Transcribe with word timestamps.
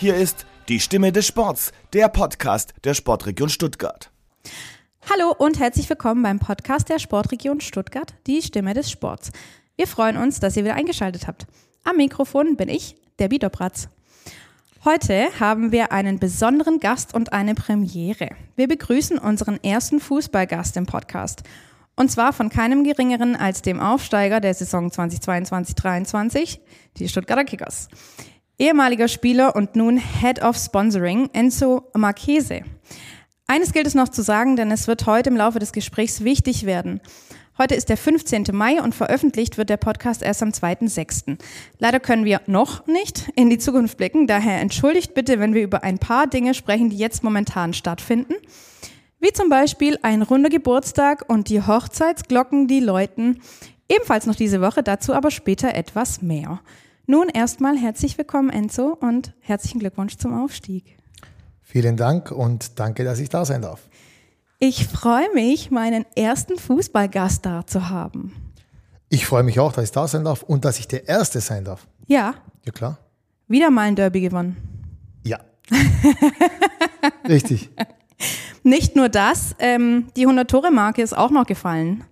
Hier 0.00 0.16
ist 0.16 0.46
die 0.70 0.80
Stimme 0.80 1.12
des 1.12 1.26
Sports, 1.26 1.72
der 1.92 2.08
Podcast 2.08 2.72
der 2.84 2.94
Sportregion 2.94 3.50
Stuttgart. 3.50 4.10
Hallo 5.10 5.34
und 5.36 5.58
herzlich 5.58 5.90
willkommen 5.90 6.22
beim 6.22 6.38
Podcast 6.38 6.88
der 6.88 6.98
Sportregion 6.98 7.60
Stuttgart, 7.60 8.14
die 8.26 8.40
Stimme 8.40 8.72
des 8.72 8.90
Sports. 8.90 9.30
Wir 9.76 9.86
freuen 9.86 10.16
uns, 10.16 10.40
dass 10.40 10.56
ihr 10.56 10.64
wieder 10.64 10.74
eingeschaltet 10.74 11.26
habt. 11.26 11.46
Am 11.84 11.98
Mikrofon 11.98 12.56
bin 12.56 12.70
ich, 12.70 12.96
Debbie 13.18 13.38
Dobratz. 13.38 13.90
Heute 14.86 15.38
haben 15.38 15.70
wir 15.70 15.92
einen 15.92 16.18
besonderen 16.18 16.80
Gast 16.80 17.12
und 17.12 17.34
eine 17.34 17.54
Premiere. 17.54 18.30
Wir 18.56 18.68
begrüßen 18.68 19.18
unseren 19.18 19.62
ersten 19.62 20.00
Fußballgast 20.00 20.78
im 20.78 20.86
Podcast. 20.86 21.42
Und 21.94 22.10
zwar 22.10 22.32
von 22.32 22.48
keinem 22.48 22.84
geringeren 22.84 23.36
als 23.36 23.60
dem 23.60 23.78
Aufsteiger 23.78 24.40
der 24.40 24.54
Saison 24.54 24.88
2022-23, 24.88 26.58
die 26.96 27.06
Stuttgarter 27.06 27.44
Kickers. 27.44 27.88
Ehemaliger 28.60 29.08
Spieler 29.08 29.56
und 29.56 29.74
nun 29.74 29.96
Head 29.96 30.42
of 30.42 30.54
Sponsoring, 30.54 31.30
Enzo 31.32 31.90
Marchese. 31.96 32.60
Eines 33.46 33.72
gilt 33.72 33.86
es 33.86 33.94
noch 33.94 34.10
zu 34.10 34.20
sagen, 34.20 34.54
denn 34.54 34.70
es 34.70 34.86
wird 34.86 35.06
heute 35.06 35.30
im 35.30 35.36
Laufe 35.36 35.58
des 35.58 35.72
Gesprächs 35.72 36.24
wichtig 36.24 36.66
werden. 36.66 37.00
Heute 37.56 37.74
ist 37.74 37.88
der 37.88 37.96
15. 37.96 38.48
Mai 38.52 38.82
und 38.82 38.94
veröffentlicht 38.94 39.56
wird 39.56 39.70
der 39.70 39.78
Podcast 39.78 40.22
erst 40.22 40.42
am 40.42 40.50
2.6. 40.50 41.38
Leider 41.78 42.00
können 42.00 42.26
wir 42.26 42.42
noch 42.46 42.86
nicht 42.86 43.30
in 43.34 43.48
die 43.48 43.56
Zukunft 43.56 43.96
blicken, 43.96 44.26
daher 44.26 44.60
entschuldigt 44.60 45.14
bitte, 45.14 45.40
wenn 45.40 45.54
wir 45.54 45.62
über 45.62 45.82
ein 45.82 45.98
paar 45.98 46.26
Dinge 46.26 46.52
sprechen, 46.52 46.90
die 46.90 46.98
jetzt 46.98 47.24
momentan 47.24 47.72
stattfinden. 47.72 48.34
Wie 49.20 49.32
zum 49.32 49.48
Beispiel 49.48 49.98
ein 50.02 50.20
runder 50.20 50.50
Geburtstag 50.50 51.24
und 51.28 51.48
die 51.48 51.62
Hochzeitsglocken, 51.62 52.68
die 52.68 52.80
läuten. 52.80 53.40
Ebenfalls 53.88 54.26
noch 54.26 54.36
diese 54.36 54.60
Woche, 54.60 54.82
dazu 54.82 55.14
aber 55.14 55.30
später 55.30 55.74
etwas 55.74 56.20
mehr. 56.20 56.60
Nun 57.10 57.28
erstmal 57.28 57.76
herzlich 57.76 58.16
willkommen, 58.18 58.50
Enzo, 58.50 58.96
und 59.00 59.34
herzlichen 59.40 59.80
Glückwunsch 59.80 60.16
zum 60.16 60.32
Aufstieg. 60.32 60.96
Vielen 61.60 61.96
Dank 61.96 62.30
und 62.30 62.78
danke, 62.78 63.02
dass 63.02 63.18
ich 63.18 63.28
da 63.28 63.44
sein 63.44 63.62
darf. 63.62 63.88
Ich 64.60 64.86
freue 64.86 65.28
mich, 65.34 65.72
meinen 65.72 66.06
ersten 66.14 66.56
Fußballgast 66.56 67.44
da 67.44 67.66
zu 67.66 67.88
haben. 67.88 68.32
Ich 69.08 69.26
freue 69.26 69.42
mich 69.42 69.58
auch, 69.58 69.72
dass 69.72 69.86
ich 69.86 69.90
da 69.90 70.06
sein 70.06 70.22
darf 70.22 70.44
und 70.44 70.64
dass 70.64 70.78
ich 70.78 70.86
der 70.86 71.08
Erste 71.08 71.40
sein 71.40 71.64
darf. 71.64 71.88
Ja. 72.06 72.34
Ja, 72.64 72.70
klar. 72.70 72.98
Wieder 73.48 73.72
mal 73.72 73.88
ein 73.88 73.96
Derby 73.96 74.20
gewonnen. 74.20 74.56
Ja. 75.24 75.40
Richtig. 77.28 77.70
Nicht 78.62 78.94
nur 78.94 79.08
das, 79.08 79.56
ähm, 79.58 80.12
die 80.16 80.28
100-Tore-Marke 80.28 81.02
ist 81.02 81.18
auch 81.18 81.32
noch 81.32 81.46
gefallen 81.46 82.04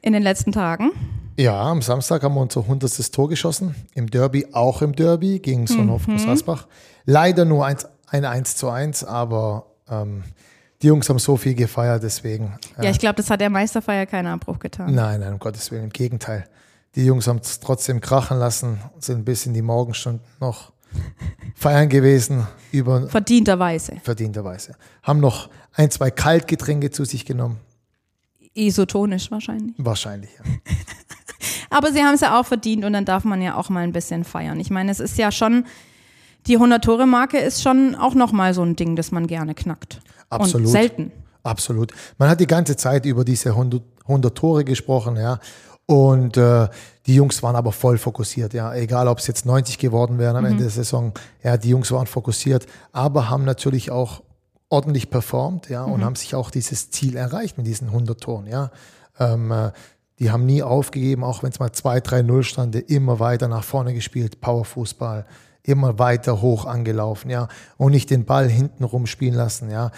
in 0.00 0.14
den 0.14 0.22
letzten 0.22 0.50
Tagen. 0.50 0.92
Ja, 1.36 1.62
am 1.62 1.82
Samstag 1.82 2.22
haben 2.22 2.34
wir 2.34 2.40
unser 2.40 2.60
100. 2.60 3.12
Tor 3.12 3.28
geschossen. 3.28 3.74
Im 3.94 4.10
Derby, 4.10 4.46
auch 4.52 4.82
im 4.82 4.94
Derby 4.94 5.40
gegen 5.40 5.66
Sonnhof 5.66 6.06
mhm. 6.06 6.28
Asbach. 6.28 6.66
Leider 7.06 7.44
nur 7.44 7.66
ein, 7.66 7.76
ein 8.08 8.24
1 8.24 8.56
zu 8.56 8.68
1, 8.68 9.04
aber 9.04 9.66
ähm, 9.88 10.22
die 10.82 10.88
Jungs 10.88 11.08
haben 11.08 11.18
so 11.18 11.36
viel 11.36 11.54
gefeiert, 11.54 12.02
deswegen. 12.02 12.58
Ja, 12.80 12.90
ich 12.90 12.98
glaube, 12.98 13.16
das 13.16 13.30
hat 13.30 13.40
der 13.40 13.50
Meisterfeier 13.50 14.06
keinen 14.06 14.26
Abbruch 14.26 14.58
getan. 14.58 14.94
Nein, 14.94 15.20
nein, 15.20 15.32
um 15.32 15.38
Gottes 15.38 15.70
Willen, 15.70 15.84
im 15.84 15.90
Gegenteil. 15.90 16.44
Die 16.94 17.04
Jungs 17.04 17.26
haben 17.26 17.40
es 17.42 17.58
trotzdem 17.58 18.00
krachen 18.00 18.38
lassen, 18.38 18.80
sind 19.00 19.24
bis 19.24 19.46
in 19.46 19.54
die 19.54 19.62
Morgenstunden 19.62 20.22
noch 20.40 20.72
feiern 21.56 21.88
gewesen. 21.88 22.46
Über 22.70 23.08
verdienterweise. 23.08 23.96
Verdienterweise. 24.02 24.76
Haben 25.02 25.20
noch 25.20 25.48
ein, 25.72 25.90
zwei 25.90 26.10
Kaltgetränke 26.10 26.90
zu 26.90 27.04
sich 27.04 27.24
genommen. 27.24 27.58
Isotonisch 28.54 29.30
wahrscheinlich. 29.32 29.74
Wahrscheinlich, 29.78 30.30
ja. 30.38 30.44
Aber 31.70 31.92
sie 31.92 32.02
haben 32.02 32.14
es 32.14 32.20
ja 32.20 32.38
auch 32.38 32.46
verdient 32.46 32.84
und 32.84 32.92
dann 32.92 33.04
darf 33.04 33.24
man 33.24 33.40
ja 33.42 33.56
auch 33.56 33.68
mal 33.68 33.84
ein 33.84 33.92
bisschen 33.92 34.24
feiern. 34.24 34.60
Ich 34.60 34.70
meine, 34.70 34.90
es 34.90 35.00
ist 35.00 35.18
ja 35.18 35.32
schon, 35.32 35.64
die 36.46 36.58
100-Tore-Marke 36.58 37.38
ist 37.38 37.62
schon 37.62 37.94
auch 37.94 38.14
nochmal 38.14 38.54
so 38.54 38.62
ein 38.62 38.76
Ding, 38.76 38.96
das 38.96 39.12
man 39.12 39.26
gerne 39.26 39.54
knackt. 39.54 40.00
Absolut. 40.30 40.66
Und 40.66 40.72
selten. 40.72 41.12
Absolut. 41.42 41.92
Man 42.18 42.28
hat 42.28 42.40
die 42.40 42.46
ganze 42.46 42.76
Zeit 42.76 43.06
über 43.06 43.24
diese 43.24 43.50
100, 43.50 43.82
100 44.02 44.36
Tore 44.36 44.64
gesprochen, 44.64 45.16
ja. 45.16 45.38
Und 45.86 46.38
äh, 46.38 46.68
die 47.06 47.14
Jungs 47.14 47.42
waren 47.42 47.56
aber 47.56 47.70
voll 47.70 47.98
fokussiert, 47.98 48.54
ja. 48.54 48.74
Egal, 48.74 49.08
ob 49.08 49.18
es 49.18 49.26
jetzt 49.26 49.44
90 49.44 49.78
geworden 49.78 50.18
wären 50.18 50.36
am 50.36 50.44
mhm. 50.44 50.52
Ende 50.52 50.62
der 50.64 50.70
Saison. 50.70 51.12
Ja, 51.42 51.58
die 51.58 51.68
Jungs 51.68 51.92
waren 51.92 52.06
fokussiert, 52.06 52.66
aber 52.92 53.28
haben 53.28 53.44
natürlich 53.44 53.90
auch 53.90 54.22
ordentlich 54.70 55.10
performt, 55.10 55.68
ja, 55.68 55.84
und 55.84 56.00
mhm. 56.00 56.04
haben 56.04 56.16
sich 56.16 56.34
auch 56.34 56.50
dieses 56.50 56.90
Ziel 56.90 57.16
erreicht 57.16 57.58
mit 57.58 57.66
diesen 57.66 57.88
100 57.88 58.20
Toren, 58.20 58.46
ja. 58.46 58.70
Ähm, 59.20 59.52
äh, 59.52 59.70
die 60.18 60.30
haben 60.30 60.46
nie 60.46 60.62
aufgegeben, 60.62 61.24
auch 61.24 61.42
wenn 61.42 61.50
es 61.50 61.58
mal 61.58 61.70
2-3-0 61.70 62.42
stand, 62.42 62.76
immer 62.76 63.18
weiter 63.18 63.48
nach 63.48 63.64
vorne 63.64 63.94
gespielt, 63.94 64.40
Powerfußball, 64.40 65.26
immer 65.62 65.98
weiter 65.98 66.40
hoch 66.40 66.66
angelaufen, 66.66 67.30
ja, 67.30 67.48
und 67.76 67.92
nicht 67.92 68.10
den 68.10 68.24
Ball 68.24 68.48
hinten 68.48 68.84
rumspielen 68.84 69.34
lassen, 69.34 69.70
ja. 69.70 69.90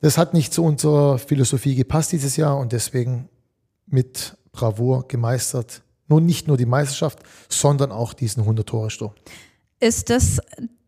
Das 0.00 0.18
hat 0.18 0.34
nicht 0.34 0.52
zu 0.52 0.64
unserer 0.64 1.18
Philosophie 1.18 1.76
gepasst 1.76 2.10
dieses 2.10 2.36
Jahr 2.36 2.58
und 2.58 2.72
deswegen 2.72 3.28
mit 3.86 4.36
Bravour 4.50 5.06
gemeistert. 5.06 5.82
Nun 6.08 6.26
nicht 6.26 6.48
nur 6.48 6.56
die 6.56 6.66
Meisterschaft, 6.66 7.20
sondern 7.48 7.92
auch 7.92 8.12
diesen 8.12 8.44
100-Tore-Sturm. 8.44 9.12
Ist 9.78 10.10
das 10.10 10.40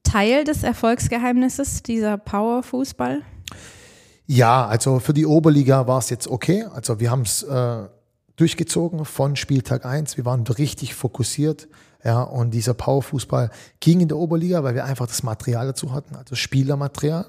Teil 0.03 0.45
des 0.45 0.65
Erfolgsgeheimnisses, 0.65 1.85
dieser 1.85 2.19
Power-Fußball? 2.19 3.23
Ja, 4.27 4.67
also 4.67 4.99
für 4.99 5.15
die 5.15 5.27
Oberliga 5.27 5.87
war 5.87 5.99
es 5.99 6.11
jetzt 6.11 6.27
okay. 6.27 6.65
Also 6.65 6.99
wir 6.99 7.11
haben 7.11 7.23
es 7.23 7.43
äh, 7.43 7.85
durchgezogen 8.37 9.05
von 9.05 9.37
Spieltag 9.37 9.85
1. 9.85 10.17
Wir 10.17 10.25
waren 10.25 10.47
richtig 10.47 10.95
fokussiert. 10.95 11.69
Ja, 12.05 12.23
und 12.23 12.51
dieser 12.51 12.75
Powerfußball 12.75 13.51
ging 13.81 14.01
in 14.01 14.09
der 14.09 14.19
Oberliga, 14.19 14.63
weil 14.63 14.75
wir 14.75 14.85
einfach 14.85 15.07
das 15.07 15.23
Material 15.23 15.69
dazu 15.69 15.93
hatten, 15.95 16.15
also 16.17 16.35
Spielermaterial. 16.35 17.27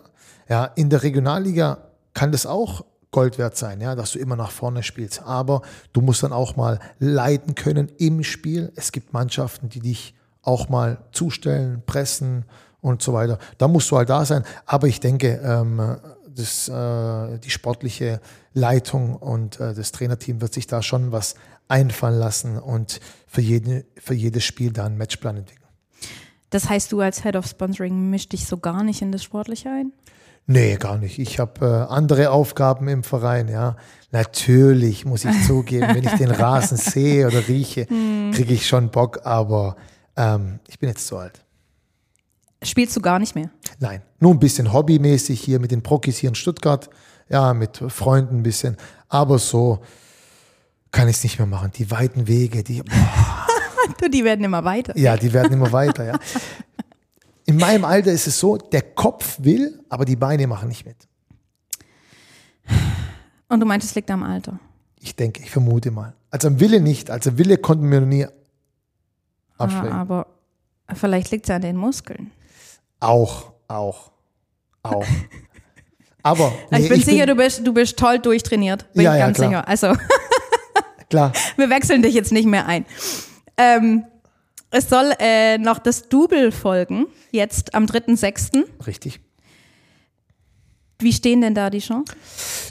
Ja, 0.50 0.66
in 0.66 0.90
der 0.90 1.02
Regionalliga 1.02 1.78
kann 2.14 2.34
das 2.34 2.46
auch 2.46 2.84
Gold 3.12 3.38
wert 3.38 3.56
sein, 3.56 3.80
ja, 3.80 3.96
dass 3.96 4.12
du 4.12 4.20
immer 4.20 4.36
nach 4.36 4.52
vorne 4.52 4.84
spielst. 4.84 5.24
Aber 5.24 5.62
du 5.94 6.02
musst 6.02 6.24
dann 6.24 6.34
auch 6.34 6.58
mal 6.58 6.80
leiten 7.00 7.56
können 7.56 7.90
im 7.98 8.24
Spiel. 8.24 8.74
Es 8.76 8.92
gibt 8.92 9.14
Mannschaften, 9.14 9.70
die 9.70 9.80
dich 9.80 10.16
auch 10.42 10.68
mal 10.68 10.98
zustellen, 11.14 11.82
pressen 11.86 12.44
und 12.82 13.02
so 13.02 13.14
weiter. 13.14 13.40
Da 13.58 13.70
musst 13.70 13.90
du 13.90 13.98
halt 13.98 14.10
da 14.10 14.26
sein. 14.26 14.44
Aber 14.66 14.88
ich 14.88 15.00
denke, 15.00 15.40
ähm, 15.44 15.96
das, 16.36 16.68
äh, 16.68 17.40
die 17.40 17.50
sportliche 17.50 18.20
Leitung 18.54 19.16
und 19.16 19.60
äh, 19.60 19.74
das 19.74 19.92
Trainerteam 19.92 20.42
wird 20.42 20.54
sich 20.54 20.68
da 20.68 20.82
schon 20.82 21.12
was 21.12 21.36
einfallen 21.68 22.20
lassen 22.20 22.58
und 22.60 23.00
für, 23.28 23.42
jede, 23.42 23.86
für 23.98 24.14
jedes 24.14 24.44
Spiel 24.44 24.72
da 24.72 24.86
einen 24.86 24.98
Matchplan 24.98 25.38
entwickeln. 25.38 25.66
Das 26.50 26.70
heißt, 26.70 26.92
du 26.92 27.00
als 27.02 27.24
Head 27.24 27.36
of 27.36 27.48
Sponsoring 27.48 28.10
mischst 28.10 28.34
dich 28.34 28.46
so 28.46 28.58
gar 28.58 28.84
nicht 28.84 29.02
in 29.02 29.12
das 29.12 29.24
Sportliche 29.24 29.70
ein? 29.70 29.92
Nee, 30.48 30.76
gar 30.76 30.98
nicht. 30.98 31.18
Ich 31.18 31.40
habe 31.40 31.66
äh, 31.66 31.92
andere 31.92 32.30
Aufgaben 32.30 32.88
im 32.88 33.04
Verein, 33.04 33.48
ja. 33.48 33.78
Natürlich 34.12 35.06
muss 35.06 35.26
ich 35.26 35.44
zugeben, 35.48 35.88
wenn 35.96 36.04
ich 36.04 36.14
den 36.14 36.30
Rasen 36.30 36.78
sehe 36.78 37.28
oder 37.28 37.48
rieche, 37.48 37.88
hm. 37.88 38.32
kriege 38.32 38.54
ich 38.54 38.68
schon 38.68 38.92
Bock, 38.92 39.26
aber 39.26 39.76
ähm, 40.16 40.60
ich 40.68 40.78
bin 40.78 40.90
jetzt 40.90 41.08
zu 41.08 41.18
alt. 41.18 41.45
Spielst 42.66 42.96
du 42.96 43.02
gar 43.02 43.20
nicht 43.20 43.36
mehr? 43.36 43.50
Nein, 43.80 44.02
nur 44.20 44.32
ein 44.32 44.40
bisschen 44.40 44.74
hobbymäßig 44.74 45.40
hier 45.42 45.60
mit 45.60 45.72
den 45.72 45.84
Prokis 45.84 46.18
hier 46.18 46.30
in 46.30 46.36
Stuttgart, 46.36 46.90
ja, 47.30 47.54
mit 47.54 47.78
Freunden 47.90 48.38
ein 48.38 48.44
bisschen, 48.44 48.78
aber 49.08 49.40
so 49.40 49.80
kann 50.92 51.08
ich 51.08 51.18
es 51.18 51.24
nicht 51.24 51.40
mehr 51.40 51.48
machen. 51.48 51.72
Die 51.76 51.92
weiten 51.92 52.28
Wege, 52.28 52.64
die. 52.64 52.82
du, 54.00 54.10
die 54.12 54.24
werden 54.24 54.44
immer 54.46 54.64
weiter. 54.64 54.98
Ja, 54.98 55.18
die 55.18 55.34
werden 55.34 55.54
immer 55.54 55.72
weiter, 55.72 56.06
ja. 56.06 56.20
In 57.46 57.58
meinem 57.58 57.86
Alter 57.86 58.12
ist 58.12 58.28
es 58.28 58.40
so, 58.40 58.58
der 58.58 58.82
Kopf 58.82 59.38
will, 59.40 59.84
aber 59.90 60.06
die 60.06 60.16
Beine 60.16 60.48
machen 60.48 60.68
nicht 60.70 60.86
mit. 60.86 60.98
Und 63.48 63.60
du 63.60 63.66
meintest, 63.66 63.92
es 63.92 63.96
liegt 63.96 64.10
am 64.10 64.24
Alter? 64.24 64.60
Ich 65.00 65.16
denke, 65.16 65.44
ich 65.44 65.52
vermute 65.52 65.92
mal. 65.92 66.16
Also 66.32 66.48
am 66.48 66.60
Wille 66.60 66.82
nicht. 66.82 67.12
Also 67.12 67.38
Wille 67.38 67.58
konnten 67.58 67.92
wir 67.92 68.02
noch 68.02 68.08
nie 68.08 68.26
abschlägen. 69.58 69.92
Ah, 69.92 70.02
aber 70.02 70.28
vielleicht 70.94 71.30
liegt 71.32 71.46
es 71.46 71.54
an 71.54 71.62
den 71.62 71.78
Muskeln. 71.78 72.32
Auch, 73.00 73.52
auch, 73.68 74.12
auch. 74.84 75.06
Aber 76.24 76.52
nee, 76.72 76.80
ich 76.80 76.90
bin 76.90 77.00
ich 77.00 77.06
sicher, 77.06 77.28
bin, 77.28 77.38
du, 77.38 77.44
bist, 77.44 77.68
du 77.68 77.74
bist 77.74 78.00
toll 78.00 78.18
durchtrainiert. 78.18 78.92
Bin 78.94 79.04
ja, 79.04 79.14
ich 79.14 79.20
ganz 79.20 79.38
ja, 79.38 79.44
sicher. 79.46 79.68
Also 79.68 79.94
klar. 81.10 81.32
Wir 81.56 81.70
wechseln 81.70 82.02
dich 82.02 82.16
jetzt 82.16 82.32
nicht 82.32 82.48
mehr 82.48 82.66
ein. 82.66 82.86
Ähm, 83.58 84.06
es 84.72 84.90
soll 84.90 85.14
äh, 85.20 85.60
noch 85.60 85.78
das 85.78 86.10
Double 86.10 86.52
folgen, 86.52 87.06
jetzt 87.32 87.76
am 87.76 87.86
3.6. 87.86 88.64
Richtig. 88.88 89.20
Wie 91.00 91.14
stehen 91.14 91.42
denn 91.42 91.54
da 91.54 91.70
die 91.70 91.80
Chancen? 91.80 92.16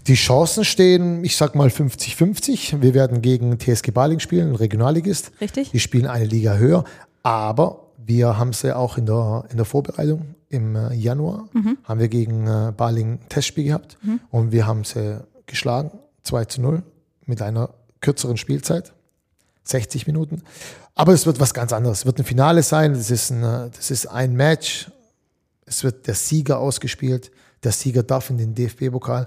Die 0.07 0.15
Chancen 0.15 0.65
stehen, 0.65 1.23
ich 1.25 1.37
sag 1.37 1.55
mal 1.55 1.69
50-50. 1.69 2.81
Wir 2.83 2.95
werden 2.95 3.23
gegen 3.23 3.59
TSG 3.59 3.91
Baling 3.93 4.19
spielen, 4.19 4.51
ein 4.51 4.55
Regionalligist. 4.57 5.31
Richtig. 5.41 5.71
Die 5.71 5.81
spielen 5.81 6.07
eine 6.07 6.25
Liga 6.25 6.57
höher, 6.57 6.85
aber 7.23 7.84
wir 8.07 8.39
haben 8.39 8.53
sie 8.53 8.75
auch 8.75 8.99
in 8.99 9.07
der, 9.07 9.45
in 9.51 9.57
der 9.57 9.67
Vorbereitung 9.67 10.35
im 10.49 10.77
äh, 10.77 10.95
Januar, 10.95 11.49
mhm. 11.53 11.79
haben 11.85 12.01
wir 12.01 12.09
gegen 12.09 12.47
äh, 12.47 12.73
Baling 12.77 13.15
ein 13.15 13.29
Testspiel 13.29 13.65
gehabt 13.65 13.99
mhm. 14.03 14.21
und 14.31 14.53
wir 14.53 14.67
haben 14.67 14.85
sie 14.85 15.21
geschlagen, 15.47 15.91
2 16.23 16.45
zu 16.47 16.61
0 16.61 16.83
mit 17.27 17.43
einer 17.43 17.71
kürzeren 18.01 18.37
Spielzeit. 18.37 18.93
60 19.65 20.07
Minuten. 20.07 20.43
Aber 20.95 21.13
es 21.13 21.27
wird 21.27 21.41
was 21.41 21.55
ganz 21.55 21.73
anderes. 21.73 22.01
Es 22.01 22.07
wird 22.07 22.19
ein 22.19 22.25
Finale 22.25 22.63
sein. 22.63 22.93
Das 22.93 23.11
ist 23.11 23.31
ein, 23.31 23.41
das 23.41 23.91
ist 23.91 24.07
ein 24.07 24.35
Match. 24.35 24.91
Es 25.65 25.83
wird 25.83 26.07
der 26.07 26.15
Sieger 26.15 26.59
ausgespielt. 26.59 27.31
Der 27.63 27.73
Sieger 27.73 28.03
darf 28.03 28.29
in 28.29 28.37
den 28.37 28.55
DFB-Pokal. 28.55 29.27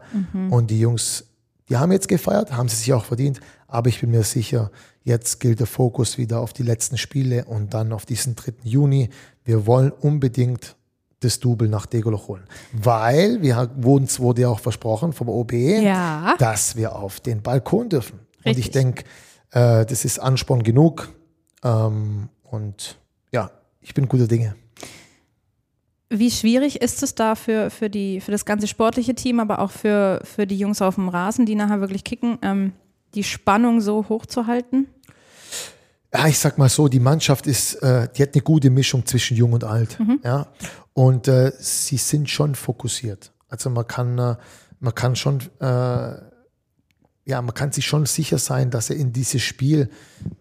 Und 0.52 0.70
die 0.70 0.80
Jungs, 0.80 1.26
die 1.70 1.78
haben 1.78 1.92
jetzt 1.92 2.08
gefeiert, 2.08 2.54
haben 2.54 2.70
sie 2.70 2.76
sich 2.78 2.94
auch 2.94 3.06
verdient. 3.06 3.40
Aber 3.68 3.90
ich 3.90 4.00
bin 4.02 4.12
mir 4.12 4.24
sicher, 4.24 4.72
jetzt 5.04 5.40
gilt 5.40 5.60
der 5.60 5.68
Fokus 5.68 6.18
wieder 6.18 6.40
auf 6.40 6.54
die 6.54 6.64
letzten 6.64 6.98
Spiele 6.98 7.46
und 7.46 7.74
dann 7.74 7.92
auf 7.94 8.06
diesen 8.06 8.36
3. 8.36 8.54
Juni. 8.64 9.10
Wir 9.44 9.66
wollen 9.66 9.92
unbedingt 9.92 10.76
das 11.20 11.40
Double 11.40 11.68
nach 11.68 11.86
Degoloch 11.88 12.28
holen. 12.28 12.44
Weil 12.74 13.42
wir 13.42 13.70
uns 13.84 14.20
wurde 14.20 14.44
ja 14.44 14.50
auch 14.50 14.60
versprochen 14.60 15.14
vom 15.14 15.30
OB, 15.30 15.54
Ja. 15.54 16.36
dass 16.38 16.76
wir 16.76 16.96
auf 16.96 17.20
den 17.20 17.42
Balkon 17.42 17.90
dürfen. 17.90 18.20
Und 18.20 18.46
Richtig. 18.46 18.66
ich 18.68 18.72
denke, 18.72 19.04
äh, 19.52 19.86
das 19.86 20.06
ist 20.06 20.20
Ansporn 20.20 20.64
genug. 20.64 21.10
Ähm, 21.64 22.30
und 22.44 22.98
ja, 23.34 23.52
ich 23.82 23.94
bin 23.94 24.08
guter 24.08 24.28
Dinge. 24.28 24.56
Wie 26.10 26.32
schwierig 26.32 26.82
ist 26.82 27.04
es 27.04 27.16
da 27.16 27.36
für, 27.36 27.70
für, 27.70 27.90
die, 27.90 28.22
für 28.22 28.32
das 28.32 28.46
ganze 28.46 28.68
sportliche 28.68 29.14
Team, 29.14 29.40
aber 29.40 29.60
auch 29.60 29.72
für, 29.72 30.22
für 30.24 30.48
die 30.48 30.58
Jungs 30.58 30.82
auf 30.82 30.96
dem 30.96 31.10
Rasen, 31.10 31.46
die 31.46 31.56
nachher 31.56 31.82
wirklich 31.82 32.06
kicken, 32.06 32.38
ähm, 32.42 32.74
die 33.14 33.24
Spannung 33.24 33.82
so 33.82 34.08
hoch 34.08 34.26
zu 34.26 34.48
halten? 34.48 34.88
Ja, 36.14 36.28
ich 36.28 36.40
sag 36.40 36.58
mal 36.58 36.70
so, 36.70 36.88
die 36.88 37.02
Mannschaft 37.02 37.46
ist, 37.48 37.76
äh, 37.76 38.08
die 38.16 38.24
hat 38.24 38.34
eine 38.34 38.42
gute 38.42 38.70
Mischung 38.70 39.06
zwischen 39.06 39.36
jung 39.36 39.54
und 39.54 39.66
alt. 39.66 39.98
Ja. 40.24 40.48
Und 40.94 41.28
äh, 41.28 41.52
sie 41.60 41.98
sind 41.98 42.30
schon 42.30 42.56
fokussiert. 42.56 43.32
Also 43.50 43.70
man 43.70 43.86
kann, 43.86 44.18
äh, 44.18 44.36
man 44.80 44.96
kann 44.96 45.16
schon, 45.16 45.42
äh, 45.60 45.66
ja, 47.26 47.42
man 47.42 47.54
kann 47.54 47.72
sich 47.74 47.86
schon 47.86 48.06
sicher 48.06 48.38
sein, 48.38 48.72
dass 48.72 48.88
sie 48.88 48.96
in 48.96 49.12
dieses 49.12 49.42
Spiel 49.42 49.90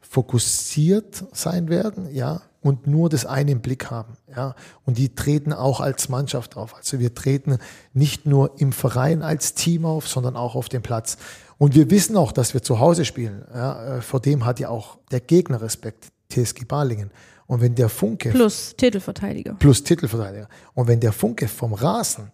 fokussiert 0.01 1.25
sein 1.33 1.69
werden, 1.69 2.15
ja, 2.15 2.43
und 2.67 2.87
nur 2.87 3.09
das 3.09 3.27
eine 3.27 3.53
im 3.53 3.61
Blick 3.61 3.91
haben, 3.91 4.17
ja. 4.35 4.55
Und 4.85 4.99
die 4.99 5.15
treten 5.15 5.53
auch 5.53 5.81
als 5.81 6.09
Mannschaft 6.09 6.57
auf. 6.57 6.75
Also 6.75 6.99
wir 6.99 7.15
treten 7.15 7.59
nicht 7.93 8.27
nur 8.27 8.61
im 8.61 8.73
Verein 8.73 9.23
als 9.23 9.55
Team 9.55 9.85
auf, 9.85 10.09
sondern 10.09 10.37
auch 10.37 10.55
auf 10.55 10.69
dem 10.69 10.83
Platz. 10.83 11.17
Und 11.59 11.75
wir 11.75 11.91
wissen 11.91 12.17
auch, 12.17 12.33
dass 12.33 12.55
wir 12.55 12.63
zu 12.63 12.81
Hause 12.81 13.05
spielen. 13.05 13.45
Ja, 13.55 13.97
äh, 13.97 14.03
vor 14.03 14.21
dem 14.21 14.45
hat 14.45 14.61
ja 14.61 14.69
auch 14.69 14.99
der 15.11 15.21
Gegner 15.21 15.63
Respekt, 15.63 16.09
TSG 16.31 16.65
Balingen. 16.67 17.11
Und 17.47 17.61
wenn 17.61 17.75
der 17.75 17.89
Funke 17.89 18.31
Plus 18.31 18.75
Titelverteidiger. 18.77 19.55
plus 19.55 19.83
Titelverteidiger. 19.85 20.49
Und 20.75 20.89
wenn 20.89 21.01
der 21.01 21.13
Funke 21.13 21.49
vom 21.49 21.73
Rasen 21.73 22.33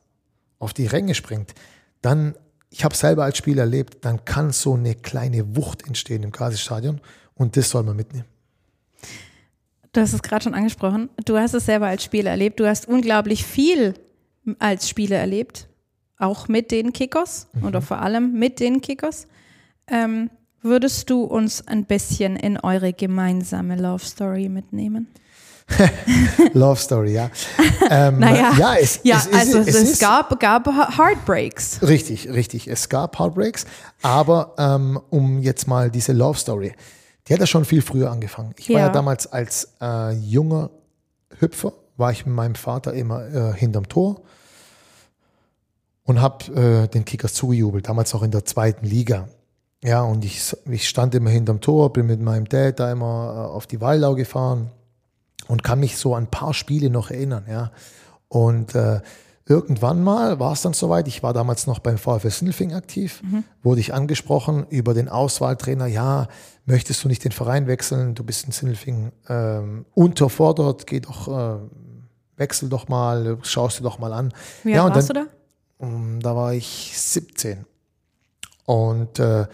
auf 0.58 0.73
die 0.73 0.87
Ränge 0.87 1.14
springt, 1.14 1.55
dann, 2.00 2.34
ich 2.70 2.84
habe 2.84 2.96
selber 2.96 3.25
als 3.25 3.37
Spieler 3.37 3.62
erlebt, 3.62 4.05
dann 4.05 4.25
kann 4.25 4.50
so 4.50 4.75
eine 4.75 4.94
kleine 4.94 5.56
Wucht 5.56 5.87
entstehen 5.87 6.23
im 6.23 6.32
Kasistadion 6.32 7.00
und 7.34 7.56
das 7.56 7.69
soll 7.69 7.82
man 7.82 7.96
mitnehmen. 7.96 8.31
Du 9.92 10.00
hast 10.00 10.14
es 10.14 10.22
gerade 10.22 10.42
schon 10.44 10.54
angesprochen. 10.54 11.10
Du 11.24 11.36
hast 11.36 11.52
es 11.54 11.66
selber 11.66 11.86
als 11.86 12.02
Spieler 12.02 12.30
erlebt. 12.30 12.58
Du 12.60 12.66
hast 12.66 12.88
unglaublich 12.88 13.44
viel 13.44 13.94
als 14.58 14.88
Spieler 14.88 15.18
erlebt. 15.18 15.68
Auch 16.18 16.48
mit 16.48 16.70
den 16.70 16.92
Kickers 16.92 17.48
oder 17.62 17.82
vor 17.82 18.00
allem 18.00 18.32
mit 18.38 18.60
den 18.60 18.80
Kickers. 18.80 19.26
Ähm, 19.88 20.30
würdest 20.62 21.10
du 21.10 21.24
uns 21.24 21.66
ein 21.66 21.84
bisschen 21.84 22.36
in 22.36 22.58
eure 22.58 22.92
gemeinsame 22.92 23.76
Love 23.76 24.04
Story 24.04 24.48
mitnehmen? 24.48 25.08
Love 26.54 26.80
Story, 26.80 27.12
ja. 27.14 27.30
Ähm, 27.90 28.20
Naja, 28.20 28.52
ja, 28.58 28.74
es, 28.76 29.00
ja 29.02 29.16
es, 29.18 29.26
ist- 29.26 29.34
also 29.34 29.58
es, 29.58 29.74
ist- 29.74 30.00
gab, 30.00 30.38
gab 30.40 30.66
Heartbreaks. 30.96 31.80
Richtig, 31.82 32.28
richtig. 32.30 32.68
Es 32.68 32.88
gab 32.88 33.18
Heartbreaks, 33.18 33.66
aber 34.02 34.54
ähm, 34.58 34.98
um 35.10 35.40
jetzt 35.40 35.66
mal 35.66 35.90
diese 35.90 36.12
Love 36.12 36.38
Story, 36.38 36.72
die 37.28 37.32
hat 37.34 37.40
ja 37.40 37.46
schon 37.46 37.64
viel 37.64 37.82
früher 37.82 38.10
angefangen. 38.10 38.54
Ich 38.58 38.69
war 38.69 38.80
Ja. 38.80 38.86
ja 38.86 38.92
damals 38.92 39.26
als 39.32 39.74
äh, 39.80 40.12
junger 40.12 40.70
Hüpfer, 41.38 41.72
war 41.96 42.10
ich 42.12 42.26
mit 42.26 42.34
meinem 42.34 42.54
Vater 42.54 42.92
immer 42.94 43.26
äh, 43.26 43.52
hinterm 43.54 43.88
Tor 43.88 44.22
und 46.04 46.20
habe 46.20 46.44
äh, 46.54 46.88
den 46.88 47.04
Kickers 47.04 47.34
zugejubelt, 47.34 47.88
damals 47.88 48.14
auch 48.14 48.22
in 48.22 48.30
der 48.30 48.44
zweiten 48.44 48.86
Liga. 48.86 49.28
Ja, 49.84 50.02
und 50.02 50.24
ich, 50.24 50.56
ich 50.66 50.88
stand 50.88 51.14
immer 51.14 51.30
hinterm 51.30 51.60
Tor, 51.60 51.92
bin 51.92 52.06
mit 52.06 52.20
meinem 52.20 52.48
Dad 52.48 52.78
da 52.80 52.90
immer 52.92 53.48
äh, 53.50 53.54
auf 53.54 53.66
die 53.66 53.80
Waldau 53.80 54.14
gefahren 54.14 54.70
und 55.48 55.62
kann 55.64 55.80
mich 55.80 55.96
so 55.96 56.14
an 56.14 56.24
ein 56.24 56.30
paar 56.30 56.54
Spiele 56.54 56.88
noch 56.90 57.10
erinnern, 57.10 57.46
ja. 57.48 57.72
Und 58.28 58.74
äh, 58.74 59.00
irgendwann 59.52 60.02
mal 60.02 60.40
war 60.40 60.52
es 60.52 60.62
dann 60.62 60.72
soweit, 60.72 61.06
ich 61.06 61.22
war 61.22 61.34
damals 61.34 61.66
noch 61.66 61.78
beim 61.78 61.99
VfL 61.99 62.31
Sindelfing 62.31 62.72
aktiv, 62.72 63.22
wurde 63.62 63.81
ich 63.81 63.93
angesprochen 63.93 64.66
über 64.70 64.94
den 64.94 65.10
Auswahltrainer, 65.10 65.87
ja, 65.87 66.28
möchtest 66.64 67.04
du 67.04 67.08
nicht 67.08 67.22
den 67.22 67.32
Verein 67.32 67.66
wechseln, 67.66 68.14
du 68.14 68.25
bist 68.25 68.46
in 68.46 68.52
Sindelfing 68.52 69.12
ähm, 69.28 69.84
unterfordert, 69.94 70.87
geh 70.87 71.00
doch, 71.00 71.28
äh, 71.28 71.58
wechsel 72.37 72.70
doch 72.70 72.88
mal, 72.88 73.37
schaust 73.43 73.78
dir 73.78 73.82
doch 73.84 73.99
mal 73.99 74.14
an. 74.14 74.32
Wie 74.64 74.72
ja, 74.72 74.84
alt 74.84 74.90
und 74.90 74.94
warst 74.94 75.10
dann, 75.10 75.16
du 75.16 75.31
da? 75.78 75.87
um, 75.87 76.20
da 76.20 76.34
war 76.34 76.55
ich 76.55 76.94
17. 76.96 77.66
Und 78.64 79.19
äh, 79.19 79.46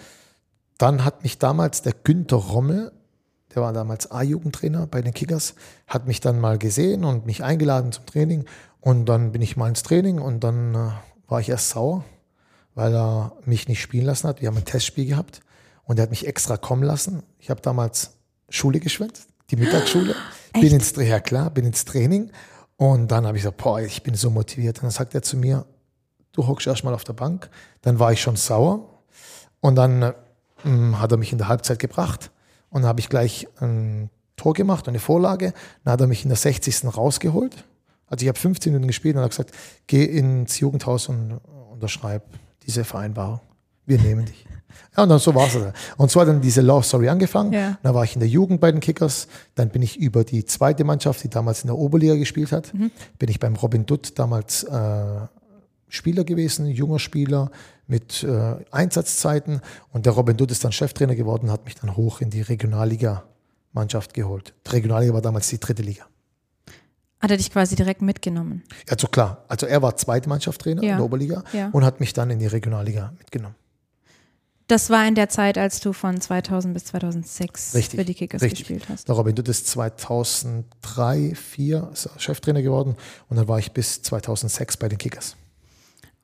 dann 0.79 1.05
hat 1.05 1.25
mich 1.25 1.39
damals 1.39 1.83
der 1.83 1.93
Günther 1.93 2.37
Rommel, 2.37 2.93
der 3.55 3.62
war 3.62 3.73
damals 3.73 4.11
A-Jugendtrainer 4.11 4.87
bei 4.87 5.03
den 5.03 5.12
Kickers, 5.12 5.55
hat 5.87 6.06
mich 6.06 6.21
dann 6.21 6.39
mal 6.39 6.59
gesehen 6.59 7.05
und 7.05 7.27
mich 7.27 7.43
eingeladen 7.43 7.91
zum 7.91 8.06
Training. 8.06 8.44
Und 8.81 9.07
dann 9.07 9.33
bin 9.33 9.43
ich 9.43 9.57
mal 9.57 9.69
ins 9.69 9.83
Training 9.83 10.19
und 10.19 10.41
dann 10.41 10.75
äh, 10.75 10.91
war 11.27 11.41
ich 11.41 11.49
erst 11.49 11.71
sauer, 11.71 12.05
weil 12.75 12.95
er 12.95 13.33
mich 13.45 13.69
nicht 13.69 13.81
spielen 13.81 14.07
lassen 14.07 14.29
hat. 14.29 14.41
Wir 14.41 14.49
haben 14.49 14.57
ein 14.57 14.65
Testspiel 14.65 15.07
gehabt 15.07 15.41
und 15.85 15.99
er 15.99 16.05
hat 16.05 16.11
mich 16.11 16.27
extra 16.27 16.57
kommen 16.57 16.83
lassen. 16.83 17.23
Ich 17.39 17.51
habe 17.51 17.61
damals 17.61 18.13
Schule 18.49 18.81
geschwänzt, 18.81 19.29
die 19.51 19.57
Mittagsschule. 19.57 20.15
Bin 20.53 20.73
ins, 20.73 20.95
ja 20.97 21.21
klar, 21.21 21.51
bin 21.51 21.67
ins 21.67 21.85
Training. 21.85 22.31
Und 22.77 23.09
dann 23.13 23.27
habe 23.27 23.37
ich 23.37 23.43
gesagt, 23.43 23.59
boah, 23.59 23.81
ich 23.81 24.03
bin 24.03 24.15
so 24.15 24.31
motiviert. 24.31 24.79
Und 24.79 24.85
dann 24.85 24.91
sagt 24.91 25.15
er 25.15 25.23
zu 25.23 25.37
mir, 25.37 25.67
du 26.33 26.47
hockst 26.47 26.67
erstmal 26.67 26.95
auf 26.95 27.05
der 27.05 27.13
Bank. 27.13 27.51
Dann 27.83 27.99
war 27.99 28.13
ich 28.13 28.21
schon 28.23 28.37
sauer. 28.37 29.03
Und 29.61 29.77
dann 29.77 30.03
äh, 30.03 30.13
mh, 30.65 30.99
hat 31.01 31.13
er 31.13 31.19
mich 31.19 31.33
in 31.33 31.39
der 31.39 31.49
Halbzeit 31.49 31.79
gebracht. 31.79 32.31
Und 32.71 32.83
dann 32.83 32.89
habe 32.89 33.01
ich 33.01 33.09
gleich 33.09 33.47
ein 33.61 34.11
Tor 34.37 34.55
gemacht 34.55 34.87
und 34.87 34.93
eine 34.93 35.01
Vorlage. 35.01 35.53
Dann 35.85 35.93
hat 35.93 36.01
er 36.01 36.07
mich 36.07 36.23
in 36.23 36.29
der 36.29 36.39
60. 36.39 36.97
rausgeholt. 36.97 37.65
Also 38.08 38.24
ich 38.24 38.29
habe 38.29 38.38
15 38.38 38.72
Minuten 38.72 38.88
gespielt 38.88 39.17
und 39.17 39.22
hat 39.22 39.31
gesagt, 39.31 39.53
geh 39.86 40.05
ins 40.05 40.58
Jugendhaus 40.60 41.08
und 41.08 41.41
unterschreib 41.72 42.24
diese 42.67 42.84
Vereinbarung. 42.84 43.41
Wir 43.86 43.98
nehmen 43.98 44.27
dich. 44.27 44.46
Ja, 44.96 45.05
und 45.05 45.08
dann 45.08 45.19
so 45.19 45.34
war 45.34 45.46
es. 45.46 45.56
Und 45.96 46.10
so 46.10 46.20
hat 46.20 46.29
dann 46.29 46.41
diese 46.41 46.60
Love 46.60 46.84
Story 46.84 47.08
angefangen. 47.08 47.53
Ja. 47.53 47.79
Dann 47.82 47.94
war 47.94 48.05
ich 48.05 48.15
in 48.15 48.20
der 48.20 48.29
Jugend 48.29 48.60
bei 48.60 48.70
den 48.70 48.81
Kickers. 48.81 49.29
Dann 49.55 49.70
bin 49.70 49.81
ich 49.82 49.96
über 49.96 50.24
die 50.24 50.44
zweite 50.44 50.84
Mannschaft, 50.84 51.22
die 51.24 51.31
damals 51.31 51.62
in 51.62 51.69
der 51.69 51.77
Oberliga 51.77 52.17
gespielt 52.17 52.53
hat, 52.53 52.72
bin 52.72 53.29
ich 53.29 53.41
beim 53.41 53.56
Robin 53.56 53.86
Dutt 53.86 54.19
damals 54.19 54.65
äh, 54.65 55.20
Spieler 55.88 56.24
gewesen, 56.24 56.67
junger 56.67 56.98
Spieler 56.98 57.50
mit 57.86 58.22
äh, 58.22 58.56
Einsatzzeiten. 58.70 59.60
Und 59.93 60.06
der 60.06 60.12
Robin 60.12 60.36
Dutt 60.36 60.50
ist 60.50 60.65
dann 60.65 60.72
Cheftrainer 60.72 61.15
geworden, 61.15 61.50
hat 61.50 61.65
mich 61.65 61.77
dann 61.77 61.96
hoch 61.96 62.20
in 62.20 62.31
die 62.31 62.43
Regionalliga-Mannschaft 62.43 64.15
geholt. 64.15 64.55
Die 64.67 64.70
Regionalliga 64.70 65.15
war 65.15 65.22
damals 65.22 65.48
die 65.48 65.58
dritte 65.58 65.82
Liga. 65.82 66.06
Hat 67.20 67.31
er 67.32 67.37
dich 67.37 67.51
quasi 67.51 67.75
direkt 67.75 68.01
mitgenommen? 68.03 68.63
Also 68.89 69.08
klar, 69.08 69.44
also 69.48 69.67
er 69.67 69.82
war 69.82 69.96
zweite 69.96 70.29
Mannschaftstrainer 70.29 70.82
Ja. 70.82 70.93
in 70.93 70.96
der 70.98 71.05
Oberliga 71.05 71.43
Ja. 71.53 71.69
und 71.72 71.84
hat 71.84 71.98
mich 72.01 72.13
dann 72.13 72.31
in 72.31 72.39
die 72.39 72.46
Regionalliga 72.46 73.13
mitgenommen. 73.19 73.56
Das 74.69 74.91
war 74.91 75.08
in 75.08 75.15
der 75.15 75.31
Zeit, 75.31 75.56
als 75.56 75.81
du 75.81 75.94
von 75.94 76.20
2000 76.20 76.75
bis 76.75 76.84
2006 76.84 77.75
Richtig. 77.75 77.98
für 77.98 78.05
die 78.05 78.13
Kickers 78.15 78.43
richtig. 78.43 78.60
gespielt 78.69 78.87
hast. 78.91 79.08
Der 79.08 79.15
Robin 79.15 79.34
Dutt 79.34 79.48
ist 79.48 79.67
2003, 79.67 81.32
2004 81.32 81.91
ist 81.93 82.06
er 82.06 82.19
Cheftrainer 82.20 82.60
geworden 82.63 82.94
und 83.31 83.37
dann 83.39 83.48
war 83.48 83.58
ich 83.58 83.72
bis 83.72 84.03
2006 84.03 84.77
bei 84.77 84.89
den 84.89 84.98
Kickers. 84.98 85.37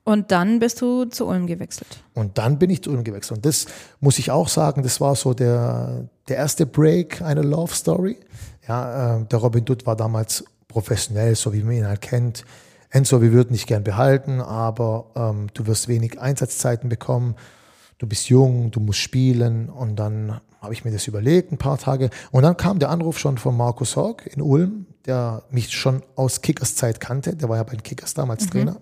Und 0.03 0.31
dann 0.31 0.59
bist 0.59 0.79
du 0.81 1.05
zu 1.05 1.25
Ulm 1.25 1.47
gewechselt. 1.47 1.87
Und 2.13 2.37
dann 2.37 2.59
bin 2.59 2.69
ich 2.69 2.83
zu 2.83 2.91
Ulm 2.91 3.03
gewechselt. 3.03 3.39
Und 3.39 3.45
das 3.47 3.65
muss 3.99 4.19
ich 4.19 4.29
auch 4.29 4.47
sagen, 4.47 4.83
das 4.83 5.01
war 5.01 5.15
so 5.15 5.33
der, 5.33 6.07
der 6.27 6.37
erste 6.37 6.67
Break 6.67 7.23
einer 7.23 7.43
Love 7.43 7.73
Story. 7.73 8.19
Ja, 8.67 9.17
äh, 9.17 9.25
der 9.25 9.39
Robin 9.39 9.65
Dutt 9.65 9.87
war 9.87 9.95
damals 9.95 10.45
professionell, 10.75 11.35
so 11.35 11.53
wie 11.53 11.63
man 11.63 11.71
ihn 11.71 11.87
halt 11.87 12.01
kennt. 12.01 12.43
Enzo, 12.89 13.21
wir 13.21 13.31
würden 13.31 13.53
dich 13.53 13.65
gern 13.65 13.85
behalten, 13.85 14.41
aber 14.41 15.05
ähm, 15.15 15.47
du 15.53 15.67
wirst 15.67 15.87
wenig 15.87 16.19
Einsatzzeiten 16.19 16.89
bekommen. 16.89 17.35
Du 17.97 18.07
bist 18.07 18.27
jung, 18.27 18.71
du 18.71 18.81
musst 18.81 18.99
spielen. 18.99 19.69
Und 19.69 19.95
dann 19.95 20.41
habe 20.59 20.73
ich 20.73 20.83
mir 20.83 20.91
das 20.91 21.07
überlegt, 21.07 21.53
ein 21.53 21.57
paar 21.57 21.77
Tage. 21.77 22.09
Und 22.31 22.43
dann 22.43 22.57
kam 22.57 22.79
der 22.79 22.89
Anruf 22.89 23.19
schon 23.19 23.37
von 23.37 23.55
Markus 23.55 23.95
Horg 23.95 24.27
in 24.27 24.41
Ulm, 24.41 24.85
der 25.05 25.43
mich 25.49 25.71
schon 25.71 26.03
aus 26.17 26.41
Kickers 26.41 26.75
Zeit 26.75 26.99
kannte. 26.99 27.37
Der 27.37 27.47
war 27.47 27.55
ja 27.55 27.63
bei 27.63 27.71
den 27.71 27.83
Kickers 27.83 28.13
damals 28.13 28.47
Trainer. 28.47 28.81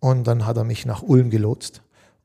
Und 0.00 0.26
dann 0.26 0.46
hat 0.46 0.56
er 0.56 0.64
mich 0.64 0.86
nach 0.86 1.02
Ulm 1.02 1.28
gelotst. 1.28 1.82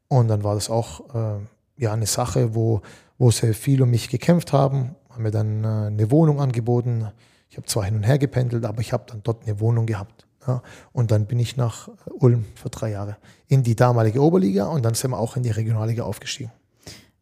Und 0.08 0.30
dann 0.30 0.46
war 0.46 0.56
das 0.56 0.70
auch 0.70 1.14
äh, 1.14 1.40
ja 1.76 1.92
eine 1.92 2.06
Sache, 2.06 2.56
wo, 2.56 2.82
wo 3.18 3.32
sehr 3.32 3.54
viel 3.54 3.82
um 3.82 3.90
mich 3.90 4.08
gekämpft 4.08 4.54
haben, 4.54 4.96
haben 5.10 5.24
mir 5.24 5.32
dann 5.32 5.66
äh, 5.66 5.68
eine 5.68 6.10
Wohnung 6.10 6.40
angeboten. 6.40 7.12
Ich 7.58 7.60
habe 7.60 7.68
zwar 7.70 7.86
hin 7.86 7.96
und 7.96 8.04
her 8.04 8.20
gependelt, 8.20 8.66
aber 8.66 8.82
ich 8.82 8.94
habe 8.94 9.06
dann 9.08 9.24
dort 9.24 9.48
eine 9.48 9.60
Wohnung 9.60 9.88
gehabt. 9.88 10.28
Ja. 10.46 10.62
Und 10.94 11.10
dann 11.10 11.26
bin 11.26 11.40
ich 11.40 11.58
nach 11.58 11.90
Ulm 12.06 12.46
für 12.54 12.70
drei 12.70 12.92
Jahre 12.92 13.18
in 13.48 13.64
die 13.64 13.76
damalige 13.76 14.22
Oberliga 14.22 14.68
und 14.68 14.86
dann 14.86 14.94
sind 14.94 15.10
wir 15.10 15.18
auch 15.18 15.36
in 15.36 15.42
die 15.42 15.50
Regionalliga 15.50 16.04
aufgestiegen. 16.04 16.52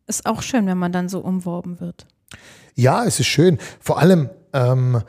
Ist 0.07 0.25
auch 0.25 0.41
schön, 0.41 0.67
wenn 0.67 0.77
man 0.77 0.91
dann 0.91 1.07
so 1.07 1.21
umworben 1.21 1.79
wird. 1.79 2.05
Ja, 2.75 3.05
es 3.05 3.21
ist 3.21 3.27
schön. 3.27 3.59
Vor 3.79 3.97
allem, 3.97 4.29
ähm, 4.51 5.01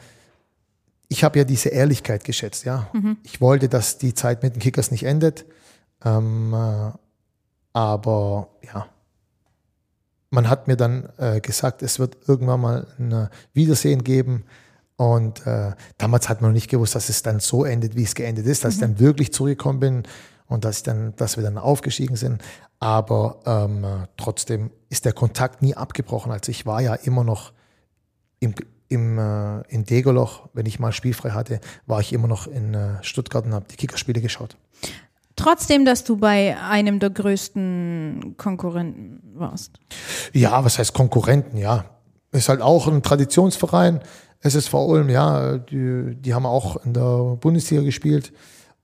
ich 1.09 1.25
habe 1.25 1.41
ja 1.41 1.45
diese 1.45 1.71
Ehrlichkeit 1.71 2.23
geschätzt, 2.23 2.65
ja. 2.65 2.89
Ich 3.25 3.41
wollte, 3.41 3.69
dass 3.69 3.99
die 3.99 4.15
Zeit 4.15 4.45
mit 4.45 4.55
den 4.55 4.61
Kickers 4.61 4.93
nicht 4.93 5.03
endet. 5.03 5.45
Ähm, 6.05 6.55
äh, 6.55 6.93
aber 7.73 8.51
ja, 8.63 8.87
man 10.31 10.49
hat 10.49 10.69
mir 10.69 10.77
dann 10.77 11.09
äh, 11.17 11.41
gesagt, 11.41 11.83
es 11.83 11.99
wird 11.99 12.17
irgendwann 12.29 12.61
mal 12.61 12.87
ein 13.01 13.11
äh, 13.11 13.29
Wiedersehen 13.55 14.05
geben. 14.05 14.45
Und 14.97 15.47
äh, 15.47 15.73
damals 15.99 16.29
hat 16.29 16.41
man 16.41 16.51
noch 16.51 16.55
nicht 16.55 16.71
gewusst, 16.71 16.95
dass 16.95 17.09
es 17.09 17.23
dann 17.23 17.41
so 17.41 17.65
endet, 17.65 17.97
wie 17.97 18.05
es 18.05 18.15
geendet 18.15 18.47
ist, 18.47 18.65
dass 18.65 18.75
ich 18.75 18.81
dann 18.81 18.99
wirklich 18.99 19.33
zurückgekommen 19.33 19.81
bin 19.81 20.03
und 20.47 20.65
dass 20.65 20.79
ich 20.79 20.83
dann, 20.85 21.15
dass 21.17 21.37
wir 21.37 21.45
dann 21.45 21.59
aufgestiegen 21.59 22.17
sind. 22.17 22.43
Aber 22.79 23.41
ähm, 23.45 23.85
äh, 23.85 24.07
trotzdem 24.17 24.71
ist 24.89 25.05
der 25.05 25.13
Kontakt 25.13 25.63
nie 25.63 25.75
abgebrochen. 25.75 26.33
Also 26.33 26.51
ich 26.51 26.67
war 26.67 26.81
ja 26.81 26.95
immer 26.95 27.25
noch 27.25 27.53
im, 28.41 28.55
im, 28.89 29.19
äh, 29.19 29.61
in 29.69 29.85
Degerloch, 29.85 30.49
wenn 30.53 30.67
ich 30.67 30.79
mal 30.79 30.93
spielfrei 30.93 31.31
hatte, 31.31 31.61
war 31.87 32.01
ich 32.01 32.13
immer 32.13 32.29
noch 32.29 32.47
in 32.47 32.75
äh, 32.75 33.03
Stuttgart 33.03 33.45
und 33.45 33.55
habe 33.55 33.67
die 33.71 33.77
Kickerspiele 33.77 34.21
geschaut. 34.21 34.57
Trotzdem, 35.37 35.85
dass 35.85 36.05
du 36.05 36.17
bei 36.17 36.57
einem 36.59 36.99
der 36.99 37.11
größten 37.11 38.37
Konkurrenten 38.39 39.21
warst. 39.35 39.73
Ja, 40.33 40.65
was 40.65 40.79
heißt 40.79 40.95
Konkurrenten? 40.95 41.59
Ja, 41.59 41.85
ist 42.33 42.49
halt 42.49 42.63
auch 42.63 42.89
ein 42.89 43.03
Traditionsverein. 43.03 44.01
SSV 44.41 44.75
Ulm, 44.75 45.09
ja, 45.09 45.59
die, 45.59 46.15
die 46.15 46.35
haben 46.35 46.47
auch 46.47 46.85
in 46.85 46.93
der 46.93 47.37
Bundesliga 47.41 47.83
gespielt. 47.83 48.33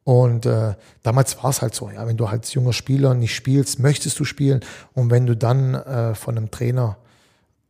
Und 0.05 0.47
äh, 0.47 0.75
damals 1.03 1.43
war 1.43 1.51
es 1.51 1.63
halt 1.63 1.75
so, 1.75 1.89
ja, 1.91 2.07
wenn 2.07 2.17
du 2.17 2.27
als 2.27 2.55
junger 2.55 2.73
Spieler 2.73 3.15
nicht 3.15 3.35
spielst, 3.35 3.79
möchtest 3.79 4.19
du 4.19 4.25
spielen. 4.25 4.61
Und 4.95 5.11
wenn 5.11 5.27
du 5.27 5.37
dann 5.37 5.75
äh, 5.75 6.15
von 6.15 6.37
einem 6.37 6.51
Trainer 6.51 6.97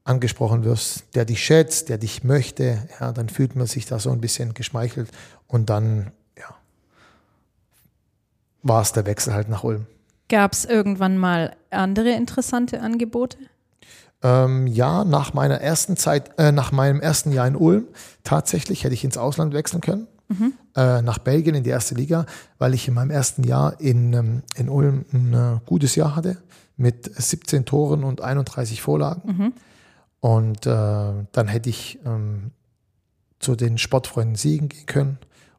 angesprochen 0.04 0.64
wirst, 0.64 1.14
der 1.14 1.24
dich 1.24 1.44
schätzt, 1.44 1.88
der 1.88 1.98
dich 1.98 2.24
möchte, 2.24 2.88
ja, 2.98 3.12
dann 3.12 3.28
fühlt 3.28 3.54
man 3.54 3.66
sich 3.66 3.86
da 3.86 3.98
so 3.98 4.10
ein 4.10 4.20
bisschen 4.20 4.54
geschmeichelt. 4.54 5.10
Und 5.46 5.68
dann, 5.68 6.10
ja, 6.38 6.54
war 8.62 8.82
es 8.82 8.92
der 8.92 9.04
Wechsel 9.04 9.34
halt 9.34 9.48
nach 9.48 9.62
Ulm. 9.62 9.86
Gab 10.28 10.52
es 10.52 10.64
irgendwann 10.64 11.18
mal 11.18 11.54
andere 11.70 12.12
interessante 12.12 12.80
Angebote? 12.80 13.36
Ähm, 14.22 14.66
ja, 14.66 15.04
nach 15.04 15.34
meiner 15.34 15.60
ersten 15.60 15.96
Zeit, 15.96 16.38
äh, 16.38 16.52
nach 16.52 16.72
meinem 16.72 17.00
ersten 17.00 17.32
Jahr 17.32 17.46
in 17.46 17.56
Ulm, 17.56 17.86
tatsächlich 18.24 18.84
hätte 18.84 18.94
ich 18.94 19.04
ins 19.04 19.18
Ausland 19.18 19.52
wechseln 19.52 19.80
können. 19.80 20.06
Äh, 20.76 21.02
nach 21.02 21.18
Belgien 21.18 21.54
in 21.54 21.64
die 21.64 21.70
erste 21.70 21.94
Liga, 21.94 22.24
weil 22.58 22.72
ich 22.72 22.88
in 22.88 22.94
meinem 22.94 23.10
ersten 23.10 23.44
Jahr 23.44 23.78
in, 23.80 24.12
ähm, 24.12 24.42
in 24.56 24.68
Ulm 24.68 25.04
ein 25.12 25.34
äh, 25.34 25.60
gutes 25.66 25.94
Jahr 25.96 26.16
hatte 26.16 26.38
mit 26.76 27.10
17 27.14 27.64
Toren 27.64 28.04
und 28.04 28.22
31 28.22 28.80
Vorlagen. 28.80 29.52
Und 30.20 30.66
äh, 30.66 31.26
dann 31.32 31.48
hätte 31.48 31.68
ich 31.68 31.98
ähm, 32.06 32.52
zu 33.40 33.56
den 33.56 33.76
Sportfreunden 33.76 34.36
Siegen 34.36 34.68
gehen 34.68 34.86
können 34.86 35.18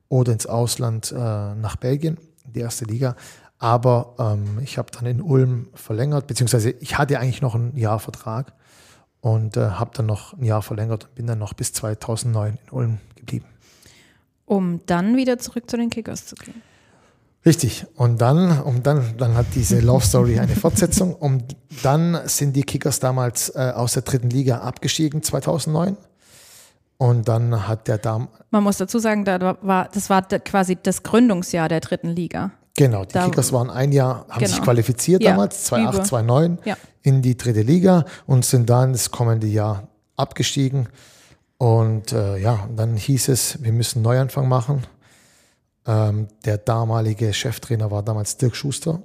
oder 0.09 0.31
ins 0.33 0.45
Ausland 0.47 1.11
äh, 1.11 1.15
nach 1.15 1.75
Belgien, 1.75 2.17
in 2.45 2.53
die 2.53 2.61
erste 2.61 2.85
Liga. 2.85 3.15
Aber 3.63 4.15
ähm, 4.19 4.59
ich 4.61 4.77
habe 4.77 4.91
dann 4.91 5.05
in 5.05 5.21
Ulm 5.21 5.69
verlängert, 5.73 6.27
beziehungsweise 6.27 6.71
ich 6.71 6.97
hatte 6.97 7.17
eigentlich 7.17 7.41
noch 7.41 7.55
ein 7.55 7.77
Jahr 7.77 7.97
Vertrag 7.97 8.51
und 9.21 9.55
äh, 9.55 9.61
habe 9.61 9.91
dann 9.93 10.05
noch 10.05 10.33
ein 10.33 10.43
Jahr 10.43 10.61
verlängert 10.61 11.05
und 11.05 11.15
bin 11.15 11.27
dann 11.27 11.39
noch 11.39 11.53
bis 11.53 11.71
2009 11.71 12.57
in 12.61 12.71
Ulm 12.71 12.97
geblieben. 13.15 13.45
Um 14.45 14.81
dann 14.85 15.15
wieder 15.15 15.39
zurück 15.39 15.69
zu 15.69 15.77
den 15.77 15.89
Kickers 15.89 16.25
zu 16.25 16.35
gehen. 16.35 16.61
Richtig. 17.45 17.85
Und 17.95 18.19
dann, 18.19 18.59
um 18.63 18.83
dann, 18.83 19.15
dann 19.17 19.35
hat 19.35 19.45
diese 19.55 19.79
Love 19.79 20.05
Story 20.05 20.39
eine 20.39 20.57
Fortsetzung. 20.57 21.15
Und 21.15 21.55
dann 21.83 22.19
sind 22.25 22.57
die 22.57 22.63
Kickers 22.63 22.99
damals 22.99 23.47
äh, 23.55 23.71
aus 23.73 23.93
der 23.93 24.01
dritten 24.01 24.29
Liga 24.29 24.57
abgestiegen 24.57 25.23
2009. 25.23 25.95
Und 26.97 27.29
dann 27.29 27.65
hat 27.65 27.87
der 27.87 27.97
Dam, 27.97 28.27
Man 28.51 28.63
muss 28.63 28.75
dazu 28.75 28.99
sagen, 28.99 29.23
da 29.23 29.57
war, 29.61 29.87
das 29.93 30.09
war 30.09 30.21
quasi 30.23 30.77
das 30.83 31.01
Gründungsjahr 31.03 31.69
der 31.69 31.79
dritten 31.79 32.09
Liga. 32.09 32.51
Genau, 32.75 33.05
die 33.05 33.13
Da- 33.13 33.25
Kickers 33.25 33.51
waren 33.53 33.69
ein 33.69 33.91
Jahr, 33.91 34.25
haben 34.29 34.45
sich 34.45 34.55
Genau. 34.55 34.63
qualifiziert 34.65 35.23
Ja, 35.23 35.31
damals, 35.31 35.63
2008, 35.65 35.95
über- 35.95 36.03
2009, 36.05 36.57
Ja. 36.65 36.77
in 37.01 37.21
die 37.21 37.35
dritte 37.37 37.61
Liga 37.61 38.05
und 38.27 38.45
sind 38.45 38.69
dann 38.69 38.93
das 38.93 39.11
kommende 39.11 39.47
Jahr 39.47 39.87
abgestiegen. 40.15 40.89
Und 41.57 42.11
äh, 42.11 42.37
ja, 42.37 42.67
dann 42.75 42.95
hieß 42.97 43.29
es, 43.29 43.61
wir 43.63 43.71
müssen 43.71 43.99
einen 43.99 44.03
Neuanfang 44.03 44.47
machen. 44.47 44.83
Ähm, 45.85 46.27
der 46.45 46.57
damalige 46.57 47.33
Cheftrainer 47.33 47.91
war 47.91 48.03
damals 48.03 48.37
Dirk 48.37 48.55
Schuster. 48.55 49.01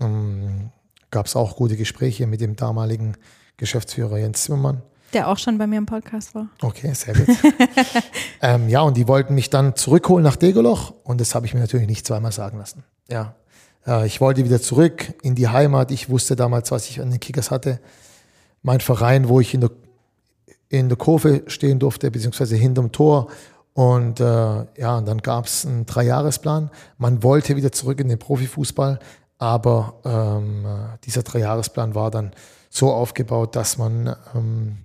Ähm, 0.00 0.70
Gab 1.10 1.26
es 1.26 1.36
auch 1.36 1.56
gute 1.56 1.76
Gespräche 1.76 2.26
mit 2.26 2.40
dem 2.40 2.56
damaligen 2.56 3.16
Geschäftsführer 3.58 4.16
Jens 4.18 4.44
Zimmermann. 4.44 4.80
Der 5.12 5.28
auch 5.28 5.38
schon 5.38 5.58
bei 5.58 5.66
mir 5.66 5.78
im 5.78 5.86
Podcast 5.86 6.34
war. 6.34 6.48
Okay, 6.62 6.92
sehr 6.94 7.14
gut. 7.14 7.28
ähm, 8.42 8.68
ja, 8.68 8.80
und 8.80 8.96
die 8.96 9.06
wollten 9.08 9.34
mich 9.34 9.50
dann 9.50 9.76
zurückholen 9.76 10.24
nach 10.24 10.36
Degerloch 10.36 10.94
und 11.04 11.20
das 11.20 11.34
habe 11.34 11.46
ich 11.46 11.54
mir 11.54 11.60
natürlich 11.60 11.86
nicht 11.86 12.06
zweimal 12.06 12.32
sagen 12.32 12.58
lassen. 12.58 12.84
Ja, 13.10 13.34
äh, 13.86 14.06
ich 14.06 14.20
wollte 14.20 14.44
wieder 14.44 14.60
zurück 14.60 15.14
in 15.22 15.34
die 15.34 15.48
Heimat. 15.48 15.90
Ich 15.90 16.08
wusste 16.08 16.36
damals, 16.36 16.70
was 16.70 16.88
ich 16.88 17.00
an 17.00 17.10
den 17.10 17.20
Kickers 17.20 17.50
hatte. 17.50 17.80
Mein 18.62 18.80
Verein, 18.80 19.28
wo 19.28 19.40
ich 19.40 19.54
in 19.54 19.60
der, 19.60 19.70
in 20.68 20.88
der 20.88 20.96
Kurve 20.96 21.42
stehen 21.46 21.78
durfte, 21.78 22.10
beziehungsweise 22.10 22.56
hinterm 22.56 22.92
Tor. 22.92 23.28
Und 23.74 24.20
äh, 24.20 24.24
ja, 24.24 24.98
und 24.98 25.06
dann 25.06 25.18
gab 25.18 25.46
es 25.46 25.66
einen 25.66 25.86
Dreijahresplan. 25.86 26.70
Man 26.98 27.22
wollte 27.22 27.56
wieder 27.56 27.72
zurück 27.72 28.00
in 28.00 28.08
den 28.08 28.18
Profifußball, 28.18 28.98
aber 29.38 30.00
ähm, 30.04 30.66
äh, 30.66 30.98
dieser 31.04 31.22
Dreijahresplan 31.22 31.94
war 31.94 32.10
dann 32.10 32.32
so 32.68 32.92
aufgebaut, 32.92 33.56
dass 33.56 33.78
man 33.78 34.14
ähm, 34.34 34.78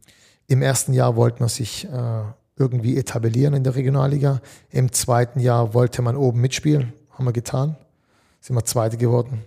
im 0.47 0.61
ersten 0.61 0.93
Jahr 0.93 1.15
wollte 1.15 1.39
man 1.41 1.49
sich 1.49 1.85
äh, 1.85 2.23
irgendwie 2.55 2.97
etablieren 2.97 3.53
in 3.53 3.63
der 3.63 3.75
Regionalliga. 3.75 4.41
Im 4.69 4.91
zweiten 4.91 5.39
Jahr 5.39 5.73
wollte 5.73 6.01
man 6.01 6.15
oben 6.15 6.41
mitspielen, 6.41 6.93
haben 7.11 7.25
wir 7.25 7.33
getan. 7.33 7.75
Sind 8.39 8.55
wir 8.55 8.65
Zweite 8.65 8.97
geworden 8.97 9.43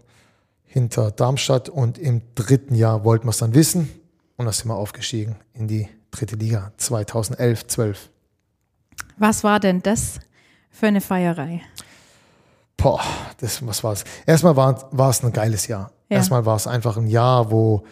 hinter 0.71 1.11
Darmstadt 1.11 1.69
und 1.69 1.99
im 1.99 2.23
dritten 2.37 2.77
Jahr 2.77 3.03
wollten 3.03 3.27
wir 3.27 3.31
es 3.31 3.39
dann 3.39 3.55
wissen 3.55 3.91
und 4.37 4.45
dann 4.45 4.55
sind 4.55 4.69
wir 4.69 4.77
aufgestiegen 4.77 5.37
in 5.53 5.67
die 5.67 5.89
dritte 6.13 6.37
Liga 6.37 6.73
2011, 6.77 7.67
12. 7.67 8.11
Was 9.19 9.43
war 9.43 9.59
denn 9.59 9.83
das 9.83 10.21
für 10.71 10.87
eine 10.87 11.01
Feierei? 11.01 11.61
Boah, 12.77 13.03
das, 13.39 13.67
was 13.67 13.83
war's? 13.83 14.05
Erstmal 14.27 14.55
war, 14.55 14.89
war 14.93 15.11
es 15.11 15.25
ein 15.25 15.33
geiles 15.33 15.67
Jahr. 15.67 15.91
Ja. 16.09 16.19
Erstmal 16.19 16.47
war 16.47 16.57
es 16.57 16.69
einfach 16.69 16.97
ein 16.97 17.09
Jahr, 17.09 17.51
wo, 17.51 17.85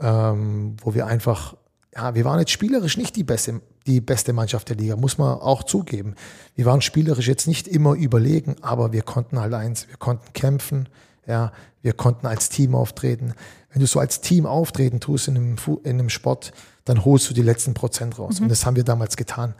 ähm, 0.00 0.76
wo 0.82 0.94
wir 0.94 1.06
einfach, 1.06 1.54
ja, 1.94 2.14
wir 2.14 2.24
waren 2.24 2.38
jetzt 2.38 2.52
spielerisch 2.52 2.96
nicht 2.96 3.16
die 3.16 3.24
beste, 3.24 3.60
die 3.86 4.00
beste 4.00 4.32
Mannschaft 4.32 4.70
der 4.70 4.76
Liga, 4.76 4.96
muss 4.96 5.18
man 5.18 5.38
auch 5.38 5.62
zugeben. 5.62 6.14
Wir 6.54 6.64
waren 6.64 6.80
spielerisch 6.80 7.28
jetzt 7.28 7.46
nicht 7.46 7.68
immer 7.68 7.92
überlegen, 7.94 8.56
aber 8.62 8.92
wir 8.92 9.02
konnten 9.02 9.38
halt 9.38 9.52
eins, 9.52 9.86
wir 9.88 9.96
konnten 9.96 10.32
kämpfen, 10.32 10.88
ja, 11.26 11.52
wir 11.82 11.92
konnten 11.92 12.26
als 12.26 12.48
Team 12.48 12.74
auftreten. 12.74 13.34
Wenn 13.70 13.80
du 13.80 13.86
so 13.86 14.00
als 14.00 14.22
Team 14.22 14.46
auftreten 14.46 15.00
tust 15.00 15.28
in 15.28 15.36
einem, 15.36 15.56
in 15.84 15.98
einem 15.98 16.08
Sport, 16.08 16.52
dann 16.84 17.04
holst 17.04 17.28
du 17.28 17.34
die 17.34 17.42
letzten 17.42 17.74
Prozent 17.74 18.18
raus. 18.18 18.40
Und 18.40 18.48
das 18.48 18.64
haben 18.66 18.76
wir 18.76 18.84
damals 18.84 19.16
getan. 19.16 19.54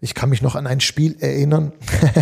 Ich 0.00 0.14
kann 0.14 0.30
mich 0.30 0.42
noch 0.42 0.56
an 0.56 0.66
ein 0.66 0.80
Spiel 0.80 1.16
erinnern. 1.20 1.72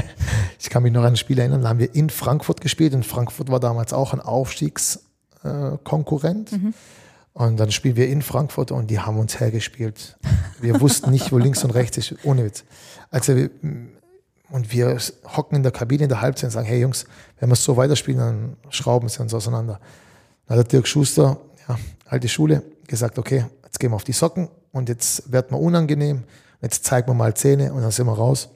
ich 0.58 0.70
kann 0.70 0.82
mich 0.82 0.92
noch 0.92 1.02
an 1.02 1.12
ein 1.14 1.16
Spiel 1.16 1.38
erinnern, 1.38 1.62
da 1.62 1.68
haben 1.70 1.78
wir 1.78 1.94
in 1.94 2.10
Frankfurt 2.10 2.60
gespielt. 2.60 2.94
Und 2.94 3.06
Frankfurt 3.06 3.48
war 3.50 3.60
damals 3.60 3.92
auch 3.92 4.12
ein 4.12 4.20
Aufstiegskonkurrent. 4.20 6.50
Und 7.32 7.58
dann 7.58 7.70
spielen 7.70 7.96
wir 7.96 8.08
in 8.08 8.22
Frankfurt 8.22 8.72
und 8.72 8.90
die 8.90 8.98
haben 8.98 9.18
uns 9.18 9.38
hergespielt. 9.38 10.18
Wir 10.60 10.80
wussten 10.80 11.10
nicht, 11.10 11.32
wo 11.32 11.38
links 11.38 11.64
und 11.64 11.70
rechts 11.70 11.96
ist, 11.96 12.14
ohne 12.24 12.44
Witz. 12.44 12.64
Also 13.10 13.36
wir, 13.36 13.50
und 14.50 14.72
wir 14.72 14.98
hocken 15.36 15.56
in 15.56 15.62
der 15.62 15.72
Kabine 15.72 16.04
in 16.04 16.08
der 16.08 16.20
Halbzeit 16.20 16.46
und 16.46 16.50
sagen, 16.50 16.66
hey 16.66 16.80
Jungs, 16.80 17.04
wenn 17.38 17.48
wir 17.48 17.54
es 17.54 17.64
so 17.64 17.76
weiterspielen, 17.76 18.18
dann 18.18 18.56
schrauben 18.70 19.08
sie 19.08 19.22
uns 19.22 19.32
auseinander. 19.32 19.80
Dann 20.46 20.58
hat 20.58 20.66
der 20.66 20.78
Dirk 20.80 20.88
Schuster, 20.88 21.38
ja, 21.68 21.78
alte 22.06 22.28
Schule, 22.28 22.62
gesagt, 22.86 23.18
okay, 23.18 23.46
jetzt 23.64 23.78
gehen 23.78 23.92
wir 23.92 23.96
auf 23.96 24.04
die 24.04 24.12
Socken 24.12 24.48
und 24.72 24.88
jetzt 24.88 25.30
wird 25.30 25.52
man 25.52 25.60
unangenehm. 25.60 26.24
Jetzt 26.60 26.84
zeigen 26.84 27.08
wir 27.08 27.14
mal 27.14 27.34
Zähne 27.34 27.72
und 27.72 27.82
dann 27.82 27.92
sind 27.92 28.06
wir 28.06 28.12
raus. 28.12 28.48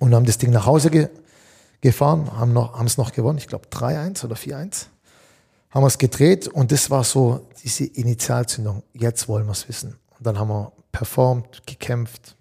Und 0.00 0.14
haben 0.14 0.24
das 0.24 0.38
Ding 0.38 0.50
nach 0.50 0.66
Hause 0.66 0.90
ge 0.90 1.08
gefahren, 1.82 2.30
haben 2.38 2.52
noch, 2.52 2.78
haben 2.78 2.86
es 2.86 2.96
noch 2.96 3.12
gewonnen, 3.12 3.38
ich 3.38 3.48
glaube 3.48 3.66
3-1 3.68 4.24
oder 4.24 4.36
4-1. 4.36 4.86
Haben 5.72 5.82
wir 5.82 5.88
es 5.88 5.98
gedreht 5.98 6.48
und 6.48 6.70
das 6.70 6.90
war 6.90 7.02
so 7.02 7.48
diese 7.64 7.84
Initialzündung. 7.84 8.82
Jetzt 8.92 9.26
wollen 9.26 9.46
wir 9.46 9.52
es 9.52 9.68
wissen. 9.68 9.96
Und 10.18 10.26
dann 10.26 10.38
haben 10.38 10.48
wir 10.48 10.72
performt, 10.92 11.66
gekämpft 11.66 12.36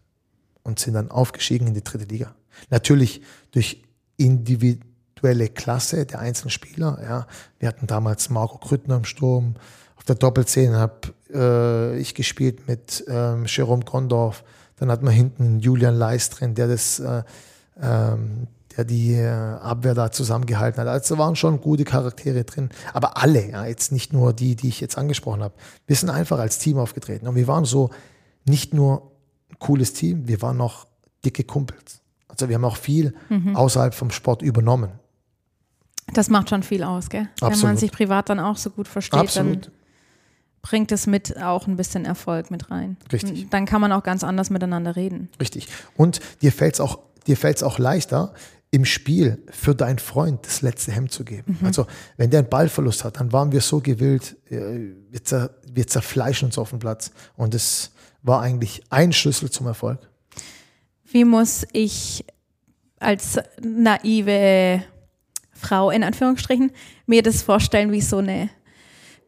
und 0.63 0.79
sind 0.79 0.95
dann 0.95 1.09
aufgestiegen 1.09 1.67
in 1.67 1.73
die 1.73 1.83
dritte 1.83 2.05
Liga. 2.05 2.35
Natürlich 2.69 3.21
durch 3.51 3.83
individuelle 4.17 5.47
Klasse 5.47 6.05
der 6.05 6.19
einzelnen 6.19 6.51
Spieler. 6.51 6.99
Ja. 7.01 7.27
Wir 7.57 7.69
hatten 7.69 7.87
damals 7.87 8.29
Marco 8.29 8.57
Krüttner 8.57 8.97
im 8.97 9.05
Sturm. 9.05 9.55
Auf 9.95 10.03
der 10.03 10.15
Doppelzehn 10.15 10.75
habe 10.75 11.13
äh, 11.33 11.97
ich 11.99 12.13
gespielt 12.13 12.67
mit 12.67 13.05
ähm, 13.07 13.45
Jerome 13.47 13.85
Gondorf. 13.85 14.43
Dann 14.75 14.91
hatten 14.91 15.05
wir 15.05 15.11
hinten 15.11 15.59
Julian 15.59 15.95
Leis 15.95 16.29
drin, 16.31 16.53
der 16.53 16.67
das, 16.67 16.99
äh, 16.99 17.23
ähm, 17.81 18.47
der 18.77 18.85
die 18.85 19.13
äh, 19.13 19.27
Abwehr 19.27 19.93
da 19.93 20.11
zusammengehalten 20.11 20.79
hat. 20.81 20.87
Also 20.87 21.15
da 21.15 21.19
waren 21.21 21.35
schon 21.35 21.61
gute 21.61 21.83
Charaktere 21.83 22.43
drin. 22.43 22.69
Aber 22.93 23.17
alle, 23.17 23.49
ja, 23.51 23.65
jetzt 23.65 23.91
nicht 23.91 24.13
nur 24.13 24.33
die, 24.33 24.55
die 24.55 24.67
ich 24.69 24.79
jetzt 24.81 24.97
angesprochen 24.97 25.43
habe. 25.43 25.53
Wir 25.87 25.95
sind 25.95 26.09
einfach 26.09 26.39
als 26.39 26.57
Team 26.59 26.77
aufgetreten. 26.77 27.27
Und 27.27 27.35
wir 27.35 27.47
waren 27.47 27.65
so 27.65 27.89
nicht 28.45 28.73
nur 28.73 29.11
ein 29.49 29.59
cooles 29.59 29.93
Team, 29.93 30.27
wir 30.27 30.41
waren 30.41 30.57
noch 30.57 30.87
dicke 31.25 31.43
Kumpels. 31.43 32.01
Also 32.27 32.47
wir 32.49 32.55
haben 32.55 32.65
auch 32.65 32.77
viel 32.77 33.13
Mhm. 33.29 33.55
außerhalb 33.55 33.93
vom 33.93 34.09
Sport 34.11 34.41
übernommen. 34.41 34.91
Das 36.13 36.29
macht 36.29 36.49
schon 36.49 36.63
viel 36.63 36.83
aus, 36.83 37.09
gell? 37.09 37.21
Wenn 37.39 37.47
man 37.47 37.51
Absolut. 37.53 37.79
sich 37.79 37.91
privat 37.91 38.29
dann 38.29 38.39
auch 38.39 38.57
so 38.57 38.69
gut 38.69 38.87
versteht, 38.87 39.19
Absolut. 39.19 39.65
dann 39.67 39.71
bringt 40.61 40.91
es 40.91 41.07
mit 41.07 41.41
auch 41.41 41.67
ein 41.67 41.75
bisschen 41.77 42.05
Erfolg 42.05 42.51
mit 42.51 42.69
rein. 42.69 42.97
Richtig. 43.11 43.49
Dann 43.49 43.65
kann 43.65 43.81
man 43.81 43.91
auch 43.91 44.03
ganz 44.03 44.23
anders 44.23 44.49
miteinander 44.49 44.95
reden. 44.95 45.29
Richtig. 45.39 45.67
Und 45.95 46.19
dir 46.41 46.51
fällt 46.51 46.75
es 46.75 46.79
auch, 46.79 46.99
dir 47.27 47.37
fällt's 47.37 47.63
auch 47.63 47.79
leichter, 47.79 48.33
im 48.71 48.85
Spiel 48.85 49.43
für 49.51 49.75
deinen 49.75 49.99
Freund 49.99 50.45
das 50.45 50.61
letzte 50.61 50.93
Hemd 50.93 51.11
zu 51.11 51.25
geben. 51.25 51.59
Also, 51.63 51.87
wenn 52.15 52.29
der 52.29 52.39
einen 52.39 52.49
Ballverlust 52.49 53.03
hat, 53.03 53.19
dann 53.19 53.33
waren 53.33 53.51
wir 53.51 53.59
so 53.59 53.81
gewillt, 53.81 54.37
äh, 54.49 54.93
wir, 55.09 55.23
zer, 55.23 55.55
wir 55.69 55.85
zerfleischen 55.87 56.47
uns 56.47 56.57
auf 56.57 56.69
dem 56.69 56.79
Platz. 56.79 57.11
Und 57.35 57.53
es 57.53 57.91
war 58.23 58.41
eigentlich 58.41 58.81
ein 58.89 59.11
Schlüssel 59.11 59.49
zum 59.51 59.67
Erfolg. 59.67 59.99
Wie 61.03 61.25
muss 61.25 61.65
ich 61.73 62.23
als 62.99 63.39
naive 63.61 64.83
Frau 65.51 65.91
in 65.91 66.03
Anführungsstrichen 66.03 66.71
mir 67.05 67.23
das 67.23 67.41
vorstellen, 67.41 67.91
wie 67.91 68.01
so 68.01 68.17
eine 68.17 68.49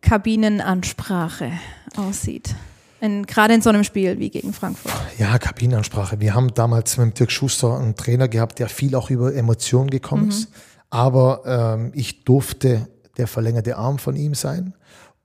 Kabinenansprache 0.01 1.51
aussieht? 1.97 2.55
In, 3.03 3.25
gerade 3.25 3.53
in 3.53 3.61
so 3.61 3.69
einem 3.69 3.83
Spiel 3.83 4.17
wie 4.17 4.29
gegen 4.29 4.53
Frankfurt. 4.53 4.93
Ja, 5.17 5.37
Kabinenansprache. 5.37 6.21
Wir 6.21 6.33
haben 6.33 6.53
damals 6.53 6.95
mit 6.95 7.19
Dirk 7.19 7.31
Schuster 7.31 7.77
einen 7.77 7.97
Trainer 7.97 8.29
gehabt, 8.29 8.59
der 8.59 8.69
viel 8.69 8.95
auch 8.95 9.09
über 9.09 9.35
Emotionen 9.35 9.89
gekommen 9.89 10.29
ist. 10.29 10.47
Aber 10.89 11.41
ähm, 11.45 11.91
ich 11.93 12.23
durfte 12.23 12.87
der 13.17 13.27
verlängerte 13.27 13.75
Arm 13.75 13.99
von 13.99 14.15
ihm 14.15 14.35
sein 14.35 14.73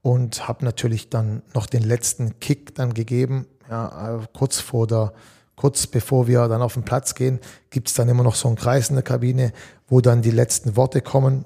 und 0.01 0.45
habe 0.45 0.65
natürlich 0.65 1.09
dann 1.09 1.41
noch 1.53 1.67
den 1.67 1.83
letzten 1.83 2.37
Kick 2.41 2.75
dann 2.75 2.93
gegeben. 2.93 3.47
Ja, 3.69 4.17
äh, 4.17 4.27
kurz 4.37 4.59
vor 4.59 4.85
der, 4.85 5.13
kurz 5.55 5.87
bevor 5.87 6.27
wir 6.27 6.49
dann 6.49 6.61
auf 6.61 6.73
den 6.73 6.83
Platz 6.83 7.15
gehen, 7.15 7.39
gibt's 7.69 7.93
dann 7.93 8.09
immer 8.09 8.23
noch 8.23 8.35
so 8.35 8.49
einen 8.49 8.57
Kreis 8.57 8.89
in 8.89 8.97
der 8.97 9.03
Kabine, 9.03 9.53
wo 9.87 10.01
dann 10.01 10.21
die 10.21 10.31
letzten 10.31 10.75
Worte 10.75 10.99
kommen 10.99 11.45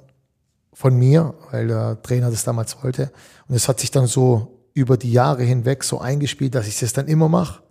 von 0.74 0.98
mir, 0.98 1.36
weil 1.52 1.68
der 1.68 2.02
Trainer 2.02 2.32
das 2.32 2.44
damals 2.44 2.84
wollte. 2.84 3.12
Und 3.48 3.54
es 3.54 3.68
hat 3.70 3.80
sich 3.80 3.92
dann 3.92 4.08
so 4.08 4.63
über 4.74 4.98
die 4.98 5.12
Jahre 5.12 5.44
hinweg 5.44 5.84
so 5.84 6.00
eingespielt, 6.00 6.56
dass 6.56 6.68
ich 6.68 6.80
das 6.80 6.94
dann 6.94 7.08
immer 7.08 7.30
mache. 7.30 7.62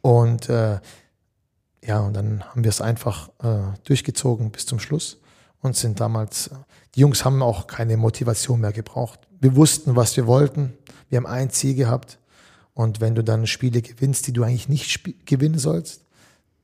Und 0.00 0.48
äh, 0.48 0.80
ja, 1.84 2.00
und 2.00 2.14
dann 2.14 2.44
haben 2.44 2.64
wir 2.64 2.68
es 2.68 2.80
einfach 2.80 3.30
äh, 3.42 3.76
durchgezogen 3.84 4.50
bis 4.50 4.66
zum 4.66 4.78
Schluss 4.78 5.20
und 5.60 5.76
sind 5.76 6.00
damals, 6.00 6.48
äh, 6.48 6.56
die 6.94 7.00
Jungs 7.00 7.24
haben 7.24 7.42
auch 7.42 7.66
keine 7.66 7.96
Motivation 7.96 8.60
mehr 8.60 8.72
gebraucht. 8.72 9.20
Wir 9.40 9.56
wussten, 9.56 9.96
was 9.96 10.16
wir 10.16 10.26
wollten. 10.26 10.74
Wir 11.08 11.16
haben 11.16 11.26
ein 11.26 11.50
Ziel 11.50 11.74
gehabt. 11.74 12.18
Und 12.74 13.00
wenn 13.00 13.14
du 13.14 13.22
dann 13.22 13.46
Spiele 13.46 13.82
gewinnst, 13.82 14.26
die 14.26 14.32
du 14.32 14.44
eigentlich 14.44 14.68
nicht 14.68 15.26
gewinnen 15.26 15.58
sollst, 15.58 16.04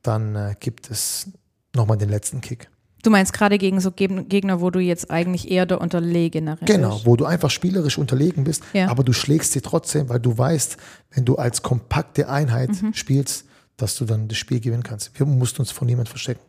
dann 0.01 0.35
äh, 0.35 0.55
gibt 0.59 0.89
es 0.89 1.27
nochmal 1.75 1.97
den 1.97 2.09
letzten 2.09 2.41
Kick. 2.41 2.69
Du 3.03 3.09
meinst 3.09 3.31
gerade 3.33 3.57
gegen 3.57 3.79
so 3.79 3.89
Geg- 3.91 4.27
Gegner, 4.27 4.59
wo 4.61 4.69
du 4.71 4.79
jetzt 4.79 5.09
eigentlich 5.09 5.49
eher 5.49 5.65
der 5.65 5.79
Unterlegenere 5.79 6.65
Genau, 6.65 6.95
bist. 6.95 7.05
wo 7.05 7.15
du 7.15 7.25
einfach 7.25 7.49
spielerisch 7.49 7.97
unterlegen 7.97 8.43
bist, 8.43 8.63
Ja. 8.73 8.89
aber 8.89 9.03
du 9.03 9.13
schlägst 9.13 9.53
sie 9.53 9.61
trotzdem, 9.61 10.09
weil 10.09 10.19
du 10.19 10.37
weißt, 10.37 10.77
wenn 11.11 11.23
du 11.25 11.35
als 11.37 11.61
kompakte 11.61 12.27
Einheit 12.29 12.69
Mhm. 12.81 12.93
spielst, 12.93 13.45
dass 13.77 13.95
du 13.95 14.03
dann 14.05 14.27
das 14.27 14.37
Spiel 14.37 14.59
gewinnen 14.59 14.83
kannst. 14.83 15.17
Wir 15.17 15.25
mussten 15.25 15.61
uns 15.61 15.71
vor 15.71 15.85
niemand 15.87 16.09
verstecken. 16.09 16.41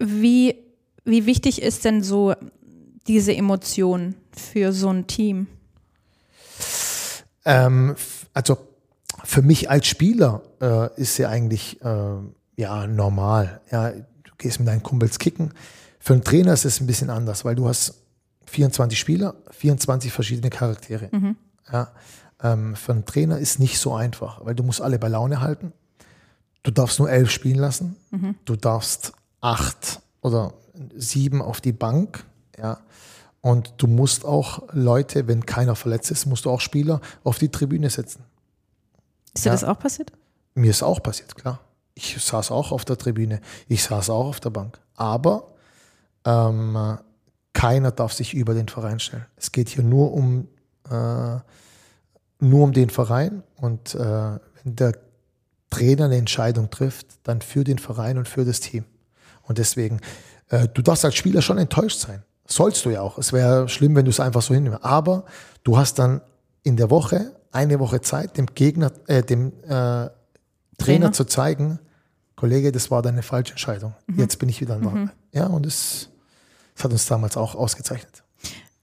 Wie, 0.00 0.54
wie 1.04 1.26
wichtig 1.26 1.60
ist 1.60 1.84
denn 1.84 2.04
so 2.04 2.34
diese 3.08 3.34
Emotion 3.34 4.14
für 4.30 4.72
so 4.72 4.90
ein 4.90 5.08
Team? 5.08 5.48
Ähm, 7.44 7.96
also 8.34 8.58
für 9.24 9.42
mich 9.42 9.70
als 9.70 9.86
Spieler 9.86 10.42
äh, 10.60 11.00
ist 11.00 11.16
sie 11.16 11.26
eigentlich 11.26 11.80
äh, 11.82 12.16
ja 12.56 12.86
normal. 12.86 13.60
Ja, 13.72 13.92
gehst 14.38 14.58
mit 14.60 14.68
deinen 14.68 14.82
Kumpels 14.82 15.18
kicken. 15.18 15.52
Für 15.98 16.14
einen 16.14 16.24
Trainer 16.24 16.52
ist 16.52 16.64
es 16.64 16.80
ein 16.80 16.86
bisschen 16.86 17.10
anders, 17.10 17.44
weil 17.44 17.54
du 17.56 17.68
hast 17.68 17.94
24 18.46 18.98
Spieler, 18.98 19.34
24 19.50 20.12
verschiedene 20.12 20.48
Charaktere. 20.50 21.10
Ja, 21.70 21.90
ähm, 22.42 22.76
für 22.76 22.92
einen 22.92 23.04
Trainer 23.04 23.38
ist 23.38 23.58
nicht 23.58 23.78
so 23.78 23.94
einfach, 23.94 24.44
weil 24.44 24.54
du 24.54 24.62
musst 24.62 24.80
alle 24.80 24.98
bei 24.98 25.08
Laune 25.08 25.40
halten. 25.40 25.72
Du 26.62 26.70
darfst 26.70 26.98
nur 26.98 27.10
elf 27.10 27.30
spielen 27.30 27.58
lassen. 27.58 27.96
Du 28.44 28.56
darfst 28.56 29.12
acht 29.40 30.00
oder 30.22 30.54
sieben 30.96 31.42
auf 31.42 31.60
die 31.60 31.72
Bank. 31.72 32.24
Ja. 32.58 32.78
Und 33.40 33.74
du 33.78 33.86
musst 33.86 34.24
auch 34.24 34.62
Leute, 34.72 35.28
wenn 35.28 35.46
keiner 35.46 35.76
verletzt 35.76 36.10
ist, 36.10 36.26
musst 36.26 36.44
du 36.44 36.50
auch 36.50 36.60
Spieler 36.60 37.00
auf 37.24 37.38
die 37.38 37.48
Tribüne 37.50 37.88
setzen. 37.90 38.24
Ist 39.34 39.44
dir 39.44 39.50
Ja. 39.50 39.54
das 39.54 39.64
auch 39.64 39.78
passiert? 39.78 40.12
Mir 40.54 40.70
ist 40.70 40.82
auch 40.82 41.02
passiert, 41.02 41.34
klar. 41.36 41.60
Ich 41.98 42.16
saß 42.24 42.52
auch 42.52 42.70
auf 42.70 42.84
der 42.84 42.96
Tribüne, 42.96 43.40
ich 43.66 43.82
saß 43.82 44.10
auch 44.10 44.26
auf 44.26 44.38
der 44.38 44.50
Bank. 44.50 44.78
Aber 44.94 45.48
ähm, 46.24 46.96
keiner 47.52 47.90
darf 47.90 48.12
sich 48.12 48.34
über 48.34 48.54
den 48.54 48.68
Verein 48.68 49.00
stellen. 49.00 49.26
Es 49.36 49.50
geht 49.50 49.68
hier 49.68 49.82
nur 49.82 50.12
um, 50.12 50.46
äh, 50.88 51.40
nur 52.38 52.64
um 52.64 52.72
den 52.72 52.88
Verein 52.88 53.42
und 53.56 53.96
äh, 53.96 53.98
wenn 53.98 54.76
der 54.76 54.92
Trainer 55.70 56.04
eine 56.04 56.16
Entscheidung 56.16 56.70
trifft, 56.70 57.06
dann 57.24 57.42
für 57.42 57.64
den 57.64 57.80
Verein 57.80 58.16
und 58.16 58.28
für 58.28 58.44
das 58.44 58.60
Team. 58.60 58.84
Und 59.42 59.58
deswegen, 59.58 60.00
äh, 60.50 60.68
du 60.68 60.82
darfst 60.82 61.04
als 61.04 61.16
Spieler 61.16 61.42
schon 61.42 61.58
enttäuscht 61.58 61.98
sein. 61.98 62.22
Sollst 62.46 62.84
du 62.84 62.90
ja 62.90 63.00
auch. 63.00 63.18
Es 63.18 63.32
wäre 63.32 63.68
schlimm, 63.68 63.96
wenn 63.96 64.04
du 64.04 64.10
es 64.10 64.20
einfach 64.20 64.40
so 64.40 64.54
hinnimmst. 64.54 64.84
Aber 64.84 65.24
du 65.64 65.76
hast 65.76 65.98
dann 65.98 66.20
in 66.62 66.76
der 66.76 66.90
Woche 66.90 67.32
eine 67.50 67.80
Woche 67.80 68.00
Zeit, 68.02 68.36
dem 68.36 68.46
Gegner, 68.46 68.92
äh, 69.08 69.24
dem 69.24 69.48
äh, 69.64 69.66
Trainer, 69.68 70.10
Trainer. 70.78 71.12
zu 71.12 71.24
zeigen, 71.24 71.80
Kollege, 72.38 72.70
das 72.70 72.88
war 72.92 73.02
deine 73.02 73.22
falsche 73.22 73.52
Entscheidung. 73.52 73.94
Jetzt 74.16 74.38
bin 74.38 74.48
ich 74.48 74.60
wieder 74.60 74.78
da. 74.78 75.10
Ja, 75.32 75.46
und 75.46 75.66
das, 75.66 76.08
das 76.76 76.84
hat 76.84 76.92
uns 76.92 77.06
damals 77.06 77.36
auch 77.36 77.56
ausgezeichnet. 77.56 78.22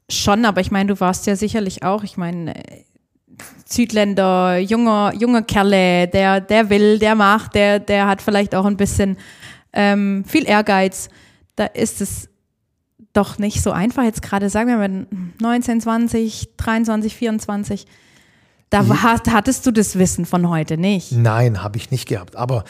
Schon, 0.10 0.44
aber 0.44 0.60
ich 0.60 0.72
meine, 0.72 0.94
du 0.94 1.00
warst 1.00 1.26
ja 1.26 1.38
sicherlich 1.38 1.82
auch, 1.82 2.04
ich 2.04 2.18
meine, 2.18 2.54
äh, 2.54 2.84
Südländer, 3.66 4.58
junger, 4.58 5.14
junger 5.16 5.42
Kerle, 5.42 6.10
der, 6.10 6.42
der 6.42 6.70
will, 6.70 7.00
der 7.00 7.16
macht, 7.16 7.56
der, 7.56 7.80
der 7.80 8.08
hat 8.08 8.22
vielleicht 8.22 8.54
auch 8.56 8.66
ein 8.66 8.76
bisschen 8.76 9.18
ähm, 9.72 10.26
viel 10.26 10.46
Ehrgeiz. 10.48 11.08
Da 11.56 11.66
ist 11.66 12.02
es 12.02 12.28
doch 13.14 13.38
nicht 13.38 13.64
so 13.64 13.72
einfach. 13.72 14.04
Jetzt 14.04 14.22
gerade 14.22 14.50
sagen 14.50 14.68
wir 14.68 14.78
mal 14.78 15.08
19, 15.42 15.80
20, 15.80 16.58
23, 16.58 17.16
24. 17.16 17.86
Da 18.70 18.90
war, 18.90 19.02
hattest 19.02 19.66
du 19.66 19.72
das 19.72 19.98
Wissen 19.98 20.26
von 20.26 20.50
heute 20.50 20.78
nicht. 20.78 21.14
Nein, 21.14 21.64
habe 21.64 21.78
ich 21.78 21.90
nicht 21.90 22.10
gehabt. 22.10 22.36
Aber 22.36 22.66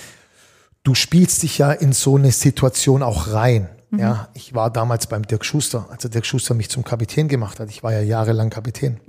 du 0.86 0.96
spielst 0.96 1.44
dich 1.44 1.58
ja 1.58 1.74
in 1.74 1.92
so 1.92 2.16
eine 2.16 2.32
Situation 2.32 3.04
auch 3.04 3.34
rein. 3.34 3.68
Ja, 3.98 4.30
ich 4.34 4.54
war 4.54 4.72
damals 4.72 5.08
beim 5.08 5.26
Dirk 5.26 5.46
Schuster, 5.46 5.88
als 5.90 6.02
der 6.02 6.12
Dirk 6.12 6.26
Schuster 6.26 6.54
mich 6.54 6.70
zum 6.70 6.84
Kapitän 6.84 7.28
gemacht 7.28 7.60
hat. 7.60 7.70
Ich 7.70 7.82
war 7.84 7.94
ja 7.94 8.02
jahrelang 8.02 8.50
Kapitän. 8.50 9.00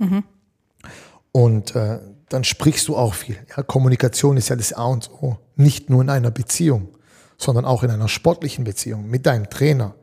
Und 1.31 1.75
äh, 1.75 1.99
dann 2.29 2.43
sprichst 2.43 2.87
du 2.87 2.95
auch 2.95 3.13
viel. 3.13 3.37
Ja, 3.55 3.63
Kommunikation 3.63 4.37
ist 4.37 4.49
ja 4.49 4.55
das 4.55 4.73
A 4.73 4.85
und 4.85 5.09
O. 5.21 5.37
Nicht 5.55 5.89
nur 5.89 6.01
in 6.01 6.09
einer 6.09 6.31
Beziehung, 6.31 6.89
sondern 7.37 7.65
auch 7.65 7.83
in 7.83 7.91
einer 7.91 8.07
sportlichen 8.07 8.63
Beziehung 8.63 9.09
mit 9.09 9.25
deinem 9.25 9.49
Trainer. 9.49 9.95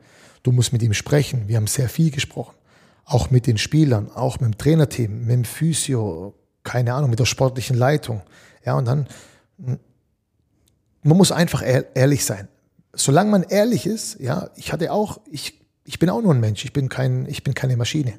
Du 0.43 0.51
musst 0.51 0.71
mit 0.71 0.83
ihm 0.83 0.93
sprechen. 0.93 1.47
Wir 1.47 1.57
haben 1.57 1.67
sehr 1.67 1.89
viel 1.89 2.11
gesprochen. 2.11 2.55
Auch 3.05 3.31
mit 3.31 3.47
den 3.47 3.57
Spielern, 3.57 4.11
auch 4.11 4.39
mit 4.39 4.53
dem 4.53 4.57
Trainerteam, 4.57 5.21
mit 5.21 5.31
dem 5.31 5.45
Physio, 5.45 6.35
keine 6.63 6.93
Ahnung, 6.93 7.09
mit 7.09 7.19
der 7.19 7.25
sportlichen 7.25 7.75
Leitung. 7.75 8.21
Ja, 8.63 8.75
und 8.77 8.85
dann, 8.85 9.07
man 11.05 11.17
muss 11.17 11.31
einfach 11.31 11.61
ehr- 11.61 11.95
ehrlich 11.95 12.25
sein. 12.25 12.47
Solange 12.93 13.29
man 13.31 13.43
ehrlich 13.43 13.85
ist, 13.85 14.19
ja, 14.19 14.49
ich 14.55 14.71
hatte 14.73 14.91
auch, 14.91 15.19
ich, 15.29 15.61
ich 15.83 15.99
bin 15.99 16.09
auch 16.09 16.21
nur 16.21 16.33
ein 16.33 16.39
Mensch, 16.39 16.63
ich 16.65 16.73
bin 16.73 16.89
kein, 16.89 17.25
ich 17.27 17.43
bin 17.43 17.53
keine 17.53 17.77
Maschine. 17.77 18.13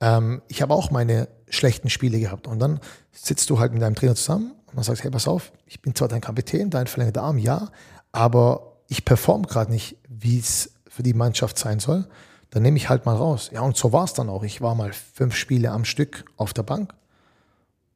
Ähm, 0.00 0.42
ich 0.48 0.62
habe 0.62 0.74
auch 0.74 0.90
meine 0.90 1.28
schlechten 1.48 1.90
Spiele 1.90 2.18
gehabt. 2.18 2.46
Und 2.46 2.58
dann 2.58 2.80
sitzt 3.12 3.50
du 3.50 3.58
halt 3.58 3.72
mit 3.72 3.82
deinem 3.82 3.94
Trainer 3.94 4.14
zusammen 4.14 4.52
und 4.66 4.76
dann 4.76 4.84
sagst, 4.84 5.02
hey, 5.04 5.10
pass 5.10 5.28
auf, 5.28 5.52
ich 5.66 5.82
bin 5.82 5.94
zwar 5.94 6.08
dein 6.08 6.20
Kapitän, 6.20 6.70
dein 6.70 6.86
verlängerter 6.86 7.22
Arm, 7.22 7.38
ja, 7.38 7.70
aber 8.12 8.76
ich 8.88 9.04
perform 9.04 9.42
gerade 9.46 9.72
nicht, 9.72 9.96
wie 10.08 10.38
es 10.38 10.72
für 10.88 11.02
die 11.02 11.14
Mannschaft 11.14 11.58
sein 11.58 11.80
soll. 11.80 12.06
Dann 12.50 12.62
nehme 12.62 12.76
ich 12.76 12.88
halt 12.88 13.04
mal 13.04 13.16
raus. 13.16 13.50
Ja, 13.52 13.60
und 13.62 13.76
so 13.76 13.92
war 13.92 14.04
es 14.04 14.14
dann 14.14 14.28
auch. 14.30 14.44
Ich 14.44 14.60
war 14.62 14.74
mal 14.74 14.92
fünf 14.92 15.34
Spiele 15.34 15.72
am 15.72 15.84
Stück 15.84 16.24
auf 16.36 16.54
der 16.54 16.62
Bank, 16.62 16.94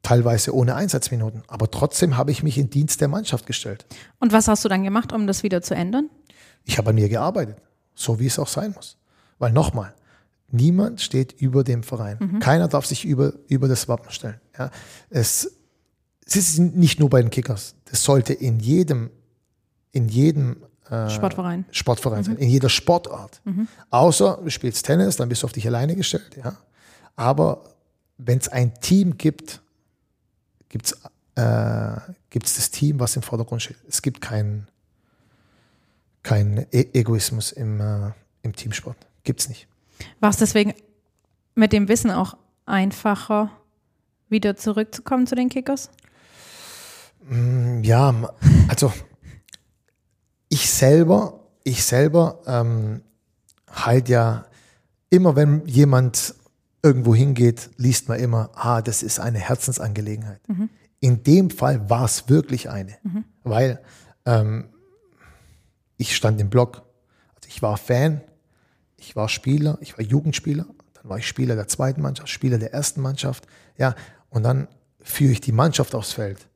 teilweise 0.03 0.55
ohne 0.55 0.75
Einsatzminuten. 0.75 1.43
Aber 1.47 1.69
trotzdem 1.69 2.17
habe 2.17 2.31
ich 2.31 2.43
mich 2.43 2.57
in 2.57 2.69
Dienst 2.69 3.01
der 3.01 3.07
Mannschaft 3.07 3.45
gestellt. 3.45 3.85
Und 4.19 4.33
was 4.33 4.47
hast 4.47 4.65
du 4.65 4.69
dann 4.69 4.83
gemacht, 4.83 5.13
um 5.13 5.27
das 5.27 5.43
wieder 5.43 5.61
zu 5.61 5.75
ändern? 5.75 6.09
Ich 6.63 6.77
habe 6.77 6.89
an 6.89 6.95
mir 6.95 7.09
gearbeitet, 7.09 7.57
so 7.93 8.19
wie 8.19 8.27
es 8.27 8.39
auch 8.39 8.47
sein 8.47 8.71
muss. 8.75 8.97
Weil 9.39 9.51
nochmal, 9.51 9.93
niemand 10.49 11.01
steht 11.01 11.33
über 11.33 11.63
dem 11.63 11.83
Verein. 11.83 12.39
Keiner 12.39 12.67
darf 12.67 12.85
sich 12.85 13.05
über, 13.05 13.33
über 13.47 13.67
das 13.67 13.87
Wappen 13.87 14.11
stellen. 14.11 14.39
Ja, 14.57 14.69
es, 15.09 15.51
es 16.25 16.35
ist 16.35 16.59
nicht 16.59 16.99
nur 16.99 17.09
bei 17.09 17.21
den 17.21 17.31
Kickers. 17.31 17.75
Das 17.85 18.03
sollte 18.03 18.33
in 18.33 18.59
jedem, 18.59 19.09
in 19.91 20.07
jedem 20.07 20.57
äh, 20.89 21.09
Sportverein. 21.09 21.65
Sportverein 21.71 22.23
sein, 22.23 22.37
in 22.37 22.49
jeder 22.49 22.69
Sportart. 22.69 23.41
Außer 23.89 24.39
du 24.43 24.49
spielst 24.49 24.85
Tennis, 24.85 25.15
dann 25.15 25.29
bist 25.29 25.43
du 25.43 25.47
auf 25.47 25.53
dich 25.53 25.65
alleine 25.65 25.95
gestellt. 25.95 26.37
Ja. 26.43 26.57
Aber 27.15 27.63
wenn 28.17 28.37
es 28.37 28.47
ein 28.47 28.73
Team 28.81 29.17
gibt, 29.17 29.61
gibt 30.71 30.85
es 30.87 30.97
äh, 31.35 31.99
gibt's 32.29 32.55
das 32.55 32.71
Team, 32.71 32.99
was 32.99 33.15
im 33.15 33.21
Vordergrund 33.21 33.61
steht. 33.61 33.77
Es 33.87 34.01
gibt 34.01 34.21
keinen 34.21 34.67
kein 36.23 36.65
e 36.71 36.85
Egoismus 36.93 37.51
im, 37.51 37.79
äh, 37.79 38.11
im 38.41 38.55
Teamsport. 38.55 38.97
Gibt's 39.23 39.49
nicht. 39.49 39.67
War 40.19 40.29
es 40.29 40.37
deswegen 40.37 40.73
mit 41.55 41.73
dem 41.73 41.87
Wissen 41.87 42.11
auch 42.11 42.37
einfacher, 42.65 43.51
wieder 44.29 44.55
zurückzukommen 44.55 45.27
zu 45.27 45.35
den 45.35 45.49
Kickers? 45.49 45.89
Mm, 47.27 47.83
Ja, 47.83 48.13
also 48.67 48.93
ich 50.49 50.69
selber, 50.69 51.39
ich 51.63 51.83
selber 51.83 52.41
ähm, 52.45 53.01
halt 53.69 54.09
ja 54.09 54.45
immer, 55.09 55.35
wenn 55.35 55.65
jemand 55.65 56.35
irgendwo 56.83 57.13
hingeht, 57.13 57.69
liest 57.77 58.09
man 58.09 58.19
immer, 58.19 58.49
ah, 58.55 58.81
das 58.81 59.03
ist 59.03 59.19
eine 59.19 59.39
Herzensangelegenheit. 59.39 60.41
In 60.99 61.23
dem 61.23 61.49
Fall 61.49 61.89
war 61.89 62.05
es 62.05 62.29
wirklich 62.29 62.69
eine, 62.69 62.97
weil 63.43 63.79
ähm, 64.25 64.69
ich 65.97 66.15
stand 66.15 66.39
im 66.41 66.49
Block, 66.49 66.83
also 67.35 67.47
ich 67.47 67.61
war 67.61 67.77
Fan, 67.77 68.21
ich 68.97 69.15
war 69.15 69.29
Spieler, 69.29 69.77
ich 69.81 69.97
war 69.97 70.05
Jugendspieler, 70.05 70.65
dann 70.93 71.09
war 71.09 71.17
ich 71.17 71.27
Spieler 71.27 71.55
der 71.55 71.67
zweiten 71.67 72.01
Mannschaft, 72.01 72.29
Spieler 72.29 72.57
der 72.57 72.73
ersten 72.73 73.01
Mannschaft, 73.01 73.47
ja, 73.77 73.95
und 74.29 74.43
dann 74.43 74.67
führe 75.01 75.31
ich 75.31 75.41
die 75.41 75.51
Mannschaft 75.51 75.95
aufs 75.95 76.13
Feld. 76.13 76.47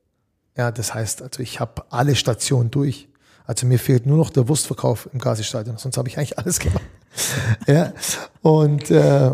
Ja, 0.57 0.71
das 0.71 0.93
heißt, 0.93 1.21
also 1.21 1.41
ich 1.41 1.59
habe 1.59 1.83
alle 1.89 2.15
Stationen 2.15 2.71
durch. 2.71 3.09
Also 3.45 3.67
mir 3.67 3.77
fehlt 3.77 4.05
nur 4.05 4.17
noch 4.17 4.29
der 4.29 4.47
Wurstverkauf 4.47 5.09
im 5.11 5.19
Gazi-Stadion, 5.19 5.77
sonst 5.77 5.97
habe 5.97 6.07
ich 6.07 6.17
eigentlich 6.17 6.37
alles 6.39 6.59
gemacht. 6.59 6.83
ja, 7.67 7.93
und 8.41 8.89
äh, 8.89 9.31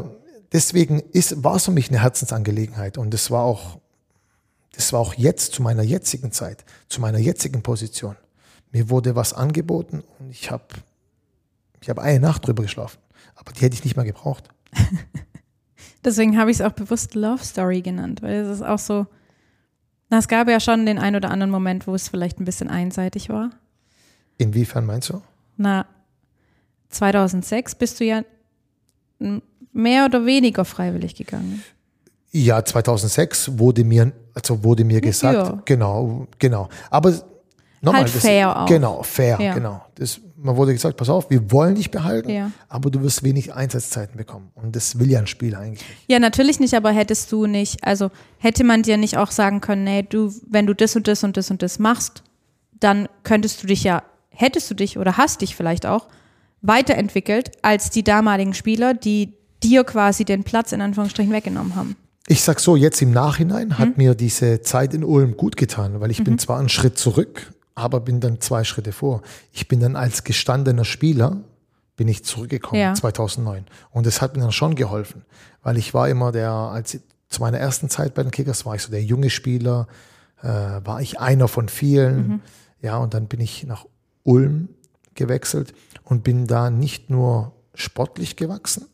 deswegen 0.51 0.99
ist, 0.99 1.43
war 1.43 1.55
es 1.55 1.65
für 1.65 1.71
mich 1.71 1.89
eine 1.89 2.01
Herzensangelegenheit 2.01 2.97
und 2.97 3.13
das 3.13 3.31
war 3.31 3.43
auch, 3.43 3.79
das 4.73 4.93
war 4.93 4.99
auch 4.99 5.13
jetzt 5.13 5.53
zu 5.53 5.61
meiner 5.61 5.83
jetzigen 5.83 6.31
Zeit, 6.31 6.63
zu 6.89 7.01
meiner 7.01 7.17
jetzigen 7.19 7.61
Position. 7.61 8.15
Mir 8.71 8.89
wurde 8.89 9.15
was 9.15 9.33
angeboten 9.33 10.03
und 10.19 10.29
ich 10.29 10.49
habe, 10.51 10.65
ich 11.81 11.89
habe 11.89 12.01
eine 12.01 12.19
Nacht 12.19 12.47
drüber 12.47 12.63
geschlafen, 12.63 12.99
aber 13.35 13.51
die 13.51 13.61
hätte 13.61 13.75
ich 13.75 13.83
nicht 13.83 13.95
mehr 13.95 14.05
gebraucht. 14.05 14.47
Deswegen 16.03 16.37
habe 16.37 16.49
ich 16.49 16.57
es 16.59 16.65
auch 16.65 16.71
bewusst 16.71 17.13
Love 17.15 17.43
Story 17.43 17.81
genannt, 17.81 18.21
weil 18.21 18.35
es 18.41 18.49
ist 18.57 18.63
auch 18.63 18.79
so, 18.79 19.05
na, 20.09 20.17
es 20.17 20.27
gab 20.27 20.47
ja 20.49 20.59
schon 20.59 20.85
den 20.85 20.97
ein 20.99 21.15
oder 21.15 21.29
anderen 21.29 21.51
Moment, 21.51 21.85
wo 21.87 21.93
es 21.95 22.09
vielleicht 22.09 22.39
ein 22.39 22.45
bisschen 22.45 22.69
einseitig 22.69 23.29
war. 23.29 23.51
Inwiefern 24.37 24.85
meinst 24.85 25.09
du? 25.09 25.21
Na, 25.57 25.85
2006 26.89 27.75
bist 27.75 27.99
du 27.99 28.05
ja 28.05 28.23
m- 29.19 29.41
mehr 29.73 30.05
oder 30.05 30.25
weniger 30.25 30.65
freiwillig 30.65 31.15
gegangen. 31.15 31.63
Ja, 32.31 32.63
2006 32.63 33.57
wurde 33.59 33.83
mir, 33.83 34.11
also 34.33 34.63
wurde 34.63 34.83
mir 34.85 35.01
gesagt, 35.01 35.37
Ja. 35.37 35.61
genau, 35.65 36.27
genau. 36.39 36.69
Aber 36.89 37.11
nochmal, 37.81 38.01
Halt 38.03 38.09
fair 38.11 38.61
auch. 38.61 38.65
Genau, 38.67 39.03
fair, 39.03 39.37
Ja. 39.41 39.53
genau. 39.53 39.83
Das, 39.95 40.19
man 40.37 40.55
wurde 40.55 40.71
gesagt, 40.73 40.95
pass 40.97 41.09
auf, 41.09 41.29
wir 41.29 41.51
wollen 41.51 41.75
dich 41.75 41.91
behalten, 41.91 42.29
Ja. 42.29 42.51
aber 42.69 42.89
du 42.89 43.01
wirst 43.01 43.23
wenig 43.23 43.53
Einsatzzeiten 43.53 44.15
bekommen. 44.17 44.49
Und 44.55 44.75
das 44.75 44.97
will 44.97 45.11
ja 45.11 45.19
ein 45.19 45.27
Spieler 45.27 45.59
eigentlich 45.59 45.87
nicht. 45.87 46.03
Ja, 46.07 46.19
natürlich 46.19 46.59
nicht, 46.59 46.73
aber 46.73 46.91
hättest 46.91 47.31
du 47.31 47.45
nicht, 47.47 47.83
also 47.83 48.11
hätte 48.37 48.63
man 48.63 48.81
dir 48.83 48.95
nicht 48.97 49.17
auch 49.17 49.31
sagen 49.31 49.59
können, 49.59 49.83
nee, 49.83 50.03
du, 50.03 50.33
wenn 50.49 50.65
du 50.65 50.73
das 50.73 50.95
und 50.95 51.07
das 51.07 51.23
und 51.25 51.35
das 51.37 51.51
und 51.51 51.61
das 51.61 51.79
machst, 51.79 52.23
dann 52.79 53.07
könntest 53.23 53.61
du 53.61 53.67
dich 53.67 53.83
ja, 53.83 54.03
hättest 54.29 54.71
du 54.71 54.73
dich 54.73 54.97
oder 54.97 55.17
hast 55.17 55.41
dich 55.41 55.55
vielleicht 55.55 55.85
auch 55.85 56.07
weiterentwickelt 56.61 57.51
als 57.61 57.89
die 57.89 58.03
damaligen 58.03 58.53
Spieler, 58.53 58.93
die 58.93 59.33
dir 59.63 59.83
quasi 59.83 60.25
den 60.25 60.43
Platz 60.43 60.71
in 60.71 60.81
Anführungsstrichen 60.81 61.31
weggenommen 61.33 61.75
haben. 61.75 61.95
Ich 62.27 62.41
sag 62.43 62.59
so, 62.59 62.75
jetzt 62.75 63.01
im 63.01 63.11
Nachhinein 63.11 63.69
Mhm. 63.69 63.77
hat 63.79 63.97
mir 63.97 64.15
diese 64.15 64.61
Zeit 64.61 64.93
in 64.93 65.03
Ulm 65.03 65.35
gut 65.37 65.57
getan, 65.57 65.99
weil 65.99 66.11
ich 66.11 66.23
bin 66.23 66.37
zwar 66.39 66.59
einen 66.59 66.69
Schritt 66.69 66.97
zurück, 66.97 67.51
aber 67.75 67.99
bin 67.99 68.19
dann 68.19 68.39
zwei 68.41 68.63
Schritte 68.63 68.91
vor. 68.91 69.21
Ich 69.51 69.67
bin 69.67 69.79
dann 69.79 69.95
als 69.95 70.23
gestandener 70.23 70.85
Spieler 70.85 71.37
bin 71.97 72.07
ich 72.07 72.23
zurückgekommen 72.23 72.81
Ja. 72.81 72.93
2009 72.93 73.65
und 73.91 74.05
das 74.05 74.21
hat 74.21 74.35
mir 74.35 74.41
dann 74.41 74.51
schon 74.51 74.75
geholfen, 74.75 75.23
weil 75.61 75.77
ich 75.77 75.93
war 75.93 76.09
immer 76.09 76.31
der 76.31 76.51
als 76.51 76.97
zu 77.29 77.41
meiner 77.41 77.59
ersten 77.59 77.89
Zeit 77.89 78.13
bei 78.13 78.23
den 78.23 78.31
Kickers 78.31 78.65
war 78.65 78.75
ich 78.75 78.81
so 78.81 78.91
der 78.91 79.03
junge 79.03 79.29
Spieler, 79.29 79.87
äh, 80.41 80.47
war 80.47 81.01
ich 81.01 81.19
einer 81.19 81.47
von 81.47 81.69
vielen, 81.69 82.41
ja 82.81 82.97
und 82.97 83.13
dann 83.13 83.27
bin 83.27 83.39
ich 83.39 83.65
nach 83.65 83.85
Ulm 84.23 84.69
gewechselt 85.15 85.73
und 86.03 86.23
bin 86.23 86.47
da 86.47 86.69
nicht 86.69 87.09
nur 87.09 87.53
sportlich 87.75 88.35
gewachsen, 88.35 88.85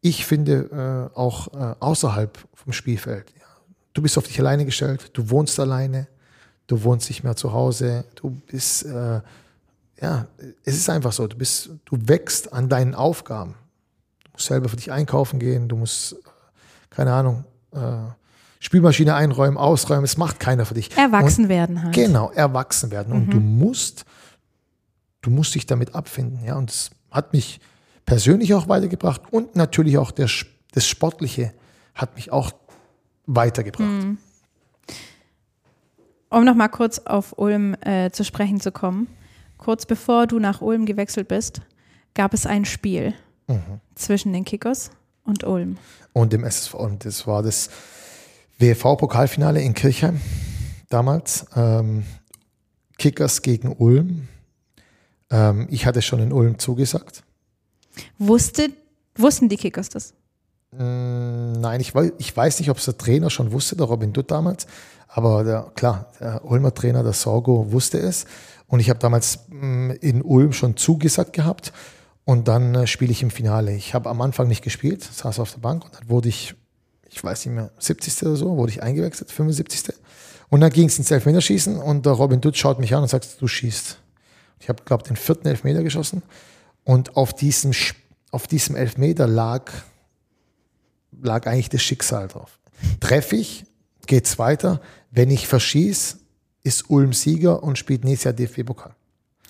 ich 0.00 0.24
finde 0.24 1.10
äh, 1.14 1.18
auch 1.18 1.48
äh, 1.54 1.74
außerhalb 1.80 2.38
vom 2.54 2.72
Spielfeld. 2.72 3.32
Ja. 3.36 3.46
Du 3.94 4.02
bist 4.02 4.16
auf 4.16 4.26
dich 4.26 4.38
alleine 4.38 4.64
gestellt, 4.64 5.10
du 5.12 5.30
wohnst 5.30 5.58
alleine, 5.58 6.06
du 6.66 6.82
wohnst 6.84 7.08
nicht 7.08 7.24
mehr 7.24 7.36
zu 7.36 7.52
Hause, 7.52 8.04
du 8.14 8.30
bist, 8.30 8.84
äh, 8.84 9.20
ja, 10.00 10.26
es 10.64 10.76
ist 10.76 10.88
einfach 10.88 11.12
so, 11.12 11.26
du 11.26 11.36
bist, 11.36 11.70
du 11.84 11.98
wächst 12.06 12.52
an 12.52 12.68
deinen 12.68 12.94
Aufgaben. 12.94 13.54
Du 14.24 14.30
musst 14.32 14.46
selber 14.46 14.68
für 14.68 14.76
dich 14.76 14.92
einkaufen 14.92 15.40
gehen, 15.40 15.68
du 15.68 15.76
musst, 15.76 16.12
äh, 16.12 16.16
keine 16.90 17.12
Ahnung, 17.12 17.44
äh, 17.72 17.78
Spülmaschine 18.60 19.14
einräumen, 19.14 19.56
ausräumen, 19.56 20.04
es 20.04 20.16
macht 20.16 20.40
keiner 20.40 20.66
für 20.66 20.74
dich. 20.74 20.96
Erwachsen 20.96 21.48
werden 21.48 21.82
halt. 21.82 21.94
Genau, 21.94 22.30
erwachsen 22.30 22.90
werden. 22.90 23.12
Und 23.12 23.30
du 23.30 23.38
musst, 23.38 24.04
du 25.22 25.30
musst 25.30 25.54
dich 25.54 25.66
damit 25.66 25.94
abfinden, 25.94 26.44
ja. 26.44 26.56
Und 26.56 26.70
es 26.70 26.90
hat 27.10 27.32
mich 27.32 27.60
persönlich 28.08 28.54
auch 28.54 28.68
weitergebracht 28.68 29.20
und 29.30 29.54
natürlich 29.54 29.98
auch 29.98 30.10
der, 30.10 30.30
das 30.72 30.86
Sportliche 30.86 31.52
hat 31.94 32.14
mich 32.16 32.32
auch 32.32 32.52
weitergebracht. 33.26 34.16
Um 36.30 36.44
nochmal 36.44 36.70
kurz 36.70 37.00
auf 37.00 37.36
Ulm 37.36 37.76
äh, 37.82 38.10
zu 38.10 38.24
sprechen 38.24 38.60
zu 38.60 38.72
kommen. 38.72 39.08
Kurz 39.58 39.84
bevor 39.84 40.26
du 40.26 40.38
nach 40.38 40.62
Ulm 40.62 40.86
gewechselt 40.86 41.28
bist, 41.28 41.60
gab 42.14 42.32
es 42.32 42.46
ein 42.46 42.64
Spiel 42.64 43.12
zwischen 43.94 44.32
den 44.32 44.44
Kickers 44.44 44.90
und 45.24 45.44
Ulm. 45.44 45.76
Und 46.14 46.32
im 46.32 46.44
SSV, 46.44 46.74
und 46.74 47.04
das 47.04 47.26
war 47.26 47.42
das 47.42 47.68
WFV-Pokalfinale 48.58 49.60
in 49.60 49.74
Kirchheim 49.74 50.18
damals. 50.88 51.44
Ähm, 51.54 52.04
Kickers 52.96 53.42
gegen 53.42 53.74
Ulm. 53.76 54.28
Ähm, 55.30 55.66
ich 55.70 55.84
hatte 55.84 56.00
schon 56.00 56.20
in 56.20 56.32
Ulm 56.32 56.58
zugesagt. 56.58 57.22
Wusste, 58.18 58.70
wussten 59.16 59.48
die 59.48 59.56
Kickers 59.56 59.88
das? 59.88 60.14
Mm, 60.72 61.52
Nein, 61.52 61.80
ich 61.80 61.94
weiß, 61.94 62.12
ich 62.18 62.36
weiß 62.36 62.58
nicht, 62.60 62.70
ob 62.70 62.78
es 62.78 62.84
der 62.84 62.98
Trainer 62.98 63.30
schon 63.30 63.52
wusste, 63.52 63.76
der 63.76 63.86
Robin 63.86 64.12
Dutt 64.12 64.30
damals. 64.30 64.66
Aber 65.08 65.44
der, 65.44 65.72
klar, 65.74 66.12
der 66.20 66.44
Ulmer 66.44 66.74
Trainer, 66.74 67.02
der 67.02 67.14
Sorgo, 67.14 67.72
wusste 67.72 67.98
es. 67.98 68.26
Und 68.66 68.80
ich 68.80 68.90
habe 68.90 68.98
damals 68.98 69.40
mm, 69.48 69.90
in 70.00 70.22
Ulm 70.22 70.52
schon 70.52 70.76
zugesagt 70.76 71.32
gehabt. 71.32 71.72
Und 72.24 72.46
dann 72.46 72.74
äh, 72.74 72.86
spiele 72.86 73.10
ich 73.10 73.22
im 73.22 73.30
Finale. 73.30 73.74
Ich 73.74 73.94
habe 73.94 74.10
am 74.10 74.20
Anfang 74.20 74.48
nicht 74.48 74.62
gespielt, 74.62 75.02
saß 75.02 75.38
auf 75.38 75.52
der 75.52 75.60
Bank 75.60 75.86
und 75.86 75.94
dann 75.94 76.10
wurde 76.10 76.28
ich, 76.28 76.54
ich 77.08 77.24
weiß 77.24 77.46
nicht 77.46 77.54
mehr, 77.54 77.70
70. 77.78 78.22
oder 78.24 78.36
so, 78.36 78.56
wurde 78.58 78.70
ich 78.70 78.82
eingewechselt, 78.82 79.32
75. 79.32 79.94
Und 80.50 80.60
dann 80.60 80.70
ging 80.70 80.88
es 80.88 80.98
ins 80.98 81.10
Elfmeterschießen 81.10 81.78
und 81.78 82.04
der 82.04 82.12
Robin 82.12 82.42
Dutt 82.42 82.58
schaut 82.58 82.80
mich 82.80 82.94
an 82.94 83.02
und 83.02 83.08
sagt, 83.08 83.40
du 83.40 83.48
schießt. 83.48 83.98
Ich 84.60 84.68
habe, 84.68 84.82
glaube 84.84 85.04
den 85.04 85.16
vierten 85.16 85.48
Elfmeter 85.48 85.82
geschossen. 85.82 86.22
Und 86.88 87.18
auf 87.18 87.34
diesem, 87.34 87.72
auf 88.30 88.46
diesem 88.46 88.74
Elfmeter 88.74 89.26
lag 89.26 89.70
lag 91.20 91.46
eigentlich 91.46 91.68
das 91.68 91.82
Schicksal 91.82 92.28
drauf. 92.28 92.58
Treffe 92.98 93.36
ich, 93.36 93.66
geht's 94.06 94.38
weiter. 94.38 94.80
Wenn 95.10 95.30
ich 95.30 95.48
verschieß, 95.48 96.16
ist 96.62 96.88
Ulm 96.88 97.12
Sieger 97.12 97.62
und 97.62 97.76
spielt 97.76 98.04
nächstes 98.04 98.24
Jahr 98.24 98.32
DFB-Pokal. 98.32 98.94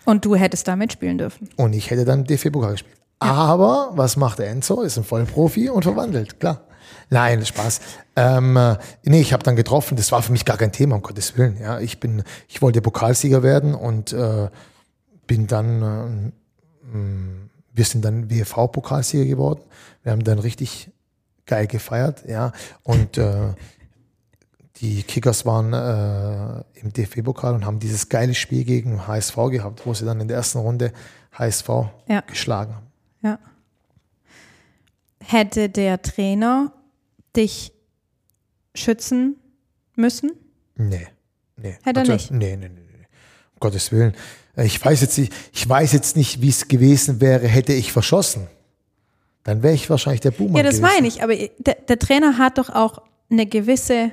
Und 0.04 0.24
du 0.24 0.34
hättest 0.34 0.66
da 0.66 0.74
mitspielen 0.74 1.18
dürfen. 1.18 1.48
Und 1.54 1.74
ich 1.74 1.90
hätte 1.90 2.04
dann 2.04 2.24
DFB-Pokal 2.24 2.72
gespielt. 2.72 2.96
Aber 3.20 3.92
was 3.92 4.16
macht 4.16 4.40
der 4.40 4.48
Enzo? 4.48 4.82
Ist 4.82 4.98
ein 4.98 5.04
Vollprofi 5.04 5.68
und 5.68 5.84
verwandelt, 5.84 6.40
klar. 6.40 6.62
Nein, 7.08 7.46
Spaß. 7.46 7.80
Ähm, 8.16 8.56
äh, 8.56 8.78
nee, 9.04 9.20
ich 9.20 9.32
habe 9.32 9.44
dann 9.44 9.54
getroffen. 9.54 9.96
Das 9.96 10.10
war 10.10 10.22
für 10.22 10.32
mich 10.32 10.44
gar 10.44 10.56
kein 10.56 10.72
Thema, 10.72 10.96
um 10.96 11.02
Gottes 11.02 11.38
Willen. 11.38 11.56
Ja, 11.60 11.78
ich 11.78 12.00
bin, 12.00 12.24
ich 12.48 12.62
wollte 12.62 12.82
Pokalsieger 12.82 13.44
werden 13.44 13.74
und 13.76 14.12
äh, 14.12 14.48
bin 15.28 15.46
dann, 15.46 15.82
äh, 15.82 16.32
wir 16.92 17.84
sind 17.84 18.04
dann 18.04 18.30
WFV-Pokalsieger 18.30 19.24
geworden. 19.26 19.60
Wir 20.02 20.12
haben 20.12 20.24
dann 20.24 20.38
richtig 20.38 20.90
geil 21.46 21.66
gefeiert, 21.66 22.24
ja. 22.28 22.52
Und 22.82 23.18
äh, 23.18 23.54
die 24.76 25.02
Kickers 25.02 25.44
waren 25.46 25.72
äh, 25.72 26.64
im 26.80 26.92
DFB-Pokal 26.92 27.54
und 27.54 27.64
haben 27.66 27.78
dieses 27.80 28.08
geile 28.08 28.34
Spiel 28.34 28.64
gegen 28.64 29.06
HSV 29.06 29.36
gehabt, 29.50 29.84
wo 29.86 29.92
sie 29.94 30.04
dann 30.04 30.20
in 30.20 30.28
der 30.28 30.36
ersten 30.36 30.58
Runde 30.58 30.92
HSV 31.32 31.68
Ja. 32.06 32.20
geschlagen 32.26 32.74
haben. 32.74 32.86
Ja. 33.22 33.38
Hätte 35.20 35.68
der 35.68 36.00
Trainer 36.02 36.72
dich 37.36 37.72
schützen 38.74 39.36
müssen? 39.96 40.32
Nee, 40.76 41.08
nee. 41.56 41.76
Hätte 41.82 42.00
er 42.00 42.06
nicht? 42.06 42.30
Nee, 42.30 42.56
nee, 42.56 42.68
nee, 42.68 42.80
nee. 42.80 43.06
Um 43.54 43.60
Gottes 43.60 43.90
Willen. 43.90 44.14
Ich 44.64 44.84
weiß 44.84 45.00
jetzt 45.00 45.18
nicht, 45.18 45.32
ich 45.52 45.68
weiß 45.68 45.92
jetzt 45.92 46.16
nicht, 46.16 46.42
wie 46.42 46.48
es 46.48 46.68
gewesen 46.68 47.20
wäre, 47.20 47.46
hätte 47.46 47.72
ich 47.72 47.92
verschossen. 47.92 48.48
Dann 49.44 49.62
wäre 49.62 49.74
ich 49.74 49.88
wahrscheinlich 49.88 50.20
der 50.20 50.32
Boomer 50.32 50.58
Ja, 50.58 50.62
das 50.64 50.76
gewesen. 50.76 50.94
meine 50.94 51.06
ich. 51.08 51.22
Aber 51.22 51.34
der, 51.36 51.74
der 51.88 51.98
Trainer 51.98 52.38
hat 52.38 52.58
doch 52.58 52.70
auch 52.70 53.02
eine 53.30 53.46
gewisse 53.46 54.10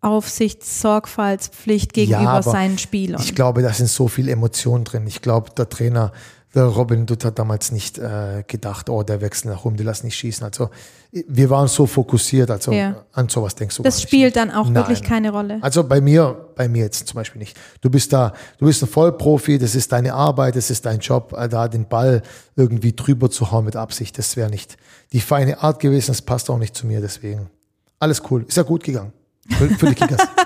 Aufsichts-, 0.00 0.82
Sorgfaltspflicht 0.82 1.92
gegenüber 1.94 2.22
Ja, 2.22 2.42
seinen 2.42 2.78
Spielern. 2.78 3.22
Ich 3.22 3.34
glaube, 3.34 3.62
da 3.62 3.72
sind 3.72 3.88
so 3.88 4.06
viele 4.06 4.32
Emotionen 4.32 4.84
drin. 4.84 5.06
Ich 5.06 5.22
glaube, 5.22 5.50
der 5.56 5.68
Trainer, 5.68 6.12
der 6.54 6.64
Robin 6.64 7.04
Dutt 7.06 7.24
hat 7.24 7.38
damals 7.38 7.72
nicht 7.72 7.98
äh, 7.98 8.44
gedacht, 8.46 8.88
oh, 8.88 9.02
der 9.02 9.20
wechselt 9.20 9.52
nach 9.54 9.64
rum, 9.64 9.76
die 9.76 9.82
lassen 9.82 10.06
nicht 10.06 10.16
schießen. 10.16 10.44
Also 10.46 10.70
wir 11.10 11.50
waren 11.50 11.68
so 11.68 11.86
fokussiert, 11.86 12.50
also 12.50 12.72
Ja. 12.72 13.04
an 13.12 13.28
sowas 13.28 13.54
denkst 13.54 13.76
du 13.76 13.82
das 13.82 13.94
gar 13.94 13.98
nicht. 13.98 14.08
spielt 14.08 14.36
dann 14.36 14.50
auch 14.50 14.72
wirklich 14.72 15.00
Nein. 15.00 15.08
keine 15.08 15.30
Rolle. 15.30 15.58
Also 15.62 15.84
bei 15.84 16.00
mir, 16.00 16.48
bei 16.56 16.68
mir 16.68 16.84
jetzt 16.84 17.06
zum 17.08 17.16
Beispiel 17.16 17.38
nicht. 17.40 17.56
Du 17.80 17.90
bist 17.90 18.12
da, 18.12 18.32
du 18.58 18.66
bist 18.66 18.82
ein 18.82 18.88
Vollprofi, 18.88 19.58
das 19.58 19.74
ist 19.74 19.92
deine 19.92 20.14
Arbeit, 20.14 20.56
das 20.56 20.70
ist 20.70 20.86
dein 20.86 21.00
Job, 21.00 21.32
äh, 21.36 21.48
da 21.48 21.68
den 21.68 21.86
Ball 21.88 22.22
irgendwie 22.56 22.92
drüber 22.94 23.30
zu 23.30 23.50
hauen 23.50 23.64
mit 23.64 23.76
Absicht, 23.76 24.16
das 24.18 24.36
wäre 24.36 24.50
nicht 24.50 24.76
die 25.12 25.20
feine 25.20 25.62
Art 25.62 25.80
gewesen, 25.80 26.08
das 26.12 26.22
passt 26.22 26.50
auch 26.50 26.58
nicht 26.58 26.76
zu 26.76 26.86
mir, 26.86 27.00
deswegen. 27.00 27.48
Alles 27.98 28.22
cool, 28.30 28.44
ist 28.48 28.56
ja 28.56 28.62
gut 28.64 28.82
gegangen. 28.84 29.12
Für, 29.50 29.68
für 29.68 29.86
die 29.86 29.94
Kickers. 29.94 30.20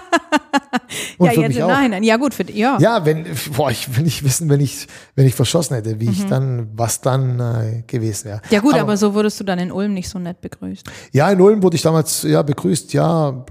Ja, 1.19 1.33
jetzt 1.33 1.57
im. 1.57 1.67
Nachhinein. 1.67 2.03
Ja, 2.03 2.17
gut, 2.17 2.33
für 2.33 2.49
ja. 2.51 2.79
Ja, 2.81 3.05
wenn, 3.05 3.27
boah, 3.57 3.71
ich 3.71 3.97
will 3.97 4.05
nicht 4.05 4.23
wissen, 4.25 4.49
wenn 4.49 4.61
ich, 4.61 4.87
wenn 5.17 5.27
ich 5.27 5.35
verschossen 5.35 5.75
hätte, 5.75 5.99
wie 6.01 6.11
ich 6.11 6.27
dann, 6.27 6.69
was 6.75 7.01
dann 7.01 7.41
äh, 7.41 7.83
gewesen 7.87 8.27
wäre. 8.27 8.43
Ja, 8.51 8.61
gut, 8.61 8.75
aber, 8.75 8.97
so 8.97 9.15
wurdest 9.15 9.41
du 9.41 9.45
dann 9.45 9.59
in 9.59 9.73
Ulm 9.73 9.95
nicht 9.95 10.09
so 10.09 10.19
nett 10.19 10.41
begrüßt. 10.41 10.89
Ja, 11.13 11.31
in 11.31 11.41
Ulm 11.41 11.63
wurde 11.63 11.77
ich 11.77 11.83
damals 11.83 12.23
ja 12.23 12.43
begrüßt, 12.43 12.93
ja, 12.93 13.45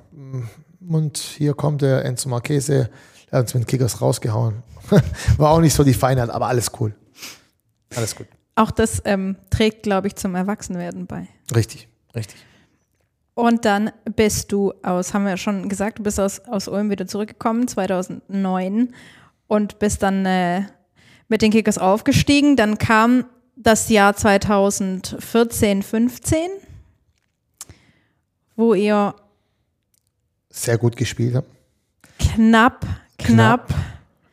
und 0.87 1.17
hier 1.17 1.53
kommt 1.53 1.81
der 1.81 2.05
Enzo 2.05 2.29
Marchese, 2.29 2.89
der 3.31 3.39
hat 3.39 3.45
uns 3.45 3.53
mit 3.53 3.63
den 3.63 3.67
Kickers 3.67 4.01
rausgehauen. 4.01 4.63
War 5.37 5.51
auch 5.51 5.59
nicht 5.59 5.73
so 5.73 5.83
die 5.83 5.93
Feinheit, 5.93 6.29
aber 6.29 6.47
alles 6.47 6.71
cool. 6.79 6.95
Alles 7.95 8.15
gut. 8.15 8.27
Auch 8.55 8.71
das 8.71 9.01
ähm, 9.05 9.35
trägt, 9.49 9.83
glaube 9.83 10.07
ich, 10.07 10.15
zum 10.15 10.33
Erwachsenwerden 10.35 11.05
bei. 11.05 11.27
Richtig, 11.53 11.87
richtig. 12.15 12.37
Und 13.37 13.65
dann 13.65 13.91
bist 14.15 14.51
du 14.51 14.73
aus, 14.81 15.13
haben 15.13 15.25
wir 15.25 15.29
ja 15.29 15.37
schon 15.37 15.69
gesagt, 15.69 15.99
du 15.99 16.03
bist 16.03 16.19
aus, 16.19 16.39
aus 16.47 16.67
Ulm 16.67 16.89
wieder 16.89 17.05
zurückgekommen, 17.05 17.67
2009, 17.67 18.95
und 19.45 19.77
bist 19.77 20.01
dann 20.01 20.25
äh, 20.25 20.63
mit 21.27 21.43
den 21.43 21.51
Kickers 21.51 21.77
aufgestiegen. 21.77 22.55
Dann 22.55 22.79
kam 22.79 23.25
das 23.55 23.89
Jahr 23.89 24.15
2014, 24.15 25.83
15, 25.83 26.49
wo 28.55 28.73
ihr 28.73 29.13
Sehr 30.49 30.79
gut 30.79 30.95
gespielt. 30.97 31.35
ja. 31.35 31.43
knapp, 32.17 32.87
knapp, 33.19 33.71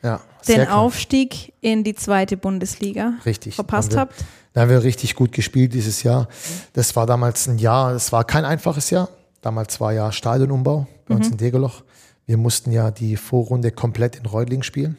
Ja, 0.02 0.22
sehr 0.40 0.56
den 0.60 0.64
knapp. 0.64 0.78
Aufstieg 0.78 1.52
in 1.60 1.84
die 1.84 1.94
zweite 1.94 2.38
Bundesliga 2.38 3.18
Richtig. 3.26 3.54
verpasst 3.54 3.98
habt. 3.98 4.24
Da 4.54 4.62
haben 4.62 4.70
wir 4.70 4.82
richtig 4.82 5.14
gut 5.16 5.32
gespielt 5.32 5.74
dieses 5.74 6.02
Jahr. 6.04 6.28
Das 6.72 6.96
war 6.96 7.06
damals 7.06 7.46
ein 7.48 7.58
Jahr, 7.58 7.92
es 7.92 8.10
war 8.12 8.24
kein 8.24 8.44
einfaches 8.44 8.88
Jahr. 8.90 9.08
Damals 9.42 9.80
war 9.80 9.92
ja 9.92 10.10
Stadionumbau 10.10 10.86
bei 11.06 11.14
Mhm. 11.14 11.20
uns 11.20 11.28
in 11.30 11.36
Degerloch. 11.36 11.82
Wir 12.24 12.38
mussten 12.38 12.72
ja 12.72 12.90
die 12.90 13.16
Vorrunde 13.16 13.70
komplett 13.72 14.16
in 14.16 14.24
Reutling 14.26 14.62
spielen. 14.62 14.96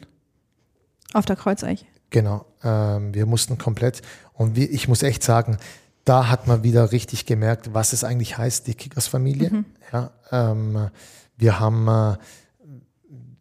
Auf 1.14 1.24
der 1.24 1.36
Kreuzeiche. 1.36 1.84
Genau, 2.10 2.44
ähm, 2.62 3.12
wir 3.14 3.26
mussten 3.26 3.58
komplett. 3.58 4.02
Und 4.34 4.54
wir, 4.54 4.70
ich 4.70 4.86
muss 4.86 5.02
echt 5.02 5.24
sagen, 5.24 5.56
da 6.04 6.28
hat 6.28 6.46
man 6.46 6.62
wieder 6.62 6.92
richtig 6.92 7.26
gemerkt, 7.26 7.74
was 7.74 7.92
es 7.92 8.04
eigentlich 8.04 8.38
heißt, 8.38 8.66
die 8.68 8.74
Kickers-Familie. 8.74 9.64
Ja, 9.92 10.10
ähm, 10.30 10.90
wir 11.36 11.58
haben, 11.58 11.88
äh, 11.88 12.16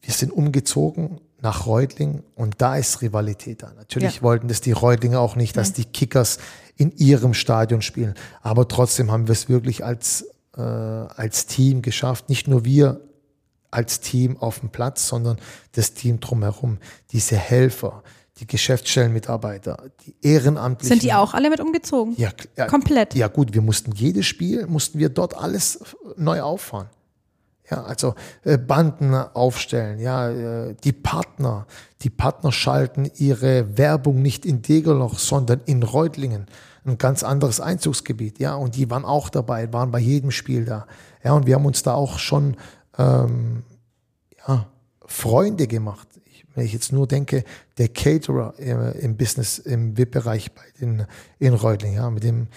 wir 0.02 0.14
sind 0.14 0.32
umgezogen 0.32 1.20
nach 1.46 1.68
Reutling 1.68 2.24
und 2.34 2.56
da 2.58 2.76
ist 2.76 3.02
Rivalität 3.04 3.62
da. 3.62 3.72
Natürlich 3.78 4.16
Ja. 4.18 4.22
wollten 4.24 4.48
das 4.48 4.62
die 4.62 4.72
Reutlinger 4.72 5.20
auch 5.20 5.36
nicht, 5.36 5.56
dass 5.56 5.74
die 5.74 5.86
Kickers 5.86 6.40
in 6.76 6.92
ihrem 6.98 7.36
Stadion 7.36 7.84
spielen. 7.84 8.16
Aber 8.42 8.68
trotzdem 8.68 9.12
haben 9.12 9.28
wir 9.28 9.34
es 9.34 9.48
wirklich 9.48 9.86
als, 9.86 10.26
äh, 10.58 10.62
als 10.62 11.46
Team 11.46 11.84
geschafft. 11.84 12.30
Nicht 12.30 12.48
nur 12.48 12.66
wir 12.66 13.00
als 13.70 14.00
Team 14.00 14.38
auf 14.38 14.60
dem 14.60 14.70
Platz, 14.70 15.08
sondern 15.08 15.38
das 15.74 15.94
Team 15.94 16.20
drumherum. 16.20 16.80
Diese 17.12 17.36
Helfer, 17.38 18.02
die 18.40 18.48
Geschäftsstellenmitarbeiter, 18.48 19.84
die 20.06 20.16
Ehrenamtlichen. 20.22 21.00
Sind 21.00 21.04
die 21.04 21.14
auch 21.14 21.34
alle 21.36 21.50
mit 21.52 21.60
umgezogen? 21.60 22.16
Ja, 22.18 22.32
ja, 22.58 22.66
Komplett. 22.66 23.14
Ja 23.14 23.28
gut, 23.28 23.54
wir 23.54 23.62
mussten 23.62 23.92
jedes 23.92 24.26
Spiel, 24.26 24.66
mussten 24.66 24.98
wir 24.98 25.10
dort 25.10 25.38
alles 25.38 25.80
neu 26.18 26.42
auffahren. 26.42 26.88
Ja, 27.70 27.84
also 27.84 28.14
äh, 28.44 28.60
Banden 28.60 29.16
aufstellen, 29.16 30.00
ja, 30.00 30.30
äh, 30.30 30.76
die 30.84 30.92
Partner, 30.92 31.66
die 32.02 32.12
Partner 32.12 32.52
schalten 32.52 33.10
ihre 33.16 33.78
Werbung 33.78 34.22
nicht 34.22 34.46
in 34.46 34.62
Degerloch, 34.62 35.18
sondern 35.18 35.62
in 35.66 35.82
Reutlingen, 35.82 36.46
ein 36.86 37.00
ganz 37.00 37.24
anderes 37.24 37.60
Einzugsgebiet, 37.60 38.38
ja, 38.38 38.54
und 38.54 38.76
die 38.76 38.92
waren 38.92 39.04
auch 39.04 39.30
dabei, 39.30 39.74
waren 39.74 39.90
bei 39.90 39.98
jedem 39.98 40.30
Spiel 40.30 40.66
da, 40.66 40.86
ja, 41.24 41.34
und 41.34 41.48
wir 41.48 41.56
haben 41.56 41.66
uns 41.66 41.82
da 41.82 41.96
auch 41.96 42.20
schon 42.20 42.56
ähm, 43.00 43.64
ja, 44.48 44.68
Freunde 45.04 45.66
gemacht. 45.66 46.08
Ich, 46.26 46.46
wenn 46.54 46.66
ich 46.66 46.74
jetzt 46.74 46.92
nur 46.92 47.08
denke, 47.08 47.44
der 47.80 47.88
Caterer 47.88 48.54
äh, 48.60 49.00
im 49.00 49.18
Business, 49.18 49.58
im 49.58 49.98
VIP-Bereich 49.98 50.52
bei 50.54 50.62
den 50.80 51.08
in 51.40 51.56
Reutling, 51.56 51.96
ja, 51.96 52.12
mit 52.12 52.24
dem 52.24 52.48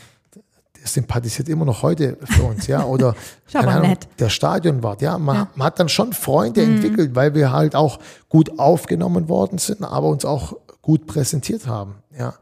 sympathisiert 0.84 1.48
immer 1.48 1.64
noch 1.64 1.82
heute 1.82 2.16
für 2.24 2.42
uns, 2.44 2.66
ja, 2.66 2.84
oder 2.84 3.14
Ahnung, 3.52 3.96
der 4.18 4.28
Stadionwart, 4.28 5.02
ja, 5.02 5.18
man, 5.18 5.48
man 5.54 5.66
hat 5.66 5.78
dann 5.78 5.88
schon 5.88 6.12
Freunde 6.12 6.62
entwickelt, 6.62 7.14
weil 7.14 7.34
wir 7.34 7.52
halt 7.52 7.74
auch 7.74 7.98
gut 8.28 8.58
aufgenommen 8.58 9.28
worden 9.28 9.58
sind, 9.58 9.82
aber 9.82 10.08
uns 10.08 10.24
auch 10.24 10.56
gut 10.82 11.06
präsentiert 11.06 11.66
haben, 11.66 11.96
ja. 12.16 12.34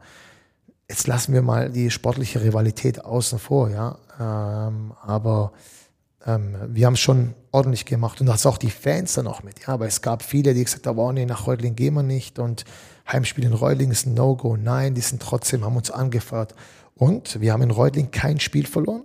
Jetzt 0.89 1.05
lassen 1.05 1.33
wir 1.33 1.41
mal 1.41 1.69
die 1.69 1.91
sportliche 1.91 2.41
Rivalität 2.41 3.03
außen 3.03 3.39
vor, 3.39 3.69
ja, 3.69 3.97
ähm, 4.19 4.93
aber 5.01 5.51
ähm, 6.25 6.55
wir 6.69 6.85
haben 6.85 6.93
es 6.93 7.01
schon 7.01 7.33
ordentlich 7.51 7.85
gemacht 7.85 8.21
und 8.21 8.27
das 8.27 8.45
auch 8.45 8.57
die 8.57 8.69
Fans 8.69 9.15
dann 9.15 9.27
auch 9.27 9.43
mit, 9.43 9.59
ja, 9.67 9.73
aber 9.73 9.87
es 9.87 10.01
gab 10.01 10.23
viele, 10.23 10.53
die 10.53 10.63
gesagt 10.63 10.87
haben, 10.87 10.97
oh 10.97 11.11
nee, 11.11 11.25
nach 11.25 11.45
Reutling 11.45 11.75
gehen 11.75 11.93
wir 11.95 12.03
nicht 12.03 12.39
und 12.39 12.63
Heimspiel 13.11 13.45
in 13.45 13.53
Reutling 13.53 13.91
ist 13.91 14.05
ein 14.05 14.13
No-Go. 14.13 14.57
Nein, 14.57 14.93
die 14.93 15.01
sind 15.01 15.21
trotzdem, 15.21 15.63
haben 15.63 15.77
uns 15.77 15.91
angefeuert. 15.91 16.53
Und 16.97 17.39
wir 17.39 17.53
haben 17.53 17.61
in 17.61 17.71
Reutling 17.71 18.11
kein 18.11 18.39
Spiel 18.39 18.65
verloren. 18.65 19.03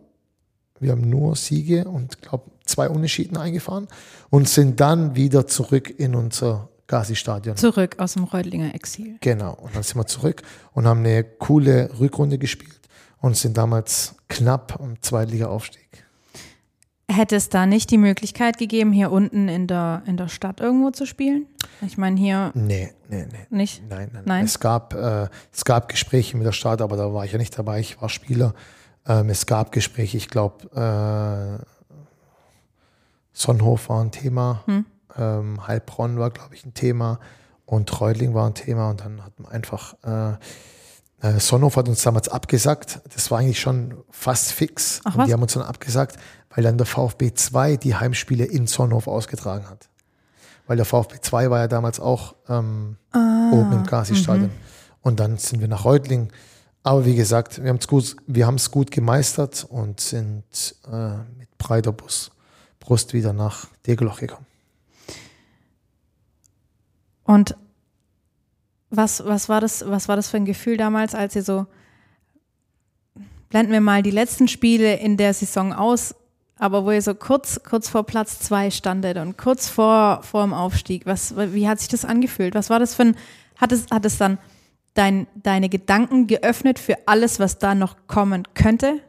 Wir 0.80 0.92
haben 0.92 1.08
nur 1.08 1.36
Siege 1.36 1.84
und 1.84 2.20
glaube 2.22 2.50
zwei 2.64 2.88
Unentschieden 2.88 3.36
eingefahren 3.36 3.86
und 4.30 4.48
sind 4.48 4.80
dann 4.80 5.14
wieder 5.14 5.46
zurück 5.46 5.88
in 5.98 6.14
unser 6.14 6.68
Gazi-Stadion. 6.88 7.56
Zurück 7.56 7.96
aus 7.98 8.14
dem 8.14 8.24
Reutlinger 8.24 8.74
Exil. 8.74 9.16
Genau. 9.20 9.54
Und 9.54 9.76
dann 9.76 9.82
sind 9.82 9.96
wir 9.96 10.06
zurück 10.06 10.42
und 10.72 10.86
haben 10.86 11.00
eine 11.00 11.22
coole 11.22 11.90
Rückrunde 12.00 12.38
gespielt 12.38 12.80
und 13.20 13.36
sind 13.36 13.56
damals 13.56 14.16
knapp 14.28 14.80
am 14.80 15.00
Zweitliga-Aufstieg. 15.00 16.01
Hätte 17.10 17.36
es 17.36 17.48
da 17.48 17.66
nicht 17.66 17.90
die 17.90 17.98
Möglichkeit 17.98 18.56
gegeben, 18.58 18.92
hier 18.92 19.10
unten 19.12 19.48
in 19.48 19.66
der, 19.66 20.02
in 20.06 20.16
der 20.16 20.28
Stadt 20.28 20.60
irgendwo 20.60 20.90
zu 20.90 21.04
spielen? 21.06 21.46
Ich 21.82 21.98
meine, 21.98 22.18
hier 22.18 22.52
Nee, 22.54 22.92
nee, 23.10 23.26
nee. 23.30 23.46
nicht. 23.50 23.82
Nein, 23.88 24.10
nein, 24.12 24.22
Nein? 24.24 24.44
Es 24.44 24.60
gab, 24.60 24.94
äh, 24.94 25.28
es 25.52 25.64
gab 25.64 25.88
Gespräche 25.88 26.36
mit 26.36 26.46
der 26.46 26.52
Stadt, 26.52 26.80
aber 26.80 26.96
da 26.96 27.12
war 27.12 27.24
ich 27.24 27.32
ja 27.32 27.38
nicht 27.38 27.58
dabei. 27.58 27.80
Ich 27.80 28.00
war 28.00 28.08
Spieler. 28.08 28.54
Ähm, 29.06 29.28
es 29.30 29.46
gab 29.46 29.72
Gespräche, 29.72 30.16
ich 30.16 30.28
glaube, 30.28 30.64
äh, 31.60 31.64
Sonnenhof 33.32 33.88
war 33.88 34.02
ein 34.02 34.10
Thema, 34.10 34.62
Hm. 34.66 34.84
ähm, 35.16 35.66
Heilbronn 35.66 36.18
war, 36.18 36.30
glaube 36.30 36.54
ich, 36.54 36.64
ein 36.64 36.74
Thema 36.74 37.18
und 37.66 38.00
Reutling 38.00 38.34
war 38.34 38.46
ein 38.46 38.54
Thema 38.54 38.90
und 38.90 39.00
dann 39.00 39.24
hat 39.24 39.38
man 39.40 39.50
einfach, 39.50 39.94
äh, 40.04 40.32
äh, 41.26 41.38
Sonnenhof 41.40 41.76
hat 41.76 41.88
uns 41.88 42.02
damals 42.02 42.28
abgesagt. 42.28 43.00
Das 43.14 43.30
war 43.30 43.38
eigentlich 43.38 43.60
schon 43.60 43.94
fast 44.10 44.52
fix. 44.52 45.00
Ach 45.04 45.16
und 45.16 45.26
die 45.26 45.32
haben 45.32 45.42
uns 45.42 45.54
dann 45.54 45.62
abgesagt, 45.62 46.16
weil 46.54 46.64
dann 46.64 46.76
der 46.76 46.86
VfB 46.86 47.32
2 47.34 47.76
die 47.76 47.94
Heimspiele 47.94 48.44
in 48.44 48.66
Sonnenhof 48.66 49.06
ausgetragen 49.06 49.68
hat. 49.68 49.88
Weil 50.66 50.76
der 50.76 50.86
VfB 50.86 51.16
2 51.20 51.50
war 51.50 51.60
ja 51.60 51.68
damals 51.68 51.98
auch 52.00 52.34
ähm, 52.48 52.96
Ah, 53.10 53.50
oben 53.52 53.72
im 53.72 53.86
Gazi-Stadion. 53.86 54.48
mhm. 54.48 54.56
Und 55.02 55.20
dann 55.20 55.36
sind 55.36 55.60
wir 55.60 55.68
nach 55.68 55.84
Reutling. 55.84 56.32
Aber 56.82 57.04
wie 57.04 57.14
gesagt, 57.14 57.62
wir 57.62 57.68
haben 57.70 57.78
es 57.78 57.88
gut, 57.88 58.16
wir 58.26 58.46
haben 58.46 58.56
es 58.56 58.70
gut 58.70 58.90
gemeistert 58.90 59.66
und 59.68 60.00
sind 60.00 60.76
äh, 60.90 61.16
mit 61.38 61.56
breiter 61.58 61.92
Bus, 61.92 62.30
Brust 62.80 63.12
wieder 63.12 63.32
nach 63.32 63.66
Degerloch 63.86 64.18
gekommen. 64.20 64.46
Und 67.24 67.56
was, 68.90 69.24
was, 69.24 69.48
war 69.48 69.60
das, 69.60 69.84
was 69.86 70.08
war 70.08 70.16
das 70.16 70.28
für 70.28 70.36
ein 70.36 70.44
Gefühl 70.44 70.76
damals, 70.76 71.14
als 71.14 71.34
ihr 71.34 71.42
so, 71.42 71.66
blenden 73.48 73.72
wir 73.72 73.80
mal 73.80 74.02
die 74.02 74.10
letzten 74.10 74.48
Spiele 74.48 74.96
in 74.96 75.16
der 75.16 75.34
Saison 75.34 75.72
aus, 75.72 76.14
aber 76.62 76.84
wo 76.84 76.92
ihr 76.92 77.02
so 77.02 77.16
kurz, 77.16 77.60
kurz 77.68 77.88
vor 77.88 78.06
Platz 78.06 78.38
zwei 78.38 78.70
standet 78.70 79.16
und 79.16 79.36
kurz 79.36 79.68
vor, 79.68 80.22
vor 80.22 80.44
dem 80.44 80.54
Aufstieg, 80.54 81.06
was, 81.06 81.34
wie 81.36 81.66
hat 81.66 81.80
sich 81.80 81.88
das 81.88 82.04
angefühlt? 82.04 82.54
Was 82.54 82.70
war 82.70 82.78
das 82.78 82.94
für 82.94 83.02
ein, 83.02 83.16
hat 83.56 83.72
es, 83.72 83.86
hat 83.90 84.04
es 84.04 84.16
dann 84.16 84.38
dein, 84.94 85.26
deine 85.34 85.68
Gedanken 85.68 86.28
geöffnet 86.28 86.78
für 86.78 86.96
alles, 87.06 87.40
was 87.40 87.58
da 87.58 87.74
noch 87.74 87.96
kommen 88.06 88.44
könnte? 88.54 89.00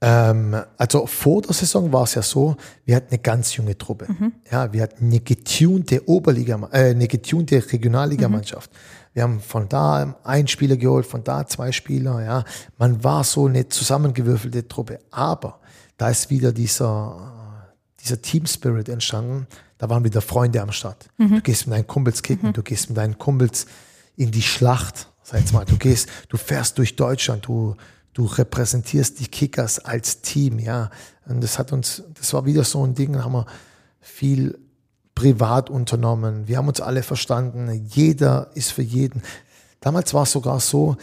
Ähm, 0.00 0.56
also 0.76 1.06
vor 1.06 1.42
der 1.42 1.52
Saison 1.52 1.92
war 1.92 2.04
es 2.04 2.14
ja 2.14 2.22
so, 2.22 2.56
wir 2.84 2.94
hatten 2.94 3.08
eine 3.10 3.18
ganz 3.18 3.56
junge 3.56 3.76
Truppe. 3.76 4.06
Ja, 4.48 4.72
wir 4.72 4.82
hatten 4.82 5.06
eine 5.06 5.18
getunte 5.18 6.08
Oberliga, 6.08 6.60
äh, 6.70 6.90
eine 6.90 7.08
getunte 7.08 7.56
Regionalligamannschaft. 7.72 8.70
Wir 9.14 9.24
haben 9.24 9.40
von 9.40 9.68
da 9.68 10.14
einen 10.22 10.46
Spieler 10.46 10.76
geholt, 10.76 11.06
von 11.06 11.24
da 11.24 11.44
zwei 11.44 11.72
Spieler. 11.72 12.22
Ja, 12.22 12.44
man 12.78 13.02
war 13.02 13.24
so 13.24 13.46
eine 13.46 13.68
zusammengewürfelte 13.68 14.68
Truppe. 14.68 15.00
Aber 15.10 15.58
da 15.98 16.08
ist 16.08 16.30
wieder 16.30 16.52
dieser 16.52 17.38
dieser 18.00 18.22
Team 18.22 18.46
Spirit 18.46 18.88
entstanden. 18.88 19.46
Da 19.78 19.88
waren 19.88 20.04
wieder 20.04 20.20
Freunde 20.20 20.60
am 20.62 20.72
Start. 20.72 21.08
Du 21.36 21.40
gehst 21.42 21.66
mit 21.66 21.74
deinen 21.76 21.86
Kumpels 21.86 22.22
kicken, 22.22 22.52
du 22.52 22.62
gehst 22.62 22.88
mit 22.88 22.96
deinen 22.96 23.18
Kumpels 23.18 23.66
in 24.16 24.30
die 24.30 24.42
Schlacht, 24.42 25.08
sag 25.22 25.40
jetzt 25.40 25.52
mal. 25.52 25.64
Du 25.64 25.76
gehst, 25.76 26.08
du 26.28 26.36
fährst 26.36 26.78
durch 26.78 26.96
Deutschland, 26.96 27.46
du, 27.46 27.76
du 28.14 28.24
repräsentierst 28.24 29.20
die 29.20 29.28
Kickers 29.28 29.78
als 29.78 30.20
Team, 30.22 30.58
ja. 30.58 30.90
Und 31.26 31.42
das 31.42 31.58
hat 31.58 31.72
uns, 31.72 32.02
das 32.14 32.32
war 32.32 32.44
wieder 32.44 32.64
so 32.64 32.84
ein 32.84 32.94
Ding, 32.94 33.12
da 33.12 33.24
haben 33.24 33.32
wir 33.32 33.46
viel 34.00 34.58
privat 35.14 35.70
unternommen. 35.70 36.48
Wir 36.48 36.58
haben 36.58 36.68
uns 36.68 36.80
alle 36.80 37.02
verstanden. 37.02 37.88
Jeder 37.88 38.50
ist 38.54 38.72
für 38.72 38.82
jeden. 38.82 39.22
Damals 39.80 40.14
war 40.14 40.22
es 40.24 40.32
sogar 40.32 40.60
so, 40.60 40.96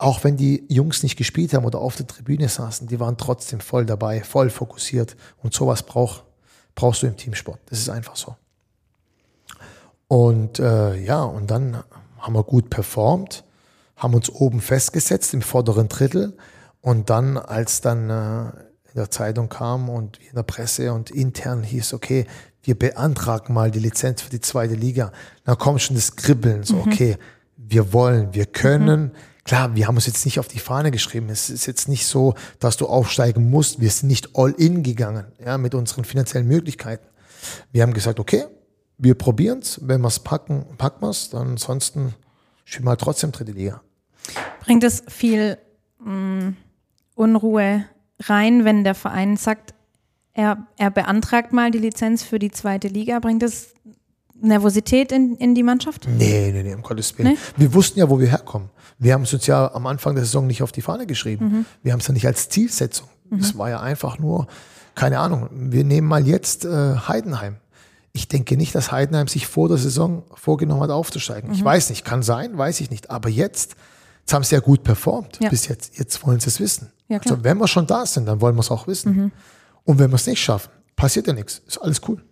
auch 0.00 0.24
wenn 0.24 0.36
die 0.38 0.64
Jungs 0.68 1.02
nicht 1.02 1.16
gespielt 1.16 1.52
haben 1.52 1.66
oder 1.66 1.78
auf 1.78 1.94
der 1.94 2.06
Tribüne 2.06 2.48
saßen, 2.48 2.88
die 2.88 2.98
waren 2.98 3.18
trotzdem 3.18 3.60
voll 3.60 3.84
dabei, 3.84 4.22
voll 4.22 4.48
fokussiert. 4.48 5.14
Und 5.42 5.52
sowas 5.52 5.82
brauch, 5.82 6.22
brauchst 6.74 7.02
du 7.02 7.06
im 7.06 7.16
Teamsport. 7.16 7.60
Das 7.66 7.78
ist 7.78 7.90
einfach 7.90 8.16
so. 8.16 8.34
Und 10.08 10.58
äh, 10.58 10.96
ja, 10.96 11.22
und 11.22 11.50
dann 11.50 11.84
haben 12.18 12.34
wir 12.34 12.44
gut 12.44 12.70
performt, 12.70 13.44
haben 13.96 14.14
uns 14.14 14.30
oben 14.30 14.62
festgesetzt 14.62 15.34
im 15.34 15.42
vorderen 15.42 15.88
Drittel. 15.88 16.34
Und 16.80 17.10
dann, 17.10 17.36
als 17.36 17.82
dann 17.82 18.08
äh, 18.08 18.44
in 18.88 18.96
der 18.96 19.10
Zeitung 19.10 19.50
kam 19.50 19.90
und 19.90 20.18
in 20.18 20.34
der 20.34 20.44
Presse 20.44 20.94
und 20.94 21.10
intern 21.10 21.62
hieß, 21.62 21.92
okay, 21.92 22.26
wir 22.62 22.78
beantragen 22.78 23.52
mal 23.52 23.70
die 23.70 23.78
Lizenz 23.78 24.22
für 24.22 24.30
die 24.30 24.40
zweite 24.40 24.74
Liga, 24.74 25.12
dann 25.44 25.58
kommt 25.58 25.82
schon 25.82 25.96
das 25.96 26.16
Kribbeln, 26.16 26.62
so, 26.62 26.78
okay, 26.78 27.18
wir 27.56 27.92
wollen, 27.92 28.32
wir 28.32 28.46
können. 28.46 29.12
Klar, 29.50 29.74
wir 29.74 29.88
haben 29.88 29.96
uns 29.96 30.06
jetzt 30.06 30.24
nicht 30.26 30.38
auf 30.38 30.46
die 30.46 30.60
Fahne 30.60 30.92
geschrieben. 30.92 31.28
Es 31.28 31.50
ist 31.50 31.66
jetzt 31.66 31.88
nicht 31.88 32.06
so, 32.06 32.34
dass 32.60 32.76
du 32.76 32.86
aufsteigen 32.86 33.50
musst. 33.50 33.80
Wir 33.80 33.90
sind 33.90 34.08
nicht 34.08 34.36
all 34.36 34.52
in 34.52 34.84
gegangen, 34.84 35.26
ja, 35.44 35.58
mit 35.58 35.74
unseren 35.74 36.04
finanziellen 36.04 36.46
Möglichkeiten. 36.46 37.04
Wir 37.72 37.82
haben 37.82 37.92
gesagt, 37.92 38.20
okay, 38.20 38.44
wir 38.96 39.16
probieren's. 39.16 39.80
Wenn 39.82 40.02
wir's 40.02 40.20
packen, 40.20 40.66
packen 40.78 41.02
wir's. 41.02 41.30
Dann 41.30 41.48
ansonsten 41.48 42.14
spielen 42.64 42.84
wir 42.84 42.90
halt 42.90 43.00
trotzdem 43.00 43.32
dritte 43.32 43.50
Liga. 43.50 43.82
Bringt 44.60 44.84
es 44.84 45.02
viel 45.08 45.58
mh, 45.98 46.52
Unruhe 47.16 47.86
rein, 48.20 48.64
wenn 48.64 48.84
der 48.84 48.94
Verein 48.94 49.36
sagt, 49.36 49.74
er, 50.32 50.68
er 50.76 50.92
beantragt 50.92 51.52
mal 51.52 51.72
die 51.72 51.78
Lizenz 51.78 52.22
für 52.22 52.38
die 52.38 52.52
zweite 52.52 52.86
Liga? 52.86 53.18
Bringt 53.18 53.42
es 53.42 53.74
Nervosität 54.42 55.12
in, 55.12 55.36
in 55.36 55.54
die 55.54 55.62
Mannschaft? 55.62 56.06
Nee, 56.08 56.50
nee, 56.52 56.62
nee, 56.62 56.74
um 56.74 56.82
Gottes 56.82 57.16
Willen. 57.18 57.32
Nee? 57.32 57.38
Wir 57.56 57.74
wussten 57.74 57.98
ja, 57.98 58.08
wo 58.10 58.18
wir 58.20 58.28
herkommen. 58.28 58.70
Wir 58.98 59.14
haben 59.14 59.22
es 59.22 59.32
uns 59.32 59.46
ja 59.46 59.72
am 59.74 59.86
Anfang 59.86 60.14
der 60.14 60.24
Saison 60.24 60.46
nicht 60.46 60.62
auf 60.62 60.72
die 60.72 60.82
Fahne 60.82 61.06
geschrieben. 61.06 61.66
Wir 61.82 61.92
haben 61.92 62.00
es 62.00 62.06
ja 62.06 62.14
nicht 62.14 62.26
als 62.26 62.48
Zielsetzung. 62.48 63.08
Es 63.38 63.56
war 63.56 63.70
ja 63.70 63.80
einfach 63.80 64.18
nur, 64.18 64.46
keine 64.94 65.20
Ahnung, 65.20 65.48
wir 65.52 65.84
nehmen 65.84 66.08
mal 66.08 66.26
jetzt 66.26 66.64
äh, 66.64 66.96
Heidenheim. 66.96 67.56
Ich 68.12 68.26
denke 68.26 68.56
nicht, 68.56 68.74
dass 68.74 68.90
Heidenheim 68.90 69.28
sich 69.28 69.46
vor 69.46 69.68
der 69.68 69.76
Saison 69.78 70.24
vorgenommen 70.34 70.82
hat, 70.82 70.90
aufzusteigen. 70.90 71.52
Ich 71.52 71.62
weiß 71.64 71.90
nicht, 71.90 72.04
kann 72.04 72.22
sein, 72.24 72.58
weiß 72.58 72.80
ich 72.80 72.90
nicht. 72.90 73.08
Aber 73.08 73.28
jetzt, 73.28 73.76
jetzt 74.20 74.32
haben 74.34 74.42
sie 74.42 74.56
ja 74.56 74.60
gut 74.60 74.82
performt 74.82 75.38
Ja. 75.40 75.48
bis 75.48 75.68
jetzt. 75.68 75.96
Jetzt 75.96 76.26
wollen 76.26 76.40
sie 76.40 76.48
es 76.48 76.58
wissen. 76.58 76.90
Ja, 77.08 77.18
also 77.18 77.42
wenn 77.44 77.58
wir 77.58 77.68
schon 77.68 77.86
da 77.86 78.04
sind, 78.04 78.26
dann 78.26 78.40
wollen 78.40 78.56
wir 78.56 78.60
es 78.60 78.70
auch 78.72 78.86
wissen. 78.88 79.30
Und 79.84 79.98
wenn 80.00 80.10
wir 80.10 80.16
es 80.16 80.26
nicht 80.26 80.42
schaffen, 80.42 80.70
passiert 80.96 81.28
ja 81.28 81.32
nichts. 81.32 81.62
Ist 81.68 81.78
alles 81.78 82.00
cool. 82.08 82.22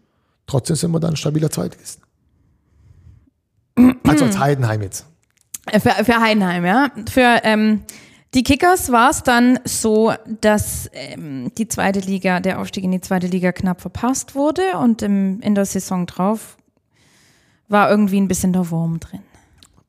Trotzdem 0.48 0.74
sind 0.74 0.90
wir 0.90 0.98
dann 0.98 1.12
ein 1.12 1.16
stabiler 1.16 1.50
Zweitligist. 1.50 2.00
Also 3.76 4.24
als 4.24 4.38
Heidenheim 4.38 4.82
jetzt. 4.82 5.06
Äh, 5.66 5.78
Für, 5.78 5.90
für 6.04 6.20
Heidenheim, 6.20 6.64
ja. 6.64 6.90
Für 7.08 7.40
ähm, 7.44 7.82
die 8.34 8.42
Kickers 8.42 8.90
war 8.90 9.10
es 9.10 9.22
dann 9.22 9.60
so, 9.64 10.12
dass 10.40 10.90
ähm, 10.92 11.52
die 11.56 11.68
zweite 11.68 12.00
Liga, 12.00 12.40
der 12.40 12.60
Aufstieg 12.60 12.82
in 12.82 12.90
die 12.90 13.00
zweite 13.00 13.26
Liga 13.26 13.52
knapp 13.52 13.80
verpasst 13.80 14.34
wurde 14.34 14.78
und 14.78 15.02
im, 15.02 15.40
in 15.42 15.54
der 15.54 15.66
Saison 15.66 16.06
drauf 16.06 16.56
war 17.68 17.90
irgendwie 17.90 18.20
ein 18.20 18.28
bisschen 18.28 18.54
der 18.54 18.70
Wurm 18.70 18.98
drin. 18.98 19.20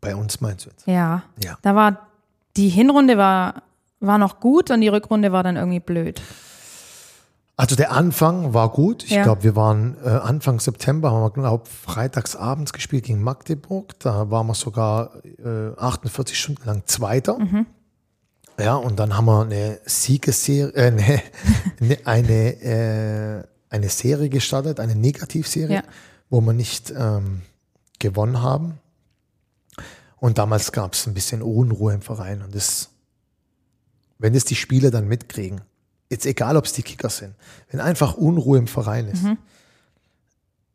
Bei 0.01 0.15
uns 0.15 0.41
meinst 0.41 0.65
du 0.65 0.69
jetzt? 0.71 0.85
Ja. 0.85 1.23
Ja. 1.41 1.57
Da 1.61 1.73
war 1.73 2.07
die 2.57 2.69
Hinrunde 2.69 3.17
war, 3.17 3.63
war 4.01 4.17
noch 4.17 4.41
gut 4.41 4.71
und 4.71 4.81
die 4.81 4.89
Rückrunde 4.89 5.31
war 5.31 5.43
dann 5.43 5.55
irgendwie 5.55 5.79
blöd. 5.79 6.21
Also 7.59 7.75
der 7.75 7.91
Anfang 7.91 8.53
war 8.53 8.69
gut. 8.71 9.03
Ich 9.03 9.11
Ja. 9.11 9.23
glaube, 9.23 9.43
wir 9.43 9.53
waren 9.57 9.97
äh, 10.01 10.07
Anfang 10.07 10.61
September, 10.61 11.11
haben 11.11 11.21
wir, 11.23 11.29
glaube 11.31 11.65
freitags 11.67 12.37
abends 12.37 12.71
gespielt 12.71 13.03
gegen 13.03 13.21
Magdeburg. 13.21 13.99
Da 13.99 14.31
waren 14.31 14.47
wir 14.47 14.55
sogar 14.55 15.11
äh, 15.25 15.75
48 15.77 16.39
Stunden 16.39 16.65
lang 16.65 16.83
Zweiter. 16.85 17.37
Mhm. 17.37 17.65
Ja, 18.57 18.75
und 18.75 18.97
dann 18.97 19.17
haben 19.17 19.25
wir 19.25 19.41
eine 19.41 19.79
Siegesserie, 19.85 20.71
äh, 20.73 20.91
ne, 20.91 21.21
ne, 21.81 21.97
eine, 22.05 22.61
äh, 22.63 23.43
eine 23.69 23.89
Serie 23.89 24.29
gestartet, 24.29 24.79
eine 24.79 24.95
Negativserie, 24.95 25.75
Ja. 25.75 25.83
wo 26.29 26.39
wir 26.39 26.53
nicht 26.53 26.93
ähm, 26.95 27.41
gewonnen 27.99 28.41
haben. 28.41 28.79
Und 30.15 30.37
damals 30.37 30.71
gab 30.71 30.93
es 30.93 31.05
ein 31.07 31.13
bisschen 31.13 31.41
Unruhe 31.41 31.93
im 31.93 32.01
Verein. 32.01 32.41
Und 32.41 32.55
das, 32.55 32.89
wenn 34.17 34.31
das 34.33 34.45
die 34.45 34.55
Spieler 34.55 34.91
dann 34.91 35.09
mitkriegen, 35.09 35.59
jetzt 36.09 36.25
egal, 36.25 36.57
ob 36.57 36.65
es 36.65 36.73
die 36.73 36.83
Kicker 36.83 37.09
sind, 37.09 37.35
wenn 37.71 37.79
einfach 37.79 38.15
Unruhe 38.15 38.57
im 38.57 38.67
Verein 38.67 39.07
ist, 39.07 39.23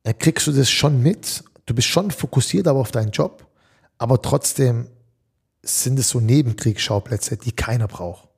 dann 0.04 0.18
kriegst 0.18 0.46
du 0.46 0.52
das 0.52 0.70
schon 0.70 1.02
mit. 1.02 1.42
Du 1.66 1.74
bist 1.74 1.88
schon 1.88 2.10
fokussiert 2.10 2.68
aber 2.68 2.80
auf 2.80 2.90
deinen 2.90 3.10
Job, 3.10 3.46
aber 3.98 4.20
trotzdem 4.22 4.88
sind 5.62 5.98
es 5.98 6.10
so 6.10 6.20
Nebenkriegsschauplätze, 6.20 7.36
die 7.36 7.52
keiner 7.52 7.88
braucht. 7.88 8.28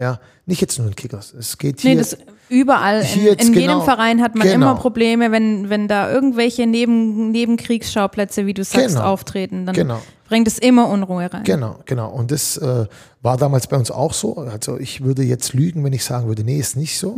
Ja, 0.00 0.20
nicht 0.46 0.60
jetzt 0.60 0.78
nur 0.78 0.86
in 0.88 0.94
Kickers. 0.94 1.34
Es 1.34 1.58
geht 1.58 1.80
hier. 1.80 1.90
Nee, 1.90 1.96
das 1.98 2.16
überall, 2.48 3.00
in, 3.00 3.06
hier 3.06 3.30
jetzt 3.32 3.46
in 3.48 3.52
jedem 3.54 3.68
genau. 3.68 3.80
Verein 3.80 4.22
hat 4.22 4.36
man 4.36 4.46
Genau. 4.46 4.70
immer 4.70 4.74
Probleme, 4.80 5.32
wenn, 5.32 5.68
wenn 5.70 5.88
da 5.88 6.10
irgendwelche 6.10 6.66
Neben, 6.66 7.30
Nebenkriegsschauplätze, 7.32 8.46
wie 8.46 8.54
du 8.54 8.62
sagst, 8.64 8.94
Genau. 8.96 9.02
auftreten, 9.06 9.66
dann 9.66 9.74
Genau. 9.74 10.00
bringt 10.28 10.46
es 10.46 10.58
immer 10.58 10.88
Unruhe 10.88 11.32
rein. 11.32 11.42
Genau, 11.44 11.80
genau. 11.84 12.10
Und 12.10 12.30
das 12.30 12.56
äh, 12.58 12.86
war 13.22 13.36
damals 13.36 13.66
bei 13.66 13.76
uns 13.76 13.90
auch 13.90 14.12
so. 14.12 14.36
Also 14.36 14.78
ich 14.78 15.02
würde 15.02 15.22
jetzt 15.24 15.52
lügen, 15.52 15.82
wenn 15.82 15.92
ich 15.92 16.04
sagen 16.04 16.28
würde, 16.28 16.44
nee, 16.44 16.58
ist 16.58 16.76
nicht 16.76 16.96
so. 16.98 17.16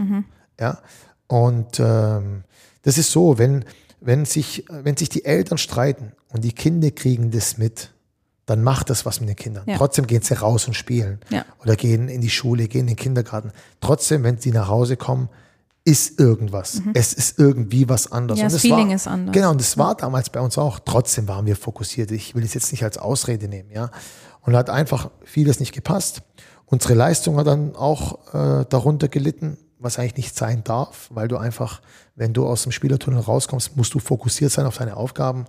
Ja. 0.59 0.79
Und 1.27 1.79
ähm, 1.79 2.45
das 2.83 2.97
ist 2.97 3.13
so, 3.13 3.37
wenn, 3.39 3.65
wenn, 4.01 4.25
sich, 4.25 4.65
wenn 4.71 4.97
sich 4.97 5.11
die 5.11 5.27
Eltern 5.27 5.59
streiten 5.59 6.13
und 6.33 6.45
die 6.45 6.53
Kinder 6.53 6.91
kriegen 6.91 7.31
das 7.31 7.59
mit, 7.59 7.91
dann 8.47 8.63
macht 8.63 8.91
das 8.91 9.07
was 9.07 9.21
mit 9.21 9.29
den 9.29 9.37
Kindern. 9.37 9.65
Ja. 9.67 9.77
Trotzdem 9.77 10.07
gehen 10.07 10.23
sie 10.23 10.35
raus 10.35 10.67
und 10.67 10.75
spielen. 10.75 11.21
Ja. 11.29 11.45
Oder 11.63 11.77
gehen 11.77 12.09
in 12.09 12.21
die 12.21 12.31
Schule, 12.31 12.69
gehen 12.69 12.83
in 12.83 12.87
den 12.89 12.97
Kindergarten. 12.97 13.53
Trotzdem, 13.81 14.25
wenn 14.25 14.39
sie 14.39 14.51
nach 14.51 14.69
Hause 14.69 14.97
kommen, 14.97 15.29
ist 15.85 16.21
irgendwas. 16.21 16.83
Es 16.95 17.13
ist 17.13 17.39
irgendwie 17.39 17.89
was 17.89 18.13
anderes. 18.13 18.39
Mhm. 18.39 18.41
Ja, 18.41 18.47
Und 18.47 18.53
das 18.53 18.71
war, 18.71 18.79
Feeling 18.79 18.91
ist 18.95 19.09
anders. 19.09 19.35
Genau, 19.35 19.51
und 19.51 19.61
das 19.61 19.79
war 19.79 19.95
damals 19.95 20.31
bei 20.31 20.41
uns 20.41 20.59
auch. 20.59 20.79
Trotzdem 20.81 21.27
waren 21.27 21.47
wir 21.47 21.57
fokussiert. 21.57 22.11
Ich 22.11 22.35
will 22.35 22.45
es 22.45 22.55
jetzt 22.55 22.71
nicht 22.73 22.85
als 22.85 22.99
Ausrede 22.99 23.49
nehmen, 23.49 23.71
ja. 23.71 23.91
Und 24.43 24.57
hat 24.57 24.71
einfach 24.71 25.11
vieles 25.25 25.61
nicht 25.61 25.73
gepasst. 25.73 26.23
Unsere 26.67 26.95
Leistung 26.95 27.37
hat 27.37 27.47
dann 27.47 27.75
auch 27.77 28.33
äh, 28.35 28.65
darunter 28.69 29.09
gelitten, 29.09 29.59
was 29.79 29.99
eigentlich 29.99 30.17
nicht 30.17 30.37
sein 30.37 30.63
darf, 30.65 31.09
weil 31.11 31.29
du 31.29 31.37
einfach, 31.37 31.81
wenn 32.15 32.33
du 32.33 32.47
aus 32.47 32.63
dem 32.63 32.73
Spielertunnel 32.73 33.21
rauskommst, 33.21 33.77
musst 33.77 33.95
du 33.95 33.99
fokussiert 33.99 34.53
sein 34.53 34.67
auf 34.67 34.79
deine 34.79 34.97
Aufgaben. 34.97 35.47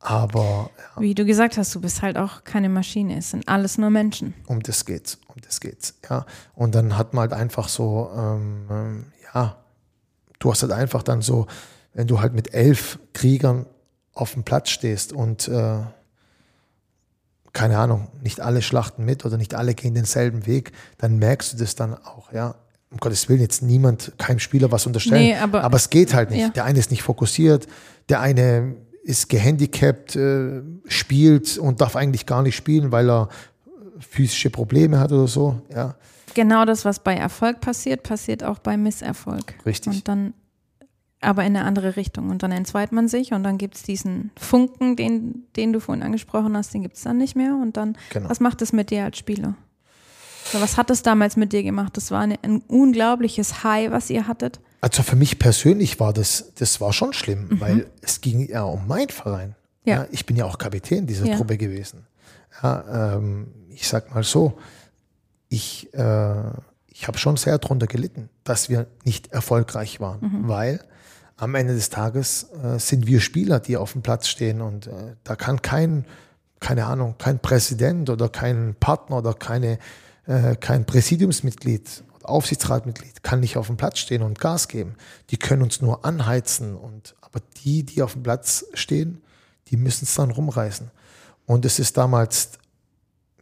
Aber 0.00 0.70
ja, 0.78 1.02
Wie 1.02 1.14
du 1.14 1.24
gesagt 1.24 1.56
hast, 1.58 1.74
du 1.74 1.80
bist 1.80 2.02
halt 2.02 2.16
auch 2.16 2.44
keine 2.44 2.68
Maschine, 2.68 3.18
es 3.18 3.30
sind 3.30 3.48
alles 3.48 3.78
nur 3.78 3.90
Menschen. 3.90 4.34
um 4.46 4.62
das 4.62 4.84
geht's, 4.84 5.18
um 5.26 5.36
das 5.44 5.60
geht's, 5.60 5.94
ja. 6.08 6.24
Und 6.54 6.74
dann 6.74 6.96
hat 6.96 7.14
man 7.14 7.22
halt 7.22 7.32
einfach 7.32 7.68
so, 7.68 8.10
ähm, 8.16 8.66
ähm, 8.70 9.04
ja, 9.34 9.56
du 10.38 10.50
hast 10.52 10.62
halt 10.62 10.72
einfach 10.72 11.02
dann 11.02 11.20
so, 11.20 11.46
wenn 11.94 12.06
du 12.06 12.20
halt 12.20 12.32
mit 12.32 12.54
elf 12.54 12.98
Kriegern 13.12 13.66
auf 14.14 14.34
dem 14.34 14.44
Platz 14.44 14.70
stehst 14.70 15.12
und 15.12 15.48
äh, 15.48 15.80
keine 17.52 17.78
Ahnung, 17.78 18.08
nicht 18.22 18.40
alle 18.40 18.62
schlachten 18.62 19.04
mit 19.04 19.24
oder 19.24 19.36
nicht 19.36 19.54
alle 19.54 19.74
gehen 19.74 19.94
denselben 19.94 20.46
Weg, 20.46 20.72
dann 20.98 21.16
merkst 21.18 21.54
du 21.54 21.56
das 21.56 21.74
dann 21.74 21.94
auch, 21.94 22.32
ja. 22.32 22.54
Um 22.90 22.96
Gottes 22.98 23.28
Willen 23.28 23.40
jetzt 23.42 23.60
niemand, 23.62 24.12
keinem 24.16 24.38
Spieler 24.38 24.72
was 24.72 24.86
unterstellen. 24.86 25.20
Nee, 25.22 25.36
aber- 25.36 25.70
es 25.74 25.90
geht 25.90 26.14
halt 26.14 26.30
nicht. 26.30 26.40
Ja. 26.40 26.48
Der 26.48 26.64
eine 26.64 26.78
ist 26.78 26.90
nicht 26.90 27.02
fokussiert, 27.02 27.66
der 28.08 28.20
eine 28.20 28.76
ist 29.08 29.30
gehandicapt, 29.30 30.16
äh, 30.16 30.60
spielt 30.86 31.56
und 31.56 31.80
darf 31.80 31.96
eigentlich 31.96 32.26
gar 32.26 32.42
nicht 32.42 32.56
spielen, 32.56 32.92
weil 32.92 33.08
er 33.10 33.28
physische 33.98 34.50
Probleme 34.50 35.00
hat 35.00 35.12
oder 35.12 35.26
so. 35.26 35.62
Ja, 35.74 35.94
Genau 36.34 36.66
das, 36.66 36.84
was 36.84 37.00
bei 37.00 37.14
Erfolg 37.14 37.60
passiert, 37.60 38.02
passiert 38.02 38.44
auch 38.44 38.58
bei 38.58 38.76
Misserfolg. 38.76 39.54
Richtig. 39.64 39.92
Und 39.92 40.08
dann 40.08 40.34
aber 41.20 41.42
in 41.44 41.56
eine 41.56 41.64
andere 41.64 41.96
Richtung. 41.96 42.28
Und 42.30 42.42
dann 42.42 42.52
entzweit 42.52 42.92
man 42.92 43.08
sich 43.08 43.32
und 43.32 43.42
dann 43.42 43.58
gibt 43.58 43.74
es 43.76 43.82
diesen 43.82 44.30
Funken, 44.38 44.94
den, 44.94 45.46
den 45.56 45.72
du 45.72 45.80
vorhin 45.80 46.04
angesprochen 46.04 46.56
hast, 46.56 46.74
den 46.74 46.82
gibt 46.82 46.96
es 46.96 47.02
dann 47.02 47.16
nicht 47.16 47.34
mehr. 47.34 47.56
Und 47.60 47.76
dann, 47.76 47.96
Genau. 48.10 48.28
was 48.28 48.38
macht 48.40 48.60
das 48.60 48.72
mit 48.72 48.90
dir 48.90 49.04
als 49.04 49.18
Spieler? 49.18 49.54
So, 50.44 50.60
was 50.60 50.76
hat 50.76 50.90
das 50.90 51.02
damals 51.02 51.36
mit 51.36 51.52
dir 51.52 51.62
gemacht? 51.62 51.96
Das 51.96 52.10
war 52.10 52.20
eine, 52.20 52.36
ein 52.42 52.62
unglaubliches 52.68 53.64
High, 53.64 53.90
was 53.90 54.10
ihr 54.10 54.28
hattet. 54.28 54.60
Also 54.80 55.02
für 55.02 55.16
mich 55.16 55.38
persönlich 55.38 55.98
war 55.98 56.12
das, 56.12 56.52
das 56.56 56.80
war 56.80 56.92
schon 56.92 57.12
schlimm, 57.12 57.48
weil 57.60 57.86
es 58.00 58.20
ging 58.20 58.48
ja 58.48 58.62
um 58.62 58.86
meinen 58.86 59.08
Verein. 59.08 59.54
Ja. 59.84 60.02
Ja. 60.02 60.06
ich 60.10 60.26
bin 60.26 60.36
ja 60.36 60.44
auch 60.44 60.58
Kapitän 60.58 61.06
dieser 61.06 61.26
Ja. 61.26 61.36
Truppe 61.36 61.56
gewesen. 61.56 62.06
Ja, 62.62 63.14
ähm, 63.16 63.48
ich 63.70 63.88
sag 63.88 64.14
mal 64.14 64.22
so, 64.22 64.58
ich, 65.48 65.92
äh, 65.94 66.34
ich 66.88 67.06
habe 67.08 67.18
schon 67.18 67.36
sehr 67.36 67.58
darunter 67.58 67.86
gelitten, 67.86 68.28
dass 68.44 68.68
wir 68.68 68.86
nicht 69.04 69.32
erfolgreich 69.32 70.00
waren, 70.00 70.44
weil 70.48 70.80
am 71.36 71.54
Ende 71.54 71.74
des 71.74 71.90
Tages 71.90 72.48
äh, 72.62 72.78
sind 72.78 73.06
wir 73.06 73.20
Spieler, 73.20 73.60
die 73.60 73.76
auf 73.76 73.92
dem 73.92 74.02
Platz 74.02 74.28
stehen 74.28 74.60
und 74.60 74.88
äh, 74.88 75.14
da 75.24 75.36
kann 75.36 75.62
kein, 75.62 76.04
keine 76.60 76.86
Ahnung, 76.86 77.14
kein 77.18 77.38
Präsident 77.38 78.10
oder 78.10 78.28
kein 78.28 78.74
Partner 78.78 79.18
oder 79.18 79.34
keine, 79.34 79.78
äh, 80.26 80.56
kein 80.56 80.84
Präsidiumsmitglied 80.84 82.02
Aufsichtsratmitglied 82.28 83.22
kann 83.22 83.40
nicht 83.40 83.56
auf 83.56 83.66
dem 83.68 83.76
Platz 83.76 83.98
stehen 83.98 84.22
und 84.22 84.38
Gas 84.38 84.68
geben. 84.68 84.94
Die 85.30 85.36
können 85.36 85.62
uns 85.62 85.80
nur 85.80 86.04
anheizen 86.04 86.74
und 86.76 87.14
aber 87.20 87.40
die, 87.64 87.82
die 87.82 88.02
auf 88.02 88.12
dem 88.14 88.22
Platz 88.22 88.64
stehen, 88.74 89.22
die 89.68 89.76
müssen 89.76 90.04
es 90.04 90.14
dann 90.14 90.30
rumreißen. 90.30 90.90
Und 91.46 91.64
es 91.64 91.78
ist 91.78 91.96
damals 91.96 92.50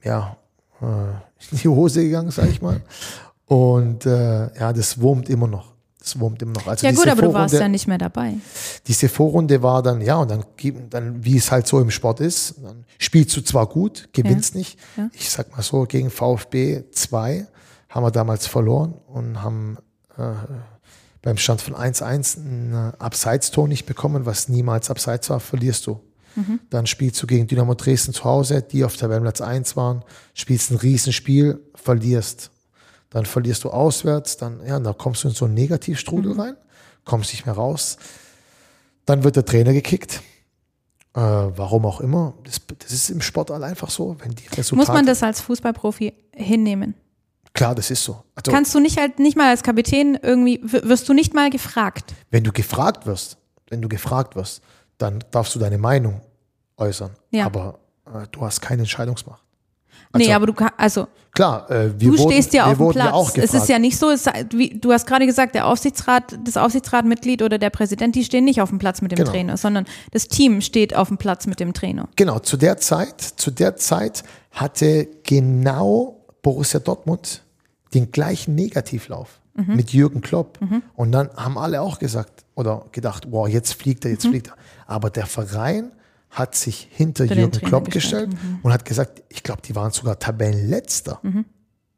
ja 0.03 0.37
äh, 0.81 0.85
in 1.53 1.59
die 1.59 1.69
Hose 1.69 2.03
gegangen, 2.03 2.31
sag 2.31 2.49
ich 2.49 2.61
mal. 2.61 2.81
Und 3.47 4.07
äh, 4.07 4.55
ja, 4.59 4.73
das 4.73 5.01
wurmt 5.01 5.29
immer 5.29 5.47
noch. 5.47 5.73
Das 6.01 6.19
wurmt 6.21 6.41
immer 6.43 6.53
noch. 6.53 6.67
Also 6.69 6.87
ja 6.87 6.93
gut, 6.93 7.09
aber 7.09 7.23
du 7.23 7.33
warst 7.33 7.55
Vorrunde- 7.55 7.61
ja 7.63 7.69
nicht 7.69 7.89
mehr 7.89 7.99
dabei. 7.99 8.35
diese 8.87 9.09
Vorrunde 9.09 9.61
war 9.63 9.83
dann, 9.83 10.01
ja, 10.01 10.17
und 10.17 10.31
dann, 10.31 10.45
dann 10.91 11.25
wie 11.25 11.37
es 11.37 11.51
halt 11.51 11.67
so 11.67 11.81
im 11.81 11.91
Sport 11.91 12.21
ist, 12.21 12.55
dann 12.63 12.85
spielst 12.99 13.37
du 13.37 13.41
zwar 13.41 13.67
gut, 13.67 14.09
gewinnst 14.13 14.55
nicht. 14.55 14.79
Ja. 14.97 15.11
Ich 15.13 15.31
sag 15.31 15.51
mal 15.51 15.63
so, 15.63 15.85
gegen 15.85 16.11
VfB 16.11 16.85
2 16.93 17.47
haben 17.97 18.05
wir 18.05 18.11
damals 18.11 18.47
verloren 18.47 18.95
und 19.07 19.43
haben 19.43 19.79
äh, 20.19 20.35
beim 21.23 21.39
Stand 21.39 21.63
von 21.63 21.75
1-1 21.75 22.37
ein 22.37 22.73
äh, 22.73 22.93
Abseitstor 22.99 23.67
nicht 23.67 23.87
bekommen, 23.87 24.27
was 24.27 24.51
niemals 24.51 24.91
abseits 24.91 25.31
war, 25.31 25.41
verlierst 25.41 25.87
du. 25.87 26.01
Dann 26.69 26.87
spielst 26.87 27.23
du 27.23 27.27
gegen 27.27 27.47
Dynamo 27.47 27.73
Dresden 27.73 28.13
zu 28.13 28.25
Hause, 28.25 28.61
die 28.61 28.85
auf 28.85 28.95
Tabellenplatz 28.99 29.41
1 29.41 29.75
waren, 29.75 30.05
spielst 30.35 30.71
ein 30.71 30.77
Riesenspiel, 30.77 31.59
verlierst. 31.75 32.51
Dann 33.09 33.25
verlierst 33.25 33.65
du 33.65 33.71
auswärts, 33.71 34.37
dann, 34.37 34.61
ja, 34.67 34.79
da 34.79 34.93
kommst 34.93 35.25
du 35.25 35.29
in 35.29 35.35
so 35.35 35.47
einen 35.47 35.55
Negativstrudel 35.55 36.39
rein, 36.39 36.57
kommst 37.07 37.33
nicht 37.33 37.47
mehr 37.47 37.55
raus. 37.55 37.97
Dann 39.07 39.25
wird 39.25 39.37
der 39.37 39.47
Trainer 39.47 39.73
gekickt. 39.73 40.21
Äh, 41.15 41.21
warum 41.21 41.87
auch 41.87 42.03
immer. 42.03 42.35
Das, 42.45 42.61
das 42.79 42.93
ist 42.93 43.09
im 43.09 43.23
Sport 43.23 43.51
einfach 43.51 43.89
so. 43.89 44.17
Wenn 44.19 44.33
die 44.35 44.47
Resultate, 44.49 44.77
Muss 44.77 44.89
man 44.89 45.07
das 45.07 45.23
als 45.23 45.41
Fußballprofi 45.41 46.13
hinnehmen? 46.35 46.95
Klar, 47.57 47.75
das 47.75 47.91
ist 47.91 48.05
so. 48.05 48.23
Also, 48.35 48.53
Kannst 48.53 48.75
du 48.75 48.81
nicht 48.81 48.99
halt 48.99 49.19
nicht 49.19 49.37
mal 49.37 49.49
als 49.49 49.63
Kapitän 49.63 50.19
irgendwie, 50.23 50.61
wirst 50.63 51.09
du 51.09 51.15
nicht 51.15 51.35
mal 51.35 51.51
gefragt? 51.51 52.15
wenn 52.31 52.45
du 52.45 52.53
gefragt 52.53 53.07
wirst, 53.07 53.39
wenn 53.71 53.81
du 53.83 53.89
gefragt 53.89 54.37
wirst, 54.37 54.63
dann 54.99 55.25
darfst 55.31 55.55
du 55.55 55.59
deine 55.59 55.79
Meinung 55.79 56.21
äußern. 56.77 57.11
Ja. 57.31 57.47
Aber 57.47 57.79
äh, 58.07 58.27
du 58.31 58.43
hast 58.43 58.61
keine 58.61 58.83
Entscheidungsmacht. 58.83 59.43
nee, 60.15 60.25
Also, 60.25 60.33
aber 60.35 60.47
du 60.47 60.53
kannst, 60.53 60.75
also 60.77 61.09
Klar, 61.33 61.71
äh, 61.71 61.99
wir 62.01 62.11
du 62.13 62.19
wurden, 62.19 62.33
stehst 62.33 62.53
ja 62.55 62.67
auf 62.67 62.77
dem 62.79 62.91
Platz. 62.91 63.37
Es 63.37 63.53
ist 63.55 63.69
ja 63.69 63.79
nicht 63.79 63.99
so, 63.99 64.11
es, 64.11 64.27
wie, 64.53 64.71
du 64.79 64.93
hast 64.93 65.07
gerade 65.07 65.27
gesagt, 65.27 65.55
der 65.55 65.67
Aufsichtsrat, 65.67 66.39
das 66.45 66.57
Aufsichtsratmitglied 66.57 67.43
oder 67.43 67.59
der 67.59 67.71
Präsident, 67.71 68.15
die 68.15 68.25
stehen 68.25 68.45
nicht 68.45 68.61
auf 68.63 68.69
dem 68.71 68.79
Platz 68.79 69.03
mit 69.03 69.13
dem 69.13 69.17
Genau. 69.17 69.31
Trainer, 69.31 69.57
sondern 69.57 69.85
das 70.13 70.29
Team 70.29 70.61
steht 70.61 70.95
auf 70.95 71.09
dem 71.09 71.19
Platz 71.19 71.47
mit 71.47 71.59
dem 71.61 71.73
Trainer. 71.75 72.09
Genau, 72.17 72.39
zu 72.39 72.57
der 72.57 72.77
Zeit, 72.79 73.21
zu 73.21 73.51
der 73.51 73.77
Zeit 73.77 74.25
hatte 74.53 75.09
genau 75.25 76.25
Borussia 76.43 76.81
Dortmund 76.81 77.43
den 77.97 78.11
gleichen 78.13 78.55
Negativlauf 78.55 79.41
Mhm. 79.55 79.77
mit 79.77 79.91
Jürgen 79.93 80.21
Klopp. 80.21 80.59
Und 80.97 81.13
dann 81.13 81.31
haben 81.35 81.57
alle 81.57 81.81
auch 81.81 81.99
gesagt 81.99 82.45
oder 82.55 82.85
gedacht, 82.93 83.27
wow, 83.31 83.49
jetzt 83.49 83.73
fliegt 83.73 84.05
er, 84.05 84.11
jetzt 84.11 84.27
fliegt 84.27 84.49
er. 84.49 84.57
Aber 84.87 85.09
der 85.09 85.25
Verein 85.25 85.93
hat 86.29 86.55
sich 86.55 86.89
hinter 86.91 87.25
Mhm. 87.25 87.29
Für 87.29 87.35
Jürgen 87.35 87.61
Klopp 87.61 87.91
gestellt. 87.91 88.29
Mhm. 88.29 88.33
gestellt 88.35 88.59
und 88.65 88.73
hat 88.75 88.85
gesagt, 88.85 89.23
ich 89.31 89.43
glaube, 89.43 89.63
die 89.63 89.75
waren 89.75 89.93
sogar 89.93 90.19
Tabellenletzter. 90.19 91.21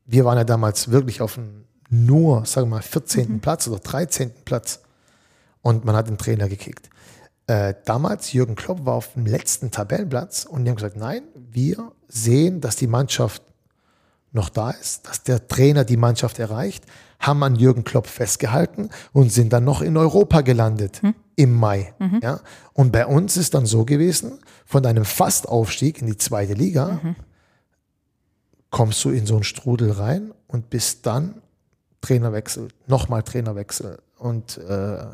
Wir 0.06 0.24
waren 0.24 0.38
ja 0.38 0.44
damals 0.44 0.90
wirklich 0.92 1.20
auf 1.20 1.36
einem 1.36 1.64
nur, 1.90 2.44
sagen 2.46 2.68
wir 2.68 2.76
mal, 2.76 2.82
14. 2.82 3.32
Mhm. 3.34 3.40
Platz 3.40 3.66
oder 3.66 3.80
13. 3.80 4.30
Platz. 4.44 4.80
Und 5.60 5.84
man 5.84 5.96
hat 5.96 6.08
den 6.08 6.16
Trainer 6.18 6.48
gekickt. 6.48 6.88
Äh, 7.48 7.74
damals, 7.86 8.32
Jürgen 8.32 8.54
Klopp 8.54 8.84
war 8.86 8.94
auf 8.94 9.14
dem 9.14 9.26
letzten 9.26 9.70
Tabellenplatz 9.72 10.44
und 10.44 10.64
die 10.64 10.70
haben 10.70 10.76
gesagt, 10.76 10.96
nein, 10.96 11.22
wir 11.50 11.90
sehen, 12.06 12.60
dass 12.60 12.76
die 12.76 12.86
Mannschaft 12.86 13.42
noch 14.32 14.48
da 14.48 14.70
ist, 14.70 15.06
dass 15.08 15.22
der 15.22 15.48
Trainer 15.48 15.84
die 15.84 15.96
Mannschaft 15.96 16.38
erreicht, 16.38 16.84
haben 17.18 17.42
an 17.42 17.56
Jürgen 17.56 17.84
Klopp 17.84 18.06
festgehalten 18.06 18.90
und 19.12 19.32
sind 19.32 19.52
dann 19.52 19.64
noch 19.64 19.82
in 19.82 19.96
Europa 19.96 20.42
gelandet 20.42 21.00
im 21.34 21.54
Mai. 21.54 21.94
Ja? 22.22 22.40
Und 22.74 22.92
bei 22.92 23.06
uns 23.06 23.36
ist 23.36 23.54
dann 23.54 23.66
so 23.66 23.84
gewesen, 23.84 24.38
von 24.66 24.84
einem 24.86 25.04
Fastaufstieg 25.04 26.00
in 26.00 26.06
die 26.06 26.16
zweite 26.16 26.54
Liga 26.54 27.00
kommst 28.70 29.04
du 29.04 29.10
in 29.10 29.26
so 29.26 29.34
einen 29.34 29.44
Strudel 29.44 29.92
rein 29.92 30.32
und 30.46 30.70
bist 30.70 31.06
dann 31.06 31.40
Trainerwechsel, 32.00 32.68
nochmal 32.86 33.22
Trainerwechsel 33.22 33.98
und 34.18 34.58
äh, 34.58 35.04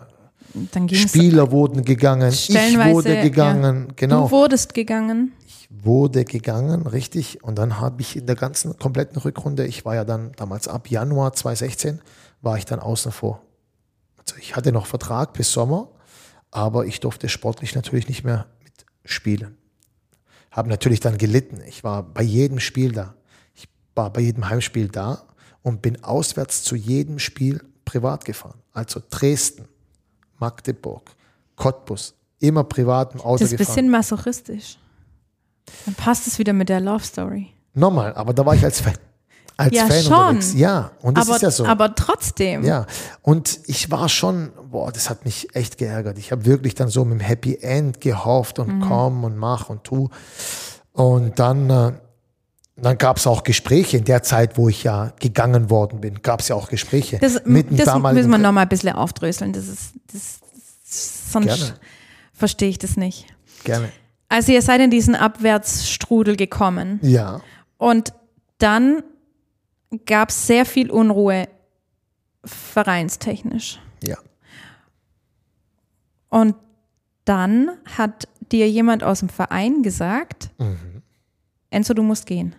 Spieler 0.93 1.51
wurden 1.51 1.85
gegangen, 1.85 2.31
ich 2.31 2.49
wurde 2.51 3.21
gegangen, 3.23 3.87
ja. 3.89 3.95
genau. 3.97 4.25
Du 4.27 4.31
wurdest 4.31 4.73
gegangen. 4.75 5.33
Ich 5.47 5.69
wurde 5.71 6.25
gegangen, 6.25 6.87
richtig. 6.87 7.43
Und 7.43 7.57
dann 7.59 7.81
habe 7.81 8.01
ich 8.03 8.17
in 8.17 8.27
der 8.27 8.37
ganzen 8.37 8.79
kompletten 8.79 9.19
Rückrunde, 9.19 9.67
ich 9.67 9.85
war 9.85 9.95
ja 9.95 10.05
dann 10.05 10.33
damals 10.37 10.69
ab 10.69 10.89
Januar 10.91 11.33
2016, 11.33 12.01
war 12.41 12.57
ich 12.57 12.65
dann 12.65 12.79
außen 12.79 13.11
vor. 13.11 13.43
Also 14.19 14.37
ich 14.39 14.57
hatte 14.57 14.73
noch 14.73 14.87
Vertrag 14.87 15.33
bis 15.33 15.53
Sommer, 15.53 15.89
aber 16.51 16.87
ich 16.87 17.01
durfte 17.01 17.29
sportlich 17.29 17.75
natürlich 17.75 18.09
nicht 18.09 18.25
mehr 18.25 18.47
mitspielen. 18.63 19.57
Habe 20.51 20.69
natürlich 20.69 21.01
dann 21.01 21.19
gelitten. 21.19 21.61
Ich 21.67 21.83
war 21.83 22.03
bei 22.05 22.23
jedem 22.23 22.61
Spiel 22.61 22.93
da. 22.93 23.15
Ich 23.55 23.69
war 23.97 24.13
bei 24.13 24.21
jedem 24.21 24.49
Heimspiel 24.49 24.89
da 24.89 25.25
und 25.63 25.83
bin 25.83 26.05
auswärts 26.05 26.63
zu 26.63 26.77
jedem 26.77 27.19
Spiel 27.19 27.61
privat 27.85 28.25
gefahren. 28.25 28.61
Also 28.73 29.01
Dresden, 29.11 29.67
Magdeburg, 30.39 31.11
Cottbus, 31.57 32.15
immer 32.41 32.65
privat 32.65 33.15
im 33.15 33.21
Auto 33.21 33.39
Das 33.45 33.53
ist 33.53 33.53
ein 33.55 33.59
bisschen 33.67 33.91
masochistisch. 33.91 34.79
Dann 35.87 35.95
passt 35.95 36.27
es 36.27 36.39
wieder 36.39 36.53
mit 36.53 36.69
der 36.69 36.81
Love 36.81 37.03
Story. 37.05 37.49
Nochmal, 37.75 38.15
aber 38.15 38.33
da 38.35 38.45
war 38.45 38.55
ich 38.55 38.65
als 38.65 38.81
Fan. 38.81 38.95
Als 39.57 39.73
Ja, 39.75 39.87
Fan 39.87 40.03
schon. 40.03 40.13
unterwegs. 40.13 40.55
Ja, 40.55 40.91
und 41.01 41.17
das 41.17 41.27
aber, 41.29 41.37
ist 41.37 41.43
ja 41.43 41.51
so. 41.51 41.65
aber 41.65 41.95
trotzdem. 41.95 42.65
ja, 42.65 42.87
und 43.23 43.61
ich 43.67 43.89
war 43.91 44.09
schon, 44.09 44.51
boah, 44.71 44.91
das 44.91 45.09
hat 45.09 45.25
mich 45.25 45.55
echt 45.55 45.79
geärgert. 45.79 46.19
Ich 46.19 46.33
habe 46.33 46.45
wirklich 46.45 46.75
dann 46.75 46.89
so 46.89 47.05
mit 47.05 47.21
dem 47.21 47.25
Happy 47.25 47.57
End 47.61 48.01
gehofft 48.01 48.59
Mhm. 48.59 48.65
und 48.65 48.81
komm 48.81 49.25
und 49.25 49.37
mach 49.37 49.69
und 49.71 49.85
tu. 49.85 50.09
Und 50.93 51.39
dann, 51.39 51.71
äh, 51.71 51.93
dann 52.77 52.99
gab 52.99 53.19
es 53.19 53.27
auch 53.27 53.45
Gespräche 53.45 53.97
in 53.99 54.05
der 54.05 54.23
Zeit, 54.23 54.59
wo 54.59 54.69
ich 54.69 54.83
ja 54.83 55.13
gegangen 55.21 55.71
worden 55.71 56.01
bin, 56.01 56.23
gab 56.23 56.41
es 56.41 56.49
ja 56.49 56.57
auch 56.57 56.69
Gespräche 56.69 57.19
Das, 57.21 57.45
mit 57.45 57.71
dem 57.71 57.77
das 57.77 57.87
damaligen 57.87 58.19
müssen 58.29 58.31
wir 58.31 58.39
nochmal 58.47 58.65
ein 58.65 58.69
bisschen 58.69 58.93
aufdröseln. 58.95 59.53
Das 59.53 59.69
ist, 59.69 59.93
das, 60.13 60.41
sonst 61.33 61.47
Gerne. 61.47 61.75
verstehe 62.33 62.69
ich 62.71 62.79
das 62.79 62.97
nicht. 62.97 63.27
Gerne. 63.63 63.91
Also 64.29 64.51
ihr 64.53 64.63
seid 64.63 64.81
in 64.81 64.91
diesen 64.91 65.15
Abwärtsstrudel 65.15 66.35
gekommen 66.37 66.99
Ja, 67.03 67.41
und 67.79 68.13
dann 68.59 69.03
gab 70.07 70.31
es 70.31 70.47
sehr 70.47 70.67
viel 70.67 70.91
Unruhe 70.91 71.49
vereinstechnisch. 72.45 73.79
ja. 74.03 74.17
Und 76.29 76.57
dann 77.25 77.71
hat 77.97 78.27
dir 78.51 78.69
jemand 78.69 79.05
aus 79.05 79.21
dem 79.21 79.29
Verein 79.29 79.83
gesagt, 79.83 80.51
Mhm. 80.59 81.03
Enzo, 81.71 81.95
du 81.95 82.03
musst 82.03 82.27
gehen. 82.27 82.55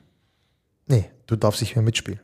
Du 1.27 1.35
darfst 1.35 1.61
nicht 1.61 1.75
mehr 1.75 1.83
mitspielen. 1.83 2.19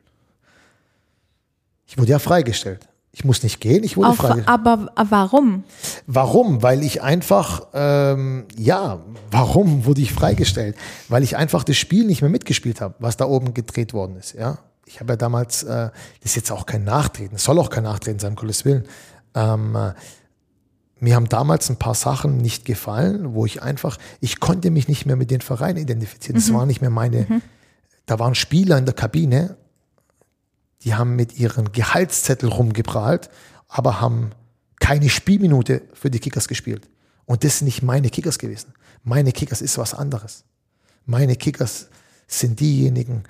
Ich 1.86 1.98
wurde 1.98 2.12
ja 2.12 2.20
freigestellt. 2.20 2.88
Ich 3.14 3.26
muss 3.26 3.44
nicht 3.44 3.60
gehen, 3.60 3.84
ich 3.84 3.98
wurde 3.98 4.10
Auf, 4.10 4.18
freigestellt. 4.18 4.48
aber 4.48 4.94
warum? 5.10 5.66
Warum? 6.08 6.64
Weil 6.64 6.82
ich 6.82 7.02
einfach, 7.02 7.68
ähm, 7.74 8.46
ja, 8.56 9.02
warum 9.30 9.86
wurde 9.86 10.00
ich 10.00 10.14
freigestellt? 10.14 10.78
Weil 11.10 11.22
ich 11.24 11.36
einfach 11.36 11.66
das 11.66 11.76
Spiel 11.76 12.06
nicht 12.06 12.22
mehr 12.22 12.32
mitgespielt 12.32 12.80
habe, 12.80 12.96
was 13.00 13.18
da 13.18 13.26
oben 13.26 13.54
gedreht 13.54 13.94
worden 13.94 14.16
ist. 14.16 14.34
Ja, 14.34 14.60
ich 14.86 15.02
habe 15.02 15.12
ja 15.14 15.18
damals, 15.18 15.64
äh, 15.64 15.90
das 16.22 16.32
ist 16.32 16.36
jetzt 16.36 16.52
auch 16.52 16.66
kein 16.66 16.86
Nachtreten, 16.86 17.36
es 17.36 17.44
soll 17.44 17.60
auch 17.60 17.70
kein 17.70 17.84
Nachtreten 17.84 18.20
sein, 18.20 18.32
um 18.32 18.36
Gottes 18.38 18.64
Willen. 18.64 18.86
Ähm, 19.36 19.76
äh, 19.76 19.94
mir 21.02 21.16
haben 21.16 21.28
damals 21.28 21.70
ein 21.70 21.78
paar 21.78 21.96
Sachen 21.96 22.38
nicht 22.38 22.64
gefallen, 22.64 23.34
wo 23.34 23.46
ich 23.46 23.62
einfach, 23.62 23.98
ich 24.22 24.40
konnte 24.40 24.70
mich 24.70 24.88
nicht 24.88 25.06
mehr 25.06 25.18
mit 25.18 25.32
den 25.32 25.42
Vereinen 25.42 25.80
identifizieren. 25.80 26.36
Das 26.36 26.54
war 26.54 26.66
nicht 26.66 26.80
mehr 26.80 26.92
meine, 26.92 27.42
da 28.06 28.20
waren 28.20 28.36
Spieler 28.36 28.78
in 28.78 28.86
der 28.86 28.94
Kabine, 28.94 29.58
die 30.84 30.96
haben 30.96 31.16
mit 31.16 31.38
ihren 31.38 31.72
Gehaltszettel 31.72 32.50
rumgeprahlt, 32.50 33.30
aber 33.68 34.02
haben 34.02 34.32
keine 34.80 35.10
Spielminute 35.10 35.84
für 35.94 36.10
die 36.10 36.20
Kickers 36.20 36.48
gespielt. 36.48 36.90
Und 37.26 37.44
das 37.44 37.60
sind 37.60 37.66
nicht 37.66 37.84
meine 37.84 38.10
Kickers 38.10 38.40
gewesen. 38.40 38.74
Meine 39.04 39.32
Kickers 39.32 39.62
ist 39.62 39.78
was 39.78 39.94
anderes. 39.94 40.44
Meine 41.06 41.36
Kickers 41.36 41.88
sind 42.28 42.60
diejenigen, 42.60 43.24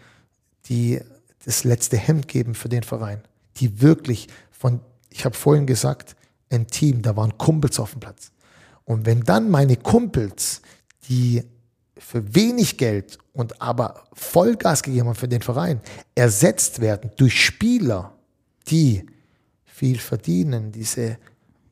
die 0.65 1.01
das 1.45 1.63
letzte 1.63 1.97
Hemd 1.97 2.27
geben 2.27 2.55
für 2.55 2.69
den 2.69 2.83
Verein. 2.83 3.21
Die 3.57 3.81
wirklich 3.81 4.27
von, 4.51 4.79
ich 5.09 5.25
habe 5.25 5.35
vorhin 5.35 5.65
gesagt, 5.67 6.15
ein 6.49 6.67
Team, 6.67 7.01
da 7.01 7.15
waren 7.15 7.37
Kumpels 7.37 7.79
auf 7.79 7.91
dem 7.91 7.99
Platz. 7.99 8.31
Und 8.85 9.05
wenn 9.05 9.21
dann 9.21 9.49
meine 9.49 9.77
Kumpels, 9.77 10.61
die 11.09 11.43
für 12.01 12.35
wenig 12.35 12.77
Geld 12.77 13.17
und 13.33 13.61
aber 13.61 14.03
Vollgas 14.13 14.83
gegeben 14.83 15.07
haben 15.07 15.15
für 15.15 15.27
den 15.27 15.41
Verein, 15.41 15.81
ersetzt 16.15 16.81
werden 16.81 17.11
durch 17.15 17.43
Spieler, 17.43 18.13
die 18.67 19.05
viel 19.65 19.99
verdienen, 19.99 20.71
diese 20.71 21.17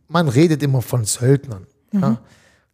man 0.10 0.28
redet 0.28 0.62
immer 0.64 0.82
von 0.82 1.06
Söldnern. 1.06 1.68
Ja, 1.92 2.20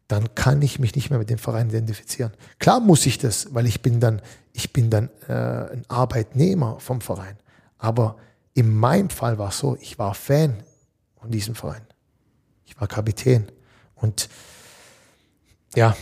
dann 0.07 0.35
kann 0.35 0.61
ich 0.61 0.79
mich 0.79 0.95
nicht 0.95 1.09
mehr 1.09 1.19
mit 1.19 1.29
dem 1.29 1.37
Verein 1.37 1.69
identifizieren. 1.69 2.31
Klar 2.59 2.79
muss 2.79 3.05
ich 3.05 3.17
das, 3.17 3.53
weil 3.53 3.65
ich 3.65 3.81
bin 3.81 3.99
dann, 3.99 4.21
ich 4.53 4.71
bin 4.71 4.89
dann 4.89 5.09
äh, 5.27 5.33
ein 5.33 5.83
Arbeitnehmer 5.87 6.79
vom 6.79 7.01
Verein. 7.01 7.37
Aber 7.77 8.17
in 8.53 8.73
meinem 8.73 9.09
Fall 9.09 9.37
war 9.37 9.49
es 9.49 9.59
so, 9.59 9.77
ich 9.81 9.97
war 9.99 10.13
Fan 10.13 10.63
von 11.19 11.31
diesem 11.31 11.55
Verein. 11.55 11.81
Ich 12.65 12.79
war 12.79 12.87
Kapitän. 12.87 13.47
Und 13.95 14.29
ja, 15.75 15.95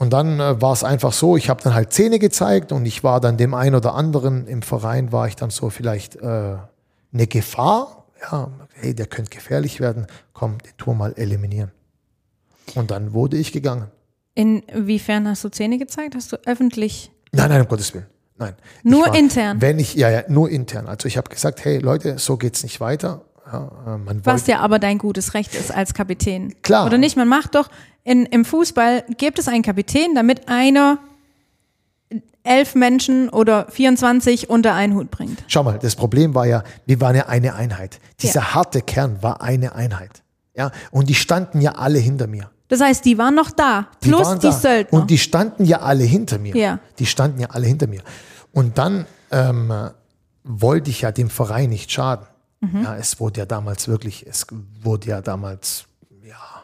und 0.00 0.14
dann 0.14 0.40
äh, 0.40 0.62
war 0.62 0.72
es 0.72 0.82
einfach 0.82 1.12
so, 1.12 1.36
ich 1.36 1.50
habe 1.50 1.62
dann 1.62 1.74
halt 1.74 1.92
Zähne 1.92 2.18
gezeigt 2.18 2.72
und 2.72 2.86
ich 2.86 3.04
war 3.04 3.20
dann 3.20 3.36
dem 3.36 3.52
einen 3.52 3.74
oder 3.74 3.94
anderen 3.94 4.46
im 4.46 4.62
Verein, 4.62 5.12
war 5.12 5.28
ich 5.28 5.36
dann 5.36 5.50
so 5.50 5.68
vielleicht 5.68 6.16
äh, 6.16 6.56
eine 7.12 7.26
Gefahr. 7.26 8.06
Ja, 8.22 8.50
hey, 8.72 8.94
der 8.94 9.04
könnte 9.04 9.28
gefährlich 9.28 9.78
werden. 9.78 10.06
Komm, 10.32 10.56
den 10.56 10.74
Tour 10.78 10.94
mal 10.94 11.12
eliminieren. 11.16 11.70
Und 12.74 12.90
dann 12.90 13.12
wurde 13.12 13.36
ich 13.36 13.52
gegangen. 13.52 13.90
Inwiefern 14.34 15.28
hast 15.28 15.44
du 15.44 15.50
Zähne 15.50 15.76
gezeigt? 15.76 16.14
Hast 16.14 16.32
du 16.32 16.38
öffentlich? 16.46 17.12
Nein, 17.32 17.50
nein, 17.50 17.60
um 17.60 17.68
Gottes 17.68 17.92
Willen. 17.92 18.06
Nein. 18.38 18.54
Nur 18.82 19.08
war, 19.08 19.14
intern? 19.14 19.60
Wenn 19.60 19.78
ich, 19.78 19.96
ja, 19.96 20.08
ja, 20.08 20.22
nur 20.28 20.48
intern. 20.48 20.86
Also 20.86 21.08
ich 21.08 21.18
habe 21.18 21.28
gesagt, 21.28 21.62
hey 21.62 21.76
Leute, 21.76 22.18
so 22.18 22.38
geht's 22.38 22.62
nicht 22.62 22.80
weiter. 22.80 23.26
Ja, 23.52 23.96
äh, 23.96 24.14
Was 24.24 24.46
ja 24.46 24.60
aber 24.60 24.78
dein 24.78 24.98
gutes 24.98 25.34
Recht 25.34 25.54
ist 25.54 25.72
als 25.74 25.94
Kapitän. 25.94 26.54
Klar. 26.62 26.86
Oder 26.86 26.98
nicht? 26.98 27.16
Man 27.16 27.28
macht 27.28 27.54
doch, 27.54 27.68
in, 28.04 28.26
im 28.26 28.44
Fußball 28.44 29.04
gibt 29.18 29.38
es 29.38 29.48
einen 29.48 29.62
Kapitän, 29.62 30.14
damit 30.14 30.48
einer 30.48 30.98
elf 32.42 32.74
Menschen 32.74 33.28
oder 33.28 33.66
24 33.70 34.48
unter 34.48 34.74
einen 34.74 34.94
Hut 34.94 35.10
bringt. 35.10 35.42
Schau 35.46 35.62
mal, 35.62 35.78
das 35.78 35.94
Problem 35.94 36.34
war 36.34 36.46
ja, 36.46 36.62
wir 36.86 37.00
waren 37.00 37.14
ja 37.14 37.26
eine 37.26 37.54
Einheit. 37.54 38.00
Dieser 38.20 38.40
Ja. 38.40 38.54
harte 38.54 38.80
Kern 38.80 39.22
war 39.22 39.42
eine 39.42 39.74
Einheit. 39.74 40.22
Ja, 40.56 40.70
und 40.90 41.08
die 41.08 41.14
standen 41.14 41.60
ja 41.60 41.72
alle 41.72 41.98
hinter 41.98 42.26
mir. 42.26 42.50
Das 42.68 42.80
heißt, 42.80 43.04
die 43.04 43.18
waren 43.18 43.34
noch 43.34 43.50
da, 43.50 43.88
Die 44.02 44.08
plus 44.08 44.38
die 44.38 44.46
da. 44.46 44.52
Söldner. 44.52 45.00
Und 45.00 45.10
die 45.10 45.18
standen 45.18 45.64
ja 45.64 45.80
alle 45.80 46.04
hinter 46.04 46.38
mir. 46.38 46.56
Ja. 46.56 46.78
Die 46.98 47.06
standen 47.06 47.40
ja 47.40 47.48
alle 47.50 47.66
hinter 47.66 47.86
mir. 47.88 48.00
Und 48.52 48.78
dann 48.78 49.06
ähm, 49.30 49.72
wollte 50.44 50.90
ich 50.90 51.02
ja 51.02 51.12
dem 51.12 51.30
Verein 51.30 51.68
nicht 51.70 51.90
schaden. 51.92 52.26
Mhm. 52.60 52.82
Ja, 52.82 52.96
es 52.96 53.18
wurde 53.20 53.40
ja 53.40 53.46
damals 53.46 53.88
wirklich, 53.88 54.26
es 54.26 54.46
wurde 54.82 55.08
ja 55.08 55.20
damals, 55.20 55.84
ja, 56.22 56.62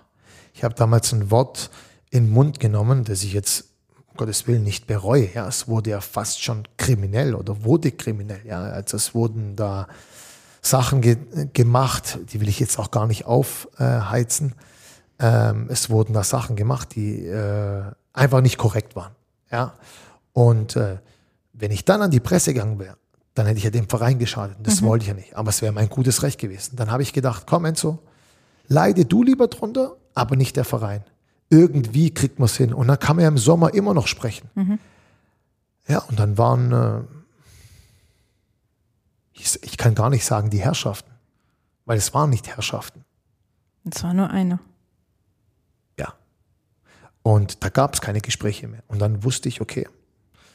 ich 0.52 0.62
habe 0.64 0.74
damals 0.74 1.12
ein 1.12 1.30
Wort 1.30 1.70
in 2.10 2.26
den 2.26 2.32
Mund 2.32 2.60
genommen, 2.60 3.04
das 3.04 3.22
ich 3.22 3.32
jetzt 3.32 3.70
um 4.08 4.16
Gottes 4.16 4.46
Willen 4.46 4.62
nicht 4.62 4.86
bereue. 4.86 5.32
Ja, 5.32 5.48
es 5.48 5.68
wurde 5.68 5.90
ja 5.90 6.00
fast 6.00 6.42
schon 6.42 6.68
kriminell 6.76 7.34
oder 7.34 7.64
wurde 7.64 7.92
kriminell. 7.92 8.40
Ja, 8.44 8.62
also 8.62 8.96
es 8.96 9.14
wurden 9.14 9.56
da 9.56 9.88
Sachen 10.60 11.00
ge 11.00 11.16
gemacht, 11.52 12.18
die 12.30 12.40
will 12.40 12.48
ich 12.48 12.60
jetzt 12.60 12.78
auch 12.78 12.90
gar 12.90 13.06
nicht 13.06 13.24
aufheizen. 13.24 14.54
Ähm, 15.18 15.68
es 15.70 15.88
wurden 15.88 16.12
da 16.12 16.24
Sachen 16.24 16.56
gemacht, 16.56 16.94
die 16.94 17.24
äh, 17.26 17.84
einfach 18.12 18.42
nicht 18.42 18.58
korrekt 18.58 18.96
waren. 18.96 19.12
Ja, 19.50 19.74
und 20.32 20.76
äh, 20.76 20.98
wenn 21.52 21.70
ich 21.70 21.84
dann 21.84 22.02
an 22.02 22.10
die 22.10 22.20
Presse 22.20 22.52
gegangen 22.52 22.78
wäre, 22.78 22.96
dann 23.36 23.46
hätte 23.46 23.58
ich 23.58 23.64
ja 23.64 23.70
dem 23.70 23.86
Verein 23.86 24.18
geschadet. 24.18 24.56
Das 24.62 24.82
wollte 24.82 25.02
ich 25.02 25.08
ja 25.08 25.14
nicht. 25.14 25.36
Aber 25.36 25.50
es 25.50 25.60
wäre 25.60 25.70
mein 25.70 25.90
gutes 25.90 26.22
Recht 26.22 26.40
gewesen. 26.40 26.74
Dann 26.76 26.90
habe 26.90 27.02
ich 27.02 27.12
gedacht, 27.12 27.44
komm 27.46 27.66
Enzo, 27.66 27.98
leide 28.66 29.04
du 29.04 29.22
lieber 29.22 29.46
drunter, 29.48 29.96
aber 30.14 30.36
nicht 30.36 30.56
der 30.56 30.64
Verein. 30.64 31.04
Irgendwie 31.50 32.12
kriegt 32.14 32.38
man 32.38 32.46
es 32.46 32.56
hin. 32.56 32.72
Und 32.72 32.88
dann 32.88 32.98
kann 32.98 33.16
man 33.16 33.24
ja 33.24 33.28
im 33.28 33.36
Sommer 33.36 33.74
immer 33.74 33.92
noch 33.92 34.06
sprechen. 34.06 34.48
Ja, 35.86 35.98
und 35.98 36.18
dann 36.18 36.38
waren, 36.38 36.72
äh, 36.72 37.02
ich, 39.34 39.62
ich 39.62 39.76
kann 39.76 39.94
gar 39.94 40.08
nicht 40.08 40.24
sagen, 40.24 40.48
die 40.48 40.60
Herrschaften. 40.60 41.10
Weil 41.84 41.98
es 41.98 42.14
waren 42.14 42.30
nicht 42.30 42.48
Herrschaften. 42.48 43.04
Das 43.84 44.02
war 44.02 44.14
nur 44.14 44.30
eine. 44.30 44.60
Ja. 45.98 46.14
Und 47.22 47.62
da 47.62 47.68
gab 47.68 47.92
es 47.92 48.00
keine 48.00 48.22
Gespräche 48.22 48.66
mehr. 48.66 48.82
Und 48.88 48.98
dann 48.98 49.24
wusste 49.24 49.50
ich, 49.50 49.60
okay, 49.60 49.86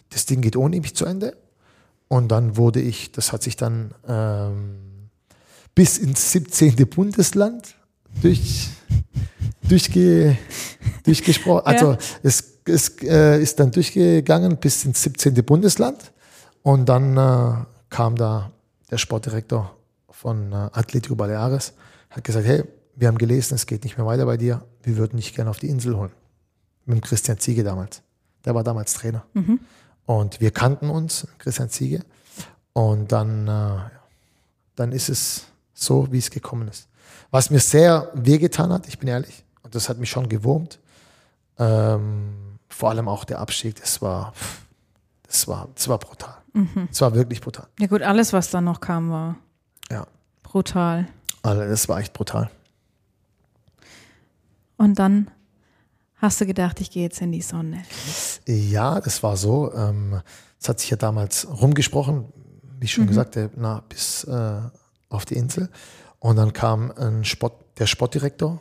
das 0.10 0.26
Ding 0.26 0.42
geht 0.42 0.56
ohne 0.56 0.80
mich 0.82 0.96
zu 0.96 1.06
Ende. 1.06 1.38
Und 2.12 2.28
dann 2.28 2.58
wurde 2.58 2.82
ich, 2.82 3.14
das 3.14 3.32
hat 3.32 3.42
sich 3.42 3.56
dann 3.56 3.94
ähm, 4.06 5.10
bis 5.74 5.98
ins 5.98 6.34
17. 6.34 6.76
Bundesland 6.90 7.76
durch, 8.22 8.68
durchge, 9.64 10.38
durchgesprochen. 11.06 11.66
Also 11.66 11.96
es, 12.22 12.60
es 12.66 13.02
äh, 13.04 13.42
ist 13.42 13.62
dann 13.62 13.72
durchgegangen 13.72 14.58
bis 14.58 14.84
ins 14.84 15.02
17. 15.04 15.36
Bundesland. 15.46 16.12
Und 16.64 16.90
dann 16.90 17.16
äh, 17.16 17.66
kam 17.90 18.18
da 18.18 18.52
der 18.90 18.98
Sportdirektor 18.98 19.74
von 20.10 20.52
äh, 20.52 20.56
Atletico 20.74 21.16
Baleares, 21.16 21.72
hat 22.10 22.26
gesagt, 22.26 22.46
hey, 22.46 22.66
wir 22.98 23.08
haben 23.08 23.20
gelesen, 23.20 23.56
es 23.56 23.66
geht 23.66 23.86
nicht 23.86 23.98
mehr 23.98 24.06
weiter 24.06 24.26
bei 24.26 24.36
dir. 24.36 24.66
Wir 24.84 24.98
würden 24.98 25.16
dich 25.16 25.34
gerne 25.34 25.50
auf 25.50 25.60
die 25.60 25.70
Insel 25.70 25.96
holen. 25.96 26.12
Mit 26.84 26.98
dem 26.98 27.02
Christian 27.02 27.38
Ziege 27.38 27.64
damals. 27.64 28.02
Der 28.44 28.54
war 28.54 28.66
damals 28.66 28.96
Trainer. 28.96 29.24
Und 30.06 30.42
wir 30.42 30.52
kannten 30.52 30.90
uns, 30.90 31.28
Christian 31.38 31.70
Ziege. 31.70 32.04
Und 32.74 33.12
dann, 33.12 33.48
äh, 33.48 33.80
dann 34.76 34.92
ist 34.92 35.10
es 35.10 35.46
so, 35.74 36.12
wie 36.12 36.18
es 36.18 36.30
gekommen 36.32 36.68
ist. 36.68 36.88
Was 37.32 37.50
mir 37.50 37.60
sehr 37.60 38.10
wehgetan 38.14 38.72
hat, 38.72 38.88
ich 38.88 39.00
bin 39.00 39.08
ehrlich, 39.08 39.44
und 39.64 39.74
das 39.76 39.90
hat 39.90 39.98
mich 39.98 40.10
schon 40.10 40.28
gewurmt, 40.30 40.80
ähm, 41.58 42.58
vor 42.70 42.90
allem 42.90 43.08
auch 43.08 43.24
der 43.26 43.40
Abstieg, 43.40 43.80
das 43.80 44.02
war, 44.02 44.34
das 45.28 45.48
war, 45.48 45.70
das 45.76 45.88
war 45.88 45.98
brutal. 45.98 46.36
Das 46.90 47.00
war 47.00 47.14
wirklich 47.16 47.40
brutal. 47.40 47.68
Ja 47.80 47.88
gut, 47.88 48.02
alles, 48.02 48.34
was 48.34 48.50
dann 48.50 48.66
noch 48.66 48.82
kam, 48.82 49.10
war 49.12 49.36
Ja, 49.90 50.06
brutal. 50.44 51.08
also 51.44 51.62
das 51.62 51.88
war 51.88 52.00
echt 52.00 52.12
brutal. 52.12 52.50
Und 54.78 55.00
dann 55.00 55.30
hast 56.22 56.40
du 56.40 56.46
gedacht, 56.46 56.80
ich 56.80 56.92
gehe 56.92 57.04
jetzt 57.04 57.22
in 57.22 57.32
die 57.32 57.42
Sonne. 57.42 57.84
Ja, 58.48 59.02
das 59.02 59.22
war 59.24 59.36
so. 59.36 59.74
Ähm, 59.74 60.22
Es 60.60 60.70
hat 60.70 60.80
sich 60.80 60.92
ja 60.92 60.98
damals 60.98 61.48
rumgesprochen, 61.50 62.26
wie 62.80 62.86
ich 62.86 62.94
schon 62.94 63.08
gesagt 63.08 63.36
habe, 63.36 63.50
na, 63.56 63.84
bis 63.90 64.24
äh, 64.26 64.62
auf 65.10 65.26
die 65.26 65.36
Insel. 65.36 65.70
Und 66.20 66.36
dann 66.36 66.54
kam 66.54 66.92
ein 66.92 67.26
Sport, 67.26 67.54
der 67.80 67.88
Sportdirektor, 67.88 68.60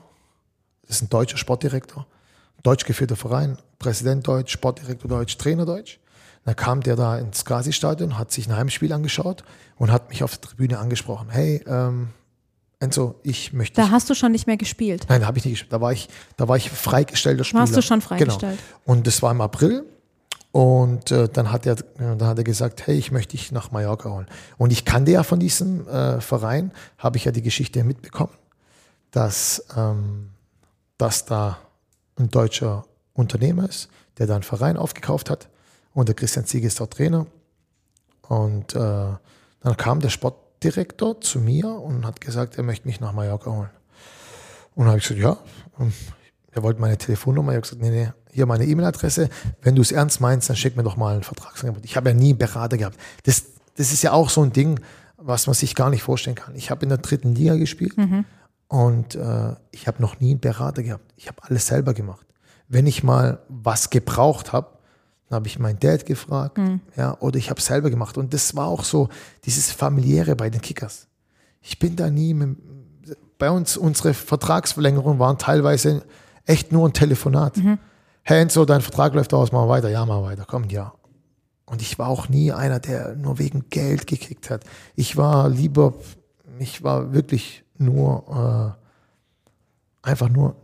das 0.87 0.97
ist 0.97 1.03
ein 1.03 1.09
deutscher 1.11 1.37
Sportdirektor, 1.37 2.07
deutsch 2.63 2.87
geführter 2.87 3.17
Verein, 3.17 3.59
Präsident 3.79 4.27
Deutsch, 4.27 4.53
Sportdirektor 4.53 5.09
Deutsch, 5.11 5.37
Trainer 5.37 5.67
Deutsch. 5.67 6.01
Dann 6.47 6.57
kam 6.57 6.81
der 6.81 6.97
da 6.97 7.19
ins 7.19 7.45
Gazi-Stadion, 7.45 8.17
hat 8.17 8.33
sich 8.33 8.49
ein 8.49 8.57
Heimspiel 8.57 8.95
angeschaut 8.95 9.45
und 9.77 9.93
hat 9.93 10.09
mich 10.09 10.23
auf 10.25 10.39
der 10.39 10.49
Tribüne 10.49 10.79
angesprochen. 10.79 11.29
Hey, 11.29 11.63
ähm, 11.67 12.09
Enzo, 12.81 13.17
ich 13.23 13.53
möchte 13.53 13.79
Da 13.79 13.91
hast 13.91 14.09
du 14.09 14.15
schon 14.15 14.33
nicht 14.33 14.47
mehr 14.47 14.57
gespielt. 14.57 15.05
Nein, 15.09 15.27
habe 15.27 15.37
ich 15.37 15.45
nicht 15.45 15.55
gespielt. 15.55 15.73
Da 15.73 15.83
war 15.83 15.93
ich, 15.93 16.09
da 16.39 16.49
war 16.49 16.57
ich 16.57 16.71
freigestellter 16.71 17.45
Spieler. 17.45 17.61
Warst 17.61 17.77
du 17.77 17.83
schon 17.83 18.01
freigestellt? 18.01 18.59
Genau. 18.59 18.93
Und 18.93 19.07
das 19.07 19.23
war 19.23 19.31
im 19.31 19.43
April. 19.43 19.85
Und 20.51 21.13
äh, 21.13 21.29
dann, 21.29 21.53
hat 21.53 21.67
er, 21.67 21.75
äh, 21.75 21.85
dann 21.99 22.25
hat 22.25 22.39
er 22.39 22.45
gesagt, 22.45 22.87
hey, 22.87 22.97
ich 22.97 23.13
möchte 23.13 23.37
dich 23.37 23.53
nach 23.53 23.71
Mallorca 23.71 24.11
holen. 24.11 24.27
Und 24.57 24.73
ich 24.73 24.87
kannte 24.87 25.13
ja 25.13 25.23
von 25.23 25.39
diesem 25.39 25.87
äh, 25.87 26.21
Verein, 26.23 26.73
habe 26.99 27.19
ich 27.19 27.27
ja 27.27 27.33
die 27.33 27.43
Geschichte 27.43 27.85
mitbekommen, 27.85 28.33
dass, 29.11 29.65
ähm, 29.77 30.31
dass 30.97 31.27
da 31.27 31.59
ein 32.19 32.31
deutscher 32.31 32.85
Unternehmer 33.13 33.69
ist, 33.69 33.91
der 34.19 34.27
da 34.27 34.35
einen 34.35 34.43
Verein 34.43 34.79
aufgekauft 34.79 35.29
hat. 35.29 35.49
Und 35.93 36.09
der 36.09 36.17
Christian 36.17 36.47
Ziege 36.47 36.67
ist 36.67 36.81
dort 36.81 36.95
Trainer. 36.95 37.27
Und 38.23 38.75
äh, 38.75 38.79
dann 38.79 39.77
kam 39.77 40.01
der 40.01 40.11
Sportdirektor 40.61 41.21
zu 41.21 41.41
mir 41.41 41.69
und 41.69 42.07
hat 42.07 42.21
gesagt, 42.21 42.59
er 42.59 42.65
möchte 42.65 42.87
mich 42.87 43.01
nach 43.01 43.13
Mallorca 43.13 43.51
holen. 43.51 43.71
Und 44.75 44.87
habe 44.87 44.99
ich 44.99 45.09
gesagt, 45.09 45.21
ja. 45.21 45.39
Und 45.79 45.93
er 46.53 46.63
wollte 46.63 46.81
meine 46.81 46.99
Telefonnummer. 46.99 47.53
Ich 47.53 47.57
habe 47.57 47.63
gesagt, 47.63 47.83
nee, 47.83 47.91
nee, 47.91 48.09
hier 48.31 48.47
meine 48.47 48.67
E-Mail-Adresse. 48.67 49.31
Wenn 49.63 49.75
du 49.75 49.83
es 49.83 49.91
ernst 49.91 50.21
meinst, 50.21 50.49
dann 50.49 50.57
schick 50.57 50.77
mir 50.77 50.83
doch 50.83 50.97
mal 50.97 51.17
ein 51.17 51.23
Vertragsangebot. 51.23 51.85
Ich 51.85 51.97
habe 51.97 52.11
ja 52.11 52.15
nie 52.15 52.31
einen 52.31 52.39
Berater 52.39 52.77
gehabt. 52.77 52.99
Das, 53.25 53.45
das 53.77 53.93
ist 53.93 54.03
ja 54.03 54.13
auch 54.13 54.29
so 54.29 54.43
ein 54.43 54.53
Ding, 54.53 54.81
was 55.17 55.47
man 55.47 55.55
sich 55.55 55.75
gar 55.75 55.89
nicht 55.91 56.03
vorstellen 56.03 56.37
kann. 56.37 56.55
Ich 56.55 56.71
habe 56.71 56.83
in 56.83 56.91
der 56.91 56.99
dritten 56.99 57.35
Liga 57.35 57.57
gespielt 57.57 57.95
und 58.69 59.15
äh, 59.15 59.55
ich 59.71 59.87
habe 59.87 60.03
noch 60.03 60.21
nie 60.21 60.33
einen 60.33 60.41
Berater 60.41 60.83
gehabt. 60.83 61.05
Ich 61.17 61.29
habe 61.29 61.43
alles 61.43 61.67
selber 61.67 61.95
gemacht. 61.95 62.27
Wenn 62.69 62.87
ich 62.87 63.03
mal 63.03 63.41
was 63.49 63.91
gebraucht 63.91 64.53
habe, 64.53 64.69
dann 65.31 65.37
habe 65.37 65.47
ich 65.47 65.61
meinen 65.61 65.79
Dad 65.79 66.07
gefragt, 66.07 66.59
ja, 66.97 67.17
oder 67.21 67.39
ich 67.39 67.51
habe 67.51 67.61
selber 67.61 67.89
gemacht. 67.89 68.19
Und 68.19 68.35
das 68.35 68.57
war 68.57 68.67
auch 68.67 68.83
so 68.83 69.09
dieses 69.45 69.71
familiäre 69.71 70.35
bei 70.35 70.51
den 70.51 70.61
Kickers. 70.61 71.07
Ich 71.63 71.79
bin 71.79 71.95
da 71.95 72.11
nie 72.11 72.35
mit, 72.35 72.59
bei 73.39 73.49
uns, 73.49 73.77
unsere 73.77 74.13
Vertragsverlängerungen 74.13 75.21
waren 75.21 75.39
teilweise 75.39 76.03
echt 76.47 76.73
nur 76.73 76.89
ein 76.89 76.93
Telefonat. 76.95 77.55
Hey 78.25 78.43
Enzo, 78.43 78.65
dein 78.65 78.81
Vertrag 78.81 79.15
läuft 79.15 79.33
aus, 79.33 79.53
wir 79.53 79.69
weiter. 79.69 79.89
Ja, 79.89 80.05
wir 80.05 80.21
weiter. 80.21 80.45
Komm, 80.49 80.65
ja. 80.65 80.95
Und 81.65 81.81
ich 81.81 81.97
war 81.97 82.09
auch 82.09 82.29
nie 82.29 82.51
einer, 82.51 82.81
der 82.81 83.15
nur 83.15 83.39
wegen 83.39 83.71
Geld 83.71 84.09
gekickt 84.09 84.51
hat. 84.51 84.65
Ich 84.97 85.17
war 85.17 85.49
lieber, 85.49 85.95
ich 86.59 86.83
war 86.83 87.13
wirklich 87.13 87.63
nur, 87.79 88.75
äh, 90.03 90.09
einfach 90.09 90.29
nur 90.29 90.57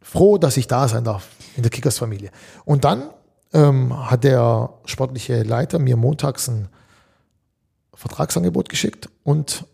froh, 0.00 0.38
dass 0.38 0.56
ich 0.56 0.68
da 0.68 0.86
sein 0.86 1.02
darf 1.02 1.28
in 1.56 1.62
der 1.62 1.72
Kickers-Familie. 1.72 2.30
Und 2.64 2.84
dann 2.84 3.10
ähm, 3.52 4.10
hat 4.10 4.24
der 4.24 4.70
sportliche 4.84 5.42
Leiter 5.42 5.78
mir 5.78 5.96
montags 5.96 6.48
ein 6.48 6.68
Vertragsangebot 7.94 8.68
geschickt 8.68 9.10
und 9.24 9.64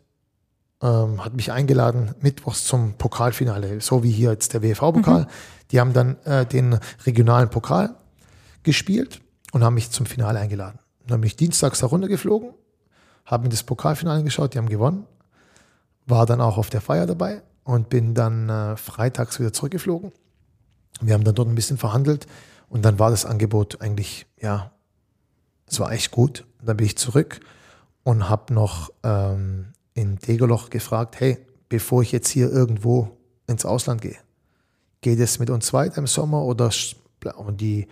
ähm, 0.83 1.25
hat 1.25 1.35
mich 1.35 1.53
eingeladen, 1.53 2.15
mittwochs 2.21 2.65
zum 2.65 2.95
Pokalfinale, 2.95 3.81
so 3.81 4.03
wie 4.03 4.11
hier 4.11 4.31
jetzt 4.31 4.53
der 4.53 4.63
WV-Pokal. 4.63 5.27
Die 5.71 5.81
haben 5.81 5.93
dann 5.93 6.17
äh, 6.25 6.47
den 6.47 6.79
regionalen 7.05 7.51
Pokal 7.51 7.95
gespielt 8.63 9.21
und 9.53 9.65
haben 9.65 9.75
mich 9.75 9.91
zum 9.91 10.07
Finale 10.07 10.39
eingeladen. 10.39 10.79
Dann 11.07 11.21
bin 11.21 11.29
ich 11.29 11.37
dienstags 11.37 11.81
da 11.81 11.87
runtergeflogen, 11.87 12.51
habe 13.25 13.45
mir 13.45 13.49
das 13.51 13.63
Pokalfinale 13.63 14.19
angeschaut, 14.19 14.55
die 14.55 14.59
haben 14.59 14.69
gewonnen, 14.69 15.07
war 16.07 16.27
dann 16.27 16.41
auch 16.41 16.59
auf 16.59 16.71
der 16.71 16.81
Feier 16.81 17.07
dabei 17.07 17.43
und 17.65 17.89
bin 17.89 18.15
dann 18.15 18.49
äh, 18.49 18.77
freitags 18.77 19.39
wieder 19.39 19.53
zurückgeflogen. 19.53 20.13
Wir 21.01 21.15
haben 21.15 21.25
dann 21.25 21.35
dort 21.35 21.49
ein 21.49 21.55
bisschen 21.55 21.79
verhandelt 21.79 22.27
und 22.69 22.85
dann 22.85 22.99
war 22.99 23.11
das 23.11 23.25
Angebot 23.25 23.81
eigentlich, 23.81 24.27
ja, 24.41 24.73
es 25.67 25.81
war 25.81 25.93
echt 25.93 26.11
gut. 26.11 26.47
Dann 26.63 26.77
bin 26.77 26.87
ich 26.87 26.97
zurück 26.97 27.41
und 28.05 28.29
habe 28.29 28.55
noch 28.55 28.93
ähm, 29.03 29.73
in 29.95 30.17
Degerloch 30.17 30.71
gefragt, 30.71 31.21
hey, 31.21 31.39
bevor 31.69 32.03
ich 32.03 32.13
jetzt 32.13 32.29
hier 32.29 32.51
irgendwo 32.51 33.17
ins 33.47 33.65
Ausland 33.65 34.01
gehe, 34.03 34.17
geht 35.01 35.19
es 35.19 35.39
mit 35.39 35.51
uns 35.51 35.73
weiter 35.73 35.99
im 35.99 36.07
Sommer 36.07 36.43
oder 36.43 36.71
und 37.37 37.61
die 37.61 37.89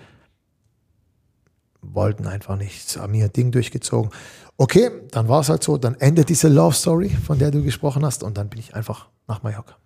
wollten 1.81 2.27
einfach 2.27 2.57
nicht, 2.57 2.97
haben 2.97 3.15
ihr 3.15 3.29
Ding 3.29 3.51
durchgezogen. 3.51 4.11
Okay, 4.57 4.91
dann 5.11 5.29
war 5.29 5.41
es 5.41 5.49
halt 5.49 5.63
so, 5.63 5.77
dann 5.77 5.97
endet 5.97 6.29
diese 6.29 6.49
Love 6.49 6.75
Story, 6.75 7.11
von 7.11 7.39
der 7.39 7.51
du 7.51 7.63
gesprochen 7.63 8.05
hast 8.05 8.23
und 8.23 8.39
dann 8.39 8.49
bin 8.49 8.61
ich 8.61 8.75
einfach 8.75 9.09
nach 9.27 9.43
Mallorca. 9.43 9.77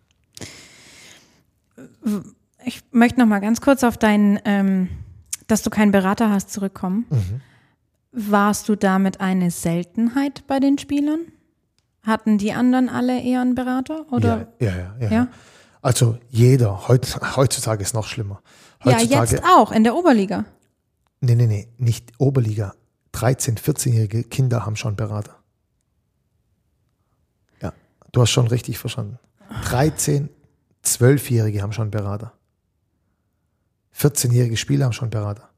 Ich 2.69 2.83
möchte 2.91 3.19
noch 3.19 3.27
mal 3.27 3.39
ganz 3.39 3.63
kurz 3.63 3.83
auf 3.83 3.97
deinen, 3.97 4.39
ähm, 4.45 4.91
dass 5.47 5.63
du 5.63 5.71
keinen 5.71 5.91
Berater 5.91 6.31
hast, 6.31 6.53
zurückkommen. 6.53 7.07
Mhm. 7.09 7.41
Warst 8.13 8.69
du 8.69 8.77
damit 8.77 9.21
eine 9.21 9.51
Seltenheit 9.51 10.47
bei 10.47 10.61
den 10.61 10.77
Spielern? 10.77 11.21
Hatten 12.03 12.37
die 12.37 12.53
anderen 12.53 12.91
alle 12.91 13.23
eher 13.23 13.41
einen 13.41 13.55
Berater? 13.55 14.05
Oder? 14.13 14.53
Ja, 14.61 14.69
ja, 14.69 14.77
ja, 14.77 14.95
ja. 15.01 15.11
Ja? 15.11 15.29
Also 15.81 16.19
jeder, 16.29 16.89
heut, 16.89 17.07
heutzutage 17.37 17.83
ist 17.83 17.95
noch 17.95 18.07
schlimmer. 18.07 18.43
Ja, 18.85 18.99
Heutzutage, 18.99 19.31
jetzt 19.37 19.45
auch 19.45 19.73
in 19.73 19.85
der 19.85 19.95
Oberliga. 19.95 20.45
Nee, 21.21 21.37
nee, 21.37 21.47
nee, 21.47 21.69
nicht 21.79 22.13
Oberliga. 22.19 22.75
13-, 23.15 23.59
14-jährige 23.59 24.25
Kinder 24.25 24.67
haben 24.67 24.77
schon 24.77 24.95
Berater. 24.95 25.37
Ja, 27.63 27.73
du 28.13 28.21
hast 28.21 28.31
schon 28.31 28.47
richtig 28.47 28.79
verstanden. 28.79 29.19
13-, 29.65 30.29
12-jährige 30.85 31.63
haben 31.63 31.73
schon 31.73 31.91
Berater. 31.91 32.35
14-jährige 33.99 34.57
Spieler 34.57 34.85
haben 34.85 34.93
schon 34.93 35.11
Berater. 35.11 35.49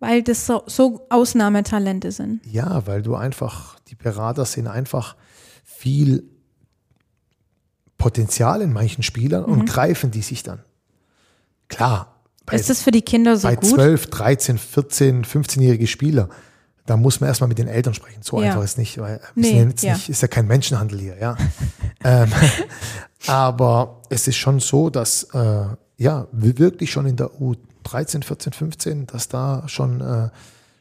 Weil 0.00 0.22
das 0.22 0.46
so, 0.46 0.62
so 0.66 1.06
Ausnahmetalente 1.10 2.12
sind. 2.12 2.40
Ja, 2.46 2.86
weil 2.86 3.02
du 3.02 3.16
einfach, 3.16 3.78
die 3.88 3.96
Berater 3.96 4.44
sehen 4.44 4.68
einfach 4.68 5.16
viel 5.64 6.24
Potenzial 7.96 8.62
in 8.62 8.72
manchen 8.72 9.02
Spielern 9.02 9.44
und 9.44 9.66
greifen 9.66 10.12
die 10.12 10.22
sich 10.22 10.44
dann. 10.44 10.60
Klar, 11.66 12.14
bei, 12.46 12.54
Ist 12.54 12.70
das 12.70 12.80
für 12.82 12.92
die 12.92 13.02
Kinder 13.02 13.36
so 13.36 13.48
bei 13.48 13.56
gut? 13.56 13.68
12, 13.68 14.06
13, 14.06 14.58
14, 14.58 15.24
15-jährige 15.24 15.86
Spieler, 15.86 16.28
da 16.86 16.96
muss 16.96 17.20
man 17.20 17.28
erstmal 17.28 17.48
mit 17.48 17.58
den 17.58 17.68
Eltern 17.68 17.92
sprechen. 17.92 18.22
So 18.22 18.40
Ja. 18.40 18.48
einfach 18.50 18.62
ist 18.62 18.78
nicht, 18.78 18.96
weil 18.98 19.20
Nee, 19.34 19.58
sind 19.58 19.70
jetzt 19.70 19.82
ja. 19.82 19.92
nicht, 19.94 20.08
ist 20.08 20.22
ja 20.22 20.28
kein 20.28 20.46
Menschenhandel 20.46 20.98
hier, 20.98 21.18
ja. 21.18 21.36
ähm, 22.04 22.30
aber 23.26 24.00
es 24.08 24.28
ist 24.28 24.36
schon 24.36 24.60
so, 24.60 24.88
dass 24.88 25.24
äh, 25.34 25.66
ja 25.98 26.26
wir 26.32 26.58
wirklich 26.58 26.90
schon 26.90 27.06
in 27.06 27.16
der 27.16 27.28
U13, 27.32 28.24
14, 28.24 28.52
15, 28.52 29.06
dass 29.06 29.28
da 29.28 29.68
schon 29.68 30.00
äh, 30.00 30.30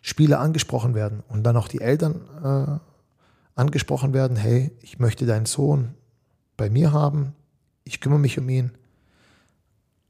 Spieler 0.02 0.40
angesprochen 0.40 0.96
werden 0.96 1.24
und 1.28 1.44
dann 1.44 1.58
auch 1.58 1.68
die 1.68 1.82
Eltern 1.82 2.22
äh, 2.42 3.60
angesprochen 3.60 4.14
werden, 4.14 4.38
hey, 4.38 4.72
ich 4.82 5.00
möchte 5.00 5.26
deinen 5.26 5.48
Sohn 5.48 5.96
bei 6.56 6.70
mir 6.70 6.94
haben, 6.94 7.34
ich 7.84 8.00
kümmere 8.00 8.20
mich 8.20 8.40
um 8.40 8.48
ihn. 8.48 8.72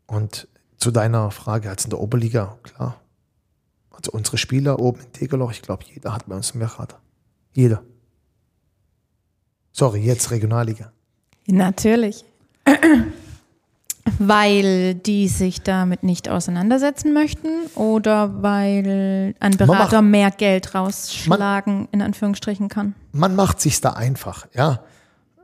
Und 0.05 0.47
zu 0.77 0.91
deiner 0.91 1.31
Frage, 1.31 1.69
als 1.69 1.85
in 1.85 1.89
der 1.89 1.99
Oberliga, 1.99 2.57
klar. 2.63 2.99
Also 3.91 4.11
unsere 4.11 4.37
Spieler 4.37 4.79
oben 4.79 5.01
in 5.01 5.11
Tegerloch, 5.11 5.51
ich 5.51 5.61
glaube, 5.61 5.83
jeder 5.91 6.13
hat 6.13 6.27
bei 6.27 6.35
uns 6.35 6.51
einen 6.51 6.59
Berater. 6.59 6.99
Jeder. 7.53 7.81
Sorry, 9.71 10.01
jetzt 10.01 10.29
Regionalliga. 10.31 10.91
Natürlich. 11.47 12.25
Weil 14.19 14.95
die 14.95 15.27
sich 15.27 15.61
damit 15.61 16.03
nicht 16.03 16.29
auseinandersetzen 16.29 17.13
möchten 17.13 17.47
oder 17.75 18.41
weil 18.41 19.35
ein 19.39 19.57
Berater 19.57 20.01
macht- 20.01 20.11
mehr 20.11 20.31
Geld 20.31 20.73
rausschlagen, 20.75 21.87
in 21.91 22.01
Anführungsstrichen 22.01 22.69
kann. 22.69 22.95
Man 23.11 23.35
macht 23.35 23.61
sich 23.61 23.81
da 23.81 23.91
einfach, 23.93 24.47
ja. 24.53 24.79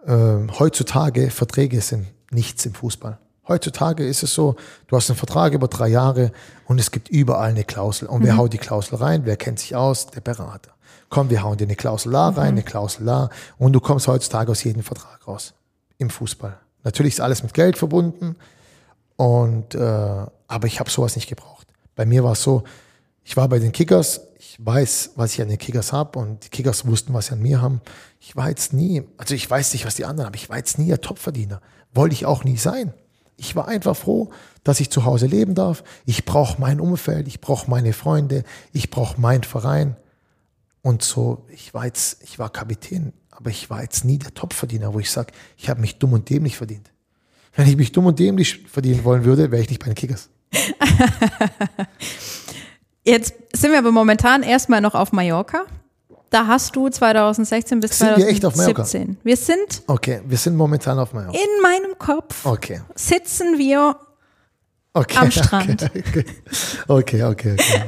Ähm, 0.05 0.51
heutzutage 0.59 1.29
Verträge 1.29 1.79
sind 1.81 2.07
nichts 2.31 2.65
im 2.65 2.73
Fußball. 2.73 3.17
Heutzutage 3.47 4.05
ist 4.05 4.23
es 4.23 4.33
so, 4.33 4.55
du 4.87 4.95
hast 4.95 5.09
einen 5.09 5.17
Vertrag 5.17 5.53
über 5.53 5.67
drei 5.67 5.89
Jahre 5.89 6.31
und 6.65 6.79
es 6.79 6.91
gibt 6.91 7.09
überall 7.09 7.49
eine 7.49 7.63
Klausel. 7.65 8.07
Und 8.07 8.23
wer 8.23 8.37
haut 8.37 8.53
die 8.53 8.57
Klausel 8.57 8.95
rein? 8.95 9.21
Wer 9.25 9.35
kennt 9.37 9.59
sich 9.59 9.75
aus? 9.75 10.07
Der 10.07 10.21
Berater. 10.21 10.71
Komm, 11.09 11.29
wir 11.29 11.43
hauen 11.43 11.57
dir 11.57 11.65
eine 11.65 11.75
Klausel 11.75 12.11
da 12.13 12.29
rein, 12.29 12.53
eine 12.53 12.63
Klausel 12.63 13.05
da 13.05 13.29
und 13.57 13.73
du 13.73 13.79
kommst 13.79 14.07
heutzutage 14.07 14.49
aus 14.51 14.63
jedem 14.63 14.81
Vertrag 14.81 15.27
raus 15.27 15.53
im 15.97 16.09
Fußball. 16.09 16.57
Natürlich 16.83 17.13
ist 17.13 17.21
alles 17.21 17.43
mit 17.43 17.53
Geld 17.53 17.77
verbunden 17.77 18.35
und 19.15 19.75
äh, 19.75 19.79
aber 20.47 20.67
ich 20.67 20.79
habe 20.79 20.89
sowas 20.89 21.15
nicht 21.15 21.29
gebraucht. 21.29 21.67
Bei 21.95 22.05
mir 22.05 22.23
war 22.23 22.33
es 22.33 22.43
so, 22.43 22.63
ich 23.23 23.37
war 23.37 23.47
bei 23.47 23.59
den 23.59 23.71
Kickers, 23.71 24.21
ich 24.37 24.57
weiß, 24.59 25.11
was 25.15 25.33
ich 25.33 25.41
an 25.41 25.47
den 25.47 25.57
Kickers 25.57 25.93
habe 25.93 26.19
und 26.19 26.45
die 26.45 26.49
Kickers 26.49 26.85
wussten, 26.85 27.13
was 27.13 27.27
sie 27.27 27.33
an 27.33 27.41
mir 27.41 27.61
haben. 27.61 27.81
Ich 28.19 28.35
war 28.35 28.49
jetzt 28.49 28.73
nie, 28.73 29.03
also 29.17 29.33
ich 29.33 29.49
weiß 29.49 29.73
nicht, 29.73 29.85
was 29.85 29.95
die 29.95 30.05
anderen 30.05 30.27
haben, 30.27 30.35
ich 30.35 30.49
war 30.49 30.57
jetzt 30.57 30.77
nie 30.77 30.91
ein 30.91 31.01
Topverdiener. 31.01 31.61
Wollte 31.93 32.13
ich 32.13 32.25
auch 32.25 32.43
nie 32.43 32.57
sein. 32.57 32.93
Ich 33.35 33.55
war 33.55 33.67
einfach 33.67 33.95
froh, 33.95 34.31
dass 34.63 34.79
ich 34.79 34.89
zu 34.89 35.05
Hause 35.05 35.25
leben 35.25 35.55
darf. 35.55 35.83
Ich 36.05 36.25
brauche 36.25 36.59
mein 36.61 36.79
Umfeld, 36.79 37.27
ich 37.27 37.41
brauche 37.41 37.69
meine 37.69 37.93
Freunde, 37.93 38.43
ich 38.73 38.89
brauche 38.89 39.19
meinen 39.19 39.43
Verein. 39.43 39.95
Und 40.81 41.01
so, 41.01 41.45
ich 41.49 41.73
war 41.73 41.85
jetzt, 41.85 42.21
ich 42.23 42.39
war 42.39 42.49
Kapitän, 42.49 43.13
aber 43.35 43.49
ich 43.49 43.69
war 43.69 43.81
jetzt 43.81 44.05
nie 44.05 44.17
der 44.17 44.33
Topverdiener, 44.33 44.93
wo 44.93 44.99
ich 44.99 45.09
sage, 45.11 45.33
ich 45.57 45.69
habe 45.69 45.81
mich 45.81 45.97
dumm 45.99 46.13
und 46.13 46.29
dämlich 46.29 46.57
verdient. 46.57 46.91
Wenn 47.55 47.67
ich 47.67 47.75
mich 47.77 47.91
dumm 47.91 48.05
und 48.07 48.17
dämlich 48.19 48.63
verdienen 48.67 49.03
wollen 49.03 49.25
würde, 49.25 49.51
wäre 49.51 49.61
ich 49.61 49.69
nicht 49.69 49.79
bei 49.79 49.87
den 49.87 49.95
Kickers. 49.95 50.29
Jetzt 53.05 53.33
sind 53.53 53.71
wir 53.71 53.79
aber 53.79 53.91
momentan 53.91 54.43
erstmal 54.43 54.81
noch 54.81 54.95
auf 54.95 55.11
Mallorca. 55.11 55.65
Da 56.29 56.47
hast 56.47 56.75
du 56.75 56.89
2016 56.89 57.79
bis 57.79 57.99
Sind 57.99 58.17
wir 58.17 58.27
echt 58.27 58.43
auf 58.45 58.53
2017. 58.55 59.01
Mallorca? 59.01 59.19
Wir 59.23 59.37
sind 59.37 59.83
Okay, 59.87 60.21
wir 60.25 60.37
sind 60.37 60.55
momentan 60.55 60.97
auf 60.97 61.13
Mallorca. 61.13 61.37
in 61.37 61.61
meinem 61.61 61.97
Kopf, 61.99 62.45
Okay. 62.45 62.81
sitzen 62.95 63.57
wir 63.59 63.97
okay. 64.93 65.17
am 65.17 65.29
Strand. 65.31 65.83
Okay, 66.87 67.23
okay, 67.23 67.23
okay. 67.23 67.53
okay. 67.53 67.83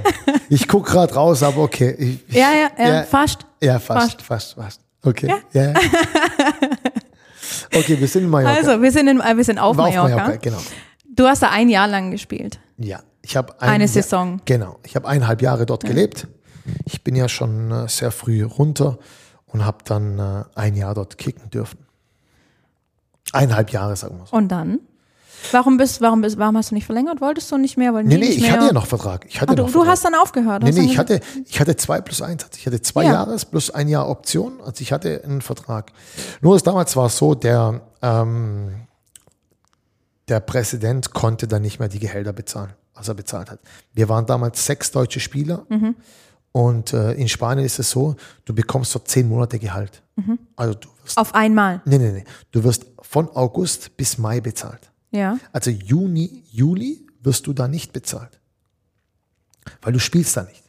Ich 0.50 0.68
gucke 0.68 0.91
gerade 0.91 1.14
raus, 1.16 1.41
aber 1.41 1.64
okay. 1.64 1.96
Ich, 1.98 2.36
Ja, 2.36 2.52
ja, 2.52 2.70
ja, 2.78 2.93
Ja. 2.98 3.04
fast. 3.04 3.48
ja, 3.64 3.80
fast, 3.80 4.22
fast, 4.22 4.54
fast. 4.54 4.82
Okay. 5.06 5.28
Ja. 5.53 5.62
ja. 5.62 5.74
Okay, 7.74 7.99
wir 7.99 8.08
sind 8.08 8.24
in 8.24 8.30
Mallorca. 8.30 8.56
Also, 8.58 8.82
wir 8.82 8.91
sind, 8.91 9.08
in, 9.08 9.20
äh, 9.20 9.36
wir 9.38 9.43
sind 9.43 9.60
auf 9.60 9.76
Mallorca. 9.76 10.01
auf 10.03 10.10
Mallorca, 10.10 10.36
genau. 10.38 10.58
Du 11.16 11.26
hast 11.28 11.41
da 11.43 11.49
ein 11.51 11.70
Jahr 11.70 11.88
lang 11.88 12.12
gespielt. 12.12 12.60
Ja, 12.78 13.01
ich 13.22 13.36
habe 13.38 13.62
ein 13.62 13.70
Eine 13.70 13.84
Jahr- 13.86 13.93
Saison. 13.93 14.41
Genau, 14.45 14.80
ich 14.84 14.95
habe 14.95 15.08
eineinhalb 15.08 15.41
Jahre 15.41 15.66
dort 15.66 15.84
gelebt. 15.84 16.28
Ich 16.86 17.03
bin 17.03 17.16
ja 17.16 17.30
schon 17.30 17.72
äh, 17.72 17.88
sehr 17.88 18.12
früh 18.12 18.43
runter 18.43 18.97
und 19.47 19.66
habe 19.66 19.80
dann 19.86 20.20
äh, 20.20 20.43
ein 20.56 20.76
Jahr 20.76 20.93
dort 20.95 21.18
kicken 21.18 21.49
dürfen. 21.49 21.80
Eineinhalb 23.34 23.72
Jahre, 23.72 23.95
sagen 23.95 24.18
wir 24.20 24.26
so. 24.26 24.36
Und 24.36 24.49
dann? 24.49 24.80
Warum 25.52 25.78
bist, 25.78 26.02
warum 26.02 26.22
bist, 26.22 26.38
warum 26.38 26.58
hast 26.58 26.72
du 26.72 26.76
nicht 26.76 26.86
verlängert? 26.86 27.22
Wolltest 27.22 27.52
du 27.52 27.58
nicht 27.58 27.78
mehr? 27.78 27.93
Wollten 27.93 28.08
Nee, 28.10 28.16
nee, 28.18 28.26
nicht 28.28 28.38
ich 28.38 28.41
mehr? 28.43 28.54
hatte 28.54 28.66
ja 28.68 28.74
noch 28.74 28.88
Vertrag. 28.88 29.26
Ich 29.30 29.41
hatte 29.41 29.56
du, 29.56 29.62
noch 29.64 29.68
du 29.70 29.74
Vertrag. 29.74 29.91
hast 29.91 30.06
dann 30.06 30.16
aufgehört. 30.16 30.64
Nee, 30.64 30.72
nee, 30.72 30.82
ich 30.82 30.89
gesagt- 30.91 31.10
hatte, 31.12 31.22
ich 31.46 31.60
hatte 31.60 31.76
zwei 31.78 32.02
plus 32.02 32.22
eins. 32.22 32.46
Ich 32.58 32.66
hatte 32.66 32.82
zwei 32.82 33.04
Ja. 33.04 33.14
Jahres 33.14 33.46
plus 33.46 33.70
ein 33.72 33.88
Jahr 33.88 34.08
Option. 34.10 34.60
Also 34.62 34.82
ich 34.82 34.91
hatte 34.91 35.22
einen 35.24 35.41
Vertrag. 35.41 35.91
Nur 36.41 36.56
das 36.56 36.64
damals 36.64 36.96
war 36.96 37.08
es 37.08 37.18
so, 37.18 37.36
der, 37.36 37.82
ähm, 38.02 38.76
der 40.28 40.39
Präsident 40.39 41.14
konnte 41.14 41.48
dann 41.48 41.62
nicht 41.62 41.80
mehr 41.80 41.88
die 41.89 42.00
Gehälter 42.00 42.34
bezahlen, 42.34 42.74
was 42.93 43.08
er 43.08 43.14
bezahlt 43.14 43.50
hat. 43.52 43.60
Wir 43.93 44.10
waren 44.10 44.26
damals 44.26 44.66
sechs 44.66 44.91
deutsche 44.91 45.20
Spieler. 45.20 45.66
Mhm. 45.70 45.96
Und 46.52 46.93
äh, 46.93 47.12
in 47.14 47.28
Spanien 47.28 47.66
ist 47.66 47.80
es 47.80 47.89
so, 47.91 48.16
du 48.46 48.56
bekommst 48.56 48.93
für 48.93 49.04
zehn 49.04 49.28
Monate 49.28 49.60
Gehalt. 49.60 50.02
Mhm. 50.16 50.39
Also 50.56 50.74
du 50.76 50.88
wirst, 51.04 51.18
Auf 51.18 51.36
einmal. 51.36 51.82
nee, 51.84 51.98
nee, 51.98 52.12
nee, 52.12 52.24
du 52.52 52.64
wirst 52.64 52.86
von 53.02 53.30
August 53.36 53.98
bis 53.98 54.18
Mai 54.18 54.39
bezahlt. 54.39 54.89
Ja. 55.16 55.38
Also 55.51 55.72
Juni, 55.72 56.43
Juli 56.51 57.05
wirst 57.22 57.47
du 57.47 57.53
da 57.53 57.68
nicht 57.68 57.93
bezahlt. 57.93 58.39
Weil 59.82 59.93
du 59.93 59.99
spielst 59.99 60.36
da 60.38 60.43
nicht. 60.43 60.63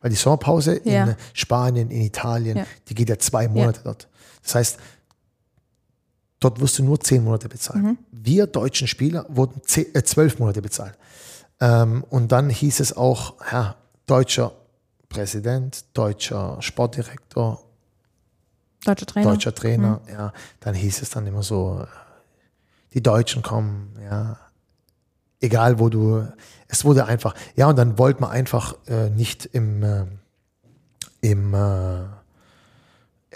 Weil 0.00 0.10
die 0.10 0.16
Sommerpause 0.16 0.74
in 0.76 0.92
Ja. 0.92 1.16
Spanien, 1.34 1.90
in 1.90 2.00
Italien, 2.02 2.56
Ja. 2.58 2.66
die 2.88 2.94
geht 2.94 3.08
ja 3.08 3.18
zwei 3.18 3.46
Monate 3.48 3.80
dort. 3.84 4.08
Das 4.42 4.54
heißt, 4.54 4.78
dort 6.40 6.58
wirst 6.60 6.78
du 6.78 6.82
nur 6.84 6.98
zehn 7.00 7.22
Monate 7.22 7.48
bezahlt. 7.48 7.82
Mhm. 7.84 7.98
Wir 8.10 8.46
deutschen 8.46 8.88
Spieler 8.88 9.26
wurden 9.28 9.60
zehn, 9.64 9.94
äh, 9.94 10.02
zwölf 10.02 10.38
Monate 10.38 10.62
bezahlt. 10.62 10.96
Ähm, 11.60 12.02
und 12.08 12.32
dann 12.32 12.48
hieß 12.48 12.80
es 12.80 12.96
auch, 12.96 13.34
ja, 13.52 13.76
deutscher 14.06 14.52
Präsident, 15.10 15.84
deutscher 15.92 16.56
Sportdirektor, 16.62 17.62
Deutscher 18.84 19.06
Trainer. 19.06 19.30
deutscher 19.30 19.54
Trainer, 19.54 20.00
ja, 20.10 20.32
dann 20.60 20.74
hieß 20.74 21.02
es 21.02 21.10
dann 21.10 21.26
immer 21.26 21.42
so, 21.42 21.86
die 22.94 23.02
Deutschen 23.02 23.42
kommen, 23.42 23.96
ja, 24.02 24.38
egal 25.40 25.78
wo 25.78 25.88
du, 25.88 26.26
es 26.68 26.84
wurde 26.84 27.06
einfach, 27.06 27.34
ja, 27.56 27.68
und 27.68 27.76
dann 27.76 27.98
wollte 27.98 28.20
man 28.20 28.30
einfach 28.30 28.74
äh, 28.86 29.10
nicht 29.10 29.46
im, 29.46 29.82
äh, 29.82 30.06
im, 31.20 31.54
äh, 31.54 32.02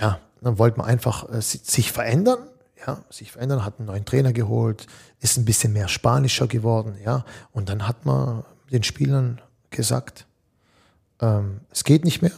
ja, 0.01 0.19
dann 0.41 0.59
wollte 0.59 0.79
man 0.79 0.87
einfach 0.87 1.29
äh, 1.33 1.41
si- 1.41 1.61
sich 1.63 1.93
verändern, 1.93 2.39
ja, 2.87 3.03
sich 3.11 3.33
verändern, 3.33 3.65
hat 3.65 3.79
einen 3.79 3.87
neuen 3.87 4.05
Trainer 4.05 4.33
geholt, 4.33 4.87
ist 5.21 5.37
ein 5.39 5.45
bisschen 5.45 5.73
mehr 5.73 5.89
spanischer 5.89 6.47
geworden, 6.47 6.97
ja, 7.05 7.25
und 7.53 7.69
dann 7.69 7.87
hat 7.89 8.05
man 8.05 8.45
den 8.71 8.83
Spielern 8.83 9.41
gesagt, 9.71 10.27
ähm, 11.21 11.61
es 11.71 11.85
geht 11.85 12.05
nicht 12.05 12.23
mehr, 12.23 12.33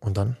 und 0.00 0.16
dann 0.16 0.36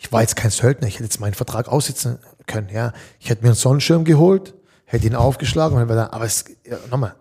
ich 0.00 0.12
war 0.12 0.20
jetzt 0.20 0.36
kein 0.36 0.52
Söldner, 0.52 0.86
ich 0.86 0.94
hätte 0.94 1.04
jetzt 1.04 1.18
meinen 1.18 1.34
Vertrag 1.34 1.66
aussitzen 1.66 2.20
können, 2.46 2.68
ja. 2.68 2.92
Ich 3.18 3.30
hätte 3.30 3.42
mir 3.42 3.48
einen 3.48 3.56
Sonnenschirm 3.56 4.04
geholt, 4.04 4.54
hätte 4.88 5.06
ihn 5.06 5.14
aufgeschlagen, 5.14 5.76
und 5.76 5.88
dann 5.88 6.08
aber 6.08 6.24
es, 6.24 6.44
ja, 6.64 6.78
nochmal, 6.90 7.14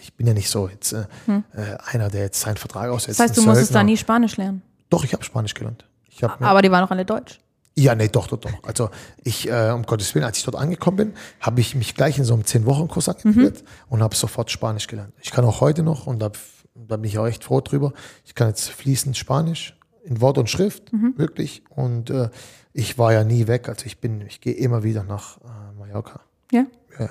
ich, 0.00 0.14
bin 0.14 0.26
ja 0.26 0.34
nicht 0.34 0.50
so 0.50 0.68
jetzt 0.68 0.92
äh, 0.92 1.04
äh, 1.28 1.76
einer, 1.92 2.08
der 2.08 2.22
jetzt 2.22 2.40
seinen 2.40 2.56
Vertrag 2.56 2.90
aussetzt. 2.90 3.20
Das 3.20 3.28
heißt, 3.28 3.36
du 3.36 3.42
musstest 3.42 3.74
da 3.74 3.84
nie 3.84 3.96
Spanisch 3.96 4.36
lernen. 4.36 4.62
Doch, 4.90 5.04
ich 5.04 5.12
habe 5.12 5.22
Spanisch 5.22 5.54
gelernt. 5.54 5.84
Hab 6.20 6.40
Aber 6.42 6.62
die 6.62 6.70
waren 6.70 6.84
auch 6.84 6.90
alle 6.90 7.04
deutsch. 7.04 7.40
ja, 7.76 7.94
nee, 7.94 8.08
doch, 8.08 8.26
doch, 8.26 8.38
doch. 8.38 8.50
Also 8.64 8.90
ich, 9.22 9.48
äh, 9.48 9.70
um 9.70 9.82
Gottes 9.84 10.14
Willen, 10.14 10.24
als 10.24 10.38
ich 10.38 10.44
dort 10.44 10.56
angekommen 10.56 10.96
bin, 10.96 11.12
habe 11.40 11.60
ich 11.60 11.74
mich 11.74 11.94
gleich 11.94 12.18
in 12.18 12.24
so 12.24 12.34
einem 12.34 12.44
Zehn-Wochen-Kurs 12.44 13.08
angemeldet 13.08 13.64
und 13.88 14.02
habe 14.02 14.16
sofort 14.16 14.50
Spanisch 14.50 14.86
gelernt. 14.86 15.12
Ich 15.20 15.30
kann 15.30 15.44
auch 15.44 15.60
heute 15.60 15.82
noch, 15.82 16.06
und 16.06 16.20
da, 16.20 16.32
da 16.74 16.96
bin 16.96 17.04
ich 17.04 17.18
auch 17.18 17.26
echt 17.26 17.44
froh 17.44 17.60
drüber, 17.60 17.92
ich 18.24 18.34
kann 18.34 18.48
jetzt 18.48 18.70
fließend 18.70 19.16
Spanisch 19.16 19.76
in 20.04 20.20
Wort 20.20 20.38
und 20.38 20.50
Schrift, 20.50 20.90
wirklich. 21.16 21.62
Und 21.70 22.10
äh, 22.10 22.30
ich 22.72 22.98
war 22.98 23.12
ja 23.12 23.24
nie 23.24 23.46
weg. 23.46 23.68
Also 23.68 23.86
ich 23.86 23.98
bin, 23.98 24.22
ich 24.22 24.40
gehe 24.40 24.54
immer 24.54 24.82
wieder 24.82 25.04
nach 25.04 25.38
äh, 25.38 25.78
Mallorca. 25.78 26.20
Ja. 26.52 26.66
Ja. 26.98 27.10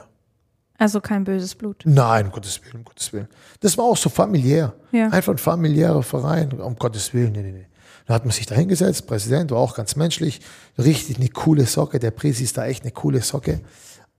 Also 0.77 1.01
kein 1.01 1.23
böses 1.23 1.55
Blut. 1.55 1.83
Nein, 1.85 2.27
um 2.27 2.31
Gottes 2.31 2.63
Willen, 2.63 2.77
um 2.77 2.83
Gottes 2.85 3.11
Willen. 3.11 3.27
Das 3.59 3.77
war 3.77 3.85
auch 3.85 3.97
so 3.97 4.09
familiär. 4.09 4.73
Ja. 4.91 5.09
Einfach 5.09 5.33
ein 5.33 5.37
familiärer 5.37 6.03
Verein, 6.03 6.53
um 6.53 6.75
Gottes 6.75 7.13
Willen. 7.13 7.33
Nee, 7.33 7.41
nee, 7.43 7.51
nee. 7.51 7.67
Da 8.05 8.15
hat 8.15 8.25
man 8.25 8.31
sich 8.31 8.45
da 8.45 8.55
hingesetzt, 8.55 9.07
Präsident 9.07 9.51
war 9.51 9.59
auch 9.59 9.75
ganz 9.75 9.95
menschlich, 9.95 10.41
richtig 10.77 11.17
eine 11.17 11.29
coole 11.29 11.65
Socke, 11.65 11.99
der 11.99 12.11
Presi 12.11 12.43
ist 12.43 12.57
da 12.57 12.65
echt 12.65 12.83
eine 12.83 12.91
coole 12.91 13.21
Socke. 13.21 13.61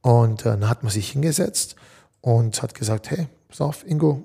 Und 0.02 0.42
äh, 0.42 0.44
dann 0.44 0.68
hat 0.68 0.82
man 0.82 0.90
sich 0.90 1.10
hingesetzt 1.10 1.76
und 2.20 2.62
hat 2.62 2.74
gesagt, 2.74 3.10
hey, 3.10 3.28
pass 3.48 3.60
auf, 3.60 3.86
Ingo, 3.86 4.22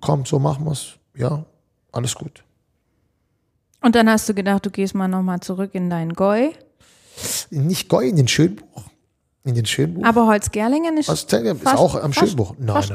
komm, 0.00 0.26
so 0.26 0.38
machen 0.38 0.64
wir's. 0.66 0.94
Ja, 1.16 1.44
alles 1.92 2.14
gut. 2.14 2.44
Und 3.80 3.94
dann 3.94 4.10
hast 4.10 4.28
du 4.28 4.34
gedacht, 4.34 4.66
du 4.66 4.70
gehst 4.70 4.94
mal 4.94 5.08
nochmal 5.08 5.40
zurück 5.40 5.74
in 5.74 5.88
dein 5.88 6.12
Goi. 6.12 6.52
Nicht 7.50 7.88
Goi, 7.88 8.08
in 8.08 8.16
den 8.16 8.28
Schönbuch. 8.28 8.84
In 9.48 9.54
den 9.54 9.64
Schönbuch. 9.66 10.04
Aber 10.04 10.26
Holzgerlingen 10.26 10.98
ist, 10.98 11.08
Was 11.08 11.22
ist 11.24 11.30
fast- 11.30 11.76
auch 11.78 11.94
am 12.02 12.12
fast- 12.12 12.28
Schönbuch. 12.28 12.54
Nein, 12.58 12.82
fast. 12.82 12.92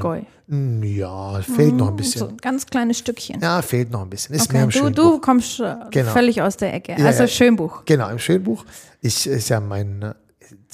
Mm, 0.47 0.83
Ja, 0.83 1.41
fehlt 1.41 1.75
noch 1.75 1.87
ein 1.89 1.95
bisschen. 1.95 2.19
so 2.19 2.27
ein 2.27 2.37
ganz 2.37 2.65
kleines 2.67 2.99
Stückchen. 2.99 3.39
Ja, 3.41 3.61
fehlt 3.63 3.89
noch 3.89 4.01
ein 4.01 4.09
bisschen. 4.09 4.35
Ist 4.35 4.43
Okay, 4.43 4.53
mehr 4.53 4.63
im 4.65 4.69
du, 4.69 4.77
Schönbuch. 4.77 4.93
du 5.13 5.19
kommst 5.19 5.59
äh, 5.59 5.75
Genau. 5.89 6.11
völlig 6.11 6.41
aus 6.43 6.57
der 6.57 6.73
Ecke. 6.75 6.95
Ja, 6.97 7.05
also 7.07 7.23
ja. 7.23 7.27
Schönbuch. 7.27 7.85
Genau, 7.85 8.07
im 8.09 8.19
Schönbuch. 8.19 8.65
Ich 9.01 9.25
ist 9.25 9.49
ja 9.49 9.59
mein, 9.59 10.01
äh, 10.03 10.13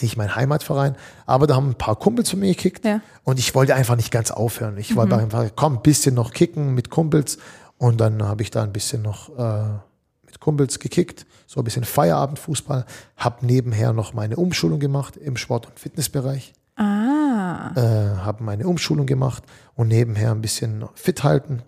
nicht 0.01 0.17
mein 0.17 0.35
Heimatverein, 0.35 0.95
aber 1.25 1.47
da 1.47 1.55
haben 1.55 1.69
ein 1.69 1.75
paar 1.75 1.95
Kumpels 1.95 2.29
von 2.31 2.39
mir 2.39 2.49
gekickt 2.49 2.83
Ja. 2.83 2.95
Mhm. 2.97 3.01
und 3.23 3.39
ich 3.39 3.55
wollte 3.55 3.73
einfach 3.73 3.95
nicht 3.95 4.11
ganz 4.11 4.31
aufhören. 4.31 4.77
Ich 4.77 4.95
wollte 4.97 5.15
einfach, 5.17 5.45
komm, 5.55 5.75
ein 5.77 5.81
bisschen 5.81 6.13
noch 6.15 6.31
kicken 6.33 6.73
mit 6.75 6.89
Kumpels 6.89 7.37
und 7.77 8.01
dann 8.01 8.21
habe 8.23 8.41
ich 8.43 8.51
da 8.51 8.63
ein 8.63 8.73
bisschen 8.73 9.01
noch 9.01 9.29
äh, 9.37 9.63
mit 10.29 10.39
Kumpels 10.39 10.79
gekickt, 10.79 11.25
so 11.47 11.59
ein 11.59 11.63
bisschen 11.63 11.83
Feierabendfußball, 11.83 12.85
habe 13.17 13.45
nebenher 13.45 13.93
noch 13.93 14.13
meine 14.13 14.35
Umschulung 14.37 14.79
gemacht 14.79 15.17
im 15.17 15.35
Sport- 15.37 15.65
und 15.67 15.79
Fitnessbereich, 15.79 16.53
Ah. 16.75 17.71
äh, 17.75 18.17
habe 18.19 18.43
meine 18.43 18.67
Umschulung 18.67 19.05
gemacht 19.07 19.43
und 19.75 19.87
nebenher 19.89 20.31
ein 20.31 20.41
bisschen 20.41 20.85
fit 20.93 21.23
halten 21.23 21.63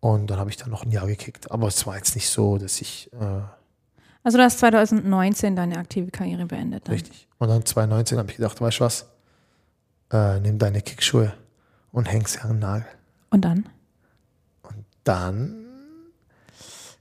und 0.00 0.28
dann 0.30 0.38
habe 0.38 0.50
ich 0.50 0.56
dann 0.56 0.70
noch 0.70 0.84
ein 0.84 0.90
Jahr 0.90 1.06
gekickt. 1.06 1.50
Aber 1.50 1.68
es 1.68 1.86
war 1.86 1.96
jetzt 1.96 2.14
nicht 2.16 2.28
so, 2.28 2.58
dass 2.58 2.80
ich 2.80 3.10
äh, 3.12 3.40
Also 4.24 4.36
du 4.38 4.44
hast 4.44 4.58
2019 4.58 5.54
deine 5.56 5.78
aktive 5.78 6.10
Karriere 6.10 6.46
beendet. 6.46 6.88
Dann. 6.88 6.94
Richtig. 6.94 7.28
Und 7.38 7.48
dann 7.48 7.64
2019 7.64 8.18
habe 8.18 8.28
ich 8.30 8.36
gedacht, 8.36 8.60
weißt 8.60 8.80
du 8.80 8.84
was? 8.84 9.06
Äh, 10.12 10.40
nimm 10.40 10.58
deine 10.58 10.82
Kickschuhe 10.82 11.32
und 11.92 12.06
häng 12.10 12.26
sie 12.26 12.40
an 12.40 12.50
den 12.50 12.58
Nagel. 12.58 12.86
Und 13.30 13.44
dann? 13.44 13.68
Dann 15.04 15.64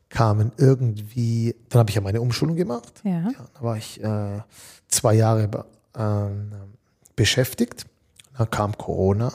kamen 0.10 0.51
irgendwie, 0.57 1.55
dann 1.70 1.80
habe 1.80 1.89
ich 1.89 1.95
ja 1.95 2.01
meine 2.01 2.22
Umschulung 2.22 2.55
gemacht. 2.55 3.01
Ja. 3.03 3.12
Ja, 3.12 3.32
da 3.53 3.62
war 3.62 3.78
ich 3.78 4.03
äh, 4.03 4.41
zwei 4.88 5.14
Jahre 5.14 5.66
ähm, 5.95 6.51
beschäftigt. 7.16 7.86
Dann 8.38 8.49
kam 8.49 8.78
Corona. 8.78 9.34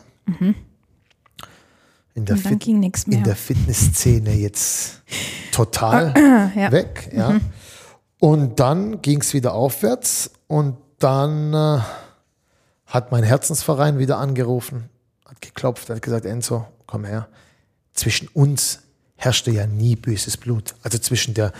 In 2.14 2.24
der, 2.24 2.36
Und 2.36 2.44
dann 2.44 2.52
Fit 2.52 2.60
ging 2.60 2.80
nichts 2.80 3.06
mehr. 3.06 3.18
in 3.18 3.24
der 3.24 3.36
Fitnessszene 3.36 4.32
jetzt 4.32 5.02
total 5.52 6.14
ja. 6.56 6.72
weg. 6.72 7.10
Ja. 7.14 7.40
Und 8.18 8.58
dann 8.58 9.02
ging 9.02 9.20
es 9.20 9.34
wieder 9.34 9.52
aufwärts 9.52 10.30
und 10.46 10.76
dann 10.98 11.52
äh, 11.52 11.80
hat 12.86 13.10
mein 13.12 13.24
Herzensverein 13.24 13.98
wieder 13.98 14.18
angerufen, 14.18 14.88
hat 15.26 15.40
geklopft, 15.40 15.90
hat 15.90 16.00
gesagt, 16.00 16.24
Enzo, 16.24 16.66
komm 16.86 17.04
her. 17.04 17.28
Zwischen 17.92 18.28
uns 18.28 18.84
herrschte 19.16 19.50
ja 19.50 19.66
nie 19.66 19.96
böses 19.96 20.36
Blut. 20.36 20.74
Also 20.82 20.98
zwischen 20.98 21.34
der, 21.34 21.52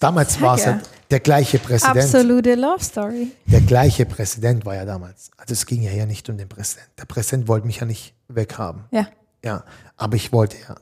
damals 0.00 0.40
war 0.40 0.56
es 0.56 0.64
ja. 0.64 0.72
ja 0.72 0.80
der 1.10 1.20
gleiche 1.20 1.58
Präsident. 1.58 1.98
Absolute 1.98 2.54
Love 2.54 2.82
Story. 2.82 3.32
Der 3.46 3.60
gleiche 3.60 4.06
Präsident 4.06 4.64
war 4.64 4.74
ja 4.74 4.84
damals. 4.84 5.30
Also 5.36 5.52
es 5.52 5.66
ging 5.66 5.82
ja 5.82 5.90
hier 5.90 6.06
nicht 6.06 6.28
um 6.28 6.38
den 6.38 6.48
Präsidenten. 6.48 6.90
Der 6.98 7.04
Präsident 7.04 7.48
wollte 7.48 7.66
mich 7.66 7.80
ja 7.80 7.86
nicht 7.86 8.14
weghaben. 8.28 8.84
Ja. 8.90 9.08
Ja, 9.44 9.64
aber 9.96 10.16
ich 10.16 10.32
wollte 10.32 10.56
ja, 10.68 10.76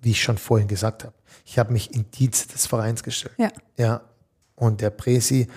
wie 0.00 0.10
ich 0.10 0.22
schon 0.22 0.38
vorhin 0.38 0.68
gesagt 0.68 1.04
habe, 1.04 1.14
ich 1.44 1.58
habe 1.58 1.72
mich 1.72 1.94
in 1.94 2.10
Dienst 2.10 2.54
des 2.54 2.66
Vereins 2.66 3.02
gestellt. 3.02 3.34
Ja. 3.38 3.50
Ja, 3.78 4.02
und 4.54 4.80
der 4.80 4.90
Presi, 4.90 5.48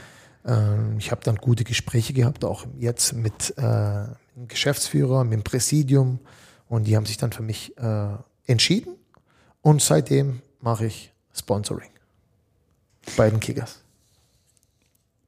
ähm, 0.46 0.96
ich 0.98 1.12
habe 1.12 1.22
dann 1.24 1.36
gute 1.36 1.64
Gespräche 1.66 2.14
gehabt, 2.14 2.46
auch 2.46 2.66
jetzt 2.80 3.14
mit, 3.14 3.54
äh, 3.58 3.62
dem 3.62 4.48
Geschäftsführer, 4.48 5.26
mit 5.26 5.34
dem 5.34 5.44
Präsidium 5.44 6.20
und 6.70 6.86
die 6.86 6.96
haben 6.96 7.06
sich 7.06 7.18
dann 7.18 7.34
für 7.34 7.44
mich 7.44 7.78
äh, 7.78 8.08
entschieden 8.48 8.96
und 9.62 9.82
seitdem 9.82 10.42
mache 10.60 10.86
ich 10.86 11.12
Sponsoring 11.34 11.90
bei 13.18 13.30
den 13.30 13.40
Kickers. 13.40 13.82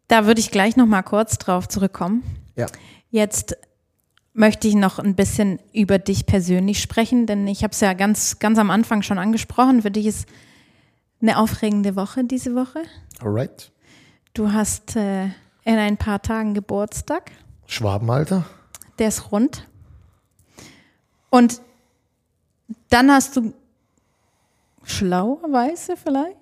Da 0.07 0.25
würde 0.25 0.39
ich 0.39 0.51
gleich 0.51 0.75
noch 0.75 0.85
mal 0.85 1.01
kurz 1.01 1.37
drauf 1.37 1.67
zurückkommen. 1.67 2.23
Ja. 2.55 2.67
Jetzt 3.09 3.57
möchte 4.33 4.67
ich 4.67 4.75
noch 4.75 4.99
ein 4.99 5.15
bisschen 5.15 5.59
über 5.73 5.99
dich 5.99 6.25
persönlich 6.25 6.81
sprechen, 6.81 7.25
denn 7.25 7.47
ich 7.47 7.63
habe 7.63 7.71
es 7.71 7.79
ja 7.79 7.93
ganz, 7.93 8.39
ganz 8.39 8.57
am 8.59 8.69
Anfang 8.69 9.01
schon 9.01 9.17
angesprochen. 9.17 9.81
Für 9.81 9.91
dich 9.91 10.07
ist 10.07 10.27
eine 11.21 11.37
aufregende 11.37 11.95
Woche 11.95 12.23
diese 12.23 12.55
Woche. 12.55 12.83
Alright. 13.19 13.71
Du 14.33 14.51
hast 14.51 14.95
äh, 14.95 15.25
in 15.63 15.77
ein 15.77 15.97
paar 15.97 16.21
Tagen 16.21 16.53
Geburtstag. 16.53 17.31
Schwabenalter. 17.67 18.45
Der 18.99 19.07
ist 19.07 19.31
rund. 19.31 19.67
Und 21.29 21.61
dann 22.89 23.11
hast 23.11 23.37
du 23.37 23.53
schlauerweise 24.83 25.95
vielleicht 25.97 26.37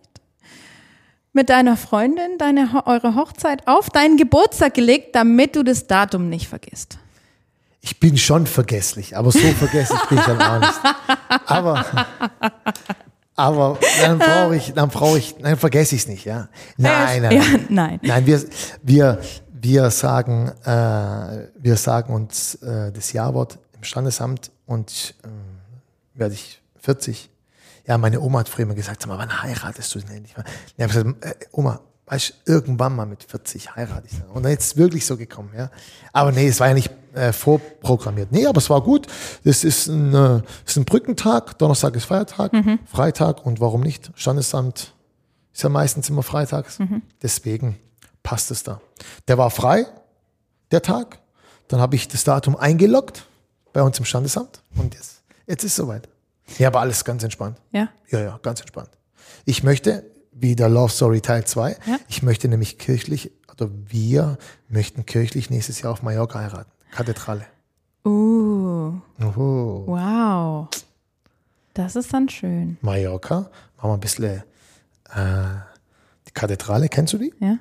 mit 1.33 1.49
deiner 1.49 1.77
Freundin 1.77 2.37
deine, 2.37 2.83
eure 2.85 3.15
Hochzeit 3.15 3.67
auf 3.67 3.89
deinen 3.89 4.17
Geburtstag 4.17 4.73
gelegt, 4.73 5.15
damit 5.15 5.55
du 5.55 5.63
das 5.63 5.87
Datum 5.87 6.29
nicht 6.29 6.47
vergisst. 6.47 6.97
Ich 7.79 7.99
bin 7.99 8.17
schon 8.17 8.45
vergesslich, 8.45 9.17
aber 9.17 9.31
so 9.31 9.39
vergesslich 9.39 9.99
bin 10.07 10.19
ich 10.19 10.25
dann 10.25 10.39
auch 10.41 10.59
nicht. 10.59 10.79
Aber, 11.47 11.85
aber 13.35 13.79
dann 14.01 14.19
brauche 14.19 14.55
ich, 14.55 14.73
dann 14.73 14.89
brauche 14.89 15.17
ich, 15.17 15.35
dann 15.37 15.57
vergesse 15.57 15.95
ich 15.95 16.01
es 16.01 16.07
nicht, 16.07 16.25
ja. 16.25 16.47
Nein, 16.77 17.23
nein, 17.23 17.31
Ja, 17.31 17.43
nein. 17.69 17.99
nein. 18.03 18.25
Wir, 18.27 18.43
wir, 18.83 19.19
wir 19.51 19.89
sagen, 19.89 20.51
äh, 20.63 21.47
wir 21.55 21.75
sagen 21.75 22.13
uns 22.13 22.55
äh, 22.55 22.91
das 22.91 23.13
Jawort 23.13 23.57
im 23.75 23.83
Standesamt 23.83 24.51
und 24.67 25.15
äh, 25.23 26.19
werde 26.19 26.35
ich 26.35 26.61
40. 26.81 27.30
Ja, 27.91 27.97
meine 27.97 28.21
Oma 28.21 28.39
hat 28.39 28.47
früher 28.47 28.63
immer 28.63 28.73
gesagt, 28.73 29.01
sag 29.01 29.09
mal, 29.09 29.17
wann 29.17 29.43
heiratest 29.43 29.93
du 29.93 29.99
denn 29.99 30.15
endlich 30.15 30.37
mal? 30.37 30.45
Ich 30.77 30.81
habe 30.81 30.93
gesagt, 30.93 31.25
äh, 31.25 31.45
Oma, 31.51 31.81
weißt 32.05 32.35
du, 32.45 32.53
irgendwann 32.53 32.95
mal 32.95 33.05
mit 33.05 33.21
40 33.21 33.75
heirate 33.75 34.07
ich 34.09 34.17
dann. 34.17 34.29
Und 34.29 34.43
dann 34.43 34.53
ist 34.53 34.61
es 34.61 34.77
wirklich 34.77 35.05
so 35.05 35.17
gekommen, 35.17 35.49
ja. 35.57 35.69
Aber 36.13 36.31
nee, 36.31 36.47
es 36.47 36.61
war 36.61 36.69
ja 36.69 36.73
nicht 36.73 36.89
äh, 37.13 37.33
vorprogrammiert. 37.33 38.31
Nee, 38.31 38.45
aber 38.45 38.59
es 38.59 38.69
war 38.69 38.79
gut. 38.79 39.07
Das 39.43 39.65
ist 39.65 39.87
ein, 39.87 40.15
äh, 40.15 40.41
ist 40.65 40.77
ein 40.77 40.85
Brückentag, 40.85 41.57
Donnerstag 41.59 41.93
ist 41.97 42.05
Feiertag, 42.05 42.53
Freitag 42.85 43.45
und 43.45 43.59
warum 43.59 43.81
nicht? 43.81 44.09
Standesamt 44.15 44.93
ist 45.51 45.61
ja 45.61 45.67
meistens 45.67 46.09
immer 46.09 46.23
freitags. 46.23 46.77
Deswegen 47.21 47.77
passt 48.23 48.51
es 48.51 48.63
da. 48.63 48.79
Der 49.27 49.37
war 49.37 49.49
frei, 49.49 49.85
der 50.71 50.81
Tag. 50.81 51.19
Dann 51.67 51.81
habe 51.81 51.97
ich 51.97 52.07
das 52.07 52.23
Datum 52.23 52.55
eingeloggt 52.55 53.25
bei 53.73 53.81
uns 53.81 53.99
im 53.99 54.05
Standesamt 54.05 54.61
und 54.77 54.93
jetzt, 54.93 55.23
jetzt 55.45 55.65
ist 55.65 55.71
es 55.71 55.75
soweit. 55.75 56.07
Ja, 56.57 56.67
aber 56.67 56.79
alles 56.81 57.03
ganz 57.05 57.23
entspannt. 57.23 57.57
Ja. 57.71 57.89
Ja, 58.09 58.19
ja, 58.21 58.39
ganz 58.41 58.59
entspannt. 58.61 58.89
Ich 59.45 59.63
möchte, 59.63 60.03
wie 60.31 60.55
der 60.55 60.69
Love 60.69 60.91
Story 60.91 61.21
Teil 61.21 61.45
2, 61.45 61.77
Ja. 61.85 61.99
ich 62.07 62.21
möchte 62.23 62.47
nämlich 62.47 62.77
kirchlich 62.77 63.31
oder 63.51 63.69
wir 63.87 64.37
möchten 64.69 65.05
kirchlich 65.05 65.49
nächstes 65.49 65.81
Jahr 65.81 65.91
auf 65.93 66.01
Mallorca 66.03 66.39
heiraten. 66.39 66.71
Kathedrale. 66.91 67.45
Uh, 68.05 68.93
Oho. 69.21 69.83
wow. 69.87 70.67
Das 71.73 71.95
ist 71.95 72.11
dann 72.13 72.27
schön. 72.29 72.77
Mallorca, 72.81 73.49
machen 73.77 73.89
wir 73.91 73.93
ein 73.93 73.99
bisschen 73.99 74.43
äh, 75.13 75.43
die 76.27 76.31
Kathedrale, 76.33 76.89
kennst 76.89 77.13
du 77.13 77.17
die? 77.19 77.33
Ja? 77.39 77.57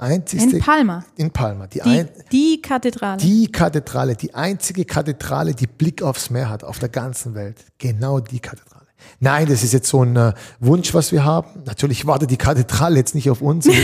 Einzigste 0.00 0.56
In 0.56 0.62
Palma. 0.62 1.04
in 1.16 1.30
Palma. 1.30 1.66
Die, 1.66 1.80
Die, 1.80 1.88
ein, 2.00 2.08
die 2.32 2.62
Kathedrale. 2.62 3.16
die 3.18 3.50
Kathedrale, 3.50 4.14
die 4.16 4.34
einzige 4.34 4.84
Kathedrale, 4.84 5.54
die 5.54 5.66
Blick 5.66 6.02
aufs 6.02 6.30
Meer 6.30 6.48
hat 6.50 6.64
auf 6.64 6.78
der 6.78 6.88
ganzen 6.88 7.34
Welt. 7.34 7.64
Genau 7.78 8.20
die 8.20 8.40
Kathedrale. 8.40 8.84
Nein, 9.20 9.46
das 9.46 9.62
ist 9.62 9.72
jetzt 9.72 9.88
so 9.88 10.02
ein 10.02 10.16
äh, 10.16 10.32
Wunsch, 10.60 10.92
was 10.94 11.12
wir 11.12 11.24
haben. 11.24 11.62
Natürlich 11.64 12.06
wartet 12.06 12.30
die 12.30 12.36
Kathedrale 12.36 12.96
jetzt 12.96 13.14
nicht 13.14 13.30
auf 13.30 13.40
uns. 13.40 13.68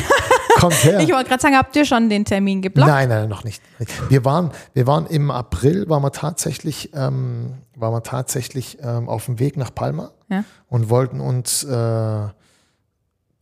Kommt 0.57 0.85
her. 0.85 1.01
ich 1.01 1.11
wollte 1.13 1.29
gerade 1.31 1.41
sagen, 1.43 1.57
habt 1.57 1.75
ihr 1.77 1.85
schon 1.85 2.09
den 2.11 2.25
Termin 2.25 2.61
geblockt? 2.61 2.89
Nein, 2.91 3.09
nein, 3.09 3.29
noch 3.29 3.43
nicht. 3.43 3.63
Wir 4.11 4.25
waren, 4.25 4.51
wir 4.75 4.87
waren 4.87 5.07
im 5.07 5.31
April, 5.31 5.89
waren 5.89 6.03
wir 6.03 6.13
tatsächlich, 6.13 6.91
ähm, 6.95 7.55
waren 7.75 7.93
wir 7.95 8.03
tatsächlich 8.03 8.79
ähm, 8.83 9.09
auf 9.09 9.25
dem 9.27 9.39
Weg 9.39 9.57
nach 9.57 9.75
Palma 9.75 10.11
Ja. 10.29 10.45
und 10.69 10.91
wollten 10.91 11.21
uns 11.21 11.65
äh, 11.65 12.29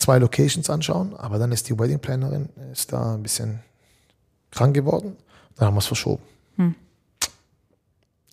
zwei 0.01 0.19
Locations 0.19 0.69
anschauen, 0.69 1.15
aber 1.17 1.39
dann 1.39 1.53
ist 1.53 1.69
die 1.69 1.79
Wedding 1.79 2.01
Plannerin 2.01 2.49
ist 2.73 2.93
da 2.93 3.15
ein 3.15 3.23
bisschen 3.23 3.61
krank 4.51 4.75
geworden. 4.75 5.17
Dann 5.57 5.69
haben 5.69 5.75
wir 5.75 5.81
es 5.81 5.87
verschoben. 5.87 6.23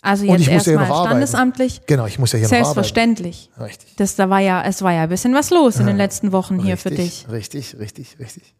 Also 0.01 0.23
Und 0.23 0.29
jetzt 0.29 0.39
muss 0.39 0.47
ja 0.47 0.53
erstmal 0.53 0.75
noch 0.75 0.95
arbeiten. 0.95 1.07
standesamtlich. 1.09 1.81
Genau, 1.85 2.05
ich 2.05 2.17
muss 2.17 2.31
ja 2.31 2.39
hier 2.39 2.47
noch 2.47 2.53
arbeiten. 2.53 2.65
Selbstverständlich. 2.65 3.49
Richtig. 3.59 3.95
Das, 3.97 4.15
da 4.15 4.29
war 4.29 4.39
ja, 4.39 4.63
es 4.63 4.81
war 4.81 4.93
ja 4.93 5.03
ein 5.03 5.09
bisschen 5.09 5.33
was 5.33 5.49
los 5.49 5.77
in 5.77 5.87
den 5.87 5.97
letzten 5.97 6.31
Wochen 6.31 6.59
hier 6.59 6.77
für 6.77 6.91
dich. 6.91 7.27
Richtig, 7.29 7.77
richtig, 7.77 8.17
richtig. 8.19 8.53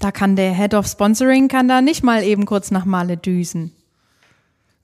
Da 0.00 0.12
kann 0.12 0.34
der 0.36 0.54
Head 0.54 0.74
of 0.74 0.86
Sponsoring 0.86 1.48
kann 1.48 1.68
da 1.68 1.82
nicht 1.82 2.02
mal 2.02 2.22
eben 2.22 2.46
kurz 2.46 2.70
nach 2.70 2.84
Male 2.86 3.16
düsen. 3.16 3.72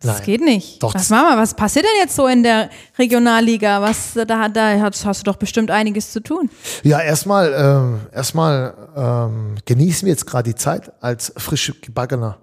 Das 0.03 0.17
Nein. 0.17 0.25
geht 0.27 0.41
nicht. 0.41 0.83
Doch, 0.83 0.95
was 0.95 1.11
wir? 1.11 1.37
Was 1.37 1.55
passiert 1.55 1.85
denn 1.85 1.93
jetzt 2.01 2.17
so 2.17 2.27
in 2.27 2.43
der 2.43 2.71
Regionalliga? 2.99 3.81
Was 3.81 4.15
da, 4.15 4.49
da 4.49 4.81
hast, 4.81 5.05
hast 5.07 5.21
du 5.21 5.25
doch 5.31 5.37
bestimmt 5.37 5.71
einiges 5.71 6.13
zu 6.13 6.21
tun. 6.21 6.51
Ja, 6.83 7.01
erstmal, 7.01 7.53
ähm, 7.55 8.01
erstmal 8.13 8.75
ähm, 8.97 9.55
genießen 9.65 10.07
wir 10.07 10.13
jetzt 10.13 10.27
gerade 10.27 10.51
die 10.51 10.57
Zeit 10.57 10.93
als 11.01 11.33
frisch 11.37 11.73
gebackener 11.81 12.39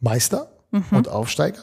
Meister 0.00 0.48
und 0.90 1.08
Aufsteiger. 1.08 1.62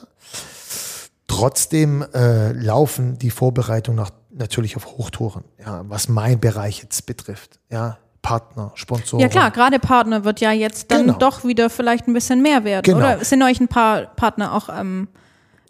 Trotzdem 1.27 2.05
äh, 2.13 2.51
laufen 2.51 3.17
die 3.17 3.29
Vorbereitungen 3.29 3.97
nach, 4.01 4.11
natürlich 4.31 4.75
auf 4.75 4.85
Hochtouren, 4.97 5.43
ja, 5.65 5.83
was 5.87 6.09
mein 6.09 6.39
Bereich 6.39 6.81
jetzt 6.81 7.05
betrifft. 7.05 7.59
Ja, 7.69 7.97
Partner, 8.21 8.71
Sponsoren. 8.75 9.21
Ja 9.21 9.29
klar, 9.29 9.49
gerade 9.51 9.79
Partner 9.79 10.23
wird 10.25 10.41
ja 10.41 10.51
jetzt 10.51 10.91
dann 10.91 11.05
Genau. 11.07 11.17
doch 11.17 11.43
wieder 11.45 11.69
vielleicht 11.69 12.07
ein 12.07 12.13
bisschen 12.13 12.41
mehr 12.41 12.63
werden. 12.63 12.83
Genau. 12.83 12.97
Oder 12.97 13.23
sind 13.25 13.41
euch 13.43 13.59
ein 13.59 13.67
paar 13.69 14.01
Partner 14.15 14.53
auch 14.53 14.69
ähm, 14.69 15.07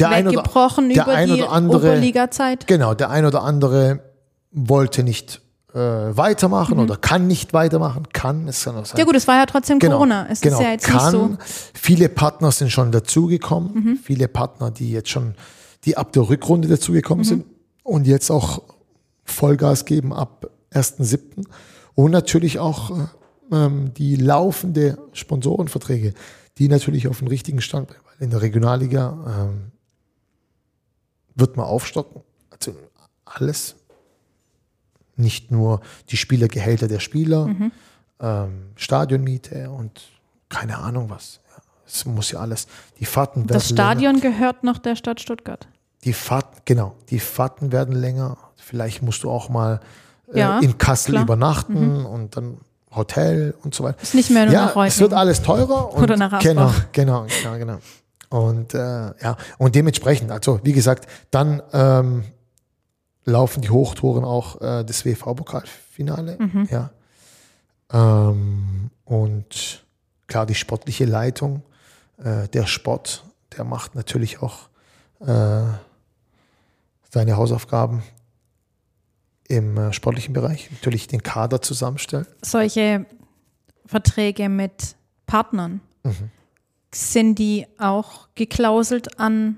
der 0.02 0.10
ein 0.10 0.28
oder, 0.28 0.38
weggebrochen 0.38 0.89
der 0.89 1.04
über 1.04 1.14
ein 1.14 1.28
die 1.28 1.34
oder 1.34 1.52
andere, 1.52 1.78
Oberliga-Zeit? 1.91 2.68
Genau, 2.68 2.93
der 2.93 3.10
ein 3.10 3.26
oder 3.26 3.43
andere 3.43 4.02
wollte 4.52 5.04
nicht 5.04 5.41
äh, 5.74 5.78
weitermachen 5.80 6.80
oder 6.80 6.97
kann 6.97 7.28
nicht 7.28 7.54
weitermachen. 7.54 8.08
Kann, 8.12 8.47
es 8.47 8.64
kann 8.66 8.76
auch 8.76 8.86
sein. 8.86 8.95
Mhm. 8.95 8.99
Ja 8.99 9.06
gut, 9.06 9.16
es 9.16 9.28
war 9.28 9.36
ja 9.38 9.45
trotzdem 9.45 9.80
Genau, 9.80 9.95
Corona. 9.97 10.28
Es 10.30 10.41
genau, 10.41 10.58
ist 10.60 10.64
ja 10.64 10.72
jetzt 10.72 10.86
kann. 10.86 11.12
so. 11.12 11.24
Mhm. 11.26 11.38
Viele 11.74 12.10
Partner 12.10 12.52
sind 12.52 12.72
schon 12.72 12.91
dazugekommen. 12.91 13.99
Viele 14.04 14.28
Partner, 14.28 14.72
die 14.72 14.91
jetzt 14.91 15.10
schon, 15.10 15.36
die 15.86 15.95
ab 15.97 16.12
der 16.12 16.28
Rückrunde 16.30 16.68
Mhm. 16.68 16.72
dazugekommen 16.72 17.24
sind 17.24 17.45
und 17.84 18.06
jetzt 18.06 18.30
auch 18.30 18.62
Vollgas 19.24 19.86
geben 19.86 20.14
ab 20.14 20.49
1.7. 20.74 21.45
Und 21.95 22.12
natürlich 22.12 22.60
auch 22.60 22.91
äh, 22.91 23.04
ähm, 23.52 23.93
die 23.93 24.16
laufende 24.18 24.97
Sponsorenverträge, 25.14 26.14
die 26.58 26.68
natürlich 26.68 27.08
auf 27.08 27.20
den 27.20 27.28
richtigen 27.28 27.62
Stand. 27.62 27.89
Weil 27.89 28.26
in 28.26 28.30
der 28.30 28.41
Regionalliga 28.41 29.47
ähm, 29.49 29.72
wird 31.42 31.58
man 31.58 31.66
aufstocken. 31.66 32.22
Also 32.50 32.74
alles. 33.26 33.76
Nicht 35.18 35.52
nur 35.52 35.82
die 36.10 36.18
Spielergehälter 36.18 36.88
der 36.88 37.00
Spieler, 37.00 37.48
Mhm. 37.48 37.72
ähm, 38.22 38.64
Stadionmiete 38.76 39.70
und 39.70 40.02
keine 40.50 40.78
Ahnung 40.78 41.10
was. 41.10 41.39
Es 41.86 42.06
muss 42.06 42.32
ja 42.32 42.39
alles. 42.39 42.68
Die 43.00 43.06
Fahrten 43.06 43.42
werden 43.42 43.48
Das 43.54 43.68
Stadion 43.70 44.22
gehört 44.22 44.64
noch 44.64 44.78
der 44.78 44.96
Stadt 44.96 45.20
Stuttgart. 45.20 45.66
Länger. 45.66 45.76
Die 46.06 46.14
Fahrten, 46.14 46.62
genau, 46.66 46.96
die 47.10 47.20
Fahrten 47.20 47.72
werden 47.72 47.94
länger. 47.96 48.38
Vielleicht 48.56 49.02
musst 49.04 49.24
du 49.24 49.30
auch 49.30 49.50
mal 49.50 49.82
äh, 50.34 50.39
Ja, 50.39 50.60
in 50.60 50.78
Kassel 50.78 51.12
klar. 51.12 51.24
Mhm. 51.24 51.28
übernachten 51.28 52.06
und 52.06 52.38
dann 52.38 52.58
Hotel 52.96 53.54
und 53.64 53.76
so 53.76 53.84
weiter. 53.84 54.02
Ist 54.02 54.16
nicht 54.16 54.30
mehr 54.32 54.46
nur 54.46 54.54
ja, 54.54 54.62
nach 54.66 54.76
Reutlingen. 54.76 54.88
es 54.88 55.00
wird 55.00 55.14
alles 55.14 55.42
teurer. 55.42 55.94
Und 55.94 56.04
Oder 56.04 56.18
nach 56.18 56.39
genau, 56.42 56.68
Asbach. 56.68 56.86
genau, 56.94 57.26
genau, 57.44 57.58
genau. 57.58 57.78
Und 58.32 58.73
äh, 58.73 58.77
ja, 58.79 59.36
und 59.57 59.75
dementsprechend, 59.75 60.32
also 60.32 60.61
wie 60.63 60.71
gesagt, 60.71 61.05
dann 61.32 61.61
ähm, 61.73 62.23
laufen 63.25 63.61
die 63.61 63.69
Hochtouren 63.69 64.23
auch 64.23 64.61
äh, 64.61 64.86
des 64.86 65.05
WV-Pokalfinale. 65.05 66.38
Mhm. 66.39 66.67
Ja. 66.71 66.91
Ähm, 67.91 68.89
und 69.03 69.84
klar, 70.27 70.45
die 70.45 70.55
sportliche 70.55 71.03
Leitung, 71.03 71.61
äh, 72.23 72.47
der 72.47 72.67
Sport, 72.67 73.25
der 73.57 73.65
macht 73.65 73.95
natürlich 73.95 74.41
auch 74.41 74.69
äh, 75.19 75.63
seine 77.09 77.36
Hausaufgaben 77.36 78.01
im 79.49 79.77
äh, 79.77 79.91
sportlichen 79.91 80.34
Bereich. 80.34 80.71
Natürlich 80.71 81.07
den 81.07 81.21
Kader 81.21 81.61
zusammenstellen. 81.61 82.27
Solche 82.41 83.05
Verträge 83.86 84.47
mit 84.47 84.95
Partnern, 85.25 85.82
Mhm. 86.03 86.32
Sind 86.94 87.36
die 87.39 87.66
auch 87.78 88.28
geklauselt 88.36 89.20
an 89.20 89.58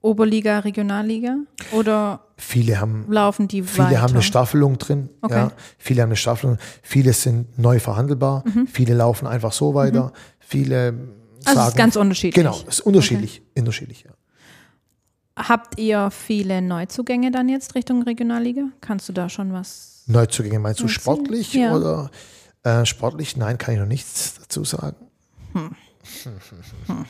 Oberliga, 0.00 0.58
Regionalliga? 0.60 1.36
Oder 1.72 2.20
Viele 2.36 2.80
haben 2.80 3.10
laufen 3.10 3.48
die 3.48 3.62
Viele 3.62 3.86
weiter? 3.88 4.02
haben 4.02 4.12
eine 4.12 4.22
Staffelung 4.22 4.76
drin. 4.78 5.08
Okay. 5.22 5.34
Ja. 5.34 5.52
Viele 5.78 6.02
haben 6.02 6.08
eine 6.10 6.16
Staffelung. 6.16 6.58
Viele 6.82 7.12
sind 7.12 7.58
neu 7.58 7.78
verhandelbar. 7.78 8.44
Viele 8.70 8.94
laufen 8.94 9.26
einfach 9.26 9.52
so 9.52 9.74
weiter. 9.74 10.12
Viele 10.40 10.92
Mhm. 10.92 11.08
Also 11.46 11.50
es 11.50 11.54
sagen. 11.56 11.68
ist 11.68 11.76
ganz 11.76 11.96
unterschiedlich. 11.96 12.34
Genau, 12.34 12.56
es 12.68 12.78
ist 12.78 12.80
unterschiedlich. 12.80 13.42
unterschiedlich 13.56 14.04
ja. 14.04 14.10
Habt 15.36 15.78
ihr 15.78 16.10
viele 16.10 16.62
Neuzugänge 16.62 17.30
dann 17.30 17.48
jetzt 17.48 17.74
Richtung 17.74 18.02
Regionalliga? 18.02 18.62
Kannst 18.80 19.08
du 19.08 19.12
da 19.12 19.28
schon 19.28 19.52
was? 19.52 20.04
Neuzugänge 20.06 20.58
meinst 20.58 20.80
du 20.80 20.88
sportlich 20.88 21.52
Ja. 21.54 21.74
oder 21.74 22.10
äh, 22.62 22.84
sportlich? 22.86 23.36
Nein, 23.36 23.58
kann 23.58 23.74
ich 23.74 23.80
noch 23.80 23.86
nichts 23.86 24.34
dazu 24.40 24.64
sagen. 24.64 24.96
Hm. 25.52 25.74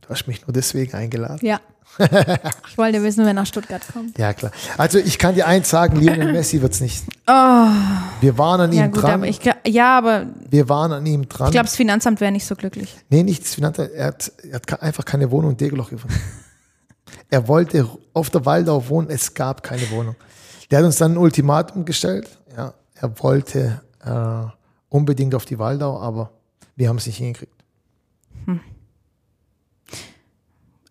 Du 0.00 0.14
hast 0.14 0.26
mich 0.26 0.46
nur 0.46 0.54
deswegen 0.54 0.94
eingeladen. 0.94 1.38
Ja. 1.46 1.60
ich 1.98 2.78
wollte 2.78 3.02
wissen, 3.02 3.26
wer 3.26 3.34
nach 3.34 3.44
Stuttgart 3.44 3.82
kommt. 3.92 4.16
Ja, 4.18 4.32
klar. 4.32 4.52
Also 4.78 4.98
ich 4.98 5.18
kann 5.18 5.34
dir 5.34 5.46
eins 5.46 5.68
sagen, 5.68 5.96
Lionel 6.00 6.32
Messi 6.32 6.62
wird 6.62 6.72
es 6.72 6.80
nicht. 6.80 7.04
Wir 7.26 8.38
waren 8.38 8.60
an 8.62 8.70
Oh. 8.70 8.72
Ja 8.74 8.84
ihm 8.86 8.92
gut, 8.92 9.02
dran. 9.02 9.10
aber 9.12 9.26
ich 9.26 9.40
ja, 9.66 9.98
aber 9.98 10.26
wir 10.48 10.66
waren 10.70 10.92
an 10.92 11.04
ihm 11.04 11.28
dran. 11.28 11.48
ich 11.48 11.52
glaube, 11.52 11.66
das 11.66 11.76
Finanzamt 11.76 12.22
wäre 12.22 12.32
nicht 12.32 12.46
so 12.46 12.54
glücklich. 12.56 12.96
Nee, 13.10 13.22
nichts 13.22 13.54
Finanzamt. 13.54 13.90
Er 13.92 14.06
hat, 14.06 14.32
er 14.50 14.54
hat 14.54 14.82
einfach 14.82 15.04
keine 15.04 15.30
Wohnung 15.30 15.50
in 15.50 15.56
Degeloch 15.58 15.90
gefunden. 15.90 16.16
er 17.30 17.46
wollte 17.46 17.86
auf 18.14 18.30
der 18.30 18.46
Waldau 18.46 18.88
wohnen, 18.88 19.10
es 19.10 19.34
gab 19.34 19.62
keine 19.62 19.90
Wohnung. 19.90 20.14
Der 20.70 20.78
hat 20.78 20.86
uns 20.86 20.96
dann 20.96 21.12
ein 21.12 21.18
Ultimatum 21.18 21.84
gestellt. 21.84 22.28
Ja, 22.56 22.72
er 22.94 23.18
wollte 23.20 23.82
äh, 24.04 24.50
unbedingt 24.88 25.34
auf 25.34 25.44
die 25.44 25.58
Waldau, 25.58 26.00
aber 26.00 26.30
wir 26.76 26.88
haben 26.88 26.96
es 26.96 27.06
nicht 27.06 27.18
hingekriegt. 27.18 27.52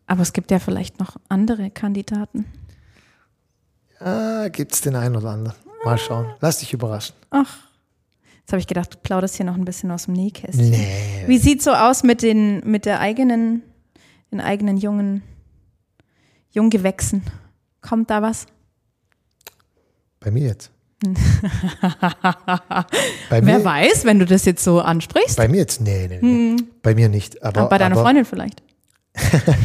Aber 0.08 0.22
es 0.22 0.34
gibt 0.34 0.52
ja 0.52 0.60
vielleicht 0.60 1.00
noch 1.00 1.18
andere 1.30 1.70
Kandidaten. 1.70 2.46
Ah, 4.00 4.48
Gibt 4.50 4.74
es 4.74 4.82
den 4.82 4.96
einen 4.96 5.16
oder 5.18 5.32
anderen. 5.32 5.58
Mal 5.84 5.98
schauen. 5.98 6.28
Lass 6.40 6.60
dich 6.60 6.74
überraschen. 6.74 7.16
Ach, 7.30 7.58
jetzt 8.40 8.52
habe 8.52 8.60
ich 8.60 8.68
gedacht, 8.68 8.94
du 8.94 8.98
plauderst 9.00 9.36
hier 9.36 9.46
noch 9.46 9.56
ein 9.56 9.66
bisschen 9.66 9.92
aus 9.92 10.06
dem 10.06 10.14
Nähkästchen. 10.14 10.70
Nee. 10.70 11.24
Wie 11.28 11.38
sieht's 11.38 11.66
so 11.66 11.72
aus 11.72 12.04
mit 12.04 12.22
den, 12.22 12.62
mit 12.70 12.86
der 12.86 13.00
eigenen, 13.00 13.64
den 14.32 14.40
eigenen 14.42 14.78
jungen, 14.78 15.24
Junggewächsen? 16.52 17.24
Kommt 17.82 18.10
da 18.10 18.22
was? 18.22 18.48
Bei 20.20 20.32
mir 20.32 20.48
jetzt. 20.48 20.72
bei, 23.30 23.46
Wer 23.46 23.60
mir, 23.60 23.64
weiß, 23.64 24.06
wenn 24.06 24.18
du 24.18 24.26
das 24.26 24.46
jetzt 24.46 24.64
so 24.64 24.82
ansprichst. 24.82 25.38
bei 25.38 25.48
mir 25.48 25.58
jetzt? 25.58 25.80
Nee, 25.80 26.08
nee, 26.08 26.20
nee. 26.22 26.56
Bei 26.82 26.96
mir 26.96 27.08
nicht. 27.08 27.44
Aber, 27.44 27.62
Aber 27.62 27.70
bei 27.70 27.78
deiner 27.78 27.96
aber, 27.96 28.04
Freundin 28.04 28.26
vielleicht. 28.26 28.64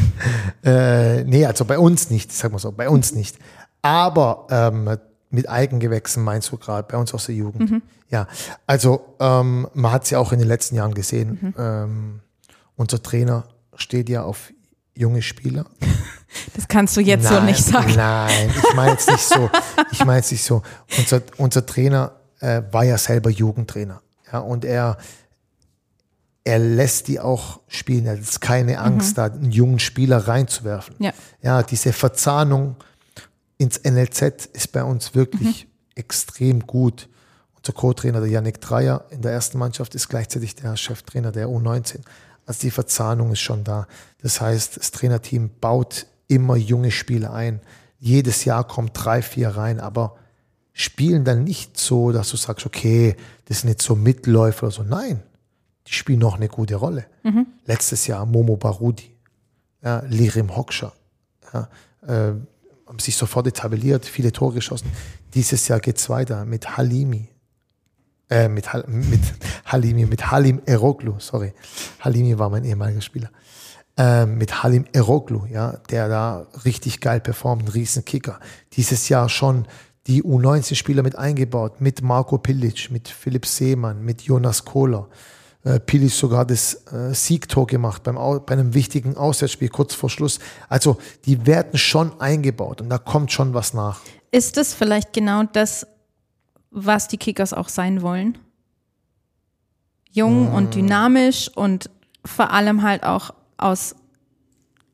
Äh, 0.65 1.25
nee, 1.25 1.45
also 1.45 1.65
bei 1.65 1.77
uns 1.77 2.09
nicht, 2.09 2.31
sag 2.31 2.53
mal 2.53 2.57
so, 2.57 2.71
bei 2.71 2.87
uns 2.87 3.13
nicht. 3.13 3.37
Aber 3.81 4.47
ähm, 4.49 4.97
mit 5.29 5.49
Eigengewächsen 5.49 6.23
meinst 6.23 6.51
du 6.53 6.57
gerade, 6.57 6.87
bei 6.89 6.97
uns 6.97 7.13
aus 7.13 7.25
der 7.25 7.35
Jugend. 7.35 7.69
Mhm. 7.69 7.81
Ja, 8.09 8.27
also 8.65 9.15
ähm, 9.19 9.67
man 9.73 9.91
hat 9.91 10.05
es 10.05 10.11
ja 10.11 10.19
auch 10.19 10.31
in 10.31 10.39
den 10.39 10.47
letzten 10.47 10.75
Jahren 10.75 10.93
gesehen. 10.93 11.37
Mhm. 11.41 11.53
Ähm, 11.57 12.19
unser 12.77 13.03
Trainer 13.03 13.43
steht 13.75 14.07
ja 14.07 14.23
auf 14.23 14.53
junge 14.95 15.21
Spieler. 15.21 15.65
Das 16.55 16.67
kannst 16.67 16.97
du 16.97 17.01
jetzt 17.01 17.27
so 17.27 17.39
nicht 17.41 17.63
sagen. 17.63 17.93
Nein, 17.95 18.49
ich 18.49 18.73
meine 18.73 18.93
jetzt 18.93 19.07
nicht 19.07 19.23
so. 19.23 19.51
Ich 19.91 20.03
meine 20.03 20.17
jetzt 20.17 20.31
nicht 20.31 20.43
so. 20.43 20.63
Unser, 20.97 21.21
unser 21.37 21.63
Trainer 21.63 22.13
äh, 22.39 22.63
war 22.71 22.83
ja 22.83 22.97
selber 22.97 23.29
Jugendtrainer. 23.29 24.01
Ja, 24.31 24.39
und 24.39 24.65
er, 24.65 24.97
er 26.43 26.59
lässt 26.59 27.07
die 27.07 27.19
auch 27.19 27.61
spielen. 27.67 28.05
Er 28.05 28.17
hat 28.17 28.41
keine 28.41 28.79
Angst, 28.79 29.17
da 29.17 29.25
einen 29.25 29.51
jungen 29.51 29.79
Spieler 29.79 30.27
reinzuwerfen. 30.27 30.95
Ja. 30.99 31.13
ja, 31.41 31.63
diese 31.63 31.93
Verzahnung 31.93 32.75
ins 33.57 33.81
NLZ 33.83 34.49
ist 34.53 34.71
bei 34.71 34.83
uns 34.83 35.15
wirklich 35.15 35.67
extrem 35.95 36.65
gut. 36.67 37.07
Unser 37.55 37.73
Co-Trainer, 37.73 38.19
der 38.19 38.29
Yannick 38.29 38.59
Dreier 38.59 39.05
in 39.09 39.21
der 39.21 39.31
ersten 39.31 39.57
Mannschaft, 39.57 39.95
ist 39.95 40.09
gleichzeitig 40.09 40.55
der 40.55 40.75
Cheftrainer 40.75 41.31
der 41.31 41.47
U19. 41.47 41.99
Also 42.45 42.61
die 42.61 42.71
Verzahnung 42.71 43.31
ist 43.31 43.39
schon 43.39 43.63
da. 43.63 43.87
Das 44.21 44.41
heißt, 44.41 44.77
das 44.77 44.91
Trainerteam 44.91 45.49
baut 45.61 46.07
immer 46.27 46.57
junge 46.57 46.91
Spieler 46.91 47.31
ein. 47.33 47.61
Jedes 47.99 48.43
Jahr 48.43 48.67
kommen 48.67 48.91
drei, 48.91 49.21
vier 49.21 49.49
rein, 49.49 49.79
aber 49.79 50.17
spielen 50.73 51.23
dann 51.23 51.45
nicht 51.45 51.79
so, 51.79 52.11
dass 52.11 52.31
du 52.31 52.37
sagst, 52.37 52.65
okay, 52.65 53.15
das 53.45 53.61
sind 53.61 53.69
jetzt 53.69 53.83
so 53.85 53.95
Mitläufer 53.95 54.63
oder 54.63 54.75
so. 54.75 54.83
Nein, 54.83 55.23
die 55.87 55.93
spielen 55.93 56.19
noch 56.19 56.35
eine 56.35 56.47
gute 56.47 56.75
Rolle. 56.75 57.05
Letztes 57.65 58.07
Jahr 58.07 58.25
Momo 58.25 58.57
Barudi, 58.57 59.15
ja, 59.83 60.03
Lirim 60.07 60.55
Hoksha, 60.55 60.93
ja, 61.53 61.69
äh, 62.07 62.33
haben 62.85 62.99
sich 62.99 63.15
sofort 63.15 63.47
etabliert, 63.47 64.05
viele 64.05 64.31
Tore 64.31 64.55
geschossen. 64.55 64.91
Dieses 65.33 65.67
Jahr 65.67 65.79
geht's 65.79 66.09
weiter 66.09 66.45
mit 66.45 66.77
Halimi. 66.77 67.29
Äh, 68.29 68.47
mit, 68.47 68.71
Hal 68.71 68.85
mit 68.87 69.21
Halimi, 69.65 70.05
mit 70.05 70.31
Halim 70.31 70.61
Eroglu, 70.65 71.15
sorry. 71.19 71.53
Halimi 71.99 72.37
war 72.37 72.49
mein 72.49 72.63
ehemaliger 72.63 73.01
Spieler. 73.01 73.31
Äh, 73.97 74.25
mit 74.25 74.63
Halim 74.63 74.85
Eroglu, 74.91 75.45
ja, 75.45 75.77
der 75.89 76.07
da 76.07 76.47
richtig 76.65 76.99
geil 76.99 77.19
performt, 77.19 77.63
ein 77.63 77.67
Riesenkicker. 77.69 78.39
Dieses 78.73 79.09
Jahr 79.09 79.29
schon 79.29 79.67
die 80.07 80.23
U19-Spieler 80.23 81.03
mit 81.03 81.17
eingebaut, 81.17 81.79
mit 81.79 82.01
Marco 82.01 82.37
Pilic, 82.37 82.91
mit 82.91 83.07
Philipp 83.07 83.45
Seemann, 83.45 84.03
mit 84.03 84.23
Jonas 84.23 84.65
Kohler. 84.65 85.09
Äh, 85.63 85.79
Pilic 85.79 86.11
sogar 86.11 86.45
das 86.45 86.85
äh, 86.91 87.13
Siegtor 87.13 87.65
gemacht 87.65 88.03
beim, 88.03 88.15
bei 88.15 88.53
einem 88.53 88.73
wichtigen 88.73 89.15
Auswärtsspiel 89.15 89.69
kurz 89.69 89.93
vor 89.93 90.09
Schluss. 90.09 90.39
Also 90.67 90.97
die 91.25 91.45
werden 91.45 91.77
schon 91.77 92.19
eingebaut 92.19 92.81
und 92.81 92.89
da 92.89 92.97
kommt 92.97 93.31
schon 93.31 93.53
was 93.53 93.73
nach. 93.73 94.01
Ist 94.31 94.57
es 94.57 94.73
vielleicht 94.73 95.13
genau 95.13 95.43
das, 95.43 95.87
was 96.69 97.07
die 97.07 97.17
Kickers 97.17 97.53
auch 97.53 97.69
sein 97.69 98.01
wollen? 98.01 98.37
Jung 100.11 100.53
und 100.53 100.75
dynamisch 100.75 101.49
und 101.55 101.89
vor 102.25 102.51
allem 102.51 102.83
halt 102.83 103.03
auch 103.03 103.33
aus 103.57 103.95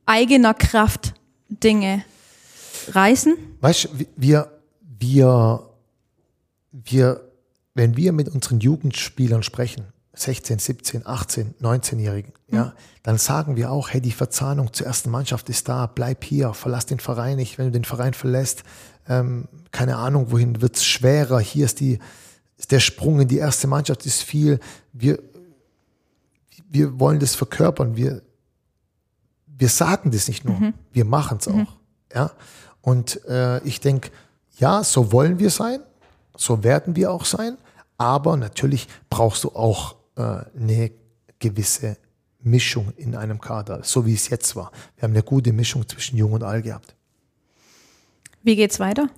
eigener 0.05 0.53
Kraft 0.53 1.13
Dinge 1.49 2.03
reißen? 2.91 3.35
Weißt 3.59 3.85
du, 3.85 3.89
wir, 4.15 4.59
wir, 4.99 5.69
wir, 6.71 7.21
wenn 7.73 7.97
wir 7.97 8.13
mit 8.13 8.29
unseren 8.29 8.59
Jugendspielern 8.59 9.43
sprechen, 9.43 9.85
16, 10.19 10.59
17, 10.59 11.07
18, 11.07 11.55
19-Jährigen, 11.61 12.33
ja, 12.51 12.73
dann 13.03 13.17
sagen 13.17 13.55
wir 13.55 13.71
auch, 13.71 13.89
hey, 13.89 14.01
die 14.01 14.11
Verzahnung 14.11 14.73
zur 14.73 14.87
ersten 14.87 15.09
Mannschaft 15.09 15.49
ist 15.49 15.69
da, 15.69 15.85
bleib 15.85 16.23
hier, 16.23 16.53
verlass 16.53 16.85
den 16.85 16.99
Verein 16.99 17.37
nicht. 17.37 17.57
Wenn 17.57 17.65
du 17.67 17.71
den 17.71 17.85
Verein 17.85 18.13
verlässt, 18.13 18.63
ähm, 19.07 19.47
keine 19.71 19.95
Ahnung, 19.95 20.31
wohin 20.31 20.61
wird's 20.61 20.85
schwerer. 20.85 21.39
Hier 21.39 21.65
ist 21.65 21.79
die, 21.79 21.99
ist 22.57 22.71
der 22.71 22.79
Sprung 22.79 23.21
in 23.21 23.27
die 23.27 23.37
erste 23.37 23.67
Mannschaft 23.67 24.05
ist 24.05 24.23
viel. 24.23 24.59
Wir, 24.91 25.19
wir 26.69 26.99
wollen 26.99 27.19
das 27.19 27.35
verkörpern. 27.35 27.95
Wir, 27.95 28.21
wir 29.45 29.69
sagen 29.69 30.11
das 30.11 30.27
nicht 30.27 30.43
nur, 30.45 30.73
wir 30.91 31.05
machen 31.05 31.37
es 31.39 31.47
auch. 31.47 31.77
Ja? 32.13 32.31
Und 32.81 33.23
äh, 33.25 33.63
ich 33.63 33.79
denke, 33.79 34.11
ja, 34.57 34.83
so 34.83 35.11
wollen 35.11 35.39
wir 35.39 35.49
sein, 35.49 35.79
so 36.35 36.63
werden 36.63 36.95
wir 36.95 37.11
auch 37.11 37.25
sein, 37.25 37.57
aber 37.97 38.37
natürlich 38.37 38.87
brauchst 39.09 39.43
du 39.43 39.49
auch 39.49 39.95
eine 40.23 40.91
gewisse 41.39 41.97
Mischung 42.41 42.91
in 42.97 43.15
einem 43.15 43.39
Kader, 43.39 43.83
so 43.83 44.05
wie 44.05 44.13
es 44.13 44.29
jetzt 44.29 44.55
war. 44.55 44.71
Wir 44.95 45.03
haben 45.03 45.11
eine 45.13 45.23
gute 45.23 45.51
Mischung 45.53 45.87
zwischen 45.87 46.17
Jung 46.17 46.33
und 46.33 46.43
Alt 46.43 46.63
gehabt. 46.63 46.95
Wie 48.43 48.55
geht's 48.55 48.79
weiter 48.79 49.09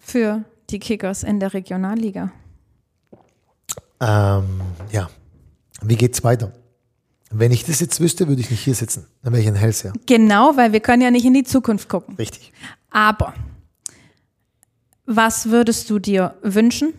für 0.00 0.44
die 0.70 0.78
Kickers 0.78 1.22
in 1.22 1.40
der 1.40 1.52
Regionalliga? 1.52 2.32
Ähm, 4.00 4.60
ja, 4.90 5.08
wie 5.82 5.96
geht's 5.96 6.24
weiter? 6.24 6.52
Wenn 7.30 7.52
ich 7.52 7.64
das 7.64 7.80
jetzt 7.80 8.00
wüsste, 8.00 8.28
würde 8.28 8.40
ich 8.40 8.50
nicht 8.50 8.60
hier 8.62 8.74
sitzen. 8.74 9.06
Dann 9.22 9.32
wäre 9.32 9.42
ich 9.42 9.48
ein 9.48 9.54
Hellseher. 9.56 9.92
Genau, 10.06 10.56
weil 10.56 10.72
wir 10.72 10.80
können 10.80 11.02
ja 11.02 11.10
nicht 11.10 11.24
in 11.24 11.34
die 11.34 11.44
Zukunft 11.44 11.88
gucken. 11.88 12.14
Richtig. 12.16 12.52
Aber 12.90 13.34
was 15.06 15.46
würdest 15.50 15.90
du 15.90 15.98
dir 15.98 16.34
wünschen 16.42 16.94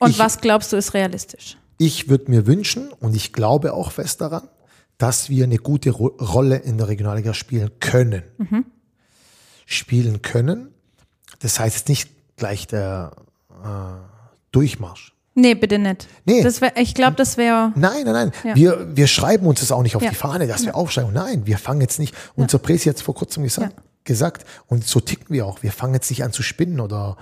und 0.00 0.10
Ich- 0.10 0.18
was 0.18 0.40
glaubst 0.40 0.72
du 0.72 0.76
ist 0.76 0.94
realistisch? 0.94 1.56
Ich 1.78 2.08
würde 2.08 2.30
mir 2.30 2.46
wünschen, 2.46 2.90
und 3.00 3.14
ich 3.16 3.32
glaube 3.32 3.72
auch 3.72 3.92
fest 3.92 4.20
daran, 4.20 4.48
dass 4.98 5.30
wir 5.30 5.44
eine 5.44 5.58
gute 5.58 5.90
Ro 5.90 6.08
Rolle 6.20 6.56
in 6.56 6.76
der 6.76 6.88
Regionalliga 6.88 7.32
spielen 7.32 7.70
können. 7.80 8.22
Spielen 9.66 10.22
können. 10.22 10.74
Das 11.40 11.60
heißt 11.60 11.88
nicht 11.88 12.10
gleich 12.36 12.66
der 12.66 13.12
äh, 13.50 13.66
Durchmarsch. 14.50 15.14
Nee, 15.34 15.54
bitte 15.54 15.78
nicht. 15.78 16.08
Nee. 16.24 16.42
Das 16.42 16.60
wär, 16.60 16.76
ich 16.76 16.94
glaube, 16.94 17.14
das 17.14 17.36
wäre. 17.36 17.72
Nein, 17.76 18.02
nein, 18.04 18.12
nein. 18.12 18.32
Ja. 18.42 18.56
Wir, 18.56 18.96
wir 18.96 19.06
schreiben 19.06 19.46
uns 19.46 19.60
das 19.60 19.70
auch 19.70 19.82
nicht 19.82 19.94
auf 19.94 20.02
Ja. 20.02 20.10
die 20.10 20.16
Fahne, 20.16 20.48
dass 20.48 20.64
wir 20.64 20.74
aufsteigen. 20.74 21.12
Nein, 21.12 21.46
wir 21.46 21.58
fangen 21.58 21.80
jetzt 21.80 22.00
nicht. 22.00 22.12
Unser 22.34 22.58
Presi 22.58 22.88
hat 22.88 22.96
es 22.96 23.02
vor 23.02 23.14
kurzem 23.14 23.44
gesagt, 23.44 23.72
Ja. 23.76 23.82
gesagt. 24.02 24.44
Und 24.66 24.84
so 24.84 24.98
ticken 24.98 25.26
wir 25.32 25.46
auch. 25.46 25.62
Wir 25.62 25.70
fangen 25.70 25.94
jetzt 25.94 26.10
nicht 26.10 26.24
an 26.24 26.32
zu 26.32 26.42
spinnen 26.42 26.80
oder, 26.80 27.16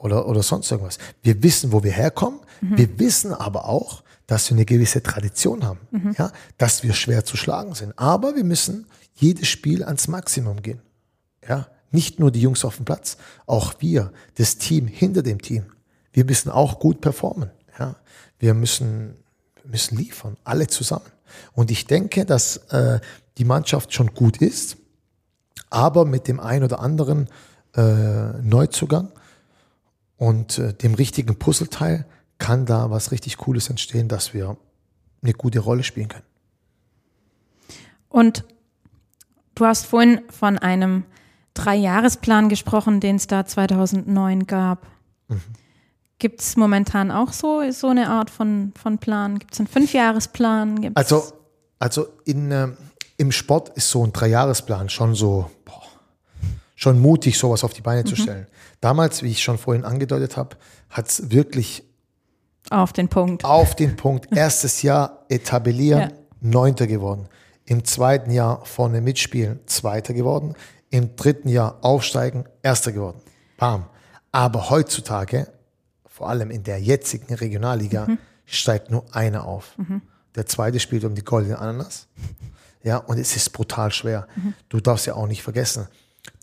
oder, 0.00 0.26
oder 0.26 0.42
sonst 0.42 0.70
irgendwas. 0.70 0.98
Wir 1.22 1.42
wissen, 1.42 1.72
wo 1.72 1.84
wir 1.84 1.92
herkommen. 1.92 2.40
Mhm. 2.60 2.78
Wir 2.78 2.98
wissen 2.98 3.34
aber 3.34 3.66
auch, 3.66 4.02
dass 4.26 4.48
wir 4.50 4.56
eine 4.56 4.64
gewisse 4.64 5.02
Tradition 5.02 5.64
haben. 5.64 5.80
Mhm. 5.90 6.14
Ja, 6.18 6.32
dass 6.56 6.82
wir 6.82 6.94
schwer 6.94 7.24
zu 7.24 7.36
schlagen 7.36 7.74
sind. 7.74 7.92
Aber 7.98 8.34
wir 8.34 8.44
müssen 8.44 8.86
jedes 9.14 9.48
Spiel 9.48 9.84
ans 9.84 10.08
Maximum 10.08 10.62
gehen. 10.62 10.80
Ja, 11.46 11.68
nicht 11.90 12.18
nur 12.18 12.30
die 12.30 12.40
Jungs 12.40 12.64
auf 12.64 12.76
dem 12.76 12.84
Platz, 12.84 13.18
auch 13.46 13.74
wir, 13.80 14.12
das 14.36 14.56
Team 14.56 14.86
hinter 14.86 15.22
dem 15.22 15.42
Team. 15.42 15.66
Wir 16.12 16.24
müssen 16.24 16.50
auch 16.50 16.78
gut 16.78 17.00
performen. 17.00 17.50
Ja, 17.78 17.96
wir 18.38 18.54
müssen, 18.54 19.16
müssen 19.64 19.98
liefern, 19.98 20.36
alle 20.44 20.66
zusammen. 20.66 21.06
Und 21.52 21.70
ich 21.70 21.86
denke, 21.86 22.24
dass 22.24 22.56
äh, 22.68 23.00
die 23.38 23.44
Mannschaft 23.44 23.92
schon 23.92 24.14
gut 24.14 24.38
ist, 24.38 24.76
aber 25.68 26.04
mit 26.04 26.26
dem 26.26 26.40
ein 26.40 26.64
oder 26.64 26.80
anderen 26.80 27.28
äh, 27.76 28.40
Neuzugang 28.42 29.12
und 30.20 30.58
äh, 30.58 30.74
dem 30.74 30.92
richtigen 30.92 31.36
Puzzleteil 31.36 32.04
kann 32.36 32.66
da 32.66 32.90
was 32.90 33.10
richtig 33.10 33.38
Cooles 33.38 33.70
entstehen, 33.70 34.06
dass 34.06 34.34
wir 34.34 34.58
eine 35.22 35.32
gute 35.32 35.60
Rolle 35.60 35.82
spielen 35.82 36.08
können. 36.08 36.26
Und 38.10 38.44
du 39.54 39.64
hast 39.64 39.86
vorhin 39.86 40.20
von 40.28 40.58
einem 40.58 41.04
Dreijahresplan 41.54 42.50
gesprochen, 42.50 43.00
den 43.00 43.16
es 43.16 43.28
da 43.28 43.46
2009 43.46 44.46
gab. 44.46 44.86
Mhm. 45.28 45.40
Gibt 46.18 46.42
es 46.42 46.54
momentan 46.54 47.10
auch 47.10 47.32
so, 47.32 47.62
so 47.70 47.88
eine 47.88 48.10
Art 48.10 48.28
von, 48.28 48.74
von 48.78 48.98
Plan? 48.98 49.38
Gibt 49.38 49.54
es 49.54 49.60
einen 49.60 49.68
Fünfjahresplan? 49.68 50.82
Gibt's 50.82 50.96
Also, 50.98 51.32
also 51.78 52.08
in, 52.26 52.50
ähm, 52.50 52.76
im 53.16 53.32
Sport 53.32 53.70
ist 53.70 53.88
so 53.88 54.04
ein 54.04 54.12
Dreijahresplan 54.12 54.90
schon 54.90 55.14
so, 55.14 55.50
schon 56.80 56.98
mutig, 56.98 57.36
sowas 57.38 57.62
auf 57.62 57.74
die 57.74 57.82
Beine 57.82 58.04
zu 58.04 58.16
stellen. 58.16 58.46
Damals, 58.80 59.22
wie 59.22 59.30
ich 59.30 59.42
schon 59.42 59.58
vorhin 59.58 59.84
angedeutet 59.84 60.36
habe, 60.38 60.56
hat 60.88 61.08
es 61.08 61.30
wirklich 61.30 61.84
auf 62.70 62.92
den 62.94 63.08
Punkt. 63.08 63.44
auf 63.44 63.74
den 63.74 63.96
Punkt, 63.96 64.28
erstes 64.36 64.80
Jahr 64.82 65.24
etablieren, 65.28 66.00
Ja. 66.00 66.16
Neunter 66.40 66.86
geworden. 66.86 67.28
Im 67.66 67.84
zweiten 67.84 68.30
Jahr 68.30 68.64
vorne 68.64 69.02
mitspielen, 69.02 69.60
Zweiter 69.66 70.14
geworden. 70.14 70.54
Im 70.88 71.14
dritten 71.16 71.50
Jahr 71.50 71.76
aufsteigen, 71.82 72.44
Erster 72.62 72.92
geworden. 72.92 73.20
Bam. 73.58 73.84
Aber 74.32 74.70
heutzutage, 74.70 75.48
vor 76.06 76.30
allem 76.30 76.50
in 76.50 76.62
der 76.64 76.80
jetzigen 76.80 77.34
Regionalliga, 77.34 78.06
steigt 78.46 78.90
nur 78.90 79.04
einer 79.14 79.44
auf. 79.46 79.76
Der 80.34 80.46
zweite 80.46 80.80
spielt 80.80 81.04
um 81.04 81.14
die 81.14 81.24
goldene 81.24 81.58
Ananas. 81.58 82.06
Ja, 82.82 82.96
und 82.96 83.18
es 83.18 83.36
ist 83.36 83.50
brutal 83.50 83.92
schwer. 83.92 84.26
Du 84.70 84.80
darfst 84.80 85.04
ja 85.04 85.12
auch 85.12 85.26
nicht 85.26 85.42
vergessen, 85.42 85.86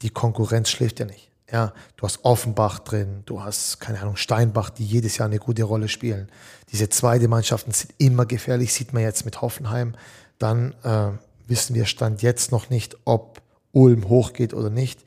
die 0.02 0.10
Konkurrenz 0.10 0.70
schläft 0.70 1.00
ja 1.00 1.06
nicht. 1.06 1.32
Ja, 1.52 1.74
du 1.96 2.04
hast 2.04 2.26
Offenbach 2.26 2.80
drin, 2.80 3.24
du 3.26 3.42
hast, 3.42 3.80
keine 3.80 4.02
Ahnung, 4.02 4.18
Steinbach, 4.18 4.70
die 4.70 4.86
jedes 4.86 5.18
Jahr 5.18 5.28
eine 5.28 5.40
gute 5.40 5.64
Rolle 5.64 5.88
spielen. 5.88 6.30
Diese 6.74 6.90
zweite 6.90 7.30
Mannschaften 7.30 7.72
sind 7.72 7.94
immer 7.98 8.26
gefährlich, 8.26 8.74
sieht 8.74 8.92
man 8.92 9.04
jetzt 9.04 9.24
mit 9.24 9.42
Hoffenheim. 9.42 9.96
Dann 10.40 10.74
äh, 10.84 11.12
wissen 11.48 11.74
wir 11.74 11.86
Stand 11.86 12.22
jetzt 12.22 12.52
noch 12.52 12.70
nicht, 12.70 12.98
ob 13.06 13.42
Ulm 13.72 14.10
hochgeht 14.10 14.54
oder 14.54 14.70
nicht. 14.70 15.00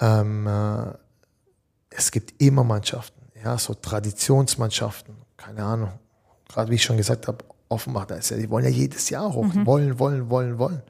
Ähm, 0.00 0.46
äh, 0.46 0.92
es 1.90 2.12
gibt 2.12 2.40
immer 2.40 2.62
Mannschaften, 2.62 3.20
ja, 3.42 3.58
so 3.58 3.74
Traditionsmannschaften, 3.74 5.16
keine 5.36 5.64
Ahnung. 5.64 5.92
Gerade 6.48 6.70
wie 6.70 6.76
ich 6.76 6.84
schon 6.84 6.96
gesagt 6.96 7.26
habe, 7.26 7.44
Offenbach, 7.68 8.06
da 8.06 8.14
ist 8.14 8.30
ja, 8.30 8.36
die 8.36 8.50
wollen 8.50 8.64
ja 8.64 8.70
jedes 8.70 9.10
Jahr 9.10 9.32
hoch, 9.32 9.46
wollen, 9.64 9.98
wollen, 9.98 10.30
wollen, 10.30 10.58
wollen. 10.58 10.82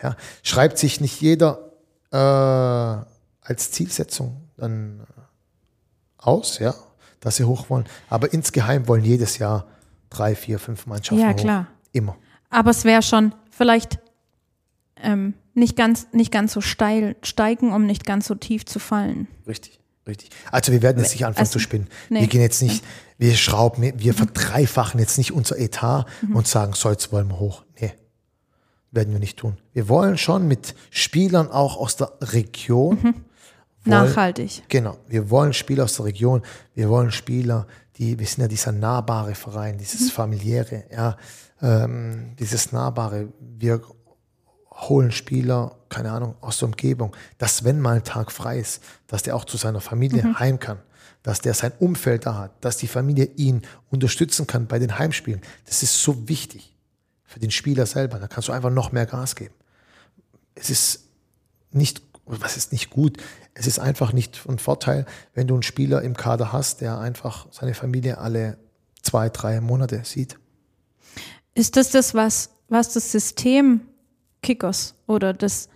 Ja, 0.00 0.14
schreibt 0.44 0.78
sich 0.78 1.00
nicht 1.00 1.20
jeder 1.20 1.67
äh, 2.10 2.16
als 2.16 3.70
Zielsetzung 3.72 4.48
dann 4.56 5.06
aus, 6.18 6.58
ja, 6.58 6.74
dass 7.20 7.36
sie 7.36 7.44
hoch 7.44 7.70
wollen. 7.70 7.86
Aber 8.08 8.32
insgeheim 8.32 8.88
wollen 8.88 9.04
jedes 9.04 9.38
Jahr 9.38 9.66
drei, 10.10 10.34
vier, 10.34 10.58
fünf 10.58 10.86
Mannschaften 10.86 11.20
Ja, 11.22 11.30
hoch. 11.32 11.36
klar. 11.36 11.66
Immer. 11.92 12.16
Aber 12.50 12.70
es 12.70 12.84
wäre 12.84 13.02
schon 13.02 13.34
vielleicht 13.50 13.98
ähm, 14.96 15.34
nicht, 15.54 15.76
ganz, 15.76 16.08
nicht 16.12 16.32
ganz 16.32 16.52
so 16.52 16.60
steil 16.60 17.16
steigen, 17.22 17.72
um 17.72 17.86
nicht 17.86 18.04
ganz 18.04 18.26
so 18.26 18.34
tief 18.34 18.64
zu 18.66 18.78
fallen. 18.78 19.28
Richtig, 19.46 19.78
richtig. 20.06 20.30
Also 20.50 20.72
wir 20.72 20.82
werden 20.82 20.98
jetzt 21.02 21.12
nicht 21.12 21.24
anfangen 21.26 21.42
also- 21.46 21.52
zu 21.52 21.58
spinnen. 21.60 21.88
nee. 22.08 22.20
Wir 22.20 22.26
gehen 22.26 22.40
jetzt 22.40 22.62
nicht, 22.62 22.84
wir 23.18 23.34
schrauben, 23.36 23.92
wir 23.96 24.14
verdreifachen 24.14 24.98
jetzt 25.00 25.18
nicht 25.18 25.32
unser 25.32 25.58
Etat 25.58 26.06
Mhm. 26.22 26.36
und 26.36 26.46
sagen, 26.48 26.72
so 26.74 26.90
jetzt 26.90 27.12
wollen 27.12 27.28
wir 27.28 27.38
hoch. 27.38 27.64
Nee, 27.80 27.92
werden 28.90 29.12
wir 29.12 29.20
nicht 29.20 29.38
tun. 29.38 29.56
Wir 29.72 29.88
wollen 29.88 30.16
schon 30.18 30.48
mit 30.48 30.74
Spielern 30.90 31.50
auch 31.50 31.76
aus 31.76 31.96
der 31.96 32.12
Region. 32.20 32.98
wollen- 33.02 33.24
Nachhaltig. 33.84 34.62
Genau, 34.68 34.96
wir 35.06 35.30
wollen 35.30 35.52
Spieler 35.52 35.84
aus 35.84 35.96
der 35.96 36.06
Region, 36.06 36.42
wir 36.74 36.88
wollen 36.88 37.10
Spieler, 37.10 37.66
die, 37.96 38.18
wir 38.18 38.26
sind 38.26 38.42
ja 38.42 38.48
dieser 38.48 38.72
nahbare 38.72 39.34
Verein, 39.34 39.78
dieses 39.78 40.10
familiäre, 40.10 40.84
ja, 40.92 41.16
ähm, 41.62 42.34
dieses 42.38 42.72
nahbare. 42.72 43.28
Wir 43.40 43.80
holen 44.72 45.10
Spieler, 45.10 45.76
keine 45.88 46.12
Ahnung, 46.12 46.34
aus 46.40 46.58
der 46.58 46.66
Umgebung, 46.68 47.16
dass 47.38 47.64
wenn 47.64 47.80
mal 47.80 47.96
ein 47.96 48.04
Tag 48.04 48.30
frei 48.30 48.58
ist, 48.58 48.82
dass 49.06 49.22
der 49.22 49.34
auch 49.34 49.44
zu 49.44 49.56
seiner 49.56 49.80
Familie 49.80 50.38
heim 50.38 50.58
kann, 50.60 50.78
dass 51.24 51.40
der 51.40 51.54
sein 51.54 51.72
Umfeld 51.80 52.26
da 52.26 52.36
hat, 52.36 52.52
dass 52.64 52.76
die 52.76 52.86
Familie 52.86 53.24
ihn 53.36 53.62
unterstützen 53.90 54.46
kann 54.46 54.66
bei 54.68 54.78
den 54.78 54.98
Heimspielen. 54.98 55.40
Das 55.66 55.82
ist 55.82 56.00
so 56.02 56.28
wichtig 56.28 56.74
für 57.28 57.38
den 57.38 57.50
Spieler 57.50 57.84
selber. 57.84 58.18
Da 58.18 58.26
kannst 58.26 58.48
du 58.48 58.52
einfach 58.52 58.70
noch 58.70 58.90
mehr 58.90 59.04
Gas 59.06 59.36
geben. 59.36 59.54
Es 60.54 60.70
ist 60.70 61.04
nicht, 61.70 62.02
was 62.24 62.56
ist 62.56 62.72
nicht 62.72 62.88
gut? 62.88 63.18
Es 63.52 63.66
ist 63.66 63.78
einfach 63.78 64.12
nicht 64.14 64.36
von 64.36 64.58
Vorteil, 64.58 65.04
wenn 65.34 65.46
du 65.46 65.54
einen 65.54 65.62
Spieler 65.62 66.00
im 66.02 66.16
Kader 66.16 66.52
hast, 66.52 66.80
der 66.80 66.98
einfach 66.98 67.46
seine 67.52 67.74
Familie 67.74 68.18
alle 68.18 68.56
zwei, 69.02 69.28
drei 69.28 69.60
Monate 69.60 70.00
sieht. 70.04 70.38
Ist 71.54 71.76
das 71.76 71.90
das, 71.90 72.14
was, 72.14 72.50
was 72.68 72.94
das 72.94 73.12
System 73.12 73.82
Kickers 74.42 74.94
oder 75.06 75.34
das, 75.34 75.68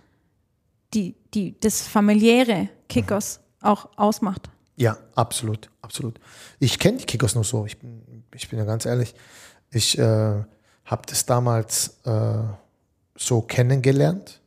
die, 0.95 1.15
die, 1.35 1.61
das 1.61 1.83
familiäre 1.83 2.71
Kickers 2.89 3.41
auch 3.61 3.91
ausmacht? 3.97 4.49
Ja, 4.77 4.97
absolut, 5.15 5.69
absolut. 5.83 6.19
Ich 6.61 6.79
kenne 6.79 6.97
die 6.97 7.05
Kickers 7.05 7.35
nur 7.35 7.45
so. 7.45 7.67
Ich 7.67 7.79
bin, 7.79 8.25
ich 8.35 8.49
bin 8.49 8.59
ja 8.59 8.65
ganz 8.65 8.87
ehrlich. 8.87 9.15
Ich 9.71 9.99
äh, 9.99 10.45
habe 10.85 11.03
das 11.07 11.27
damals 11.27 11.99
äh, 12.05 12.43
so 13.17 13.43
kennengelernt, 13.43 14.41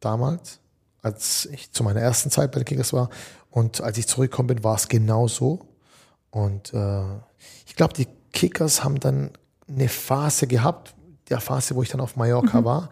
damals, 0.00 0.60
als 1.02 1.46
ich 1.46 1.72
zu 1.72 1.82
meiner 1.82 2.00
ersten 2.00 2.30
Zeit 2.30 2.52
bei 2.52 2.60
den 2.60 2.64
Kickers 2.64 2.92
war. 2.92 3.10
Und 3.50 3.80
als 3.80 3.98
ich 3.98 4.06
zurückgekommen 4.06 4.48
bin, 4.48 4.64
war 4.64 4.76
es 4.76 4.88
genau 4.88 5.28
so. 5.28 5.60
Und 6.30 6.72
äh, 6.74 7.02
ich 7.66 7.74
glaube, 7.74 7.94
die 7.94 8.08
Kickers 8.32 8.84
haben 8.84 9.00
dann 9.00 9.30
eine 9.68 9.88
Phase 9.88 10.46
gehabt, 10.46 10.94
der 11.28 11.40
Phase, 11.40 11.74
wo 11.74 11.82
ich 11.82 11.88
dann 11.88 12.00
auf 12.00 12.16
Mallorca 12.16 12.64
war, 12.64 12.90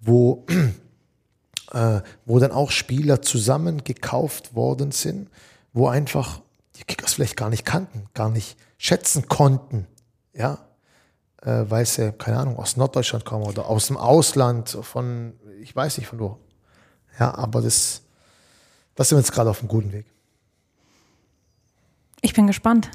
wo, 0.00 0.46
äh, 1.72 2.00
wo 2.24 2.38
dann 2.38 2.52
auch 2.52 2.70
Spieler 2.70 3.22
zusammen 3.22 3.84
gekauft 3.84 4.54
worden 4.54 4.92
sind, 4.92 5.28
wo 5.72 5.88
einfach 5.88 6.40
die 6.76 6.84
Kickers 6.84 7.14
vielleicht 7.14 7.36
gar 7.36 7.50
nicht 7.50 7.64
kannten, 7.64 8.06
gar 8.14 8.30
nicht 8.30 8.56
schätzen 8.78 9.28
konnten, 9.28 9.86
ja, 10.32 10.58
äh, 11.44 11.64
weil 11.68 11.84
sie, 11.86 12.12
keine 12.12 12.38
Ahnung, 12.38 12.56
aus 12.58 12.76
Norddeutschland 12.76 13.24
kommen 13.24 13.44
oder 13.44 13.66
aus 13.66 13.86
dem 13.88 13.96
Ausland, 13.96 14.70
von, 14.82 15.34
ich 15.60 15.74
weiß 15.74 15.98
nicht 15.98 16.06
von 16.06 16.18
wo. 16.20 16.38
Ja, 17.18 17.34
aber 17.34 17.60
das, 17.60 18.02
das 18.94 19.08
sind 19.08 19.16
wir 19.16 19.20
jetzt 19.20 19.32
gerade 19.32 19.50
auf 19.50 19.60
einem 19.60 19.68
guten 19.68 19.92
Weg. 19.92 20.06
Ich 22.20 22.32
bin 22.34 22.46
gespannt 22.46 22.90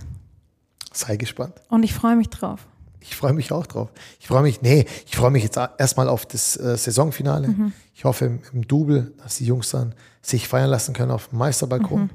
Sei 0.92 1.16
gespannt. 1.18 1.54
und 1.70 1.84
ich 1.84 1.94
freue 1.94 2.16
mich 2.16 2.30
drauf. 2.30 2.66
Ich 3.02 3.16
freue 3.16 3.32
mich 3.34 3.52
auch 3.54 3.66
drauf. 3.66 3.90
Ich 4.20 4.28
freue 4.28 4.42
mich, 4.42 4.62
nee, 4.62 4.86
ich 5.06 5.16
freue 5.16 5.32
mich 5.32 5.44
jetzt 5.44 5.56
erstmal 5.56 6.10
auf 6.10 6.26
das 6.26 6.58
äh, 6.58 6.76
Saisonfinale. 6.78 7.72
Ich 7.96 8.04
hoffe 8.04 8.26
im, 8.26 8.42
im 8.52 8.68
Double, 8.68 9.14
dass 9.24 9.38
die 9.38 9.46
Jungs 9.46 9.70
dann 9.70 9.96
sich 10.22 10.48
feiern 10.50 10.70
lassen 10.70 10.94
können 10.94 11.12
auf 11.12 11.30
dem 11.30 11.38
Meisterbalkon. 11.38 12.10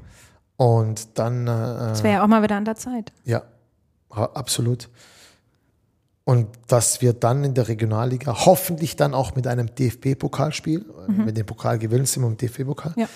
Und 0.56 1.18
dann, 1.18 1.44
äh, 1.46 1.46
Das 1.46 2.02
wäre 2.02 2.14
ja 2.14 2.22
auch 2.22 2.26
mal 2.26 2.42
wieder 2.42 2.56
an 2.56 2.64
der 2.66 2.76
Zeit. 2.76 3.12
ja, 3.24 3.42
absolut. 4.10 4.88
Und 6.24 6.48
dass 6.68 7.02
wir 7.02 7.12
dann 7.12 7.44
in 7.44 7.52
der 7.54 7.68
Regionalliga 7.68 8.46
hoffentlich 8.46 8.96
dann 8.96 9.12
auch 9.12 9.34
mit 9.34 9.46
einem 9.46 9.74
DFB-Pokalspiel, 9.74 10.84
wenn 11.06 11.26
wir 11.26 11.32
den 11.32 11.44
Pokal 11.44 11.78
gewinnen, 11.78 12.06
sind 12.06 12.22
wir 12.22 12.28
im 12.28 12.36
DFB-Pokal, 12.38 12.94
Ja. 12.96 13.08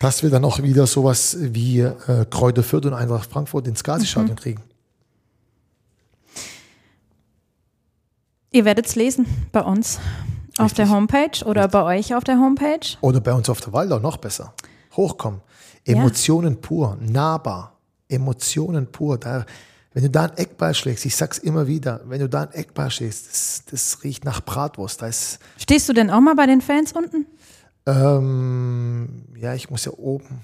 dass 0.00 0.24
wir 0.24 0.30
dann 0.30 0.44
auch 0.44 0.60
wieder 0.60 0.86
sowas 0.88 1.36
wie 1.38 1.80
äh, 1.80 2.26
Kräuter 2.28 2.64
Fürth 2.64 2.84
und 2.86 2.94
Eintracht 2.94 3.30
Frankfurt 3.30 3.68
ins 3.68 3.84
Gazi-Stadion 3.84 4.34
kriegen. 4.36 4.62
Ihr 8.50 8.64
werdet 8.64 8.86
es 8.86 8.94
lesen 8.96 9.26
bei 9.52 9.60
uns 9.62 9.98
auf 10.58 10.72
der 10.72 10.88
Homepage 10.88 11.44
oder 11.44 11.68
bei 11.68 11.82
euch 11.98 12.14
auf 12.14 12.24
der 12.24 12.38
Homepage. 12.38 12.96
Oder 13.02 13.20
bei 13.20 13.34
uns 13.34 13.48
auf 13.50 13.60
der 13.60 13.72
Waldau 13.72 13.98
noch 13.98 14.16
besser. 14.16 14.54
Hochkommen. 14.96 15.42
Emotionen 15.84 16.60
pur, 16.60 16.96
nahbar. 17.00 17.78
Emotionen 18.08 18.90
pur. 18.90 19.18
Da, 19.18 19.44
wenn 19.96 20.02
du 20.02 20.10
da 20.10 20.24
einen 20.24 20.36
Eckball 20.36 20.74
schlägst, 20.74 21.06
ich 21.06 21.16
sag's 21.16 21.38
immer 21.38 21.66
wieder, 21.66 22.02
wenn 22.04 22.20
du 22.20 22.28
da 22.28 22.42
einen 22.42 22.52
Eckball 22.52 22.90
schlägst, 22.90 23.30
das, 23.30 23.62
das 23.70 24.04
riecht 24.04 24.26
nach 24.26 24.42
Bratwurst. 24.42 25.00
Da 25.00 25.06
ist, 25.06 25.38
Stehst 25.56 25.88
du 25.88 25.94
denn 25.94 26.10
auch 26.10 26.20
mal 26.20 26.34
bei 26.34 26.44
den 26.44 26.60
Fans 26.60 26.92
unten? 26.92 27.24
ähm, 27.86 29.24
ja, 29.38 29.54
ich 29.54 29.70
muss 29.70 29.86
ja 29.86 29.92
oben. 29.92 30.42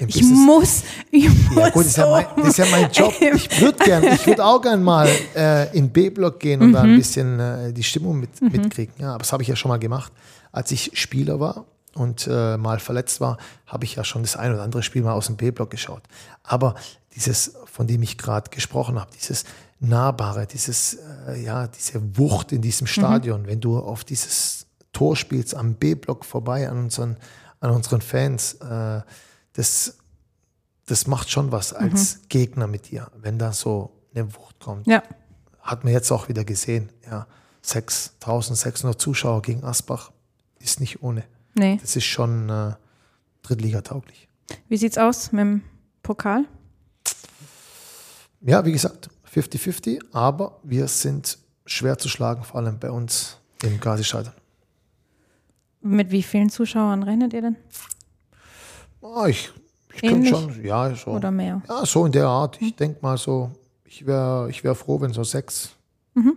Im 0.00 0.08
Ich 0.08 0.24
muss, 0.24 0.82
ich 1.12 1.28
muss. 1.28 1.56
Ja, 1.56 1.70
gut, 1.70 1.84
das 1.84 1.86
ist 1.86 1.96
ja 1.98 2.10
mein, 2.10 2.26
das 2.36 2.48
ist 2.48 2.56
ja 2.58 2.66
mein 2.68 2.90
Job. 2.92 3.14
Ich 3.20 3.60
würde 3.60 3.84
gern, 3.84 4.02
ich 4.02 4.26
würde 4.26 4.44
auch 4.44 4.60
gern 4.60 4.82
mal 4.82 5.08
äh, 5.36 5.78
in 5.78 5.88
B-Block 5.90 6.40
gehen 6.40 6.60
und 6.60 6.72
da 6.72 6.82
ein 6.82 6.96
bisschen 6.96 7.38
äh, 7.38 7.72
die 7.72 7.84
Stimmung 7.84 8.18
mit, 8.18 8.42
mitkriegen. 8.42 8.94
Ja, 8.98 9.10
aber 9.10 9.20
das 9.20 9.32
habe 9.32 9.44
ich 9.44 9.48
ja 9.48 9.54
schon 9.54 9.68
mal 9.68 9.78
gemacht. 9.78 10.12
Als 10.50 10.72
ich 10.72 10.90
Spieler 10.94 11.38
war 11.38 11.64
und 11.94 12.26
äh, 12.28 12.56
mal 12.56 12.80
verletzt 12.80 13.20
war, 13.20 13.38
habe 13.68 13.84
ich 13.84 13.94
ja 13.94 14.02
schon 14.02 14.22
das 14.22 14.34
ein 14.34 14.52
oder 14.52 14.64
andere 14.64 14.82
Spiel 14.82 15.02
mal 15.02 15.12
aus 15.12 15.26
dem 15.26 15.36
B-Block 15.36 15.70
geschaut. 15.70 16.02
Aber 16.42 16.74
dieses, 17.14 17.54
von 17.80 17.86
dem 17.86 18.02
ich 18.02 18.18
gerade 18.18 18.50
gesprochen 18.50 19.00
habe, 19.00 19.10
dieses 19.18 19.44
Nahbare, 19.78 20.46
dieses, 20.46 20.98
äh, 21.26 21.42
ja, 21.42 21.66
diese 21.66 22.18
Wucht 22.18 22.52
in 22.52 22.60
diesem 22.60 22.86
Stadion, 22.86 23.46
wenn 23.46 23.62
du 23.62 23.78
auf 23.78 24.04
dieses 24.04 24.66
Tor 24.92 25.16
spielst 25.16 25.54
am 25.54 25.76
B-Block 25.76 26.26
vorbei 26.26 26.68
an 26.68 26.76
unseren, 26.76 27.16
an 27.58 27.70
unseren 27.70 28.02
Fans, 28.02 28.52
äh, 28.56 29.00
das, 29.54 29.96
das 30.84 31.06
macht 31.06 31.30
schon 31.30 31.52
was 31.52 31.72
als 31.72 32.20
Gegner 32.28 32.66
mit 32.66 32.90
dir, 32.90 33.10
wenn 33.16 33.38
da 33.38 33.54
so 33.54 33.90
eine 34.14 34.30
Wucht 34.36 34.60
kommt. 34.60 34.86
Ja, 34.86 35.02
Hat 35.62 35.82
man 35.82 35.94
jetzt 35.94 36.10
auch 36.10 36.28
wieder 36.28 36.44
gesehen. 36.44 36.90
Ja, 37.10 37.26
6600 37.62 39.00
Zuschauer 39.00 39.40
gegen 39.40 39.64
Asbach 39.64 40.12
ist 40.58 40.80
nicht 40.80 41.02
ohne. 41.02 41.24
nee. 41.54 41.78
Das 41.80 41.96
ist 41.96 42.04
schon 42.04 42.50
äh, 42.50 42.74
Drittliga-tauglich. 43.40 44.28
Wie 44.68 44.76
sieht's 44.76 44.98
aus 44.98 45.32
mit 45.32 45.40
dem 45.40 45.62
Pokal? 46.02 46.44
Ja, 48.42 48.64
wie 48.64 48.72
gesagt, 48.72 49.10
50-50, 49.32 50.00
aber 50.12 50.58
wir 50.62 50.88
sind 50.88 51.38
schwer 51.66 51.98
zu 51.98 52.08
schlagen, 52.08 52.42
vor 52.42 52.60
allem 52.60 52.78
bei 52.78 52.90
uns 52.90 53.36
im 53.62 53.78
Gazi-Stadion. 53.78 54.34
Mit 55.82 56.10
wie 56.10 56.22
vielen 56.22 56.50
Zuschauern 56.50 57.02
rechnet 57.02 57.32
ihr 57.32 57.42
denn? 57.42 57.56
Ah, 59.02 59.26
ich 59.26 59.50
ich 59.92 60.02
könnte 60.02 60.28
schon, 60.28 60.64
ja, 60.64 60.94
so. 60.94 61.10
Oder 61.10 61.30
mehr? 61.30 61.62
Ja, 61.68 61.84
so 61.84 62.06
in 62.06 62.12
der 62.12 62.26
Art. 62.26 62.60
Ich 62.60 62.76
denke 62.76 62.98
mal 63.02 63.18
so, 63.18 63.50
ich 63.84 64.06
wäre 64.06 64.48
ich 64.50 64.62
wär 64.62 64.74
froh, 64.74 65.00
wenn 65.00 65.12
so 65.12 65.24
sechs, 65.24 65.70
Mhm. 66.14 66.36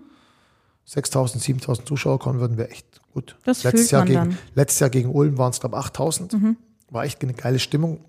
6.000, 0.88 1.40
7.000 1.40 1.86
Zuschauer 1.86 2.20
kommen 2.20 2.40
würden, 2.40 2.58
wäre 2.58 2.70
echt 2.70 3.02
gut. 3.14 3.38
Das 3.46 3.64
letztes 3.64 3.90
Jahr 3.92 4.02
man 4.02 4.08
gegen, 4.08 4.20
dann. 4.20 4.30
Mhm. 4.30 4.38
Letztes 4.56 4.80
Jahr 4.82 4.90
gegen 4.90 5.10
Ulm 5.14 5.38
waren 5.38 5.52
es, 5.52 5.60
glaube 5.60 5.78
ich, 5.78 5.86
8.000. 5.86 6.56
War 6.90 7.06
echt 7.06 7.22
eine 7.24 7.34
geile 7.34 7.58
Stimmung. 7.60 8.04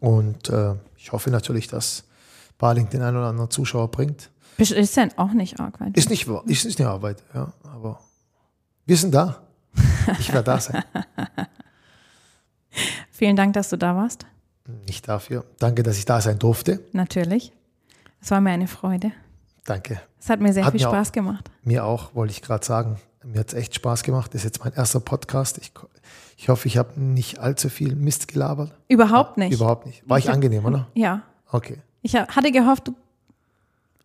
Und 0.00 0.48
äh, 0.48 0.74
ich 0.96 1.12
hoffe 1.12 1.30
natürlich, 1.30 1.68
dass 1.68 2.04
Baling 2.58 2.88
den 2.90 3.02
einen 3.02 3.16
oder 3.16 3.26
anderen 3.28 3.50
Zuschauer 3.50 3.90
bringt. 3.90 4.30
Ist 4.58 4.96
ja 4.96 5.08
auch 5.16 5.32
nicht 5.32 5.60
arg 5.60 5.80
weit. 5.80 5.96
Ist 5.96 6.10
nicht, 6.10 6.26
ist 6.46 6.64
nicht 6.64 6.80
Arbeit, 6.80 7.22
ja, 7.32 7.52
aber 7.72 8.00
wir 8.86 8.96
sind 8.96 9.14
da. 9.14 9.42
Ich 10.18 10.32
werde 10.32 10.44
da 10.44 10.58
sein. 10.60 10.82
Vielen 13.10 13.36
Dank, 13.36 13.52
dass 13.54 13.68
du 13.70 13.76
da 13.76 13.94
warst. 13.94 14.26
Nicht 14.86 15.08
dafür. 15.08 15.44
Danke, 15.58 15.82
dass 15.82 15.98
ich 15.98 16.04
da 16.04 16.20
sein 16.20 16.38
durfte. 16.38 16.80
Natürlich. 16.92 17.52
Es 18.20 18.30
war 18.30 18.40
mir 18.40 18.50
eine 18.50 18.66
Freude. 18.68 19.12
Danke. 19.64 20.00
Es 20.20 20.28
hat 20.30 20.40
mir 20.40 20.52
sehr 20.52 20.64
Hat 20.64 20.72
viel 20.72 20.80
mir 20.80 20.88
auch- 20.88 20.92
Spaß 20.92 21.12
gemacht. 21.12 21.50
Mir 21.62 21.84
auch, 21.84 22.14
wollte 22.14 22.32
ich 22.32 22.42
gerade 22.42 22.64
sagen. 22.64 22.98
Mir 23.24 23.40
hat 23.40 23.48
es 23.48 23.54
echt 23.54 23.74
Spaß 23.74 24.02
gemacht. 24.02 24.32
Das 24.34 24.40
ist 24.40 24.44
jetzt 24.44 24.64
mein 24.64 24.72
erster 24.72 25.00
Podcast. 25.00 25.58
Ich, 25.58 25.72
ich 26.36 26.48
hoffe, 26.48 26.68
ich 26.68 26.76
habe 26.78 26.98
nicht 27.00 27.38
allzu 27.38 27.68
viel 27.68 27.94
Mist 27.96 28.28
gelabert. 28.28 28.72
Überhaupt 28.88 29.36
nicht. 29.38 29.52
Überhaupt 29.52 29.86
nicht. 29.86 30.08
War 30.08 30.18
ich 30.18 30.24
Ich- 30.26 30.30
angenehm, 30.30 30.64
oder? 30.64 30.88
Ja. 30.94 31.22
Okay. 31.50 31.82
Ich 32.08 32.16
ha- 32.16 32.26
hatte 32.26 32.50
gehofft, 32.50 32.88
du 32.88 32.94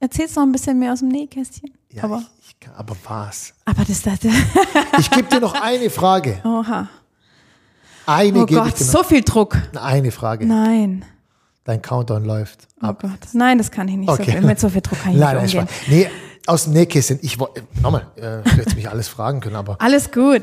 erzählst 0.02 0.36
noch 0.36 0.44
ein 0.44 0.52
bisschen 0.52 0.78
mehr 0.78 0.92
aus 0.92 1.00
dem 1.00 1.08
Nähkästchen. 1.08 1.72
Ja, 1.90 2.04
aber, 2.04 2.22
ich, 2.42 2.54
ich 2.60 2.68
aber 2.76 2.98
was? 3.08 3.54
aber 3.64 3.86
das, 3.86 4.02
das 4.02 4.20
Ich 5.00 5.10
gebe 5.10 5.30
dir 5.30 5.40
noch 5.40 5.54
eine 5.54 5.90
Frage. 5.90 6.42
Oha. 6.44 6.90
Eine 8.06 8.40
Oh 8.42 8.46
ich 8.46 8.54
Gott, 8.54 8.78
so 8.78 9.04
viel 9.04 9.22
Druck. 9.22 9.58
Eine 9.82 10.12
Frage. 10.12 10.46
Nein. 10.46 11.06
Dein 11.64 11.82
Countdown 11.82 12.26
läuft. 12.26 12.68
Oh 12.82 12.88
ab. 12.88 13.00
Gott. 13.04 13.12
Nein, 13.32 13.58
das 13.58 13.72
kann 13.72 13.88
ich 13.88 13.96
nicht. 13.96 14.10
Okay. 14.10 14.26
So 14.26 14.32
viel, 14.32 14.42
mit 14.42 14.60
so 14.60 14.68
viel 14.68 14.82
Druck 14.82 15.02
kann 15.02 15.14
ich 15.14 15.20
Nein, 15.20 15.36
nein, 15.36 15.46
nicht 15.46 15.56
umgehen. 15.56 15.70
Spaß. 15.74 15.88
Nee, 15.88 16.10
aus 16.46 16.64
dem 16.66 16.74
Nähkästchen. 16.74 17.20
Ich 17.22 17.40
wollte, 17.40 17.64
nochmal, 17.82 18.06
äh, 18.18 18.42
ich 18.42 18.52
hätte 18.52 18.62
jetzt 18.64 18.76
mich 18.76 18.90
alles 18.90 19.08
fragen 19.08 19.40
können, 19.40 19.56
aber 19.56 19.80
Alles 19.82 20.12
gut. 20.12 20.42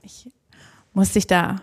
Ich 0.00 0.30
muss 0.94 1.12
dich 1.12 1.26
da, 1.26 1.56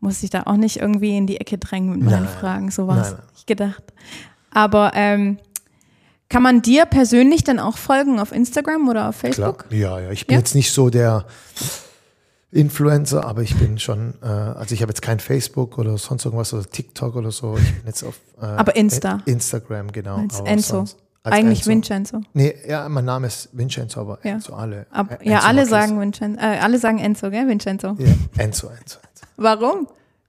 muss 0.00 0.22
dich 0.22 0.30
da 0.30 0.42
auch 0.46 0.56
nicht 0.56 0.78
irgendwie 0.78 1.16
in 1.16 1.28
die 1.28 1.36
Ecke 1.40 1.56
drängen 1.56 1.90
mit 1.90 2.02
meinen 2.02 2.24
Nein. 2.24 2.34
Fragen. 2.40 2.70
So 2.72 2.88
war 2.88 2.96
es 2.96 3.10
Nein, 3.10 3.18
nein. 3.20 3.28
nicht 3.32 3.46
gedacht. 3.46 3.84
Aber 4.56 4.92
ähm, 4.94 5.38
kann 6.30 6.42
man 6.42 6.62
dir 6.62 6.86
persönlich 6.86 7.44
dann 7.44 7.58
auch 7.58 7.76
folgen 7.76 8.18
auf 8.18 8.32
Instagram 8.32 8.88
oder 8.88 9.10
auf 9.10 9.18
klar. 9.20 9.32
Facebook? 9.32 9.66
Ja, 9.70 10.00
ja. 10.00 10.10
Ich 10.10 10.26
bin 10.26 10.34
Ja? 10.34 10.38
jetzt 10.40 10.54
nicht 10.54 10.72
so 10.72 10.88
der 10.88 11.26
Influencer, 12.52 13.24
aber 13.24 13.42
ich 13.42 13.54
bin 13.56 13.78
schon, 13.78 14.14
äh, 14.22 14.26
also 14.26 14.74
ich 14.74 14.80
habe 14.80 14.90
jetzt 14.90 15.02
kein 15.02 15.20
Facebook 15.20 15.76
oder 15.78 15.98
sonst 15.98 16.24
irgendwas 16.24 16.54
oder 16.54 16.64
TikTok 16.64 17.16
oder 17.16 17.30
so. 17.32 17.58
Ich 17.58 17.74
bin 17.74 17.86
jetzt 17.86 18.02
auf 18.02 18.18
äh, 18.40 18.46
Aber 18.46 18.74
Insta. 18.76 19.20
In- 19.26 19.34
Instagram, 19.34 19.92
genau. 19.92 20.16
Als 20.18 20.40
Enzo. 20.40 20.76
sonst- 20.76 20.96
als 21.22 21.34
Eigentlich 21.34 21.58
Enzo. 21.60 21.70
Vincenzo. 21.70 22.20
Nee, 22.34 22.54
ja, 22.68 22.88
mein 22.88 23.04
Name 23.04 23.26
ist 23.26 23.48
Vincenzo, 23.52 24.00
aber 24.00 24.18
Ja. 24.22 24.32
Enzo 24.34 24.54
alle. 24.54 24.86
Ab, 24.92 25.10
Enzo 25.10 25.24
ja, 25.30 25.40
alle 25.40 25.54
Marquez. 25.62 25.70
sagen 25.70 26.00
Vincenzo, 26.00 26.40
äh, 26.40 26.58
alle 26.60 26.78
sagen 26.78 26.98
Enzo, 26.98 27.30
gell? 27.30 27.48
Vincenzo. 27.48 27.96
Ja, 27.98 28.06
Enzo, 28.38 28.68
Enzo, 28.68 28.70
Enzo. 28.70 28.98
Warum? 29.36 29.88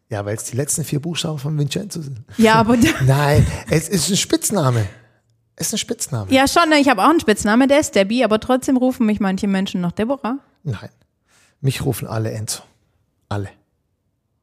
Ja, 0.09 0.25
weil 0.25 0.35
es 0.37 0.45
die 0.45 0.55
letzten 0.55 0.83
vier 0.83 1.01
Buchstaben 1.01 1.37
von 1.37 1.57
Vincenzo 1.57 2.01
sind. 2.01 2.23
Ja, 2.37 2.55
aber 2.55 2.77
Nein, 3.05 3.45
es 3.69 3.89
ist 3.89 4.09
ein 4.09 4.17
Spitzname. 4.17 4.87
Es 5.55 5.67
ist 5.67 5.73
ein 5.73 5.77
Spitzname. 5.79 6.31
ja 6.31 6.47
schon, 6.47 6.71
ich 6.73 6.87
habe 6.87 7.03
auch 7.03 7.09
einen 7.09 7.19
Spitzname, 7.19 7.67
der 7.67 7.79
ist 7.79 7.95
Debbie, 7.95 8.23
aber 8.23 8.39
trotzdem 8.39 8.77
rufen 8.77 9.05
mich 9.05 9.19
manche 9.19 9.47
Menschen 9.47 9.81
noch 9.81 9.91
Deborah. 9.91 10.37
Nein. 10.63 10.89
Mich 11.61 11.83
rufen 11.83 12.07
alle 12.07 12.31
Enzo. 12.31 12.61
Alle. 13.27 13.49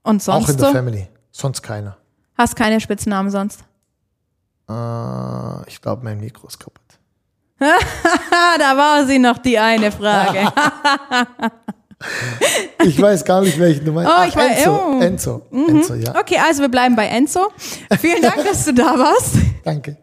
Und 0.02 0.20
Auch 0.20 0.24
sonst 0.24 0.50
in 0.50 0.56
der 0.58 0.66
so? 0.66 0.72
Family. 0.72 1.08
Sonst 1.30 1.62
keiner. 1.62 1.96
Hast 2.36 2.56
keine 2.56 2.80
Spitznamen 2.80 3.30
sonst? 3.30 3.60
Äh, 4.68 5.68
ich 5.68 5.80
glaube, 5.80 6.04
mein 6.04 6.18
Mikro 6.20 6.46
ist 6.48 6.58
kaputt. 6.58 6.82
Da 7.60 8.76
war 8.76 9.06
sie 9.06 9.18
noch 9.18 9.38
die 9.38 9.58
eine 9.58 9.90
Frage. 9.90 10.52
Ich 12.86 13.00
weiß 13.00 13.24
gar 13.24 13.40
nicht, 13.40 13.58
welchen 13.58 13.86
du 13.86 13.92
meinst. 13.92 14.10
Oh, 14.10 14.14
Ach, 14.16 14.26
ich 14.28 14.34
weiß- 14.34 14.58
Enzo. 14.58 14.80
oh. 14.86 15.00
Enzo. 15.00 15.40
Enzo, 15.50 15.94
ja. 15.94 16.14
Okay, 16.20 16.36
also 16.46 16.60
wir 16.62 16.68
bleiben 16.68 16.94
bei 16.96 17.06
Enzo. 17.06 17.48
Vielen 17.98 18.20
Dank, 18.20 18.44
dass 18.48 18.64
du 18.66 18.74
da 18.74 18.98
warst. 18.98 19.36
Danke. 19.64 19.96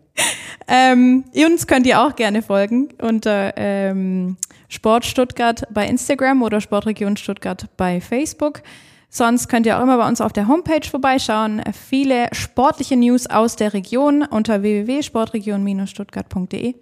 Ähm, 0.68 1.24
uns 1.36 1.68
könnt 1.68 1.86
ihr 1.86 2.02
auch 2.02 2.16
gerne 2.16 2.42
folgen 2.42 2.90
unter 3.02 3.54
ähm, 3.56 4.38
Sport 4.68 5.06
Stuttgart 5.06 5.62
bei 5.72 5.86
Instagram 5.88 6.42
oder 6.42 6.60
Sportregion 6.62 7.18
Stuttgart 7.18 7.68
bei 7.78 8.02
Facebook. 8.02 8.62
Sonst 9.10 9.48
könnt 9.50 9.66
ihr 9.66 9.78
auch 9.78 9.84
immer 9.84 9.98
bei 9.98 10.08
uns 10.08 10.22
auf 10.22 10.32
der 10.34 10.48
Homepage 10.48 10.88
vorbeischauen. 10.90 11.62
Viele 11.90 12.28
sportliche 12.32 12.96
News 12.96 13.28
aus 13.28 13.58
der 13.58 13.74
Region 13.74 14.24
unter 14.24 14.62
www.sportregion-stuttgart.de. 14.64 16.76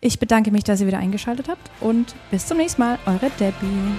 Ich 0.00 0.18
bedanke 0.20 0.52
mich, 0.52 0.62
dass 0.64 0.80
ihr 0.80 0.86
wieder 0.86 0.98
eingeschaltet 0.98 1.48
habt 1.48 1.70
und 1.80 2.14
bis 2.30 2.46
zum 2.46 2.58
nächsten 2.58 2.80
Mal. 2.82 2.98
Eure 3.06 3.30
Debbie. 3.40 3.96